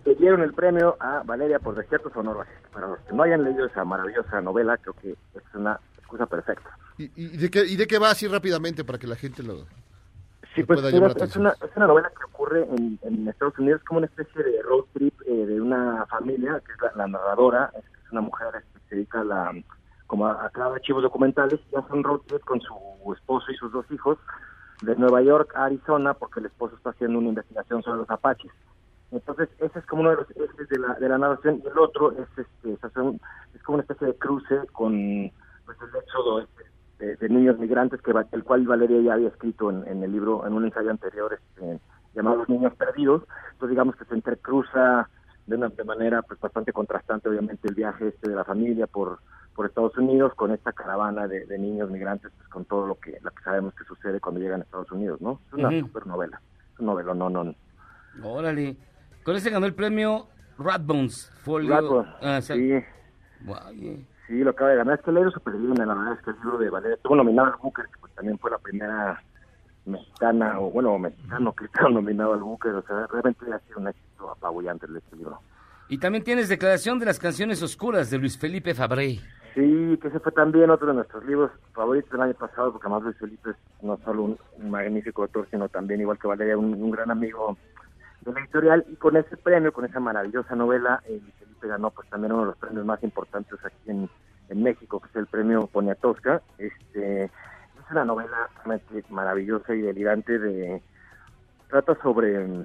le 0.06 0.16
dieron 0.16 0.42
el 0.42 0.54
premio 0.54 0.98
a 1.00 1.22
Valeria 1.24 1.60
por 1.60 1.76
Desierto 1.76 2.10
Sonoro. 2.10 2.42
Así 2.42 2.52
que 2.64 2.70
Para 2.70 2.88
los 2.88 3.00
que 3.00 3.14
no 3.14 3.24
hayan 3.24 3.44
leído 3.44 3.66
esa 3.66 3.86
maravillosa 3.86 4.42
novela, 4.42 4.78
creo 4.78 4.96
que 5.02 5.12
es 5.12 5.44
una 5.54 5.80
excusa 5.98 6.26
perfecta. 6.26 6.76
¿Y, 6.98 7.12
y 7.16 7.38
de 7.38 7.50
qué, 7.50 7.66
¿Y 7.66 7.76
de 7.76 7.86
qué 7.86 8.00
va 8.00 8.12
así 8.12 8.28
rápidamente 8.28 8.84
para 8.84 8.98
que 8.98 9.08
la 9.08 9.16
gente 9.16 9.44
lo, 9.44 9.66
Sí, 10.56 10.64
pues 10.64 10.82
llamar 10.82 11.18
la 11.18 11.26
es, 11.26 11.36
una, 11.38 11.52
es 11.52 11.78
una 11.78 11.88
novela 11.88 12.10
que 12.10 12.26
ocurre 12.26 12.64
en, 12.64 13.00
en 13.04 13.28
Estados 13.28 13.58
Unidos 13.58 13.82
como 13.86 14.00
una 14.00 14.08
especie 14.08 14.44
de 14.44 14.62
road 14.64 14.84
trip 14.94 15.14
eh, 15.26 15.46
de 15.46 15.62
una 15.62 16.06
familia, 16.08 16.62
que 16.66 16.74
es 16.74 16.82
la, 16.82 16.92
la 16.96 17.08
narradora, 17.08 17.72
es, 17.78 17.86
es 17.86 18.12
una 18.12 18.22
mujer 18.22 18.48
este, 18.56 18.80
que 18.80 18.90
se 18.90 18.96
dedica 18.96 19.22
a 19.22 19.24
la, 19.24 19.54
como 20.12 20.28
a, 20.28 20.46
a 20.46 20.50
crear 20.50 20.74
archivos 20.74 21.04
documentales, 21.04 21.58
y 21.72 21.76
hace 21.78 22.42
con 22.44 22.60
su 22.60 23.14
esposo 23.14 23.50
y 23.50 23.56
sus 23.56 23.72
dos 23.72 23.90
hijos 23.92 24.18
de 24.82 24.94
Nueva 24.98 25.22
York 25.22 25.54
a 25.56 25.64
Arizona, 25.64 26.14
porque 26.14 26.42
el 26.42 26.48
esposo 26.48 26.76
está 26.76 26.90
haciendo 26.90 27.20
una 27.20 27.30
investigación 27.30 27.82
sobre 27.82 28.00
los 28.00 28.10
apaches. 28.10 28.52
Entonces, 29.12 29.48
ese 29.60 29.80
es 29.80 29.86
como 29.86 30.02
uno 30.02 30.10
de 30.10 30.18
los 30.18 30.32
ejes 30.32 30.68
de 30.68 30.80
la, 30.80 30.96
de 30.96 31.08
la 31.08 31.18
narración, 31.18 31.62
y 31.64 31.68
el 31.68 31.80
otro 31.80 32.12
es, 32.12 32.28
este, 32.38 32.74
es, 32.74 32.80
es 32.84 33.64
como 33.64 33.76
una 33.76 33.84
especie 33.84 34.08
de 34.08 34.16
cruce 34.16 34.68
con 34.74 35.32
pues, 35.66 35.78
el 35.82 35.96
éxodo 36.02 36.42
este, 36.42 36.64
de, 37.00 37.16
de 37.16 37.30
niños 37.30 37.58
migrantes, 37.58 38.02
que 38.02 38.12
el 38.34 38.44
cual 38.44 38.68
Valeria 38.68 39.00
ya 39.00 39.14
había 39.14 39.30
escrito 39.30 39.70
en, 39.70 39.88
en 39.88 40.04
el 40.04 40.12
libro, 40.12 40.46
en 40.46 40.52
un 40.52 40.66
ensayo 40.66 40.92
anterior 40.92 41.32
este, 41.32 41.80
llamado 42.14 42.44
Niños 42.50 42.76
Perdidos. 42.76 43.24
Entonces, 43.54 43.70
digamos 43.70 43.96
que 43.96 44.04
se 44.04 44.16
entrecruza 44.16 45.08
de 45.48 45.56
una 45.56 45.70
de 45.70 45.86
manera 45.86 46.22
pues 46.22 46.38
bastante 46.38 46.74
contrastante, 46.74 47.30
obviamente, 47.30 47.70
el 47.70 47.76
viaje 47.76 48.10
este 48.10 48.30
de 48.30 48.36
la 48.36 48.44
familia 48.44 48.88
por, 48.88 49.20
por 49.56 49.66
Estados 49.66 49.98
Unidos 49.98 50.34
con 50.36 50.52
esta 50.52 50.72
caravana 50.72 51.28
de, 51.28 51.46
de 51.46 51.58
niños 51.60 51.90
migrantes, 51.90 52.32
pues 52.38 52.48
con 52.50 52.66
todo 52.66 52.88
lo 52.88 52.96
que, 52.96 53.18
lo 53.22 53.32
que 53.32 53.44
sabemos 53.44 53.74
que 53.76 53.84
sucede 53.84 54.20
cuando 54.20 54.40
llegan 54.42 54.62
a 54.62 54.64
Estados 54.64 54.92
Unidos, 54.92 55.20
¿no? 55.22 55.40
Es 55.48 55.54
una 55.54 55.68
Ujú. 55.70 55.80
super 55.82 56.08
novela, 56.08 56.42
es 56.74 56.80
un 56.80 56.86
novela, 56.88 57.14
no, 57.14 57.30
no, 57.30 57.44
no. 57.44 57.56
Órale. 58.24 58.76
Con 59.24 59.36
ese 59.36 59.50
ganó 59.50 59.66
el 59.66 59.74
premio 59.76 60.28
Ratbones. 60.58 61.32
Folio. 61.44 61.70
Ratbones, 61.74 62.14
Ah, 62.22 62.38
o 62.40 62.42
sea, 62.42 62.56
sí. 62.56 62.74
guay. 63.42 64.08
Sí, 64.28 64.40
lo 64.40 64.52
acaba 64.52 64.70
de 64.72 64.78
ganar. 64.78 64.98
Es 64.98 65.04
que 65.04 65.10
el 65.12 65.16
libro 65.16 65.32
super 65.32 65.54
bien, 65.56 65.74
la 65.76 65.86
verdad 65.94 66.14
es 66.14 66.22
que 66.24 66.30
el 66.32 66.36
libro 66.38 66.58
de 66.58 66.70
Valeria 66.70 66.96
estuvo 66.96 67.16
nominado 67.16 67.50
al 67.54 67.60
Booker, 67.62 67.86
que 67.86 68.00
pues, 68.00 68.14
también 68.16 68.38
fue 68.40 68.50
la 68.52 68.58
primera 68.60 69.22
mexicana, 69.86 70.60
o 70.60 70.72
bueno, 70.72 70.98
mexicano 71.00 71.54
que 71.54 71.66
estaba 71.72 71.90
nominado 71.90 72.34
al 72.34 72.40
Booker. 72.40 72.76
O 72.76 72.82
sea, 72.84 73.08
realmente 73.08 73.46
ha 73.54 73.60
sido 73.60 73.80
un 73.80 73.88
éxito 73.90 74.32
apabullante 74.32 74.86
este 74.96 75.16
libro. 75.18 75.40
Y 75.90 75.98
también 75.98 76.24
tienes 76.24 76.48
Declaración 76.48 77.00
de 77.00 77.06
las 77.06 77.20
Canciones 77.20 77.62
Oscuras 77.62 78.10
de 78.10 78.18
Luis 78.18 78.38
Felipe 78.38 78.74
Fabré. 78.74 79.20
Sí, 79.54 80.00
que 80.02 80.08
ese 80.08 80.20
fue 80.20 80.32
también 80.32 80.70
otro 80.70 80.88
de 80.88 80.94
nuestros 80.94 81.26
libros 81.26 81.52
favoritos 81.74 82.12
del 82.12 82.22
año 82.22 82.34
pasado, 82.34 82.72
porque 82.72 82.88
además 82.88 83.04
Luis 83.04 83.18
Felipe 83.18 83.50
es 83.50 83.84
no 83.84 83.98
solo 83.98 84.24
un, 84.24 84.38
un 84.58 84.70
magnífico 84.72 85.24
autor, 85.24 85.48
sino 85.52 85.68
también, 85.68 86.00
igual 86.00 86.18
que 86.18 86.28
Valeria, 86.28 86.58
un, 86.58 86.74
un 86.74 86.92
gran 86.92 87.12
amigo 87.12 87.58
de 88.22 88.32
la 88.32 88.40
editorial. 88.40 88.86
Y 88.90 88.96
con 88.96 89.18
ese 89.18 89.36
premio, 89.36 89.74
con 89.74 89.86
esa 89.86 90.00
maravillosa 90.00 90.56
novela, 90.56 91.02
eh, 91.06 91.20
Luis 91.22 91.34
Felipe 91.40 91.68
ganó 91.68 91.92
pues 91.92 92.10
también 92.10 92.32
uno 92.32 92.44
de 92.44 92.48
los 92.48 92.58
premios 92.58 92.86
más 92.86 93.04
importantes 93.04 93.60
aquí 93.66 93.92
en, 93.92 94.10
en 94.50 94.64
México, 94.64 95.02
que 95.02 95.10
es 95.10 95.16
el 95.18 95.28
premio 95.28 95.68
Poniatowska. 95.68 96.42
Este, 96.58 97.26
es 97.26 97.92
una 97.92 98.06
novela 98.06 98.50
realmente 98.56 99.04
maravillosa 99.10 99.74
y 99.74 99.82
delirante 99.82 100.40
de... 100.40 100.82
Trata 101.70 101.96
sobre... 102.02 102.48
mm, 102.48 102.64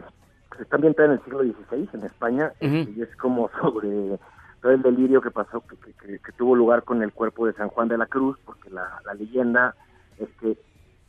pues, 0.49 0.61
está 0.61 0.77
ambientada 0.77 1.07
en 1.07 1.13
el 1.15 1.25
siglo 1.25 1.43
XVI 1.43 1.89
en 1.93 2.05
España 2.05 2.53
este, 2.61 2.91
y 2.93 3.03
es 3.03 3.15
como 3.17 3.51
sobre 3.61 4.19
todo 4.67 4.75
el 4.75 4.83
delirio 4.83 5.21
que 5.21 5.31
pasó, 5.31 5.61
que, 5.61 5.77
que- 5.77 5.93
que- 5.93 6.19
que 6.19 6.33
tuvo 6.33 6.57
lugar 6.57 6.83
con 6.83 7.01
el 7.01 7.13
cuerpo 7.13 7.47
de 7.47 7.53
San 7.53 7.69
Juan 7.69 7.87
de 7.87 7.97
la 7.99 8.07
Cruz, 8.07 8.37
porque 8.45 8.69
la, 8.69 9.01
la 9.05 9.15
leyenda 9.15 9.77
es 10.19 10.29
que 10.41 10.59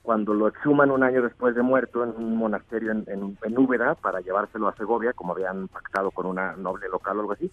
cuando 0.04 0.36
lo 0.36 0.48
exhuman 0.48 0.92
un 0.92 1.02
año 1.02 1.24
después 1.24 1.56
de 1.56 1.64
muerto 1.64 2.04
en 2.04 2.12
un 2.24 2.36
monasterio 2.38 2.92
en, 2.92 3.04
en, 3.08 3.36
en 3.42 3.58
Úbeda 3.58 3.96
para 3.96 4.22
llevárselo 4.22 4.68
a 4.68 4.76
Segovia, 4.76 5.14
como 5.14 5.34
habían 5.34 5.70
pactado 5.70 6.12
con 6.12 6.28
una 6.28 6.56
noble 6.56 6.88
local 6.88 7.18
o 7.18 7.22
algo 7.22 7.32
así, 7.34 7.52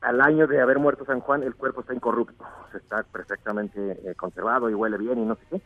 al 0.00 0.20
año 0.22 0.46
de 0.46 0.62
haber 0.62 0.78
muerto 0.78 1.04
San 1.04 1.20
Juan, 1.20 1.42
el 1.42 1.54
cuerpo 1.56 1.82
está 1.82 1.92
incorrupto, 1.92 2.42
o 2.42 2.70
sea, 2.70 2.80
está 2.80 3.02
perfectamente 3.02 3.78
eh, 4.10 4.14
conservado 4.14 4.70
y 4.70 4.74
huele 4.74 4.96
bien 4.96 5.18
y 5.18 5.26
no 5.26 5.34
sé 5.34 5.42
qué. 5.50 5.60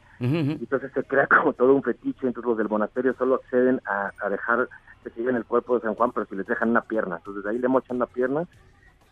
Entonces 0.60 0.90
se 0.92 1.04
crea 1.04 1.26
como 1.28 1.52
todo 1.52 1.72
un 1.72 1.84
fetiche, 1.84 2.26
entonces 2.26 2.48
los 2.48 2.58
del 2.58 2.68
monasterio 2.68 3.14
solo 3.14 3.36
acceden 3.36 3.80
a, 3.86 4.10
a 4.20 4.28
dejar 4.28 4.68
que 5.04 5.10
sigan 5.10 5.36
el 5.36 5.44
cuerpo 5.44 5.76
de 5.76 5.82
San 5.82 5.94
Juan, 5.94 6.10
pero 6.10 6.26
si 6.26 6.34
les 6.34 6.46
dejan 6.46 6.70
una 6.70 6.80
pierna. 6.80 7.18
Entonces 7.18 7.44
de 7.44 7.50
ahí 7.50 7.58
le 7.60 7.68
mochan 7.68 8.00
la 8.00 8.06
pierna 8.06 8.42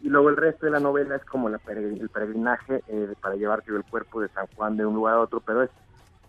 Y 0.04 0.10
luego 0.10 0.28
el 0.28 0.36
resto 0.36 0.66
de 0.66 0.72
la 0.72 0.80
novela 0.80 1.16
es 1.16 1.24
como 1.24 1.48
la 1.48 1.58
peregrin- 1.58 1.98
el 2.00 2.10
peregrinaje 2.10 2.82
eh, 2.88 3.14
para 3.22 3.36
llevarte 3.36 3.72
el 3.74 3.82
cuerpo 3.84 4.20
de 4.20 4.28
San 4.28 4.46
Juan 4.54 4.76
de 4.76 4.84
un 4.84 4.94
lugar 4.94 5.14
a 5.14 5.20
otro, 5.20 5.40
pero 5.40 5.62
es, 5.62 5.70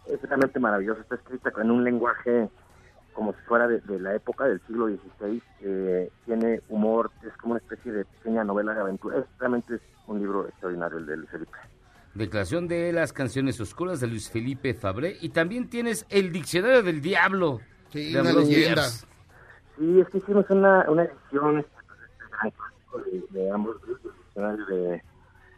es 0.08 0.22
realmente 0.22 0.60
maravilloso. 0.62 1.02
Está 1.02 1.16
escrita 1.16 1.52
en 1.62 1.72
un 1.72 1.84
lenguaje 1.84 2.50
como 3.14 3.34
si 3.34 3.40
fuera 3.48 3.68
de, 3.68 3.82
de 3.82 4.00
la 4.00 4.16
época 4.16 4.46
del 4.46 4.62
siglo 4.66 4.88
XVI. 4.88 5.42
eh, 5.62 6.10
tiene 6.26 6.62
humor, 6.70 7.12
es 7.28 7.36
como 7.38 7.54
una 7.56 7.60
especie 7.62 7.92
de 7.92 8.06
pequeña 8.06 8.44
novela 8.46 8.74
de 8.74 8.80
aventura. 8.80 9.18
Es, 9.20 9.26
realmente 9.40 9.76
es 9.76 9.82
un 10.08 10.20
libro 10.20 10.48
extraordinario 10.48 10.98
el 10.98 11.06
de 11.06 11.18
Luis 11.18 11.30
Felipe. 11.30 11.58
Declaración 12.14 12.70
de 12.70 12.94
las 12.94 13.12
canciones 13.12 13.60
oscuras 13.60 14.00
de 14.00 14.08
Luis 14.08 14.32
Felipe 14.32 14.74
Fabré. 14.74 15.18
Y 15.20 15.30
también 15.30 15.70
tienes 15.70 16.06
el 16.10 16.32
Diccionario 16.32 16.82
del 16.82 17.02
Diablo. 17.02 17.60
Sí, 17.90 18.14
de 18.14 18.22
una 18.22 18.32
leyenda. 18.32 18.84
Sí, 18.84 20.00
es 20.00 20.08
que 20.10 20.18
hicimos 20.20 20.46
una, 20.50 20.90
una 20.90 21.04
edición 21.04 21.58
este, 21.60 21.72
de, 23.04 23.24
de 23.30 23.52
ambos 23.52 23.82
grupos, 23.82 24.12
el 24.14 24.18
diccionario 24.24 24.66
de 24.66 25.04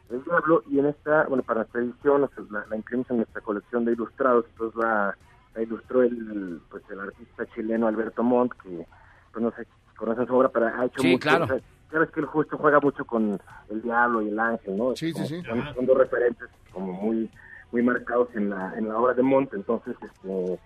del 0.09 0.23
Diablo, 0.23 0.63
y 0.69 0.79
en 0.79 0.85
esta, 0.85 1.25
bueno, 1.25 1.43
para 1.43 1.59
nuestra 1.59 1.81
edición 1.81 2.21
la, 2.21 2.65
la 2.69 2.77
incluimos 2.77 3.09
en 3.11 3.17
nuestra 3.17 3.41
colección 3.41 3.83
de 3.83 3.91
ilustrados, 3.91 4.45
entonces 4.51 4.79
la, 4.81 5.17
la 5.53 5.61
ilustró 5.61 6.01
el, 6.01 6.61
pues, 6.69 6.81
el 6.89 7.01
artista 7.01 7.45
chileno 7.53 7.87
Alberto 7.87 8.23
Montt, 8.23 8.53
que 8.63 8.87
pues 9.33 9.43
no 9.43 9.51
sé 9.51 9.65
si 9.65 9.95
conocen 9.97 10.25
su 10.25 10.33
obra, 10.33 10.47
pero 10.47 10.67
ha 10.67 10.85
hecho 10.85 11.01
Sí, 11.01 11.11
mucho, 11.11 11.27
claro. 11.27 11.43
o 11.43 11.47
sea, 11.47 11.59
sabes 11.91 12.09
que 12.11 12.21
él 12.21 12.25
justo 12.25 12.57
juega 12.57 12.79
mucho 12.79 13.03
con 13.03 13.37
el 13.69 13.81
diablo 13.81 14.21
y 14.21 14.29
el 14.29 14.39
ángel, 14.39 14.77
¿no? 14.77 14.95
Sí, 14.95 15.11
sí, 15.11 15.25
sí. 15.27 15.41
Son, 15.43 15.61
son 15.75 15.85
dos 15.85 15.97
referentes 15.97 16.47
como 16.71 16.93
muy 16.93 17.29
muy 17.73 17.81
marcados 17.83 18.29
en 18.33 18.49
la, 18.49 18.73
en 18.77 18.87
la 18.87 18.97
obra 18.97 19.13
de 19.13 19.23
Montt, 19.23 19.53
entonces, 19.53 19.93
este 20.01 20.57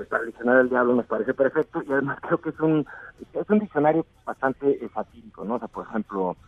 pues 0.00 0.08
para 0.08 0.22
el 0.22 0.28
diccionario 0.28 0.60
del 0.60 0.70
diablo 0.70 0.94
nos 0.94 1.04
parece 1.04 1.34
perfecto 1.34 1.82
y 1.86 1.92
además 1.92 2.18
creo 2.22 2.40
que 2.40 2.48
es 2.48 2.60
un 2.60 2.86
es 3.34 3.50
un 3.50 3.58
diccionario 3.58 4.06
bastante 4.24 4.70
eh, 4.82 4.88
satírico, 4.94 5.44
¿no? 5.44 5.56
O 5.56 5.58
sea, 5.58 5.68
por 5.68 5.86
ejemplo, 5.86 6.38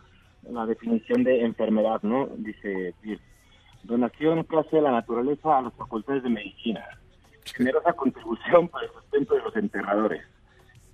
la 0.49 0.65
definición 0.65 1.23
de 1.23 1.41
enfermedad, 1.45 1.99
¿no? 2.01 2.27
Dice 2.37 2.95
donación 3.83 4.43
que 4.45 4.57
hace 4.57 4.81
la 4.81 4.89
naturaleza 4.89 5.55
a 5.55 5.61
las 5.61 5.73
facultades 5.75 6.23
de 6.23 6.29
medicina, 6.29 6.83
generosa 7.53 7.93
contribución 7.93 8.69
para 8.69 8.87
el 8.87 8.91
sustento 8.91 9.35
de 9.35 9.41
los 9.43 9.55
enterradores, 9.55 10.23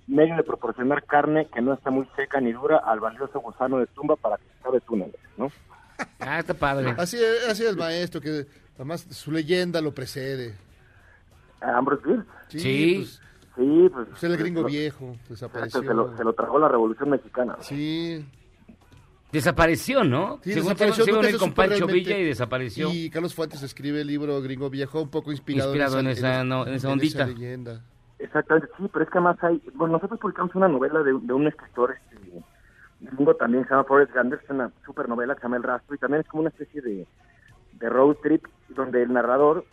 medio 0.06 0.36
de 0.36 0.42
proporcionar 0.42 1.02
carne 1.04 1.46
que 1.46 1.62
no 1.62 1.72
está 1.72 1.90
muy 1.90 2.06
seca 2.14 2.42
ni 2.42 2.52
dura 2.52 2.76
al 2.84 3.00
valioso 3.00 3.40
gusano 3.40 3.78
de 3.78 3.86
tumba 3.86 4.16
para 4.16 4.36
que 4.36 4.44
cabe 4.62 4.82
túneles, 4.82 5.16
¿no? 5.38 5.50
Ah, 6.18 6.40
está 6.40 6.52
padre. 6.52 6.94
Así, 6.98 7.16
es- 7.16 7.48
así 7.48 7.62
es 7.64 7.70
el 7.70 7.76
maestro, 7.78 8.20
que 8.20 8.44
además 8.74 9.00
su 9.08 9.32
leyenda 9.32 9.80
lo 9.80 9.92
precede. 9.94 10.54
Ambrose 11.60 12.02
Bierce. 12.06 12.26
Sí. 12.48 12.94
Pues, 12.98 13.20
Sí, 13.56 13.90
pues... 13.92 14.06
pues 14.08 14.22
el 14.24 14.36
gringo 14.38 14.62
lo- 14.62 14.68
viejo, 14.68 15.16
desapareció. 15.28 15.82
Se 15.82 15.92
lo, 15.92 16.16
se 16.16 16.24
lo 16.24 16.32
tragó 16.32 16.58
la 16.58 16.68
Revolución 16.68 17.10
Mexicana. 17.10 17.56
Sí. 17.60 18.24
Desapareció, 19.32 20.02
¿no? 20.02 20.40
Sí, 20.42 20.52
Según 20.54 20.70
desapareció. 20.70 21.04
tengo- 21.04 21.22
se 21.22 21.36
con 21.38 21.52
Pancho. 21.52 21.86
Villa 21.86 22.18
y 22.18 22.24
desapareció. 22.24 22.90
Y 22.92 23.10
Carlos 23.10 23.34
Fuentes 23.34 23.62
escribe 23.62 24.00
el 24.00 24.06
libro 24.06 24.40
Gringo 24.40 24.70
Viejo, 24.70 25.02
un 25.02 25.10
poco 25.10 25.30
inspirado, 25.30 25.70
Inspirado 25.70 26.00
en 26.00 26.06
esa- 26.08 26.40
en, 26.40 26.48
no, 26.48 26.66
en 26.66 26.74
esa 26.74 26.88
ondita. 26.90 27.26
leyenda. 27.26 27.80
Exactamente, 28.18 28.68
sí, 28.76 28.84
pero 28.92 29.04
es 29.04 29.10
que 29.10 29.18
además 29.18 29.36
hay, 29.42 29.62
bueno, 29.74 29.94
nosotros 29.94 30.18
publicamos 30.20 30.54
una 30.54 30.68
novela 30.68 31.02
de, 31.02 31.12
de 31.22 31.32
un 31.32 31.46
escritor 31.46 31.92
este, 32.12 32.42
gringo 33.00 33.34
también, 33.36 33.64
se 33.64 33.70
llama 33.70 33.84
Forrest 33.84 34.12
Ganders, 34.12 34.42
es 34.44 34.50
una 34.50 34.70
super 34.84 35.08
novela 35.08 35.34
que 35.34 35.40
se 35.40 35.44
llama 35.46 35.56
El 35.56 35.62
Rastro, 35.62 35.94
y 35.94 35.98
también 35.98 36.20
es 36.22 36.28
como 36.28 36.42
una 36.42 36.50
especie 36.50 36.82
de, 36.82 37.06
de 37.74 37.88
road 37.88 38.16
trip 38.22 38.44
donde 38.68 39.02
el 39.02 39.12
narrador 39.12 39.64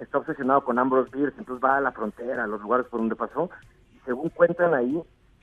está 0.00 0.18
obsesionado 0.18 0.62
con 0.64 0.78
Ambrose 0.78 1.10
Bierce, 1.12 1.38
entonces 1.38 1.64
va 1.64 1.76
a 1.76 1.80
la 1.80 1.92
frontera, 1.92 2.44
a 2.44 2.46
los 2.46 2.60
lugares 2.60 2.86
por 2.86 3.00
donde 3.00 3.16
pasó, 3.16 3.50
y 3.94 3.98
según 4.04 4.28
cuentan 4.30 4.74
ahí, 4.74 5.00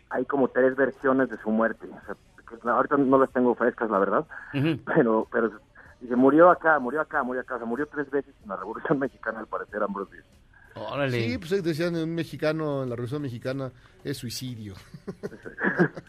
hay 0.10 0.26
como 0.26 0.48
tres 0.48 0.76
versiones 0.76 1.30
de 1.30 1.38
su 1.38 1.50
muerte, 1.50 1.88
o 1.88 2.06
sea, 2.06 2.16
que 2.48 2.70
ahorita 2.70 2.98
no 2.98 3.18
las 3.18 3.32
tengo 3.32 3.56
frescas, 3.56 3.90
la 3.90 4.00
verdad, 4.00 4.28
Ujú. 4.54 4.80
pero, 4.86 5.28
pero 5.32 5.52
dice, 6.00 6.16
murió 6.16 6.50
acá, 6.52 6.80
murió 6.80 7.02
acá, 7.02 7.24
murió 7.24 7.42
acá, 7.42 7.56
o 7.56 7.58
sea, 7.58 7.68
murió 7.68 7.88
tres 7.88 8.10
veces 8.12 8.36
en 8.44 8.50
la 8.50 8.58
Revolución 8.58 9.00
Mexicana, 9.00 9.40
al 9.40 9.48
parecer, 9.48 9.82
Ambrose 9.82 10.12
Bierce. 10.12 10.30
Órale. 10.76 11.30
Sí, 11.30 11.38
pues 11.38 11.64
decían 11.64 11.96
un 11.96 12.16
mexicano 12.16 12.82
en 12.82 12.90
la 12.90 12.96
Revolución 12.96 13.22
Mexicana 13.22 13.72
es 14.04 14.18
suicidio. 14.18 14.74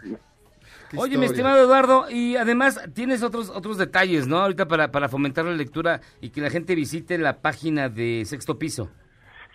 Qué 0.02 0.16
Oye, 0.97 1.19
mi 1.19 1.27
estimado 1.27 1.59
Eduardo, 1.59 2.11
y 2.11 2.36
además 2.36 2.81
tienes 2.94 3.23
otros 3.23 3.51
otros 3.51 3.78
detalles, 3.78 4.27
¿no? 4.27 4.39
Ahorita 4.39 4.66
para, 4.66 4.90
para 4.90 5.09
fomentar 5.09 5.44
la 5.44 5.52
lectura 5.52 6.01
y 6.20 6.31
que 6.31 6.40
la 6.40 6.51
gente 6.51 6.74
visite 6.74 7.19
la 7.19 7.40
página 7.40 7.89
de 7.89 8.24
Sexto 8.24 8.59
Piso. 8.59 8.89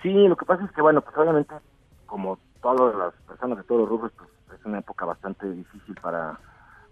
Sí, 0.02 0.12
lo 0.28 0.36
que 0.36 0.46
pasa 0.46 0.64
es 0.66 0.72
que, 0.72 0.82
bueno, 0.82 1.02
pues 1.02 1.16
obviamente, 1.18 1.54
como 2.06 2.40
todas 2.62 2.96
las 2.96 3.14
personas 3.28 3.58
de 3.58 3.64
todos 3.64 3.82
los 3.82 3.90
rubros, 3.90 4.12
pues 4.18 4.30
es 4.60 4.66
una 4.66 4.80
época 4.80 5.06
bastante 5.06 5.50
difícil 5.52 5.96
para, 6.02 6.40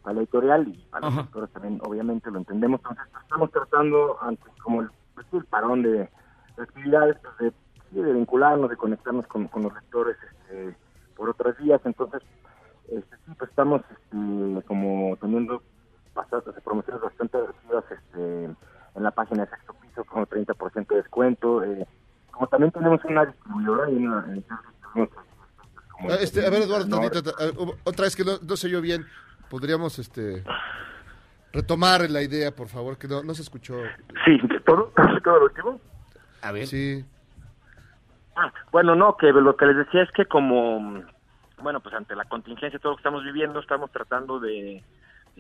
para 0.02 0.14
la 0.16 0.22
editorial 0.22 0.68
y 0.68 0.78
para 0.90 1.08
los 1.08 1.18
lectores 1.18 1.50
también, 1.52 1.80
obviamente, 1.84 2.32
lo 2.32 2.40
entendemos. 2.40 2.80
Entonces, 2.82 3.06
pues, 3.12 3.24
estamos 3.24 3.52
tratando, 3.52 4.18
antes 4.22 4.48
como 4.62 4.82
el, 4.82 4.90
pues, 5.16 5.28
el 5.34 5.46
parón 5.46 5.84
de, 5.84 5.90
de 5.90 6.64
actividades, 6.64 7.18
pues 7.22 7.54
de 7.92 8.14
vincularnos, 8.14 8.70
de 8.70 8.76
conectarnos 8.76 9.26
con, 9.28 9.48
con 9.48 9.64
los 9.64 9.74
lectores 9.74 10.18
este, 10.30 10.76
por 11.16 11.30
otras 11.30 11.58
vías. 11.58 11.82
Entonces, 11.86 12.22
este, 12.92 13.16
sí, 13.26 13.32
pues 13.38 13.50
estamos 13.50 13.82
este, 13.90 14.68
como 14.68 15.18
teniendo 15.22 15.62
bastantes 16.14 16.54
promociones 16.64 17.02
bastante 17.02 17.38
agresivas 17.38 17.84
este, 17.92 18.44
en 18.46 19.04
la 19.04 19.12
página 19.12 19.44
de 19.46 19.50
Sexto 19.52 19.74
Piso, 19.82 20.04
como 20.06 20.26
30% 20.26 20.88
de 20.88 20.96
descuento. 20.96 21.64
Eh, 21.64 21.86
como 22.32 22.48
también 22.48 22.72
tenemos 22.72 23.04
una 23.06 23.26
distribuidora 23.26 23.90
y 23.90 23.96
una... 24.06 24.26
en- 24.30 24.46
como 25.92 26.12
Ah, 26.12 26.18
este, 26.20 26.46
a 26.46 26.50
ver, 26.52 26.62
Eduardo, 26.64 26.88
tantito, 26.88 27.32
otra 27.84 28.04
vez 28.06 28.16
que 28.16 28.24
no, 28.24 28.34
no 28.48 28.56
se 28.56 28.68
oyó 28.68 28.82
bien. 28.82 29.06
Podríamos 29.50 29.98
este 29.98 30.44
retomar 31.54 32.10
la 32.10 32.22
idea, 32.22 32.52
por 32.52 32.68
favor, 32.68 32.98
que 32.98 33.08
no, 33.08 33.24
no 33.24 33.34
se 33.34 33.42
escuchó. 33.42 33.76
Sí, 34.26 34.38
todo, 34.66 34.92
todo 35.24 35.40
lo 35.40 35.46
último. 35.46 35.82
A 36.42 36.52
ver. 36.52 36.68
Sí. 36.68 37.04
Ah, 38.36 38.52
Bueno, 38.72 38.96
no, 38.96 39.18
que 39.18 39.28
lo 39.32 39.56
que 39.58 39.66
les 39.66 39.78
decía 39.78 40.04
es 40.04 40.12
que 40.12 40.26
como, 40.26 41.02
bueno, 41.62 41.80
pues 41.80 41.96
ante 41.96 42.16
la 42.16 42.26
contingencia, 42.26 42.80
todo 42.80 42.92
lo 42.92 42.98
que 42.98 43.02
estamos 43.02 43.24
viviendo, 43.24 43.60
estamos 43.60 43.92
tratando 43.92 44.40
de, 44.40 44.84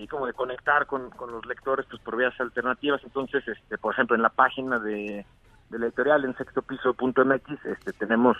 como 0.09 0.25
de 0.25 0.33
conectar 0.33 0.85
con, 0.85 1.09
con 1.11 1.31
los 1.31 1.45
lectores 1.45 1.85
pues 1.89 2.01
por 2.01 2.17
vías 2.17 2.39
alternativas. 2.39 3.01
Entonces, 3.03 3.47
este, 3.47 3.77
por 3.77 3.93
ejemplo, 3.93 4.15
en 4.15 4.21
la 4.21 4.29
página 4.29 4.79
de, 4.79 5.25
de 5.69 5.79
la 5.79 5.85
editorial 5.85 6.25
en 6.25 6.35
sextopiso.mx 6.35 7.65
este, 7.65 7.93
tenemos 7.93 8.37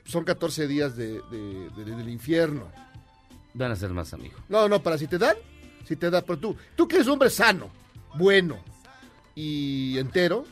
son 0.06 0.24
14 0.26 0.68
días 0.68 0.96
de, 0.98 1.22
de- 1.32 1.70
de- 1.76 1.96
del 1.96 2.10
infierno. 2.10 2.70
Van 3.54 3.72
a 3.72 3.76
ser 3.76 3.90
más 3.92 4.14
amigos. 4.14 4.40
No, 4.50 4.68
no, 4.68 4.82
para 4.84 4.98
si 4.98 5.08
te 5.08 5.18
dan, 5.18 5.36
si 5.86 5.96
te 5.96 6.10
dan, 6.10 6.24
pero 6.28 6.40
tú, 6.40 6.56
tú 6.76 6.88
que 6.88 6.96
eres 6.96 7.08
un 7.08 7.14
hombre 7.14 7.30
sano, 7.30 7.70
bueno 8.16 8.64
y 9.36 9.98
entero, 9.98 10.46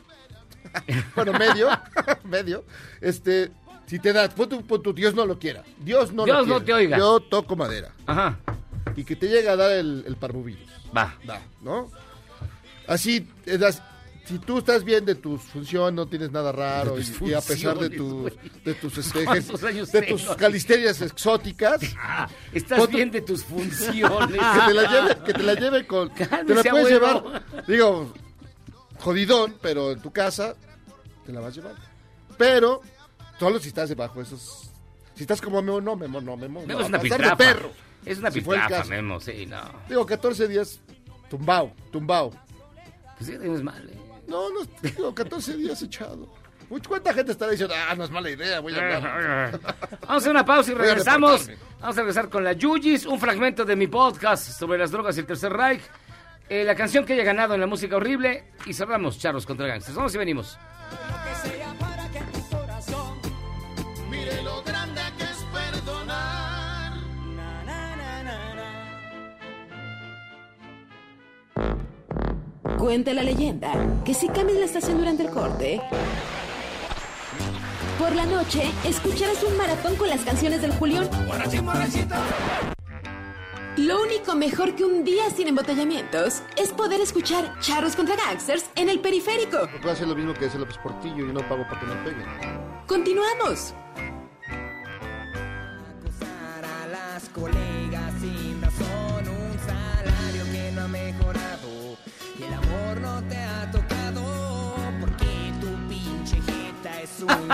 bueno, 1.14 1.32
medio, 1.32 1.68
medio, 2.24 2.64
este, 3.00 3.50
si 3.86 3.98
te 3.98 4.12
da, 4.12 4.28
pon 4.28 4.48
tu, 4.48 4.66
pon 4.66 4.82
tu- 4.82 4.92
Dios 4.92 5.14
no 5.14 5.26
lo 5.26 5.38
quiera, 5.38 5.62
Dios 5.78 6.12
no 6.12 6.24
Dios 6.24 6.46
lo 6.46 6.54
no 6.58 6.64
quiera. 6.64 6.64
te 6.66 6.72
oiga. 6.74 6.98
Yo 6.98 7.20
toco 7.20 7.56
madera. 7.56 7.92
Ajá. 8.06 8.38
Y 8.96 9.04
que 9.04 9.16
te 9.16 9.28
llega 9.28 9.52
a 9.52 9.56
dar 9.56 9.70
el, 9.72 10.04
el 10.06 10.16
parvovirus. 10.16 10.68
Va. 10.96 11.14
Da, 11.24 11.40
¿no? 11.62 11.90
Así, 12.86 13.26
das- 13.46 13.82
si 14.24 14.38
tú 14.38 14.58
estás 14.58 14.84
bien 14.84 15.04
de 15.04 15.16
tus 15.16 15.42
funciones, 15.42 15.92
no 15.94 16.06
tienes 16.06 16.30
nada 16.30 16.52
raro, 16.52 16.96
y, 17.00 17.32
a 17.32 17.40
pesar 17.40 17.76
de, 17.78 17.88
de 17.88 17.96
tus, 18.74 18.98
este, 18.98 19.24
¿Cuántos 19.24 19.64
años 19.64 19.90
de 19.90 20.02
tus 20.02 20.22
calisterias 20.36 21.00
exóticas, 21.02 21.80
Estás 22.52 22.78
pon 22.78 22.90
tu- 22.90 22.96
bien 22.96 23.10
de 23.10 23.22
tus 23.22 23.42
funciones. 23.42 24.38
que 24.38 24.66
te 24.68 24.74
la 24.74 24.90
lleve, 24.90 25.16
que 25.24 25.32
te 25.32 25.42
la 25.42 25.54
lleve 25.54 25.86
con, 25.86 26.14
te 26.14 26.24
la 26.28 26.44
puedes 26.44 26.66
abuelo. 26.66 26.88
llevar, 26.88 27.66
digo, 27.66 28.12
jodidón, 29.00 29.56
pero 29.60 29.92
en 29.92 30.00
tu 30.00 30.12
casa 30.12 30.54
te 31.24 31.32
la 31.32 31.40
vas 31.40 31.54
llevando. 31.54 31.80
Pero 32.38 32.80
solo 33.38 33.58
si 33.58 33.68
estás 33.68 33.88
debajo 33.88 34.16
de 34.18 34.24
esos, 34.24 34.70
si 35.14 35.22
estás 35.24 35.40
como 35.40 35.60
Memo, 35.62 35.80
no, 35.80 35.96
Memo, 35.96 36.20
no, 36.20 36.36
Memo, 36.36 36.60
Memo 36.60 36.72
no, 36.74 36.80
es 36.80 36.88
una 36.88 36.98
a 36.98 37.00
piltrafa. 37.00 37.36
perro. 37.36 37.70
Es 38.04 38.18
una 38.18 38.30
Si 38.30 38.40
piltrafa. 38.40 38.84
Memo, 38.84 39.20
sí, 39.20 39.46
no. 39.46 39.60
Digo, 39.88 40.06
14 40.06 40.48
días, 40.48 40.80
tumbao, 41.28 41.72
tumbao. 41.92 42.30
Pues 43.18 43.28
sí, 43.30 43.36
no 43.38 43.54
es 43.54 43.62
mal, 43.62 43.86
¿eh? 43.88 43.98
No, 44.26 44.48
no, 44.50 44.60
digo, 44.80 45.14
14 45.14 45.56
días 45.56 45.82
echado. 45.82 46.26
¿Cuánta 46.88 47.12
gente 47.12 47.32
estará 47.32 47.50
diciendo, 47.50 47.74
ah, 47.76 47.94
no 47.96 48.04
es 48.04 48.10
mala 48.10 48.30
idea, 48.30 48.60
voy 48.60 48.72
a 48.72 48.76
hablar? 48.76 49.60
Vamos 49.90 50.08
a 50.08 50.14
hacer 50.16 50.30
una 50.30 50.44
pausa 50.44 50.70
y 50.70 50.74
a 50.74 50.78
regresamos. 50.78 51.50
Vamos 51.80 51.96
a 51.96 52.00
regresar 52.00 52.28
con 52.28 52.44
la 52.44 52.52
Yuyis, 52.52 53.06
un 53.06 53.18
fragmento 53.18 53.64
de 53.64 53.74
mi 53.74 53.88
podcast 53.88 54.52
sobre 54.56 54.78
las 54.78 54.92
drogas 54.92 55.16
y 55.16 55.20
el 55.20 55.26
Tercer 55.26 55.52
Reich, 55.52 55.82
eh, 56.50 56.64
la 56.64 56.74
canción 56.74 57.06
que 57.06 57.12
haya 57.12 57.22
ganado 57.22 57.54
en 57.54 57.60
la 57.60 57.68
música 57.68 57.96
horrible 57.96 58.44
y 58.66 58.74
cerramos 58.74 59.18
Charros 59.18 59.46
contra 59.46 59.68
Gangsters. 59.68 59.96
Vamos 59.96 60.14
y 60.14 60.18
venimos. 60.18 60.58
Mire 64.10 64.42
lo 64.42 64.62
grande 64.64 65.00
que 65.16 65.24
es 65.24 65.44
perdonar. 65.52 66.92
Cuenta 72.78 73.14
la 73.14 73.22
leyenda 73.22 73.72
que 74.04 74.12
si 74.12 74.26
cambias 74.28 74.58
la 74.58 74.64
estación 74.64 74.98
durante 74.98 75.22
el 75.22 75.30
corte, 75.30 75.80
por 77.98 78.12
la 78.16 78.26
noche 78.26 78.64
escucharás 78.84 79.42
un 79.44 79.56
maratón 79.56 79.94
con 79.94 80.08
las 80.08 80.22
canciones 80.22 80.62
del 80.62 80.72
Julión. 80.72 81.08
Lo 83.90 84.02
único 84.02 84.36
mejor 84.36 84.76
que 84.76 84.84
un 84.84 85.02
día 85.02 85.28
sin 85.30 85.48
embotellamientos 85.48 86.44
es 86.54 86.68
poder 86.68 87.00
escuchar 87.00 87.58
Charros 87.58 87.96
contra 87.96 88.14
Gangsters 88.14 88.70
en 88.76 88.88
el 88.88 89.00
periférico. 89.00 89.68
Puedo 89.80 89.90
hacer 89.90 90.06
lo 90.06 90.14
mismo 90.14 90.32
que 90.32 90.44
hace 90.44 90.60
López 90.60 90.78
Portillo 90.78 91.28
y 91.28 91.32
no 91.32 91.40
pago 91.48 91.64
para 91.64 91.80
que 91.80 91.86
me 91.86 91.96
peguen. 92.04 92.24
Continuamos. 92.86 93.74
a 96.22 96.86
las 96.86 97.28
colegas 97.30 98.14
sin 98.20 98.62
razón, 98.62 99.28
un 99.28 99.58
salario 99.58 100.44
que 100.52 100.70
no 100.70 100.82
ha 100.82 100.88
mejorado 100.88 101.98
y 102.38 102.44
el 102.44 102.54
amor 102.54 103.00
no 103.00 103.24
te 103.24 103.38
ha 103.38 103.68
tocado 103.72 104.76
porque 105.00 105.52
tu 105.60 105.66
pinche 105.88 106.36
jeta 106.36 107.02
es 107.02 107.22
un... 107.22 107.48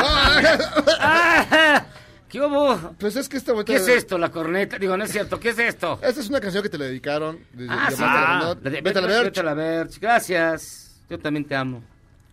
¿Qué 2.28 2.40
hubo? 2.40 2.94
Pues 2.98 3.14
es 3.16 3.28
que 3.28 3.36
esta 3.36 3.52
¿Qué 3.64 3.76
es 3.76 3.86
esto, 3.88 4.18
la 4.18 4.30
corneta? 4.30 4.78
Digo, 4.78 4.96
no 4.96 5.04
es 5.04 5.12
cierto, 5.12 5.38
¿qué 5.38 5.50
es 5.50 5.58
esto? 5.58 5.98
Esta 6.02 6.20
es 6.20 6.28
una 6.28 6.40
canción 6.40 6.62
que 6.62 6.68
te 6.68 6.76
la 6.78 6.86
dedicaron. 6.86 7.38
Desde 7.52 7.72
Ah, 7.72 7.86
de 7.90 7.96
sí. 7.96 8.02
Ah, 8.04 8.54
de- 8.60 8.80
Vete 8.80 8.98
a 8.98 9.02
la 9.02 9.06
ver. 9.06 9.24
Vete 9.26 9.40
a 9.40 9.42
la 9.44 9.54
Verge. 9.54 9.98
Gracias. 10.00 11.00
Yo 11.08 11.18
también 11.18 11.44
te 11.44 11.54
amo. 11.54 11.82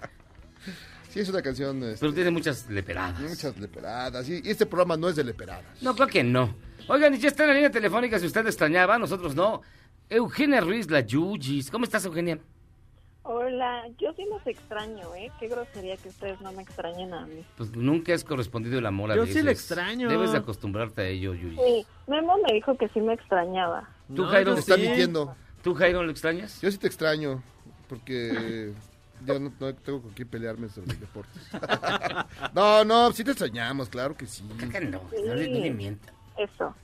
Sí, 1.11 1.21
es 1.21 1.29
una 1.29 1.43
canción. 1.43 1.81
este, 1.85 2.01
Pero 2.01 2.13
tiene 2.13 2.33
muchas 2.33 2.69
leperadas. 2.69 3.21
Muchas 3.21 3.57
leperadas. 3.57 4.29
Y 4.29 4.43
y 4.45 4.51
este 4.51 4.67
programa 4.67 4.97
no 4.97 5.09
es 5.09 5.15
de 5.15 5.23
leperadas. 5.23 5.81
No, 5.81 5.95
creo 5.95 6.09
que 6.09 6.25
no. 6.25 6.57
Oigan, 6.89 7.15
y 7.15 7.19
ya 7.19 7.29
está 7.29 7.45
en 7.45 7.51
la 7.51 7.55
línea 7.55 7.71
telefónica 7.71 8.19
si 8.19 8.27
usted 8.27 8.45
extrañaba, 8.45 8.99
nosotros 8.99 9.33
no. 9.37 9.63
Eugenia 10.11 10.61
Ruiz, 10.61 10.91
la 10.91 11.03
Yuyis. 11.03 11.71
¿Cómo 11.71 11.85
estás, 11.85 12.05
Eugenia? 12.05 12.41
Hola, 13.27 13.89
yo 13.99 14.13
sí 14.13 14.27
los 14.29 14.47
extraño, 14.47 15.15
¿eh? 15.15 15.31
Qué 15.41 15.49
grosería 15.49 15.97
que 15.97 16.11
ustedes 16.11 16.39
no 16.43 16.53
me 16.53 16.63
extrañen 16.63 17.15
a 17.15 17.25
mí. 17.25 17.43
Pues 17.57 17.75
nunca 17.75 18.13
has 18.15 18.23
correspondido 18.23 18.79
el 18.79 18.85
amor 18.85 19.11
a 19.13 19.17
Yo 19.17 19.25
sí 19.27 19.43
le 19.43 19.51
extraño. 19.51 20.11
Debes 20.11 20.33
de 20.33 20.39
acostumbrarte 20.39 21.01
a 21.01 21.07
ello, 21.09 21.33
Yuyis. 21.33 21.59
Sí, 21.59 21.87
Memo 22.07 22.37
me 22.47 22.53
dijo 22.53 22.77
que 22.77 22.87
sí 22.91 23.01
me 23.01 23.15
extrañaba. 23.15 23.89
¿Tú, 24.15 24.23
No, 24.23 24.29
Jairo? 24.29 24.53
yo 24.53 24.59
Está 24.59 24.75
sí. 24.75 24.83
mintiendo. 24.83 25.35
¿Tú, 25.63 25.75
Jairo, 25.75 26.03
lo 26.03 26.11
extrañas? 26.11 26.61
Yo 26.61 26.71
sí 26.71 26.77
te 26.79 26.87
extraño. 26.87 27.43
Porque. 27.89 28.73
Ya 29.25 29.39
no, 29.39 29.51
no 29.59 29.75
tengo 29.77 30.03
con 30.03 30.11
quién 30.11 30.29
pelearme 30.29 30.69
sobre 30.69 30.89
los 30.89 31.01
deportes. 31.01 31.41
no, 32.55 32.85
no, 32.85 33.11
sí 33.13 33.25
te 33.25 33.31
extrañamos, 33.31 33.89
claro 33.89 34.15
que 34.15 34.27
sí. 34.27 34.43
que 34.71 34.81
no, 34.81 35.01
no 35.01 35.35
le, 35.35 35.49
no 35.49 35.61
le 35.61 35.71
mientan. 35.71 36.13
Eso. 36.37 36.75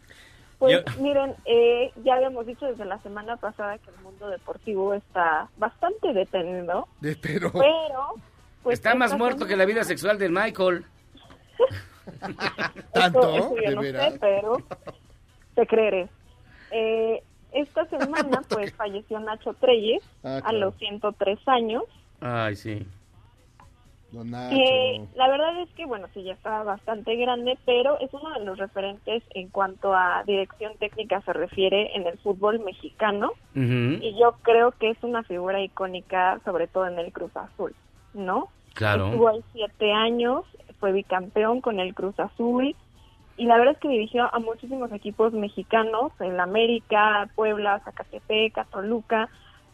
Pues 0.60 0.84
Yo- 0.84 1.02
miren, 1.02 1.34
eh, 1.46 1.90
ya 2.04 2.14
habíamos 2.14 2.46
dicho 2.46 2.66
desde 2.66 2.84
la 2.84 2.98
semana 3.02 3.36
pasada 3.38 3.78
que 3.78 3.90
el 3.90 3.96
mundo 4.02 4.28
deportivo 4.28 4.94
está 4.94 5.48
bastante 5.56 6.12
detenido, 6.12 6.86
De- 7.00 7.16
pero. 7.16 7.50
pero... 7.50 8.14
Pues 8.62 8.74
Está 8.78 8.94
más 8.94 9.16
muerto 9.16 9.38
semana- 9.38 9.48
que 9.48 9.56
la 9.56 9.64
vida 9.64 9.82
sexual 9.84 10.18
del 10.18 10.32
Michael. 10.32 10.84
¿Tanto? 12.92 13.20
Eso, 13.20 13.36
eso 13.36 13.56
yo 13.56 13.70
¿De 13.70 13.74
no 13.74 13.80
veras? 13.82 14.12
sé, 14.12 14.18
pero 14.20 14.56
te 15.54 15.66
creeré. 15.66 16.08
Eh, 16.70 17.22
esta 17.52 17.86
semana, 17.88 18.42
pues, 18.48 18.72
falleció 18.74 19.18
Nacho 19.20 19.54
Treyes 19.54 20.02
Ah, 20.22 20.40
a 20.44 20.52
los 20.52 20.74
103 20.76 21.38
años. 21.46 21.84
Ay, 22.20 22.54
sí. 22.56 22.86
Don 24.12 24.30
Nacho. 24.30 24.56
Eh, 24.56 25.06
la 25.14 25.28
verdad 25.28 25.60
es 25.60 25.68
que, 25.70 25.86
bueno, 25.86 26.08
sí, 26.12 26.22
ya 26.22 26.32
está 26.32 26.62
bastante 26.62 27.14
grande, 27.16 27.58
pero 27.64 27.98
es 28.00 28.12
uno 28.12 28.30
de 28.38 28.44
los 28.44 28.58
referentes 28.58 29.22
en 29.34 29.48
cuanto 29.48 29.94
a 29.94 30.24
dirección 30.26 30.72
técnica 30.78 31.20
se 31.22 31.32
refiere 31.32 31.96
en 31.96 32.06
el 32.06 32.18
fútbol 32.18 32.60
mexicano. 32.60 33.32
Y 33.54 34.16
yo 34.18 34.36
creo 34.42 34.72
que 34.72 34.90
es 34.90 34.98
una 35.02 35.22
figura 35.22 35.60
icónica, 35.62 36.40
sobre 36.44 36.66
todo 36.66 36.86
en 36.86 36.98
el 36.98 37.12
Cruz 37.12 37.36
Azul, 37.36 37.74
¿no? 38.14 38.48
Claro. 38.74 39.06
Estuvo 39.06 39.28
ahí 39.28 39.42
siete 39.52 39.92
años, 39.92 40.44
fue 40.78 40.92
bicampeón 40.92 41.60
con 41.60 41.80
el 41.80 41.94
Cruz 41.94 42.18
Azul. 42.18 42.74
Y 43.36 43.46
la 43.46 43.56
verdad 43.56 43.74
es 43.74 43.80
que 43.80 43.88
dirigió 43.88 44.32
a 44.34 44.38
muchísimos 44.38 44.92
equipos 44.92 45.32
mexicanos, 45.32 46.12
en 46.20 46.36
la 46.36 46.42
América, 46.42 47.28
Puebla, 47.34 47.80
Zacatepec, 47.84 48.68
Toluca. 48.70 49.28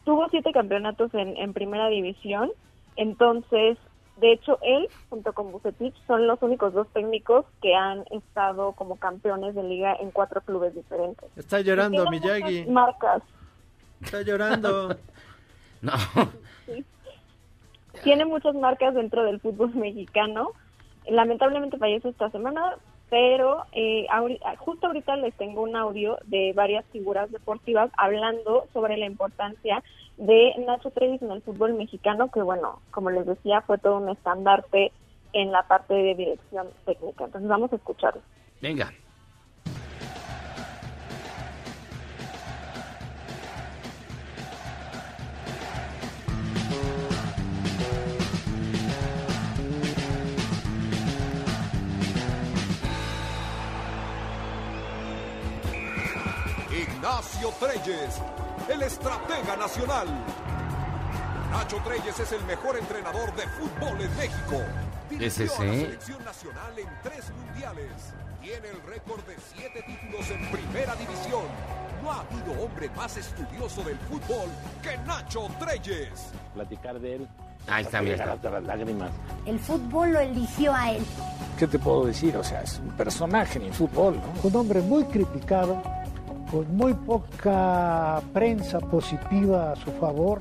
Tuvo 0.05 0.29
siete 0.31 0.53
campeonatos 0.53 1.13
en, 1.15 1.37
en 1.37 1.53
primera 1.53 1.89
división. 1.89 2.51
Entonces, 2.97 3.77
de 4.17 4.33
hecho, 4.33 4.59
él, 4.63 4.89
junto 5.11 5.33
con 5.35 5.53
Bucetich, 5.53 5.95
son 6.07 6.27
los 6.27 6.41
únicos 6.43 6.73
dos 6.73 6.89
técnicos 6.95 7.45
que 7.61 7.75
han 7.75 8.05
estado 8.11 8.73
como 8.73 8.97
campeones 8.97 9.55
de 9.55 9.63
liga 9.63 9.95
en 10.01 10.11
cuatro 10.11 10.41
clubes 10.41 10.75
diferentes. 10.75 11.29
Está 11.37 11.61
llorando, 11.61 12.11
Miyagi. 12.11 12.61
muchas 12.61 12.69
marcas. 12.69 13.23
Está 14.03 14.23
llorando. 14.23 14.97
No. 15.83 15.93
tiene 18.03 18.25
muchas 18.25 18.55
marcas 18.55 18.95
dentro 18.95 19.23
del 19.25 19.41
fútbol 19.41 19.75
mexicano. 19.75 20.53
Lamentablemente 21.07 21.77
falleció 21.77 22.11
esta 22.11 22.31
semana, 22.31 22.77
pero 23.11 23.63
eh, 23.73 24.07
justo 24.59 24.87
ahorita 24.87 25.17
les 25.17 25.35
tengo 25.35 25.61
un 25.63 25.77
audio 25.77 26.19
de 26.25 26.55
varias 26.55 26.85
figuras 26.87 27.31
deportivas 27.31 27.91
hablando 27.99 28.67
sobre 28.73 28.97
la 28.97 29.05
importancia 29.05 29.85
de 30.17 30.55
Nacho 30.67 30.91
Trevis 30.91 31.23
en 31.23 31.31
el 31.31 31.43
fútbol 31.43 31.75
mexicano, 31.75 32.31
que 32.31 32.43
bueno, 32.43 32.81
como 32.91 33.11
les 33.11 33.27
decía, 33.27 33.61
fue 33.63 33.79
todo 33.79 33.99
un 33.99 34.09
estandarte 34.09 34.93
en 35.33 35.53
la 35.53 35.63
parte 35.69 35.95
de 35.95 36.15
dirección 36.15 36.69
técnica. 36.85 37.25
Entonces 37.25 37.49
vamos 37.49 37.73
a 37.73 37.77
escucharlo. 37.77 38.23
Venga. 38.63 38.91
Ignacio 57.07 57.51
Treyes, 57.61 58.23
el 58.69 58.83
estratega 58.83 59.57
nacional. 59.57 60.09
Nacho 61.51 61.77
Treyes 61.85 62.19
es 62.19 62.33
el 62.33 62.45
mejor 62.45 62.77
entrenador 62.77 63.35
de 63.37 63.43
fútbol 63.49 64.01
en 64.01 64.17
México. 64.17 64.57
¿Es 65.11 65.39
Dirigió 65.39 65.55
a 65.61 65.65
la 65.65 65.73
selección 65.73 66.25
nacional 66.25 66.79
en 66.79 66.89
tres 67.03 67.31
mundiales. 67.31 67.93
Tiene 68.41 68.69
el 68.69 68.83
récord 68.83 69.23
de 69.25 69.37
siete 69.55 69.83
títulos 69.87 70.31
en 70.31 70.51
primera 70.51 70.95
división. 70.97 71.45
No 72.03 72.13
ha 72.13 72.21
habido 72.21 72.65
hombre 72.65 72.91
más 72.97 73.17
estudioso 73.17 73.83
del 73.83 73.99
fútbol 73.99 74.49
que 74.83 74.97
Nacho 74.99 75.49
Treyes. 75.61 76.33
Platicar 76.55 76.99
de 76.99 77.17
él. 77.17 77.29
Ahí 77.69 77.85
está, 77.85 78.03
mira, 78.03 78.17
está. 78.17 78.33
hasta 78.33 78.51
las 78.51 78.65
lágrimas. 78.65 79.11
El 79.45 79.59
fútbol 79.59 80.13
lo 80.13 80.21
eligió 80.21 80.75
a 80.75 80.91
él. 80.91 81.05
¿Qué 81.59 81.67
te 81.67 81.79
puedo 81.79 82.07
decir? 82.07 82.37
O 82.37 82.45
sea, 82.45 82.63
es 82.63 82.79
un 82.79 82.91
personaje 82.97 83.59
en 83.59 83.67
el 83.67 83.73
fútbol, 83.73 84.17
¿no? 84.17 84.49
Un 84.49 84.57
hombre 84.57 84.81
muy 84.81 85.05
criticado 85.05 85.83
con 86.51 86.77
muy 86.77 86.95
poca 86.95 88.21
prensa 88.33 88.81
positiva 88.81 89.71
a 89.73 89.77
su 89.77 89.93
favor. 89.93 90.41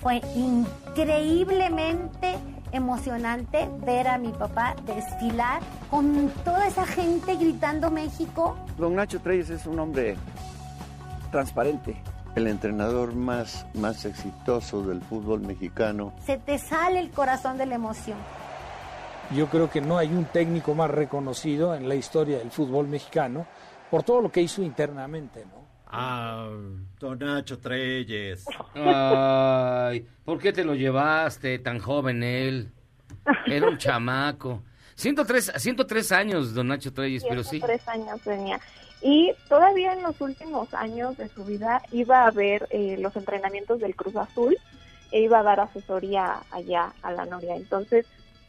Fue 0.00 0.22
increíblemente 0.34 2.36
emocionante 2.72 3.68
ver 3.84 4.08
a 4.08 4.16
mi 4.18 4.32
papá 4.32 4.74
desfilar 4.84 5.62
con 5.90 6.30
toda 6.44 6.66
esa 6.66 6.86
gente 6.86 7.36
gritando 7.36 7.90
México. 7.90 8.56
Don 8.78 8.94
Nacho 8.94 9.20
Treyes 9.20 9.50
es 9.50 9.66
un 9.66 9.78
hombre 9.78 10.16
transparente. 11.30 11.96
El 12.34 12.48
entrenador 12.48 13.14
más, 13.14 13.66
más 13.74 14.04
exitoso 14.04 14.82
del 14.82 15.00
fútbol 15.00 15.40
mexicano. 15.40 16.12
Se 16.24 16.36
te 16.36 16.58
sale 16.58 17.00
el 17.00 17.10
corazón 17.10 17.56
de 17.56 17.64
la 17.64 17.76
emoción. 17.76 18.18
Yo 19.34 19.48
creo 19.48 19.70
que 19.70 19.80
no 19.80 19.96
hay 19.96 20.08
un 20.08 20.26
técnico 20.26 20.74
más 20.74 20.90
reconocido 20.90 21.74
en 21.74 21.88
la 21.88 21.94
historia 21.94 22.38
del 22.38 22.50
fútbol 22.50 22.88
mexicano 22.88 23.46
por 23.90 24.02
todo 24.02 24.20
lo 24.20 24.30
que 24.30 24.42
hizo 24.42 24.62
internamente, 24.62 25.44
¿no? 25.46 25.66
Ah, 25.86 26.48
Don 26.98 27.18
Nacho 27.18 27.58
Treyes. 27.58 28.44
Ay, 28.74 30.06
¿por 30.24 30.38
qué 30.38 30.52
te 30.52 30.64
lo 30.64 30.74
llevaste 30.74 31.58
tan 31.60 31.78
joven 31.78 32.22
él? 32.22 32.72
Era 33.46 33.68
un 33.68 33.78
chamaco. 33.78 34.62
103, 34.96 35.52
103 35.56 36.12
años, 36.12 36.54
don 36.54 36.68
Nacho 36.68 36.92
Treyes, 36.92 37.24
pero 37.28 37.42
sí. 37.44 37.58
103 37.60 37.88
años 37.88 38.20
tenía. 38.22 38.60
Y 39.02 39.32
todavía 39.48 39.92
en 39.92 40.02
los 40.02 40.20
últimos 40.20 40.72
años 40.74 41.16
de 41.18 41.28
su 41.28 41.44
vida 41.44 41.82
iba 41.92 42.26
a 42.26 42.30
ver 42.30 42.66
eh, 42.70 42.96
los 42.98 43.14
entrenamientos 43.14 43.78
del 43.78 43.94
Cruz 43.94 44.16
Azul 44.16 44.56
e 45.12 45.20
iba 45.20 45.38
a 45.38 45.42
dar 45.42 45.60
asesoría 45.60 46.40
allá 46.50 46.92
a 47.02 47.12
la 47.12 47.26
Noria. 47.26 47.56
Entonces, 47.56 48.06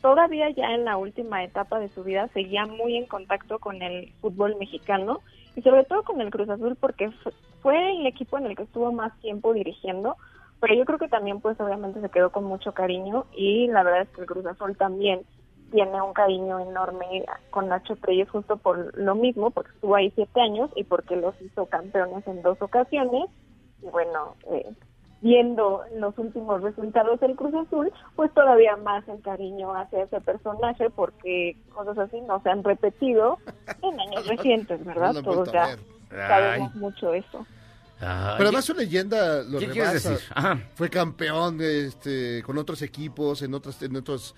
todavía 0.07 0.49
ya 0.51 0.73
en 0.73 0.85
la 0.85 0.95
última 0.95 1.43
etapa 1.43 1.79
de 1.79 1.89
su 1.89 2.01
vida 2.01 2.29
seguía 2.29 2.65
muy 2.65 2.95
en 2.95 3.07
contacto 3.07 3.59
con 3.59 3.81
el 3.81 4.13
fútbol 4.21 4.55
mexicano 4.55 5.19
y 5.53 5.61
sobre 5.61 5.83
todo 5.83 6.03
con 6.03 6.21
el 6.21 6.29
Cruz 6.31 6.47
Azul 6.49 6.77
porque 6.79 7.11
fu- 7.11 7.33
fue 7.61 7.91
el 7.91 8.05
equipo 8.07 8.37
en 8.37 8.45
el 8.45 8.55
que 8.55 8.63
estuvo 8.63 8.93
más 8.93 9.11
tiempo 9.19 9.51
dirigiendo, 9.51 10.15
pero 10.61 10.75
yo 10.75 10.85
creo 10.85 10.97
que 10.97 11.09
también 11.09 11.41
pues 11.41 11.59
obviamente 11.59 11.99
se 11.99 12.07
quedó 12.09 12.31
con 12.31 12.45
mucho 12.45 12.71
cariño 12.71 13.25
y 13.35 13.67
la 13.67 13.83
verdad 13.83 14.03
es 14.03 14.09
que 14.11 14.21
el 14.21 14.27
Cruz 14.27 14.45
Azul 14.45 14.77
también 14.77 15.25
tiene 15.71 16.01
un 16.01 16.13
cariño 16.13 16.57
enorme 16.61 17.25
con 17.49 17.67
Nacho 17.67 17.97
Treyes 17.97 18.29
justo 18.29 18.55
por 18.55 18.97
lo 18.97 19.13
mismo, 19.13 19.51
porque 19.51 19.71
estuvo 19.75 19.93
ahí 19.93 20.09
siete 20.15 20.39
años 20.39 20.69
y 20.77 20.85
porque 20.85 21.17
los 21.17 21.35
hizo 21.41 21.65
campeones 21.65 22.25
en 22.27 22.41
dos 22.41 22.61
ocasiones. 22.61 23.25
Y 23.81 23.87
bueno, 23.89 24.35
eh, 24.49 24.71
viendo 25.21 25.81
los 25.95 26.17
últimos 26.17 26.61
resultados 26.61 27.19
del 27.19 27.35
Cruz 27.35 27.53
Azul, 27.55 27.91
pues 28.15 28.31
todavía 28.33 28.75
más 28.77 29.07
el 29.07 29.21
cariño 29.21 29.73
hacia 29.75 30.03
ese 30.03 30.21
personaje 30.21 30.89
porque 30.89 31.57
cosas 31.73 31.97
así 31.97 32.21
no 32.21 32.41
se 32.43 32.49
han 32.49 32.63
repetido 32.63 33.39
en 33.81 33.99
años 33.99 34.27
recientes, 34.27 34.83
¿verdad? 34.85 35.13
No 35.13 35.23
Todos 35.23 35.51
ya 35.51 35.77
sabemos 36.09 36.75
mucho 36.75 37.13
eso. 37.13 37.45
Pero 37.99 38.43
además 38.43 38.65
su 38.65 38.75
leyenda 38.75 39.41
lo 39.43 39.57
¿Qué 39.57 39.69
quieres 39.69 40.03
rebasa. 40.03 40.09
decir? 40.11 40.27
Ajá. 40.35 40.59
Fue 40.75 40.89
campeón 40.89 41.59
este, 41.61 42.43
con 42.43 42.57
otros 42.59 42.81
equipos, 42.83 43.41
en 43.41 43.53
otras, 43.55 43.81
en 43.81 43.95
otros, 43.95 44.35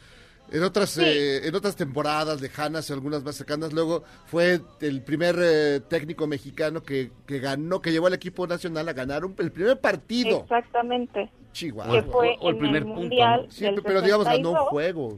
en 0.52 0.64
otras, 0.64 0.90
Sí. 0.92 1.02
eh, 1.06 1.48
en 1.48 1.56
otras 1.56 1.76
temporadas 1.76 2.42
lejanas, 2.42 2.90
algunas 2.92 3.24
más 3.24 3.36
cercanas. 3.36 3.74
Luego 3.74 4.04
fue 4.26 4.60
el 4.82 5.02
primer 5.04 5.36
eh, 5.40 5.80
técnico 5.88 6.28
mexicano 6.28 6.82
que, 6.84 7.12
que 7.28 7.40
ganó, 7.40 7.82
que 7.82 7.92
llevó 7.92 8.08
al 8.08 8.14
equipo 8.14 8.48
nacional 8.48 8.88
a 8.90 8.94
ganar 8.94 9.26
un- 9.26 9.36
el 9.40 9.52
primer 9.52 9.80
partido. 9.80 10.42
Exactamente. 10.42 11.30
Chihuahua. 11.52 11.94
Que 11.94 12.04
fue 12.04 12.38
en 12.42 12.64
el 12.76 12.86
Mundial 12.86 13.48
Sí, 13.50 13.66
del 13.66 13.82
pero 13.82 14.02
digamos 14.02 14.26
ganó 14.26 14.38
un 14.52 14.56
62. 14.56 14.70
juego. 14.70 15.18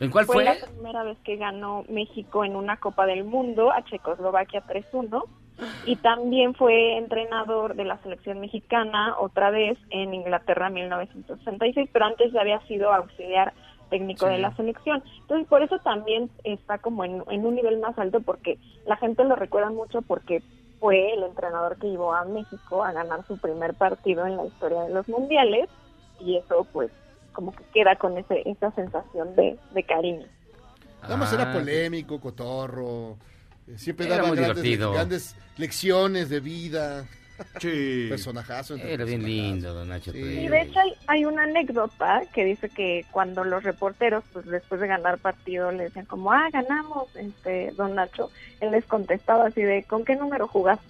¿En 0.00 0.10
cuál 0.10 0.24
fue? 0.26 0.34
fue? 0.36 0.44
la 0.44 0.54
primera 0.66 1.04
vez 1.04 1.16
que 1.24 1.36
ganó 1.36 1.84
México 1.88 2.44
en 2.44 2.56
una 2.56 2.78
Copa 2.80 3.06
del 3.06 3.22
Mundo 3.24 3.70
a 3.70 3.84
Checoslovaquia 3.84 4.64
3-1 4.66 5.22
y 5.86 5.94
también 5.96 6.54
fue 6.54 6.96
entrenador 6.98 7.76
de 7.76 7.84
la 7.84 7.98
selección 8.02 8.40
mexicana 8.40 9.14
otra 9.20 9.50
vez 9.50 9.78
en 9.90 10.12
Inglaterra 10.12 10.66
en 10.68 10.74
1966, 10.74 11.88
pero 11.92 12.06
antes 12.06 12.32
ya 12.32 12.40
había 12.40 12.60
sido 12.66 12.92
auxiliar 12.92 13.52
técnico 13.92 14.26
Sí. 14.26 14.32
de 14.32 14.38
la 14.38 14.56
selección. 14.56 15.04
Entonces, 15.20 15.46
por 15.46 15.62
eso 15.62 15.78
también 15.84 16.30
está 16.44 16.78
como 16.78 17.04
en, 17.04 17.22
en 17.30 17.46
un 17.46 17.54
nivel 17.54 17.78
más 17.78 17.96
alto 17.98 18.20
porque 18.20 18.58
la 18.86 18.96
gente 18.96 19.22
lo 19.24 19.36
recuerda 19.36 19.70
mucho 19.70 20.02
porque 20.02 20.42
fue 20.80 21.12
el 21.14 21.22
entrenador 21.22 21.76
que 21.76 21.88
llevó 21.90 22.12
a 22.14 22.24
México 22.24 22.82
a 22.82 22.90
ganar 22.92 23.24
su 23.28 23.38
primer 23.38 23.74
partido 23.74 24.26
en 24.26 24.36
la 24.36 24.46
historia 24.46 24.80
de 24.82 24.90
los 24.94 25.08
mundiales 25.08 25.68
y 26.18 26.36
eso 26.38 26.66
pues 26.72 26.90
como 27.32 27.52
que 27.52 27.62
queda 27.72 27.94
con 27.96 28.18
ese, 28.18 28.42
esa 28.48 28.70
sensación 28.72 29.36
de, 29.36 29.56
de 29.74 29.82
cariño. 29.84 30.26
Además 31.02 31.32
Ah, 31.32 31.42
era 31.42 31.52
polémico, 31.52 32.20
cotorro. 32.20 33.16
eh, 33.68 33.76
Siempre 33.78 34.06
Era 34.06 34.16
daba 34.16 34.28
muy 34.28 34.36
grandes, 34.36 34.62
divertido. 34.62 34.92
grandes 34.92 35.36
lecciones 35.56 36.28
de 36.30 36.40
vida. 36.40 37.04
Sí. 37.60 38.06
Personajazo. 38.10 38.74
entre 38.74 38.92
Era 38.94 39.04
bien 39.04 39.24
lindo, 39.24 39.72
don 39.74 39.88
Nacho 39.88 40.10
Y 40.14 40.48
de 40.48 40.60
hecho 40.62 40.80
hay, 40.80 40.92
hay 41.06 41.24
una 41.24 41.44
anécdota 41.44 42.22
que 42.32 42.44
dice 42.44 42.68
que 42.68 43.04
cuando 43.10 43.44
los 43.44 43.62
reporteros, 43.62 44.24
pues 44.32 44.46
después 44.46 44.80
de 44.80 44.86
ganar 44.88 45.18
partido, 45.18 45.70
le 45.72 45.84
decían 45.84 46.06
como, 46.06 46.32
ah, 46.32 46.48
ganamos, 46.52 47.14
este, 47.16 47.70
don 47.76 47.94
Nacho, 47.94 48.30
él 48.60 48.72
les 48.72 48.84
contestaba 48.84 49.46
así 49.46 49.62
de, 49.62 49.84
¿con 49.84 50.04
qué 50.04 50.16
número 50.16 50.46
jugaste? 50.48 50.84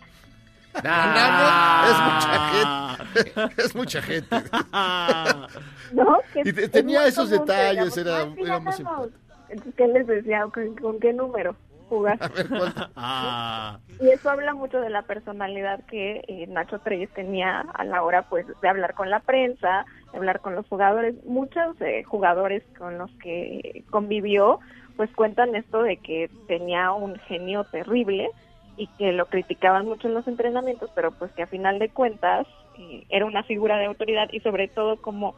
Ah. 0.85 2.97
Es 3.05 3.15
mucha 3.15 3.39
gente. 3.43 3.63
es 3.63 3.75
mucha 3.75 4.03
gente. 4.03 4.37
¿No? 5.93 6.19
Y 6.45 6.53
te- 6.53 6.69
tenía 6.69 7.07
esos 7.07 7.31
detalles, 7.31 7.95
digamos, 7.95 7.99
era- 7.99 8.17
"Ah, 8.17 8.21
era 8.23 8.31
muy 8.31 8.49
ganamos". 8.49 9.11
Entonces, 9.51 9.75
¿qué 9.77 9.87
les 9.89 10.07
decía? 10.07 10.45
¿Con, 10.53 10.75
con 10.77 10.99
qué 10.99 11.13
número 11.13 11.55
jugaste? 11.93 12.27
Ah. 12.97 13.79
Y 14.01 14.09
eso 14.09 14.31
habla 14.31 14.55
mucho 14.55 14.81
de 14.81 14.91
la 14.91 15.03
personalidad 15.03 15.85
que 15.87 16.23
eh, 16.29 16.47
Nacho 16.49 16.79
Treyes 16.79 17.11
tenía 17.11 17.61
a 17.61 17.85
la 17.85 18.03
hora 18.03 18.23
pues 18.23 18.47
de 18.61 18.69
hablar 18.69 18.95
con 18.95 19.11
la 19.11 19.21
prensa, 19.21 19.85
de 20.13 20.19
hablar 20.19 20.41
con 20.41 20.55
los 20.55 20.67
jugadores. 20.69 21.15
Muchos 21.25 21.81
eh, 21.81 22.03
jugadores 22.05 22.63
con 22.79 22.99
los 22.99 23.11
que 23.23 23.85
convivió 23.91 24.61
pues 24.97 25.11
cuentan 25.15 25.55
esto 25.55 25.83
de 25.83 25.97
que 25.97 26.31
tenía 26.47 26.93
un 26.93 27.17
genio 27.21 27.65
terrible 27.65 28.31
y 28.77 28.87
que 28.99 29.13
lo 29.13 29.27
criticaban 29.27 29.87
mucho 29.87 30.09
en 30.09 30.15
los 30.15 30.27
entrenamientos, 30.29 30.91
pero 30.95 31.13
pues 31.13 31.33
que 31.33 31.43
a 31.43 31.47
final 31.47 31.79
de 31.79 31.89
cuentas 31.89 32.47
eh, 32.79 33.05
era 33.09 33.27
una 33.27 33.43
figura 33.43 33.79
de 33.79 33.87
autoridad 33.87 34.29
y 34.33 34.41
sobre 34.41 34.69
todo 34.69 35.01
como 35.01 35.35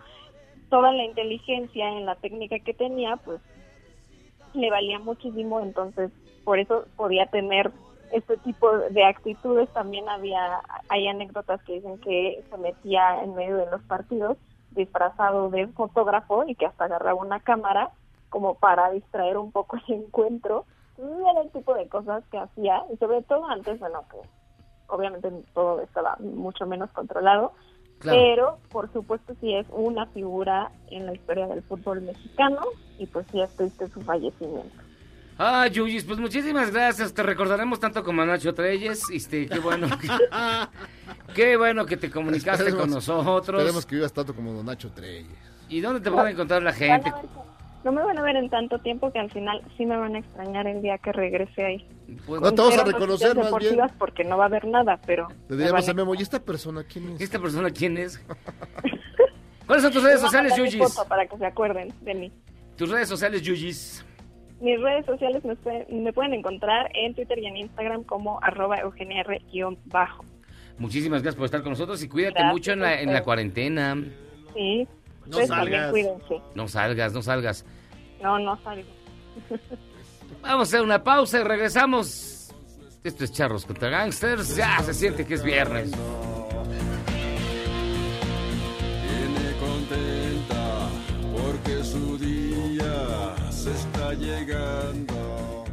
toda 0.70 0.92
la 0.92 1.04
inteligencia 1.04 1.88
en 1.88 2.06
la 2.06 2.16
técnica 2.16 2.58
que 2.58 2.74
tenía 2.74 3.16
pues 3.16 3.40
le 4.54 4.70
valía 4.70 4.98
muchísimo, 4.98 5.60
entonces 5.60 6.10
por 6.44 6.58
eso 6.58 6.84
podía 6.96 7.26
tener 7.26 7.72
este 8.12 8.36
tipo 8.38 8.70
de 8.70 9.04
actitudes. 9.04 9.68
También 9.70 10.08
había, 10.08 10.60
hay 10.88 11.08
anécdotas 11.08 11.62
que 11.64 11.74
dicen 11.74 11.98
que 11.98 12.44
se 12.48 12.56
metía 12.58 13.22
en 13.22 13.34
medio 13.34 13.56
de 13.56 13.70
los 13.70 13.82
partidos 13.82 14.36
disfrazado 14.70 15.50
de 15.50 15.66
fotógrafo 15.68 16.44
y 16.46 16.54
que 16.54 16.66
hasta 16.66 16.84
agarraba 16.84 17.20
una 17.20 17.40
cámara 17.40 17.90
como 18.28 18.54
para 18.54 18.90
distraer 18.90 19.36
un 19.36 19.52
poco 19.52 19.76
el 19.88 19.94
encuentro. 19.94 20.64
Era 20.98 21.40
el 21.42 21.50
tipo 21.50 21.74
de 21.74 21.88
cosas 21.88 22.24
que 22.30 22.38
hacía 22.38 22.82
y 22.92 22.96
sobre 22.96 23.22
todo 23.22 23.46
antes, 23.46 23.78
bueno, 23.80 24.04
que 24.10 24.18
obviamente 24.88 25.30
todo 25.54 25.80
estaba 25.80 26.16
mucho 26.20 26.66
menos 26.66 26.90
controlado, 26.90 27.52
Claro. 28.00 28.18
pero 28.18 28.58
por 28.70 28.92
supuesto 28.92 29.34
sí 29.40 29.54
es 29.54 29.66
una 29.70 30.06
figura 30.06 30.70
en 30.90 31.06
la 31.06 31.14
historia 31.14 31.46
del 31.46 31.62
fútbol 31.62 32.02
mexicano 32.02 32.60
y 32.98 33.06
pues 33.06 33.26
sí 33.30 33.40
es 33.40 33.54
triste 33.56 33.88
su 33.88 34.00
fallecimiento. 34.02 34.83
Ah, 35.38 35.66
Yuyis, 35.66 36.04
pues 36.04 36.18
muchísimas 36.18 36.70
gracias. 36.70 37.12
Te 37.12 37.22
recordaremos 37.22 37.80
tanto 37.80 38.04
como 38.04 38.22
a 38.22 38.26
Nacho 38.26 38.54
Treyes. 38.54 39.02
Este, 39.10 39.46
qué 39.48 39.58
bueno. 39.58 39.88
que- 39.98 40.08
qué 41.34 41.56
bueno 41.56 41.84
que 41.86 41.96
te 41.96 42.10
comunicaste 42.10 42.72
con 42.74 42.90
nosotros. 42.90 43.60
Esperemos 43.60 43.84
que 43.86 43.96
vivas 43.96 44.12
tanto 44.12 44.34
como 44.34 44.52
Don 44.52 44.66
Nacho 44.66 44.90
Treyes. 44.92 45.26
¿Y 45.68 45.80
dónde 45.80 46.00
te 46.00 46.10
puede 46.10 46.30
encontrar 46.30 46.62
la 46.62 46.72
gente? 46.72 47.10
Van 47.10 47.20
a 47.20 47.28
No 47.84 47.92
me 47.92 48.04
van 48.04 48.16
a 48.18 48.22
ver 48.22 48.36
en 48.36 48.48
tanto 48.48 48.78
tiempo 48.78 49.10
que 49.12 49.18
al 49.18 49.30
final 49.30 49.60
sí 49.76 49.84
me 49.86 49.96
van 49.96 50.14
a 50.14 50.18
extrañar 50.20 50.66
el 50.68 50.80
día 50.82 50.98
que 50.98 51.10
regrese 51.10 51.64
ahí. 51.64 51.88
Pues, 52.26 52.40
No 52.40 52.52
te 52.52 52.60
vamos 52.62 52.78
a 52.78 52.84
reconocer, 52.84 53.36
más 53.36 53.52
bien. 53.58 53.76
Porque 53.98 54.22
no 54.24 54.36
va 54.38 54.44
a 54.44 54.46
haber 54.46 54.66
nada, 54.66 55.00
pero... 55.04 55.26
Le 55.48 55.56
diríamos 55.56 55.84
van 55.86 55.90
a 55.90 55.94
Memo, 55.94 56.14
¿y 56.14 56.22
esta 56.22 56.38
persona 56.40 56.84
quién 56.84 57.10
es? 57.12 57.20
¿Esta 57.20 57.40
persona 57.40 57.70
quién 57.70 57.96
es? 57.98 58.22
¿Cuáles 59.66 59.82
son 59.82 59.92
tus 59.92 60.02
redes 60.02 60.18
a 60.20 60.26
sociales, 60.26 60.54
Yuyis? 60.56 60.94
Para 61.08 61.26
que 61.26 61.36
se 61.38 61.46
acuerden 61.46 61.92
de 62.02 62.14
mí. 62.14 62.32
Tus 62.76 62.88
redes 62.88 63.08
sociales, 63.08 63.42
Yuyis. 63.42 64.04
Mis 64.64 64.80
redes 64.80 65.04
sociales 65.04 65.44
me, 65.44 65.54
pueden- 65.56 66.02
me 66.04 66.12
pueden 66.12 66.32
encontrar 66.34 66.90
en 66.94 67.14
Twitter 67.14 67.38
y 67.38 67.46
en 67.46 67.56
Instagram 67.58 68.02
como 68.04 68.42
arroba 68.42 68.78
Eugenia 68.78 69.20
R-bajo. 69.20 70.24
Muchísimas 70.78 71.20
gracias 71.22 71.36
por 71.36 71.44
estar 71.44 71.62
con 71.62 71.70
nosotros 71.72 72.02
y 72.02 72.08
cuídate 72.08 72.34
Gracias 72.34 72.52
mucho 72.52 72.72
en 72.72 72.80
la, 72.80 73.00
en 73.00 73.12
la 73.12 73.22
cuarentena. 73.22 73.94
Sí, 74.54 74.88
No 75.26 75.30
también 75.36 75.48
salgas. 75.48 75.90
cuídense. 75.90 76.40
No 76.54 76.66
salgas, 76.68 77.12
no 77.12 77.22
salgas. 77.22 77.66
No, 78.22 78.38
no 78.38 78.56
salgo. 78.64 78.88
Vamos 80.40 80.60
a 80.60 80.62
hacer 80.62 80.80
una 80.82 81.04
pausa 81.04 81.40
y 81.40 81.44
regresamos. 81.44 82.52
Esto 83.04 83.24
es 83.24 83.32
Charros 83.32 83.66
contra 83.66 83.90
Gangsters. 83.90 84.56
Ya 84.56 84.78
se 84.80 84.94
siente 84.94 85.26
que 85.26 85.34
es 85.34 85.42
viernes. 85.44 85.90
Viene 89.02 89.52
contenta 89.60 90.88
porque 91.36 91.84
su 91.84 92.16
día 92.18 93.34
está 93.66 94.14
llegando. 94.14 95.64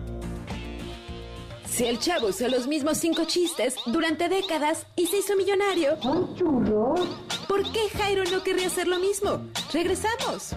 Si 1.70 1.86
el 1.86 2.00
chavo 2.00 2.28
usó 2.28 2.48
los 2.48 2.68
mismos 2.68 2.98
cinco 2.98 3.24
chistes 3.26 3.76
durante 3.86 4.28
décadas 4.30 4.86
y 4.96 5.08
se 5.08 5.20
hizo 5.20 5.36
millonario, 5.36 5.98
¿por 7.48 7.72
qué 7.72 7.90
Jairo 7.98 8.24
no 8.26 8.44
querría 8.44 8.68
hacer 8.68 8.88
lo 8.88 9.00
mismo? 9.00 9.42
Regresamos. 9.72 10.54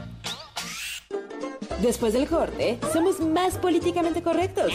Después 1.81 2.13
del 2.13 2.27
corte, 2.27 2.79
somos 2.93 3.21
más 3.21 3.59
políticamente 3.59 4.23
correctos. 4.23 4.73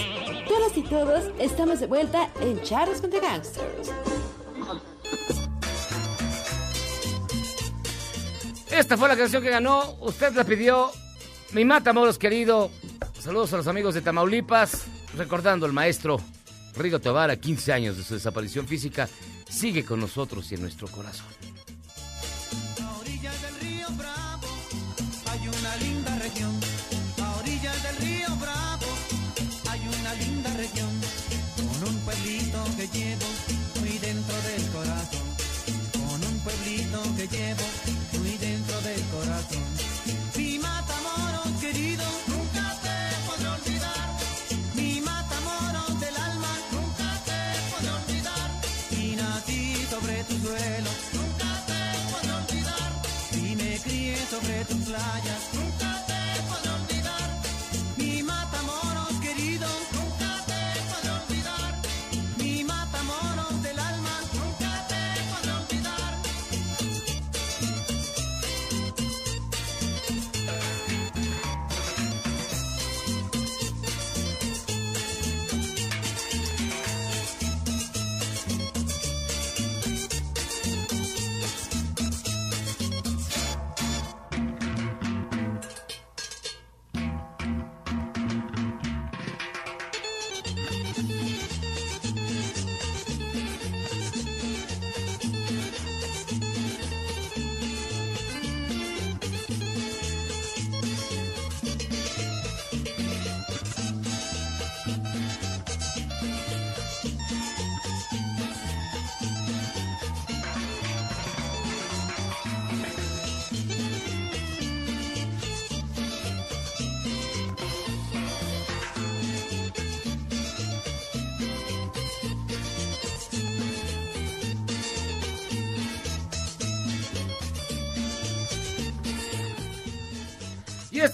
Todas 0.47 0.77
y 0.77 0.83
todos 0.83 1.25
estamos 1.39 1.79
de 1.79 1.87
vuelta 1.87 2.29
en 2.41 2.61
Charros 2.61 3.01
contra 3.01 3.19
Gangsters. 3.19 3.91
Esta 8.71 8.97
fue 8.97 9.07
la 9.09 9.17
canción 9.17 9.43
que 9.43 9.49
ganó. 9.49 9.97
Usted 9.99 10.33
la 10.33 10.43
pidió. 10.43 10.91
Mi 11.53 11.65
Matamoros 11.65 12.19
querido. 12.19 12.69
Saludos 13.19 13.53
a 13.53 13.57
los 13.57 13.67
amigos 13.67 13.95
de 13.95 14.01
Tamaulipas. 14.01 14.85
Recordando 15.17 15.65
al 15.65 15.73
maestro 15.73 16.21
Rigo 16.75 16.99
Tobar 16.99 17.31
a 17.31 17.37
15 17.37 17.73
años 17.73 17.97
de 17.97 18.03
su 18.03 18.13
desaparición 18.13 18.67
física. 18.67 19.09
Sigue 19.49 19.83
con 19.83 19.99
nosotros 19.99 20.51
y 20.51 20.55
en 20.55 20.61
nuestro 20.61 20.87
corazón. 20.87 21.25
A 22.83 22.97
orillas 22.99 23.41
del 23.41 23.55
río 23.67 23.87
Bravo 23.97 24.47
hay 25.31 25.47
una 25.47 25.75
linda 25.77 26.19
región. 26.19 26.59
A 27.21 27.35
orillas 27.37 27.83
del 27.83 27.97
río 28.07 28.35
Bravo 28.35 28.85
hay 29.71 29.81
una 29.99 30.13
linda 30.13 30.53
región. 30.55 30.89
Con 31.57 31.89
un 31.89 31.99
pueblito 32.01 32.63
que 32.77 32.87
llevo 32.95 33.28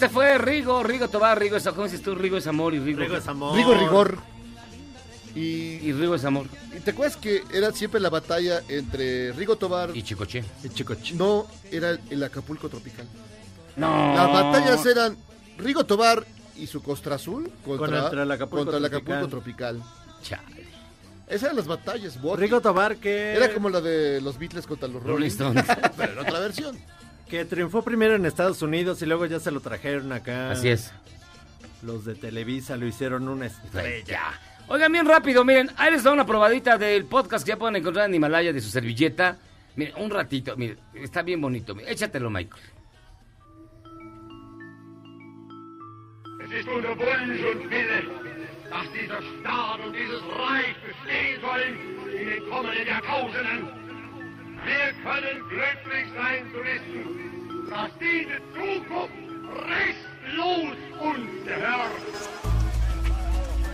este 0.05 0.13
fue 0.13 0.37
Rigo, 0.37 0.83
Rigo 0.83 1.07
Tobar, 1.07 1.39
Rigo 1.39 1.57
es, 1.57 1.63
¿cómo 1.63 1.83
dices 1.83 2.01
tú? 2.01 2.13
Rigo 2.13 2.37
es 2.37 2.45
amor 2.45 2.75
y 2.75 2.79
Rigo, 2.79 2.99
Rigo 2.99 3.17
es 3.17 3.27
amor. 3.27 3.55
Rigo 3.55 3.73
Rigor. 3.73 4.17
Y, 5.33 5.39
y 5.81 5.93
Rigo 5.93 6.13
es 6.15 6.23
amor. 6.23 6.45
¿Y 6.75 6.79
te 6.79 6.91
acuerdas 6.91 7.17
que 7.17 7.43
era 7.51 7.71
siempre 7.71 7.99
la 7.99 8.09
batalla 8.09 8.61
entre 8.69 9.31
Rigo 9.33 9.55
Tobar 9.55 9.95
y 9.95 10.03
Chicoche? 10.03 10.43
Y 10.63 10.69
Chicoche. 10.69 11.15
No, 11.15 11.47
era 11.71 11.97
el 12.09 12.23
Acapulco 12.23 12.69
Tropical. 12.69 13.07
No. 13.75 14.15
Las 14.15 14.31
batallas 14.31 14.85
eran 14.85 15.17
Rigo 15.57 15.85
Tobar 15.85 16.25
y 16.55 16.67
su 16.67 16.83
Costra 16.83 17.15
Azul 17.15 17.51
contra, 17.65 18.01
Contra 18.01 18.23
el 18.23 18.31
Acapulco 18.31 18.65
contra 18.65 18.77
el 18.77 18.89
Tropical. 18.89 19.15
Acapulco 19.15 19.29
Tropical. 19.29 19.83
Chale. 20.21 20.67
Esas 21.27 21.43
eran 21.43 21.55
las 21.55 21.67
batallas. 21.67 22.19
Rigo 22.35 22.61
Tobar 22.61 22.97
que... 22.97 23.33
Era 23.33 23.51
como 23.51 23.69
la 23.69 23.81
de 23.81 24.21
los 24.21 24.37
Beatles 24.37 24.67
contra 24.67 24.87
los 24.87 25.01
Rolling 25.01 25.13
Rolling 25.13 25.27
Stones. 25.29 25.63
Stones. 25.67 25.91
pero 25.97 26.13
en 26.13 26.19
otra 26.19 26.39
versión. 26.39 26.77
Que 27.29 27.43
triunfó 27.45 27.81
primero 27.81 28.15
en 28.15 28.25
Estados 28.25 28.61
Unidos 28.61 29.01
y 29.01 29.05
luego 29.05 29.25
ya 29.25 29.39
se 29.39 29.51
lo 29.51 29.59
trajeron 29.59 30.11
acá. 30.11 30.51
Así 30.51 30.69
es. 30.69 30.91
Los 31.81 32.05
de 32.05 32.15
Televisa 32.15 32.77
lo 32.77 32.85
hicieron 32.85 33.27
una 33.27 33.47
estrella. 33.47 34.39
Oigan, 34.67 34.91
bien 34.91 35.05
rápido, 35.05 35.45
miren, 35.45 35.69
ahí 35.77 35.91
les 35.91 36.03
da 36.03 36.11
una 36.11 36.25
probadita 36.25 36.77
del 36.77 37.05
podcast 37.05 37.45
que 37.45 37.49
ya 37.49 37.57
pueden 37.57 37.75
encontrar 37.75 38.07
en 38.07 38.15
Himalaya 38.15 38.51
de 38.51 38.61
su 38.61 38.69
servilleta. 38.69 39.37
Miren, 39.75 39.93
un 39.97 40.09
ratito, 40.09 40.55
miren, 40.57 40.79
está 40.95 41.21
bien 41.21 41.39
bonito. 41.41 41.75
Miren, 41.75 41.91
échatelo, 41.91 42.29
Michael. 42.29 42.63
Es 46.45 46.51
ist 46.51 46.67
unser 46.69 46.97
Wunsch 46.97 47.43
und 47.43 47.69
Wille, 47.71 48.03
dass 48.69 48.91
dieser 48.93 49.21
Staat 49.21 49.79
und 49.85 49.93
dieses 49.93 50.21
Reich 50.37 50.75
bestehen 50.85 51.41
sollen 51.41 51.75
in 52.19 52.29
den 52.29 52.49
kommenden 52.49 52.87
Jahrtausenden. 52.87 53.84
Wir. 54.65 54.95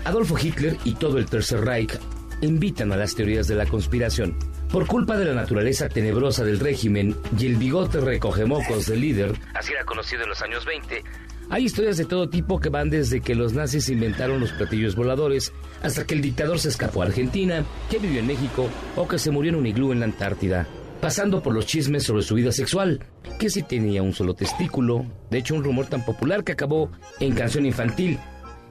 Adolfo 0.04 0.36
Hitler 0.36 0.76
y 0.84 0.94
todo 0.94 1.18
el 1.18 1.26
Tercer 1.26 1.60
Reich 1.60 1.98
invitan 2.40 2.92
a 2.92 2.96
las 2.96 3.14
teorías 3.14 3.46
de 3.46 3.54
la 3.54 3.66
conspiración. 3.66 4.36
Por 4.70 4.86
culpa 4.86 5.16
de 5.16 5.26
la 5.26 5.34
naturaleza 5.34 5.88
tenebrosa 5.88 6.44
del 6.44 6.60
régimen 6.60 7.16
y 7.38 7.46
el 7.46 7.56
bigote 7.56 8.00
recogemocos 8.00 8.86
del 8.86 9.00
líder, 9.00 9.32
así 9.54 9.72
era 9.72 9.84
conocido 9.84 10.24
en 10.24 10.30
los 10.30 10.42
años 10.42 10.64
20, 10.64 11.02
hay 11.50 11.64
historias 11.64 11.98
de 11.98 12.04
todo 12.04 12.28
tipo 12.28 12.60
que 12.60 12.68
van 12.68 12.90
desde 12.90 13.20
que 13.20 13.34
los 13.34 13.52
nazis 13.52 13.88
inventaron 13.90 14.40
los 14.40 14.52
platillos 14.52 14.96
voladores 14.96 15.52
hasta 15.82 16.06
que 16.06 16.14
el 16.14 16.22
dictador 16.22 16.58
se 16.58 16.68
escapó 16.68 17.02
a 17.02 17.06
Argentina, 17.06 17.64
que 17.90 17.98
vivió 17.98 18.20
en 18.20 18.26
México 18.26 18.68
o 18.96 19.06
que 19.06 19.18
se 19.18 19.30
murió 19.30 19.50
en 19.50 19.56
un 19.56 19.66
iglú 19.66 19.92
en 19.92 20.00
la 20.00 20.06
Antártida, 20.06 20.66
pasando 21.02 21.42
por 21.42 21.52
los 21.52 21.66
chismes 21.66 22.04
sobre 22.04 22.22
su 22.22 22.36
vida 22.36 22.52
sexual, 22.52 23.00
que 23.40 23.50
si 23.50 23.64
tenía 23.64 24.04
un 24.04 24.12
solo 24.12 24.34
testículo, 24.34 25.04
de 25.30 25.38
hecho 25.38 25.56
un 25.56 25.64
rumor 25.64 25.86
tan 25.86 26.04
popular 26.04 26.44
que 26.44 26.52
acabó 26.52 26.92
en 27.18 27.34
canción 27.34 27.66
infantil, 27.66 28.20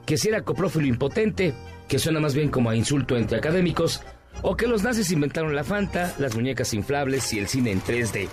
que 0.06 0.16
si 0.16 0.28
era 0.28 0.40
coprófilo 0.40 0.86
impotente, 0.86 1.52
que 1.88 1.98
suena 1.98 2.20
más 2.20 2.34
bien 2.34 2.48
como 2.48 2.70
a 2.70 2.74
insulto 2.74 3.18
entre 3.18 3.36
académicos, 3.36 4.00
o 4.40 4.56
que 4.56 4.66
los 4.66 4.82
nazis 4.82 5.10
inventaron 5.10 5.54
la 5.54 5.62
Fanta, 5.62 6.14
las 6.18 6.34
muñecas 6.34 6.72
inflables 6.72 7.30
y 7.34 7.38
el 7.38 7.48
cine 7.48 7.70
en 7.70 7.82
3D. 7.82 8.30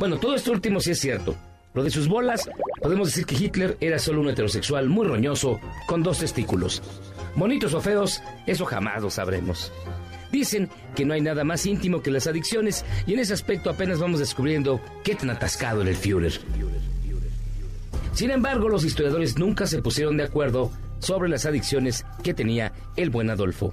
Bueno, 0.00 0.16
todo 0.16 0.34
esto 0.34 0.50
último 0.50 0.80
sí 0.80 0.90
es 0.90 0.98
cierto. 0.98 1.36
Lo 1.74 1.84
de 1.84 1.90
sus 1.90 2.08
bolas, 2.08 2.50
podemos 2.82 3.06
decir 3.06 3.24
que 3.24 3.36
Hitler 3.36 3.76
era 3.80 4.00
solo 4.00 4.20
un 4.20 4.30
heterosexual 4.30 4.88
muy 4.88 5.06
roñoso, 5.06 5.60
con 5.86 6.02
dos 6.02 6.18
testículos. 6.18 6.82
Bonitos 7.36 7.72
o 7.72 7.80
feos, 7.80 8.20
eso 8.48 8.64
jamás 8.64 9.00
lo 9.00 9.10
sabremos. 9.10 9.70
Dicen 10.30 10.68
que 10.94 11.04
no 11.04 11.14
hay 11.14 11.20
nada 11.20 11.44
más 11.44 11.66
íntimo 11.66 12.02
que 12.02 12.10
las 12.10 12.26
adicciones 12.26 12.84
y 13.06 13.14
en 13.14 13.20
ese 13.20 13.34
aspecto 13.34 13.70
apenas 13.70 13.98
vamos 13.98 14.20
descubriendo 14.20 14.80
qué 15.04 15.14
tan 15.14 15.30
atascado 15.30 15.82
era 15.82 15.90
el 15.90 15.96
Führer. 15.96 16.40
Sin 18.12 18.30
embargo, 18.30 18.68
los 18.68 18.84
historiadores 18.84 19.38
nunca 19.38 19.66
se 19.66 19.80
pusieron 19.80 20.16
de 20.16 20.24
acuerdo 20.24 20.72
sobre 20.98 21.28
las 21.28 21.46
adicciones 21.46 22.04
que 22.22 22.34
tenía 22.34 22.72
el 22.96 23.10
buen 23.10 23.30
Adolfo. 23.30 23.72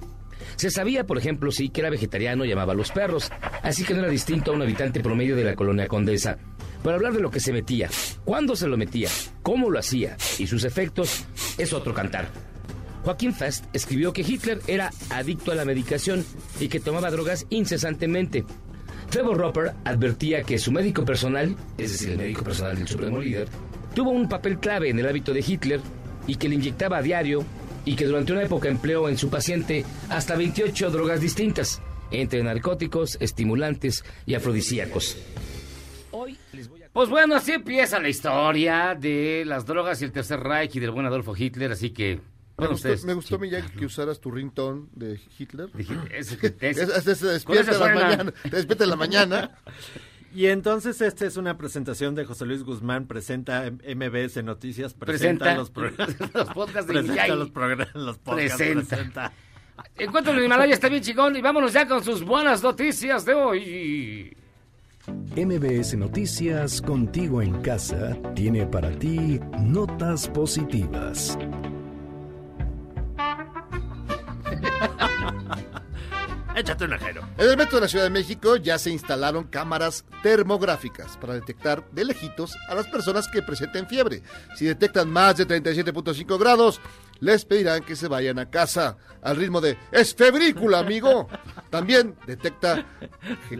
Se 0.56 0.70
sabía, 0.70 1.04
por 1.04 1.18
ejemplo, 1.18 1.50
sí, 1.50 1.68
que 1.68 1.80
era 1.80 1.90
vegetariano 1.90 2.44
y 2.44 2.52
amaba 2.52 2.72
a 2.72 2.76
los 2.76 2.92
perros, 2.92 3.30
así 3.62 3.84
que 3.84 3.94
no 3.94 4.00
era 4.00 4.08
distinto 4.08 4.52
a 4.52 4.54
un 4.54 4.62
habitante 4.62 5.00
promedio 5.00 5.36
de 5.36 5.44
la 5.44 5.56
colonia 5.56 5.88
Condesa. 5.88 6.38
Para 6.82 6.96
hablar 6.96 7.12
de 7.14 7.20
lo 7.20 7.30
que 7.30 7.40
se 7.40 7.52
metía, 7.52 7.90
cuándo 8.24 8.54
se 8.54 8.68
lo 8.68 8.76
metía, 8.76 9.10
cómo 9.42 9.70
lo 9.70 9.78
hacía 9.78 10.16
y 10.38 10.46
sus 10.46 10.64
efectos, 10.64 11.24
es 11.58 11.72
otro 11.72 11.92
cantar. 11.92 12.28
Joaquín 13.06 13.32
Fast 13.32 13.66
escribió 13.72 14.12
que 14.12 14.22
Hitler 14.22 14.60
era 14.66 14.90
adicto 15.10 15.52
a 15.52 15.54
la 15.54 15.64
medicación 15.64 16.26
y 16.58 16.66
que 16.66 16.80
tomaba 16.80 17.08
drogas 17.08 17.46
incesantemente. 17.50 18.44
Trevor 19.10 19.38
Roper 19.38 19.74
advertía 19.84 20.42
que 20.42 20.58
su 20.58 20.72
médico 20.72 21.04
personal, 21.04 21.54
es 21.78 21.92
decir, 21.92 22.10
el 22.10 22.18
médico 22.18 22.42
personal 22.42 22.76
del 22.76 22.88
supremo 22.88 23.20
líder, 23.20 23.46
tuvo 23.94 24.10
un 24.10 24.28
papel 24.28 24.58
clave 24.58 24.90
en 24.90 24.98
el 24.98 25.06
hábito 25.06 25.32
de 25.32 25.44
Hitler 25.46 25.80
y 26.26 26.34
que 26.34 26.48
le 26.48 26.56
inyectaba 26.56 26.96
a 26.96 27.02
diario 27.02 27.44
y 27.84 27.94
que 27.94 28.06
durante 28.06 28.32
una 28.32 28.42
época 28.42 28.68
empleó 28.68 29.08
en 29.08 29.16
su 29.16 29.30
paciente 29.30 29.84
hasta 30.08 30.34
28 30.34 30.90
drogas 30.90 31.20
distintas, 31.20 31.80
entre 32.10 32.42
narcóticos, 32.42 33.18
estimulantes 33.20 34.04
y 34.26 34.34
afrodisíacos. 34.34 35.16
Pues 36.92 37.08
bueno, 37.08 37.36
así 37.36 37.52
empieza 37.52 38.00
la 38.00 38.08
historia 38.08 38.96
de 38.98 39.44
las 39.46 39.64
drogas 39.64 40.02
y 40.02 40.06
el 40.06 40.10
Tercer 40.10 40.40
Reich 40.40 40.74
y 40.74 40.80
del 40.80 40.90
buen 40.90 41.06
Adolfo 41.06 41.36
Hitler, 41.36 41.70
así 41.70 41.90
que... 41.90 42.18
Me 42.58 42.66
gustó, 42.68 42.74
ustedes... 42.88 43.04
me 43.04 43.14
gustó 43.14 43.38
Miyagi, 43.38 43.68
que 43.76 43.84
usaras 43.86 44.18
tu 44.20 44.30
ringtone 44.30 44.86
de 44.94 45.20
Hitler. 45.38 45.68
Ese 46.12 46.38
que 46.40 46.50
te- 46.50 46.70
Es- 46.70 46.78
es- 46.78 47.06
es- 47.06 47.18
se 47.18 47.44
con 47.44 47.56
despierta 47.56 47.72
en 47.72 47.80
la 47.80 47.94
mañana. 47.94 48.32
Te 48.42 48.48
despierta 48.50 48.84
en 48.84 48.90
la 48.90 48.96
mañana. 48.96 49.58
Y 50.34 50.46
entonces 50.46 51.00
esta 51.00 51.24
es 51.26 51.36
una 51.38 51.56
presentación 51.56 52.14
de 52.14 52.24
José 52.26 52.44
Luis 52.46 52.62
Guzmán, 52.62 53.06
presenta 53.06 53.70
MBS 53.70 54.42
Noticias, 54.44 54.92
presenta, 54.94 55.44
Presenta 55.44 55.54
los, 55.56 55.70
programas 55.70 56.16
los 56.34 56.48
podcasts 56.50 56.86
de 56.88 56.92
presenta 56.94 57.34
los 57.36 57.50
programas, 57.50 57.94
los 57.94 58.18
podcasts, 58.18 58.56
Presenta. 58.56 58.86
presenta. 58.96 59.32
Encuentro 59.96 60.32
en 60.34 60.44
Himalaya 60.44 60.74
está 60.74 60.88
bien 60.88 61.02
chingón 61.02 61.36
y 61.36 61.42
vámonos 61.42 61.72
ya 61.72 61.86
con 61.86 62.02
sus 62.02 62.22
buenas 62.24 62.62
noticias 62.62 63.24
de 63.26 63.34
hoy. 63.34 64.36
MBS 65.36 65.94
Noticias 65.96 66.82
Contigo 66.82 67.40
en 67.40 67.60
Casa 67.62 68.16
tiene 68.34 68.66
para 68.66 68.90
ti 68.98 69.38
notas 69.60 70.28
positivas. 70.28 71.38
Échate 76.56 76.84
un 76.86 76.94
ajero. 76.94 77.22
En 77.36 77.50
el 77.50 77.56
metro 77.58 77.76
de 77.76 77.82
la 77.82 77.88
Ciudad 77.88 78.04
de 78.04 78.10
México 78.10 78.56
ya 78.56 78.78
se 78.78 78.90
instalaron 78.90 79.44
cámaras 79.44 80.06
termográficas 80.22 81.18
para 81.18 81.34
detectar 81.34 81.86
de 81.90 82.06
lejitos 82.06 82.56
a 82.70 82.74
las 82.74 82.86
personas 82.86 83.28
que 83.28 83.42
presenten 83.42 83.86
fiebre. 83.86 84.22
Si 84.56 84.64
detectan 84.64 85.10
más 85.10 85.36
de 85.36 85.46
37.5 85.46 86.38
grados, 86.38 86.80
les 87.20 87.44
pedirán 87.44 87.82
que 87.82 87.96
se 87.96 88.08
vayan 88.08 88.38
a 88.38 88.50
casa 88.50 88.96
al 89.22 89.36
ritmo 89.36 89.60
de 89.60 89.76
¡Es 89.90 90.14
febrícula, 90.14 90.80
amigo! 90.80 91.28
También 91.70 92.14
detecta 92.26 92.84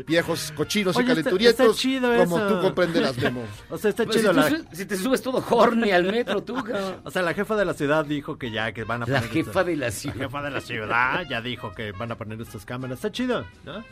viejos 0.06 0.52
cochinos 0.56 0.94
y 0.96 0.98
Oye, 1.00 1.12
está 1.50 1.72
chido 1.72 2.14
como 2.16 2.38
eso. 2.38 2.48
tú 2.48 2.60
comprenderás, 2.60 3.16
Memo. 3.18 3.42
O 3.70 3.78
sea, 3.78 3.90
está 3.90 4.04
Pues 4.04 4.16
chido 4.18 4.32
si, 4.32 4.38
la... 4.38 4.48
tú 4.48 4.64
si 4.72 4.86
te 4.86 4.96
subes 4.96 5.22
todo 5.22 5.44
horny 5.48 5.90
al 5.90 6.04
metro, 6.04 6.42
tú, 6.42 6.54
cabrón. 6.54 7.00
O 7.04 7.10
sea, 7.10 7.22
la 7.22 7.34
jefa 7.34 7.56
de 7.56 7.64
la 7.64 7.74
ciudad 7.74 8.04
dijo 8.04 8.38
que 8.38 8.50
ya, 8.50 8.72
que 8.72 8.84
van 8.84 9.02
a 9.02 9.06
La 9.06 9.20
poner... 9.20 9.30
jefa 9.30 9.50
esto- 9.50 9.64
de 9.64 9.76
la 9.76 9.90
ciudad. 9.90 10.16
La 10.16 10.22
jefa 10.24 10.42
de 10.42 10.50
la 10.50 10.60
ciudad 10.60 11.22
ya 11.28 11.40
dijo 11.40 11.72
que 11.72 11.92
van 11.92 12.12
a 12.12 12.16
poner 12.16 12.40
estas 12.40 12.64
cámaras. 12.64 12.98
Está 12.98 13.10
chido, 13.10 13.44
¿no? 13.64 13.84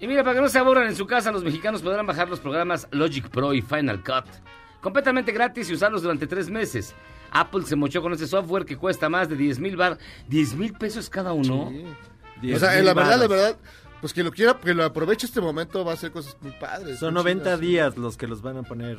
Y 0.00 0.06
mira, 0.08 0.24
para 0.24 0.34
que 0.34 0.40
no 0.42 0.48
se 0.48 0.58
aburran 0.58 0.88
en 0.88 0.96
su 0.96 1.06
casa, 1.06 1.30
los 1.30 1.44
mexicanos 1.44 1.80
podrán 1.80 2.06
bajar 2.06 2.28
los 2.28 2.40
programas 2.40 2.88
Logic 2.90 3.28
Pro 3.28 3.54
y 3.54 3.62
Final 3.62 4.02
Cut 4.02 4.26
completamente 4.80 5.30
gratis 5.30 5.70
y 5.70 5.74
usarlos 5.74 6.02
durante 6.02 6.26
tres 6.26 6.50
meses. 6.50 6.92
Apple 7.32 7.64
se 7.64 7.76
mochó 7.76 8.02
con 8.02 8.12
ese 8.12 8.26
software 8.26 8.64
que 8.64 8.76
cuesta 8.76 9.08
más 9.08 9.28
de 9.28 9.36
10 9.36 9.58
mil 9.58 9.76
bar, 9.76 9.98
10 10.28 10.54
mil 10.54 10.72
pesos 10.74 11.08
cada 11.08 11.32
uno. 11.32 11.72
O 12.54 12.58
sea, 12.58 12.78
en 12.78 12.86
la 12.86 12.94
verdad, 12.94 13.18
la 13.18 13.26
verdad, 13.26 13.56
pues 14.00 14.12
que 14.12 14.22
lo 14.22 14.32
quiera, 14.32 14.58
que 14.58 14.74
lo 14.74 14.84
aproveche 14.84 15.26
este 15.26 15.40
momento, 15.40 15.84
va 15.84 15.92
a 15.92 15.94
hacer 15.94 16.10
cosas 16.10 16.36
muy 16.40 16.52
padres. 16.52 16.98
Son 16.98 17.14
muy 17.14 17.22
90 17.22 17.44
chidas. 17.44 17.60
días 17.60 17.96
los 17.96 18.16
que 18.16 18.26
los 18.26 18.42
van 18.42 18.58
a 18.58 18.62
poner... 18.62 18.98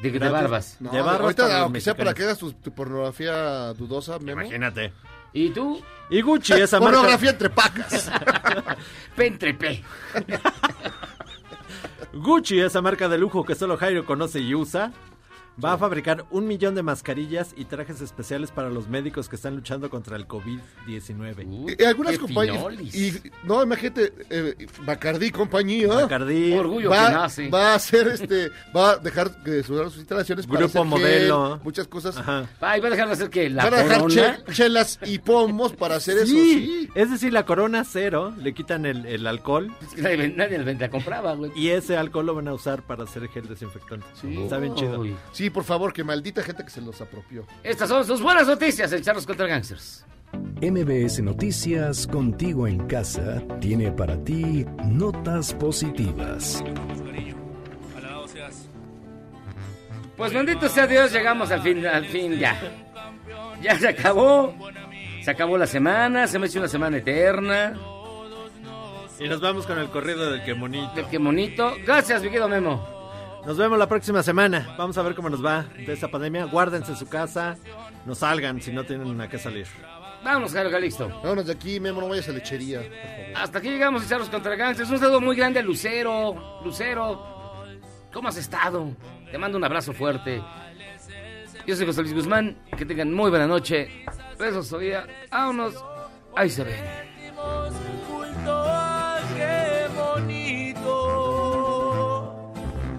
De, 0.00 0.18
barbas. 0.18 0.76
No, 0.80 0.90
de 0.90 1.00
barbas 1.00 1.38
ahorita, 1.38 1.60
aunque 1.62 1.80
sea 1.80 1.96
para 1.96 2.12
que 2.12 2.24
hagas 2.24 2.36
tu, 2.36 2.52
tu 2.52 2.74
pornografía 2.74 3.72
dudosa, 3.72 4.18
Memo. 4.18 4.42
Imagínate. 4.42 4.92
¿Y 5.32 5.48
tú? 5.50 5.80
Y 6.10 6.20
Gucci, 6.20 6.52
esa 6.60 6.78
marca... 6.78 6.96
Pornografía 6.96 7.30
entre 7.30 7.50
pacas. 7.50 8.10
P 9.16 9.26
entre 9.26 9.54
P. 9.54 9.82
Gucci, 12.14 12.60
esa 12.60 12.80
marca 12.82 13.08
de 13.08 13.18
lujo 13.18 13.44
que 13.44 13.54
solo 13.54 13.76
Jairo 13.76 14.04
conoce 14.04 14.40
y 14.40 14.54
usa, 14.54 14.92
va 15.62 15.74
a 15.74 15.78
fabricar 15.78 16.24
un 16.30 16.46
millón 16.46 16.74
de 16.74 16.82
mascarillas 16.82 17.54
y 17.56 17.64
trajes 17.66 18.00
especiales 18.00 18.50
para 18.50 18.70
los 18.70 18.88
médicos 18.88 19.28
que 19.28 19.36
están 19.36 19.54
luchando 19.54 19.88
contra 19.90 20.16
el 20.16 20.26
COVID-19. 20.26 21.76
Y 21.78 21.84
algunas 21.84 22.18
compañías. 22.18 22.94
Y, 22.94 23.12
no, 23.44 23.62
imagínate, 23.62 24.12
eh, 24.30 24.66
Bacardí 24.84 25.30
compañía. 25.30 25.88
Bacardí. 25.88 26.52
Orgullo 26.54 26.90
va, 26.90 27.06
que 27.08 27.12
nace. 27.12 27.48
va 27.50 27.72
a 27.72 27.74
hacer 27.76 28.08
este, 28.08 28.50
va 28.74 28.90
a 28.92 28.96
dejar 28.96 29.42
de 29.42 29.60
usar 29.60 29.84
sus 29.90 29.98
instalaciones 29.98 30.46
para 30.46 30.60
Grupo 30.60 30.80
gel, 30.80 30.88
modelo. 30.88 31.60
muchas 31.62 31.86
cosas. 31.88 32.16
Ajá. 32.16 32.48
Ay, 32.60 32.80
va 32.80 32.88
a 32.88 32.90
dejar 32.90 33.06
de 33.08 33.12
hacer 33.14 33.30
que 33.30 33.50
la 33.50 33.64
Van 33.64 33.74
a 33.74 33.76
dejar 33.78 34.00
corona. 34.00 34.38
che- 34.46 34.52
chelas 34.52 34.98
y 35.04 35.18
pomos 35.18 35.72
para 35.72 35.96
hacer 35.96 36.18
eso. 36.18 36.26
Sí. 36.26 36.88
Es 36.94 37.10
decir, 37.10 37.32
la 37.32 37.44
corona 37.46 37.84
cero, 37.84 38.32
le 38.38 38.54
quitan 38.54 38.86
el, 38.86 39.06
el 39.06 39.26
alcohol 39.26 39.72
Es 39.82 39.94
que 39.94 40.02
nadie, 40.02 40.28
nadie 40.58 40.74
la 40.74 40.90
compraba, 40.90 41.34
güey. 41.34 41.52
y 41.56 41.68
ese 41.70 41.96
alcohol 41.96 42.26
lo 42.26 42.34
van 42.34 42.48
a 42.48 42.54
usar 42.54 42.82
para 42.82 43.04
hacer 43.04 43.28
gel 43.28 43.48
desinfectante. 43.48 44.06
Está 44.22 44.58
bien 44.58 44.74
chido. 44.74 45.00
Uy. 45.00 45.14
Sí, 45.44 45.50
por 45.50 45.64
favor, 45.64 45.92
que 45.92 46.02
maldita 46.02 46.42
gente 46.42 46.64
que 46.64 46.70
se 46.70 46.80
los 46.80 47.02
apropió. 47.02 47.46
Estas 47.62 47.90
son 47.90 48.02
sus 48.06 48.22
buenas 48.22 48.46
noticias 48.46 48.90
en 48.94 49.02
Charlos 49.02 49.26
contra 49.26 49.46
Gangsters. 49.46 50.02
MBS 50.62 51.22
Noticias 51.22 52.06
Contigo 52.06 52.66
en 52.66 52.86
Casa 52.86 53.42
tiene 53.60 53.92
para 53.92 54.16
ti 54.24 54.64
notas 54.86 55.52
positivas. 55.52 56.64
Pues 60.16 60.32
bendito 60.32 60.66
sea 60.70 60.86
Dios, 60.86 61.12
llegamos 61.12 61.50
al 61.50 61.60
fin, 61.60 61.86
al 61.86 62.06
fin 62.06 62.38
ya. 62.38 62.58
Ya 63.60 63.78
se 63.78 63.88
acabó. 63.88 64.54
Se 65.22 65.30
acabó 65.30 65.58
la 65.58 65.66
semana, 65.66 66.26
se 66.26 66.38
me 66.38 66.46
hizo 66.46 66.58
una 66.58 66.68
semana 66.68 66.96
eterna. 66.96 67.78
Y 69.20 69.28
nos 69.28 69.42
vamos 69.42 69.66
con 69.66 69.78
el 69.78 69.90
corrido 69.90 70.30
del 70.30 70.42
que 70.42 70.54
monito. 70.54 70.94
Del 70.94 71.04
que 71.04 71.18
monito. 71.18 71.74
Gracias, 71.84 72.22
mi 72.22 72.30
querido 72.30 72.48
Memo. 72.48 72.93
Nos 73.46 73.58
vemos 73.58 73.78
la 73.78 73.88
próxima 73.88 74.22
semana. 74.22 74.74
Vamos 74.78 74.96
a 74.96 75.02
ver 75.02 75.14
cómo 75.14 75.28
nos 75.28 75.44
va 75.44 75.62
de 75.62 75.92
esta 75.92 76.08
pandemia. 76.08 76.44
Guárdense 76.46 76.92
en 76.92 76.96
su 76.96 77.06
casa. 77.06 77.56
No 78.06 78.14
salgan 78.14 78.60
si 78.60 78.72
no 78.72 78.84
tienen 78.84 79.20
a 79.20 79.28
qué 79.28 79.38
salir. 79.38 79.66
Vámonos, 80.24 80.52
Jairo 80.54 80.70
Calixto. 80.70 81.08
Vámonos 81.08 81.46
de 81.46 81.52
aquí, 81.52 81.78
Memo, 81.78 82.00
no 82.00 82.08
vayas 82.08 82.28
a 82.30 82.32
lechería, 82.32 82.78
por 82.80 82.88
favor. 82.88 83.36
Hasta 83.36 83.58
aquí 83.58 83.68
llegamos 83.68 84.04
a 84.04 84.08
Charlos 84.08 84.30
contra 84.30 84.56
Gangsters. 84.56 84.88
Un 84.90 84.98
saludo 84.98 85.20
muy 85.20 85.36
grande 85.36 85.60
a 85.60 85.62
Lucero. 85.62 86.62
Lucero, 86.64 87.66
¿cómo 88.10 88.28
has 88.28 88.38
estado? 88.38 88.96
Te 89.30 89.36
mando 89.36 89.58
un 89.58 89.64
abrazo 89.64 89.92
fuerte. 89.92 90.42
Yo 91.66 91.76
soy 91.76 91.84
José 91.84 92.00
Luis 92.00 92.14
Guzmán. 92.14 92.56
Que 92.76 92.86
tengan 92.86 93.12
muy 93.12 93.28
buena 93.28 93.46
noche. 93.46 94.06
Besos 94.38 94.68
todavía. 94.70 95.06
Vámonos. 95.30 95.74
Ahí 96.34 96.48
se 96.48 96.64
ven. 96.64 97.04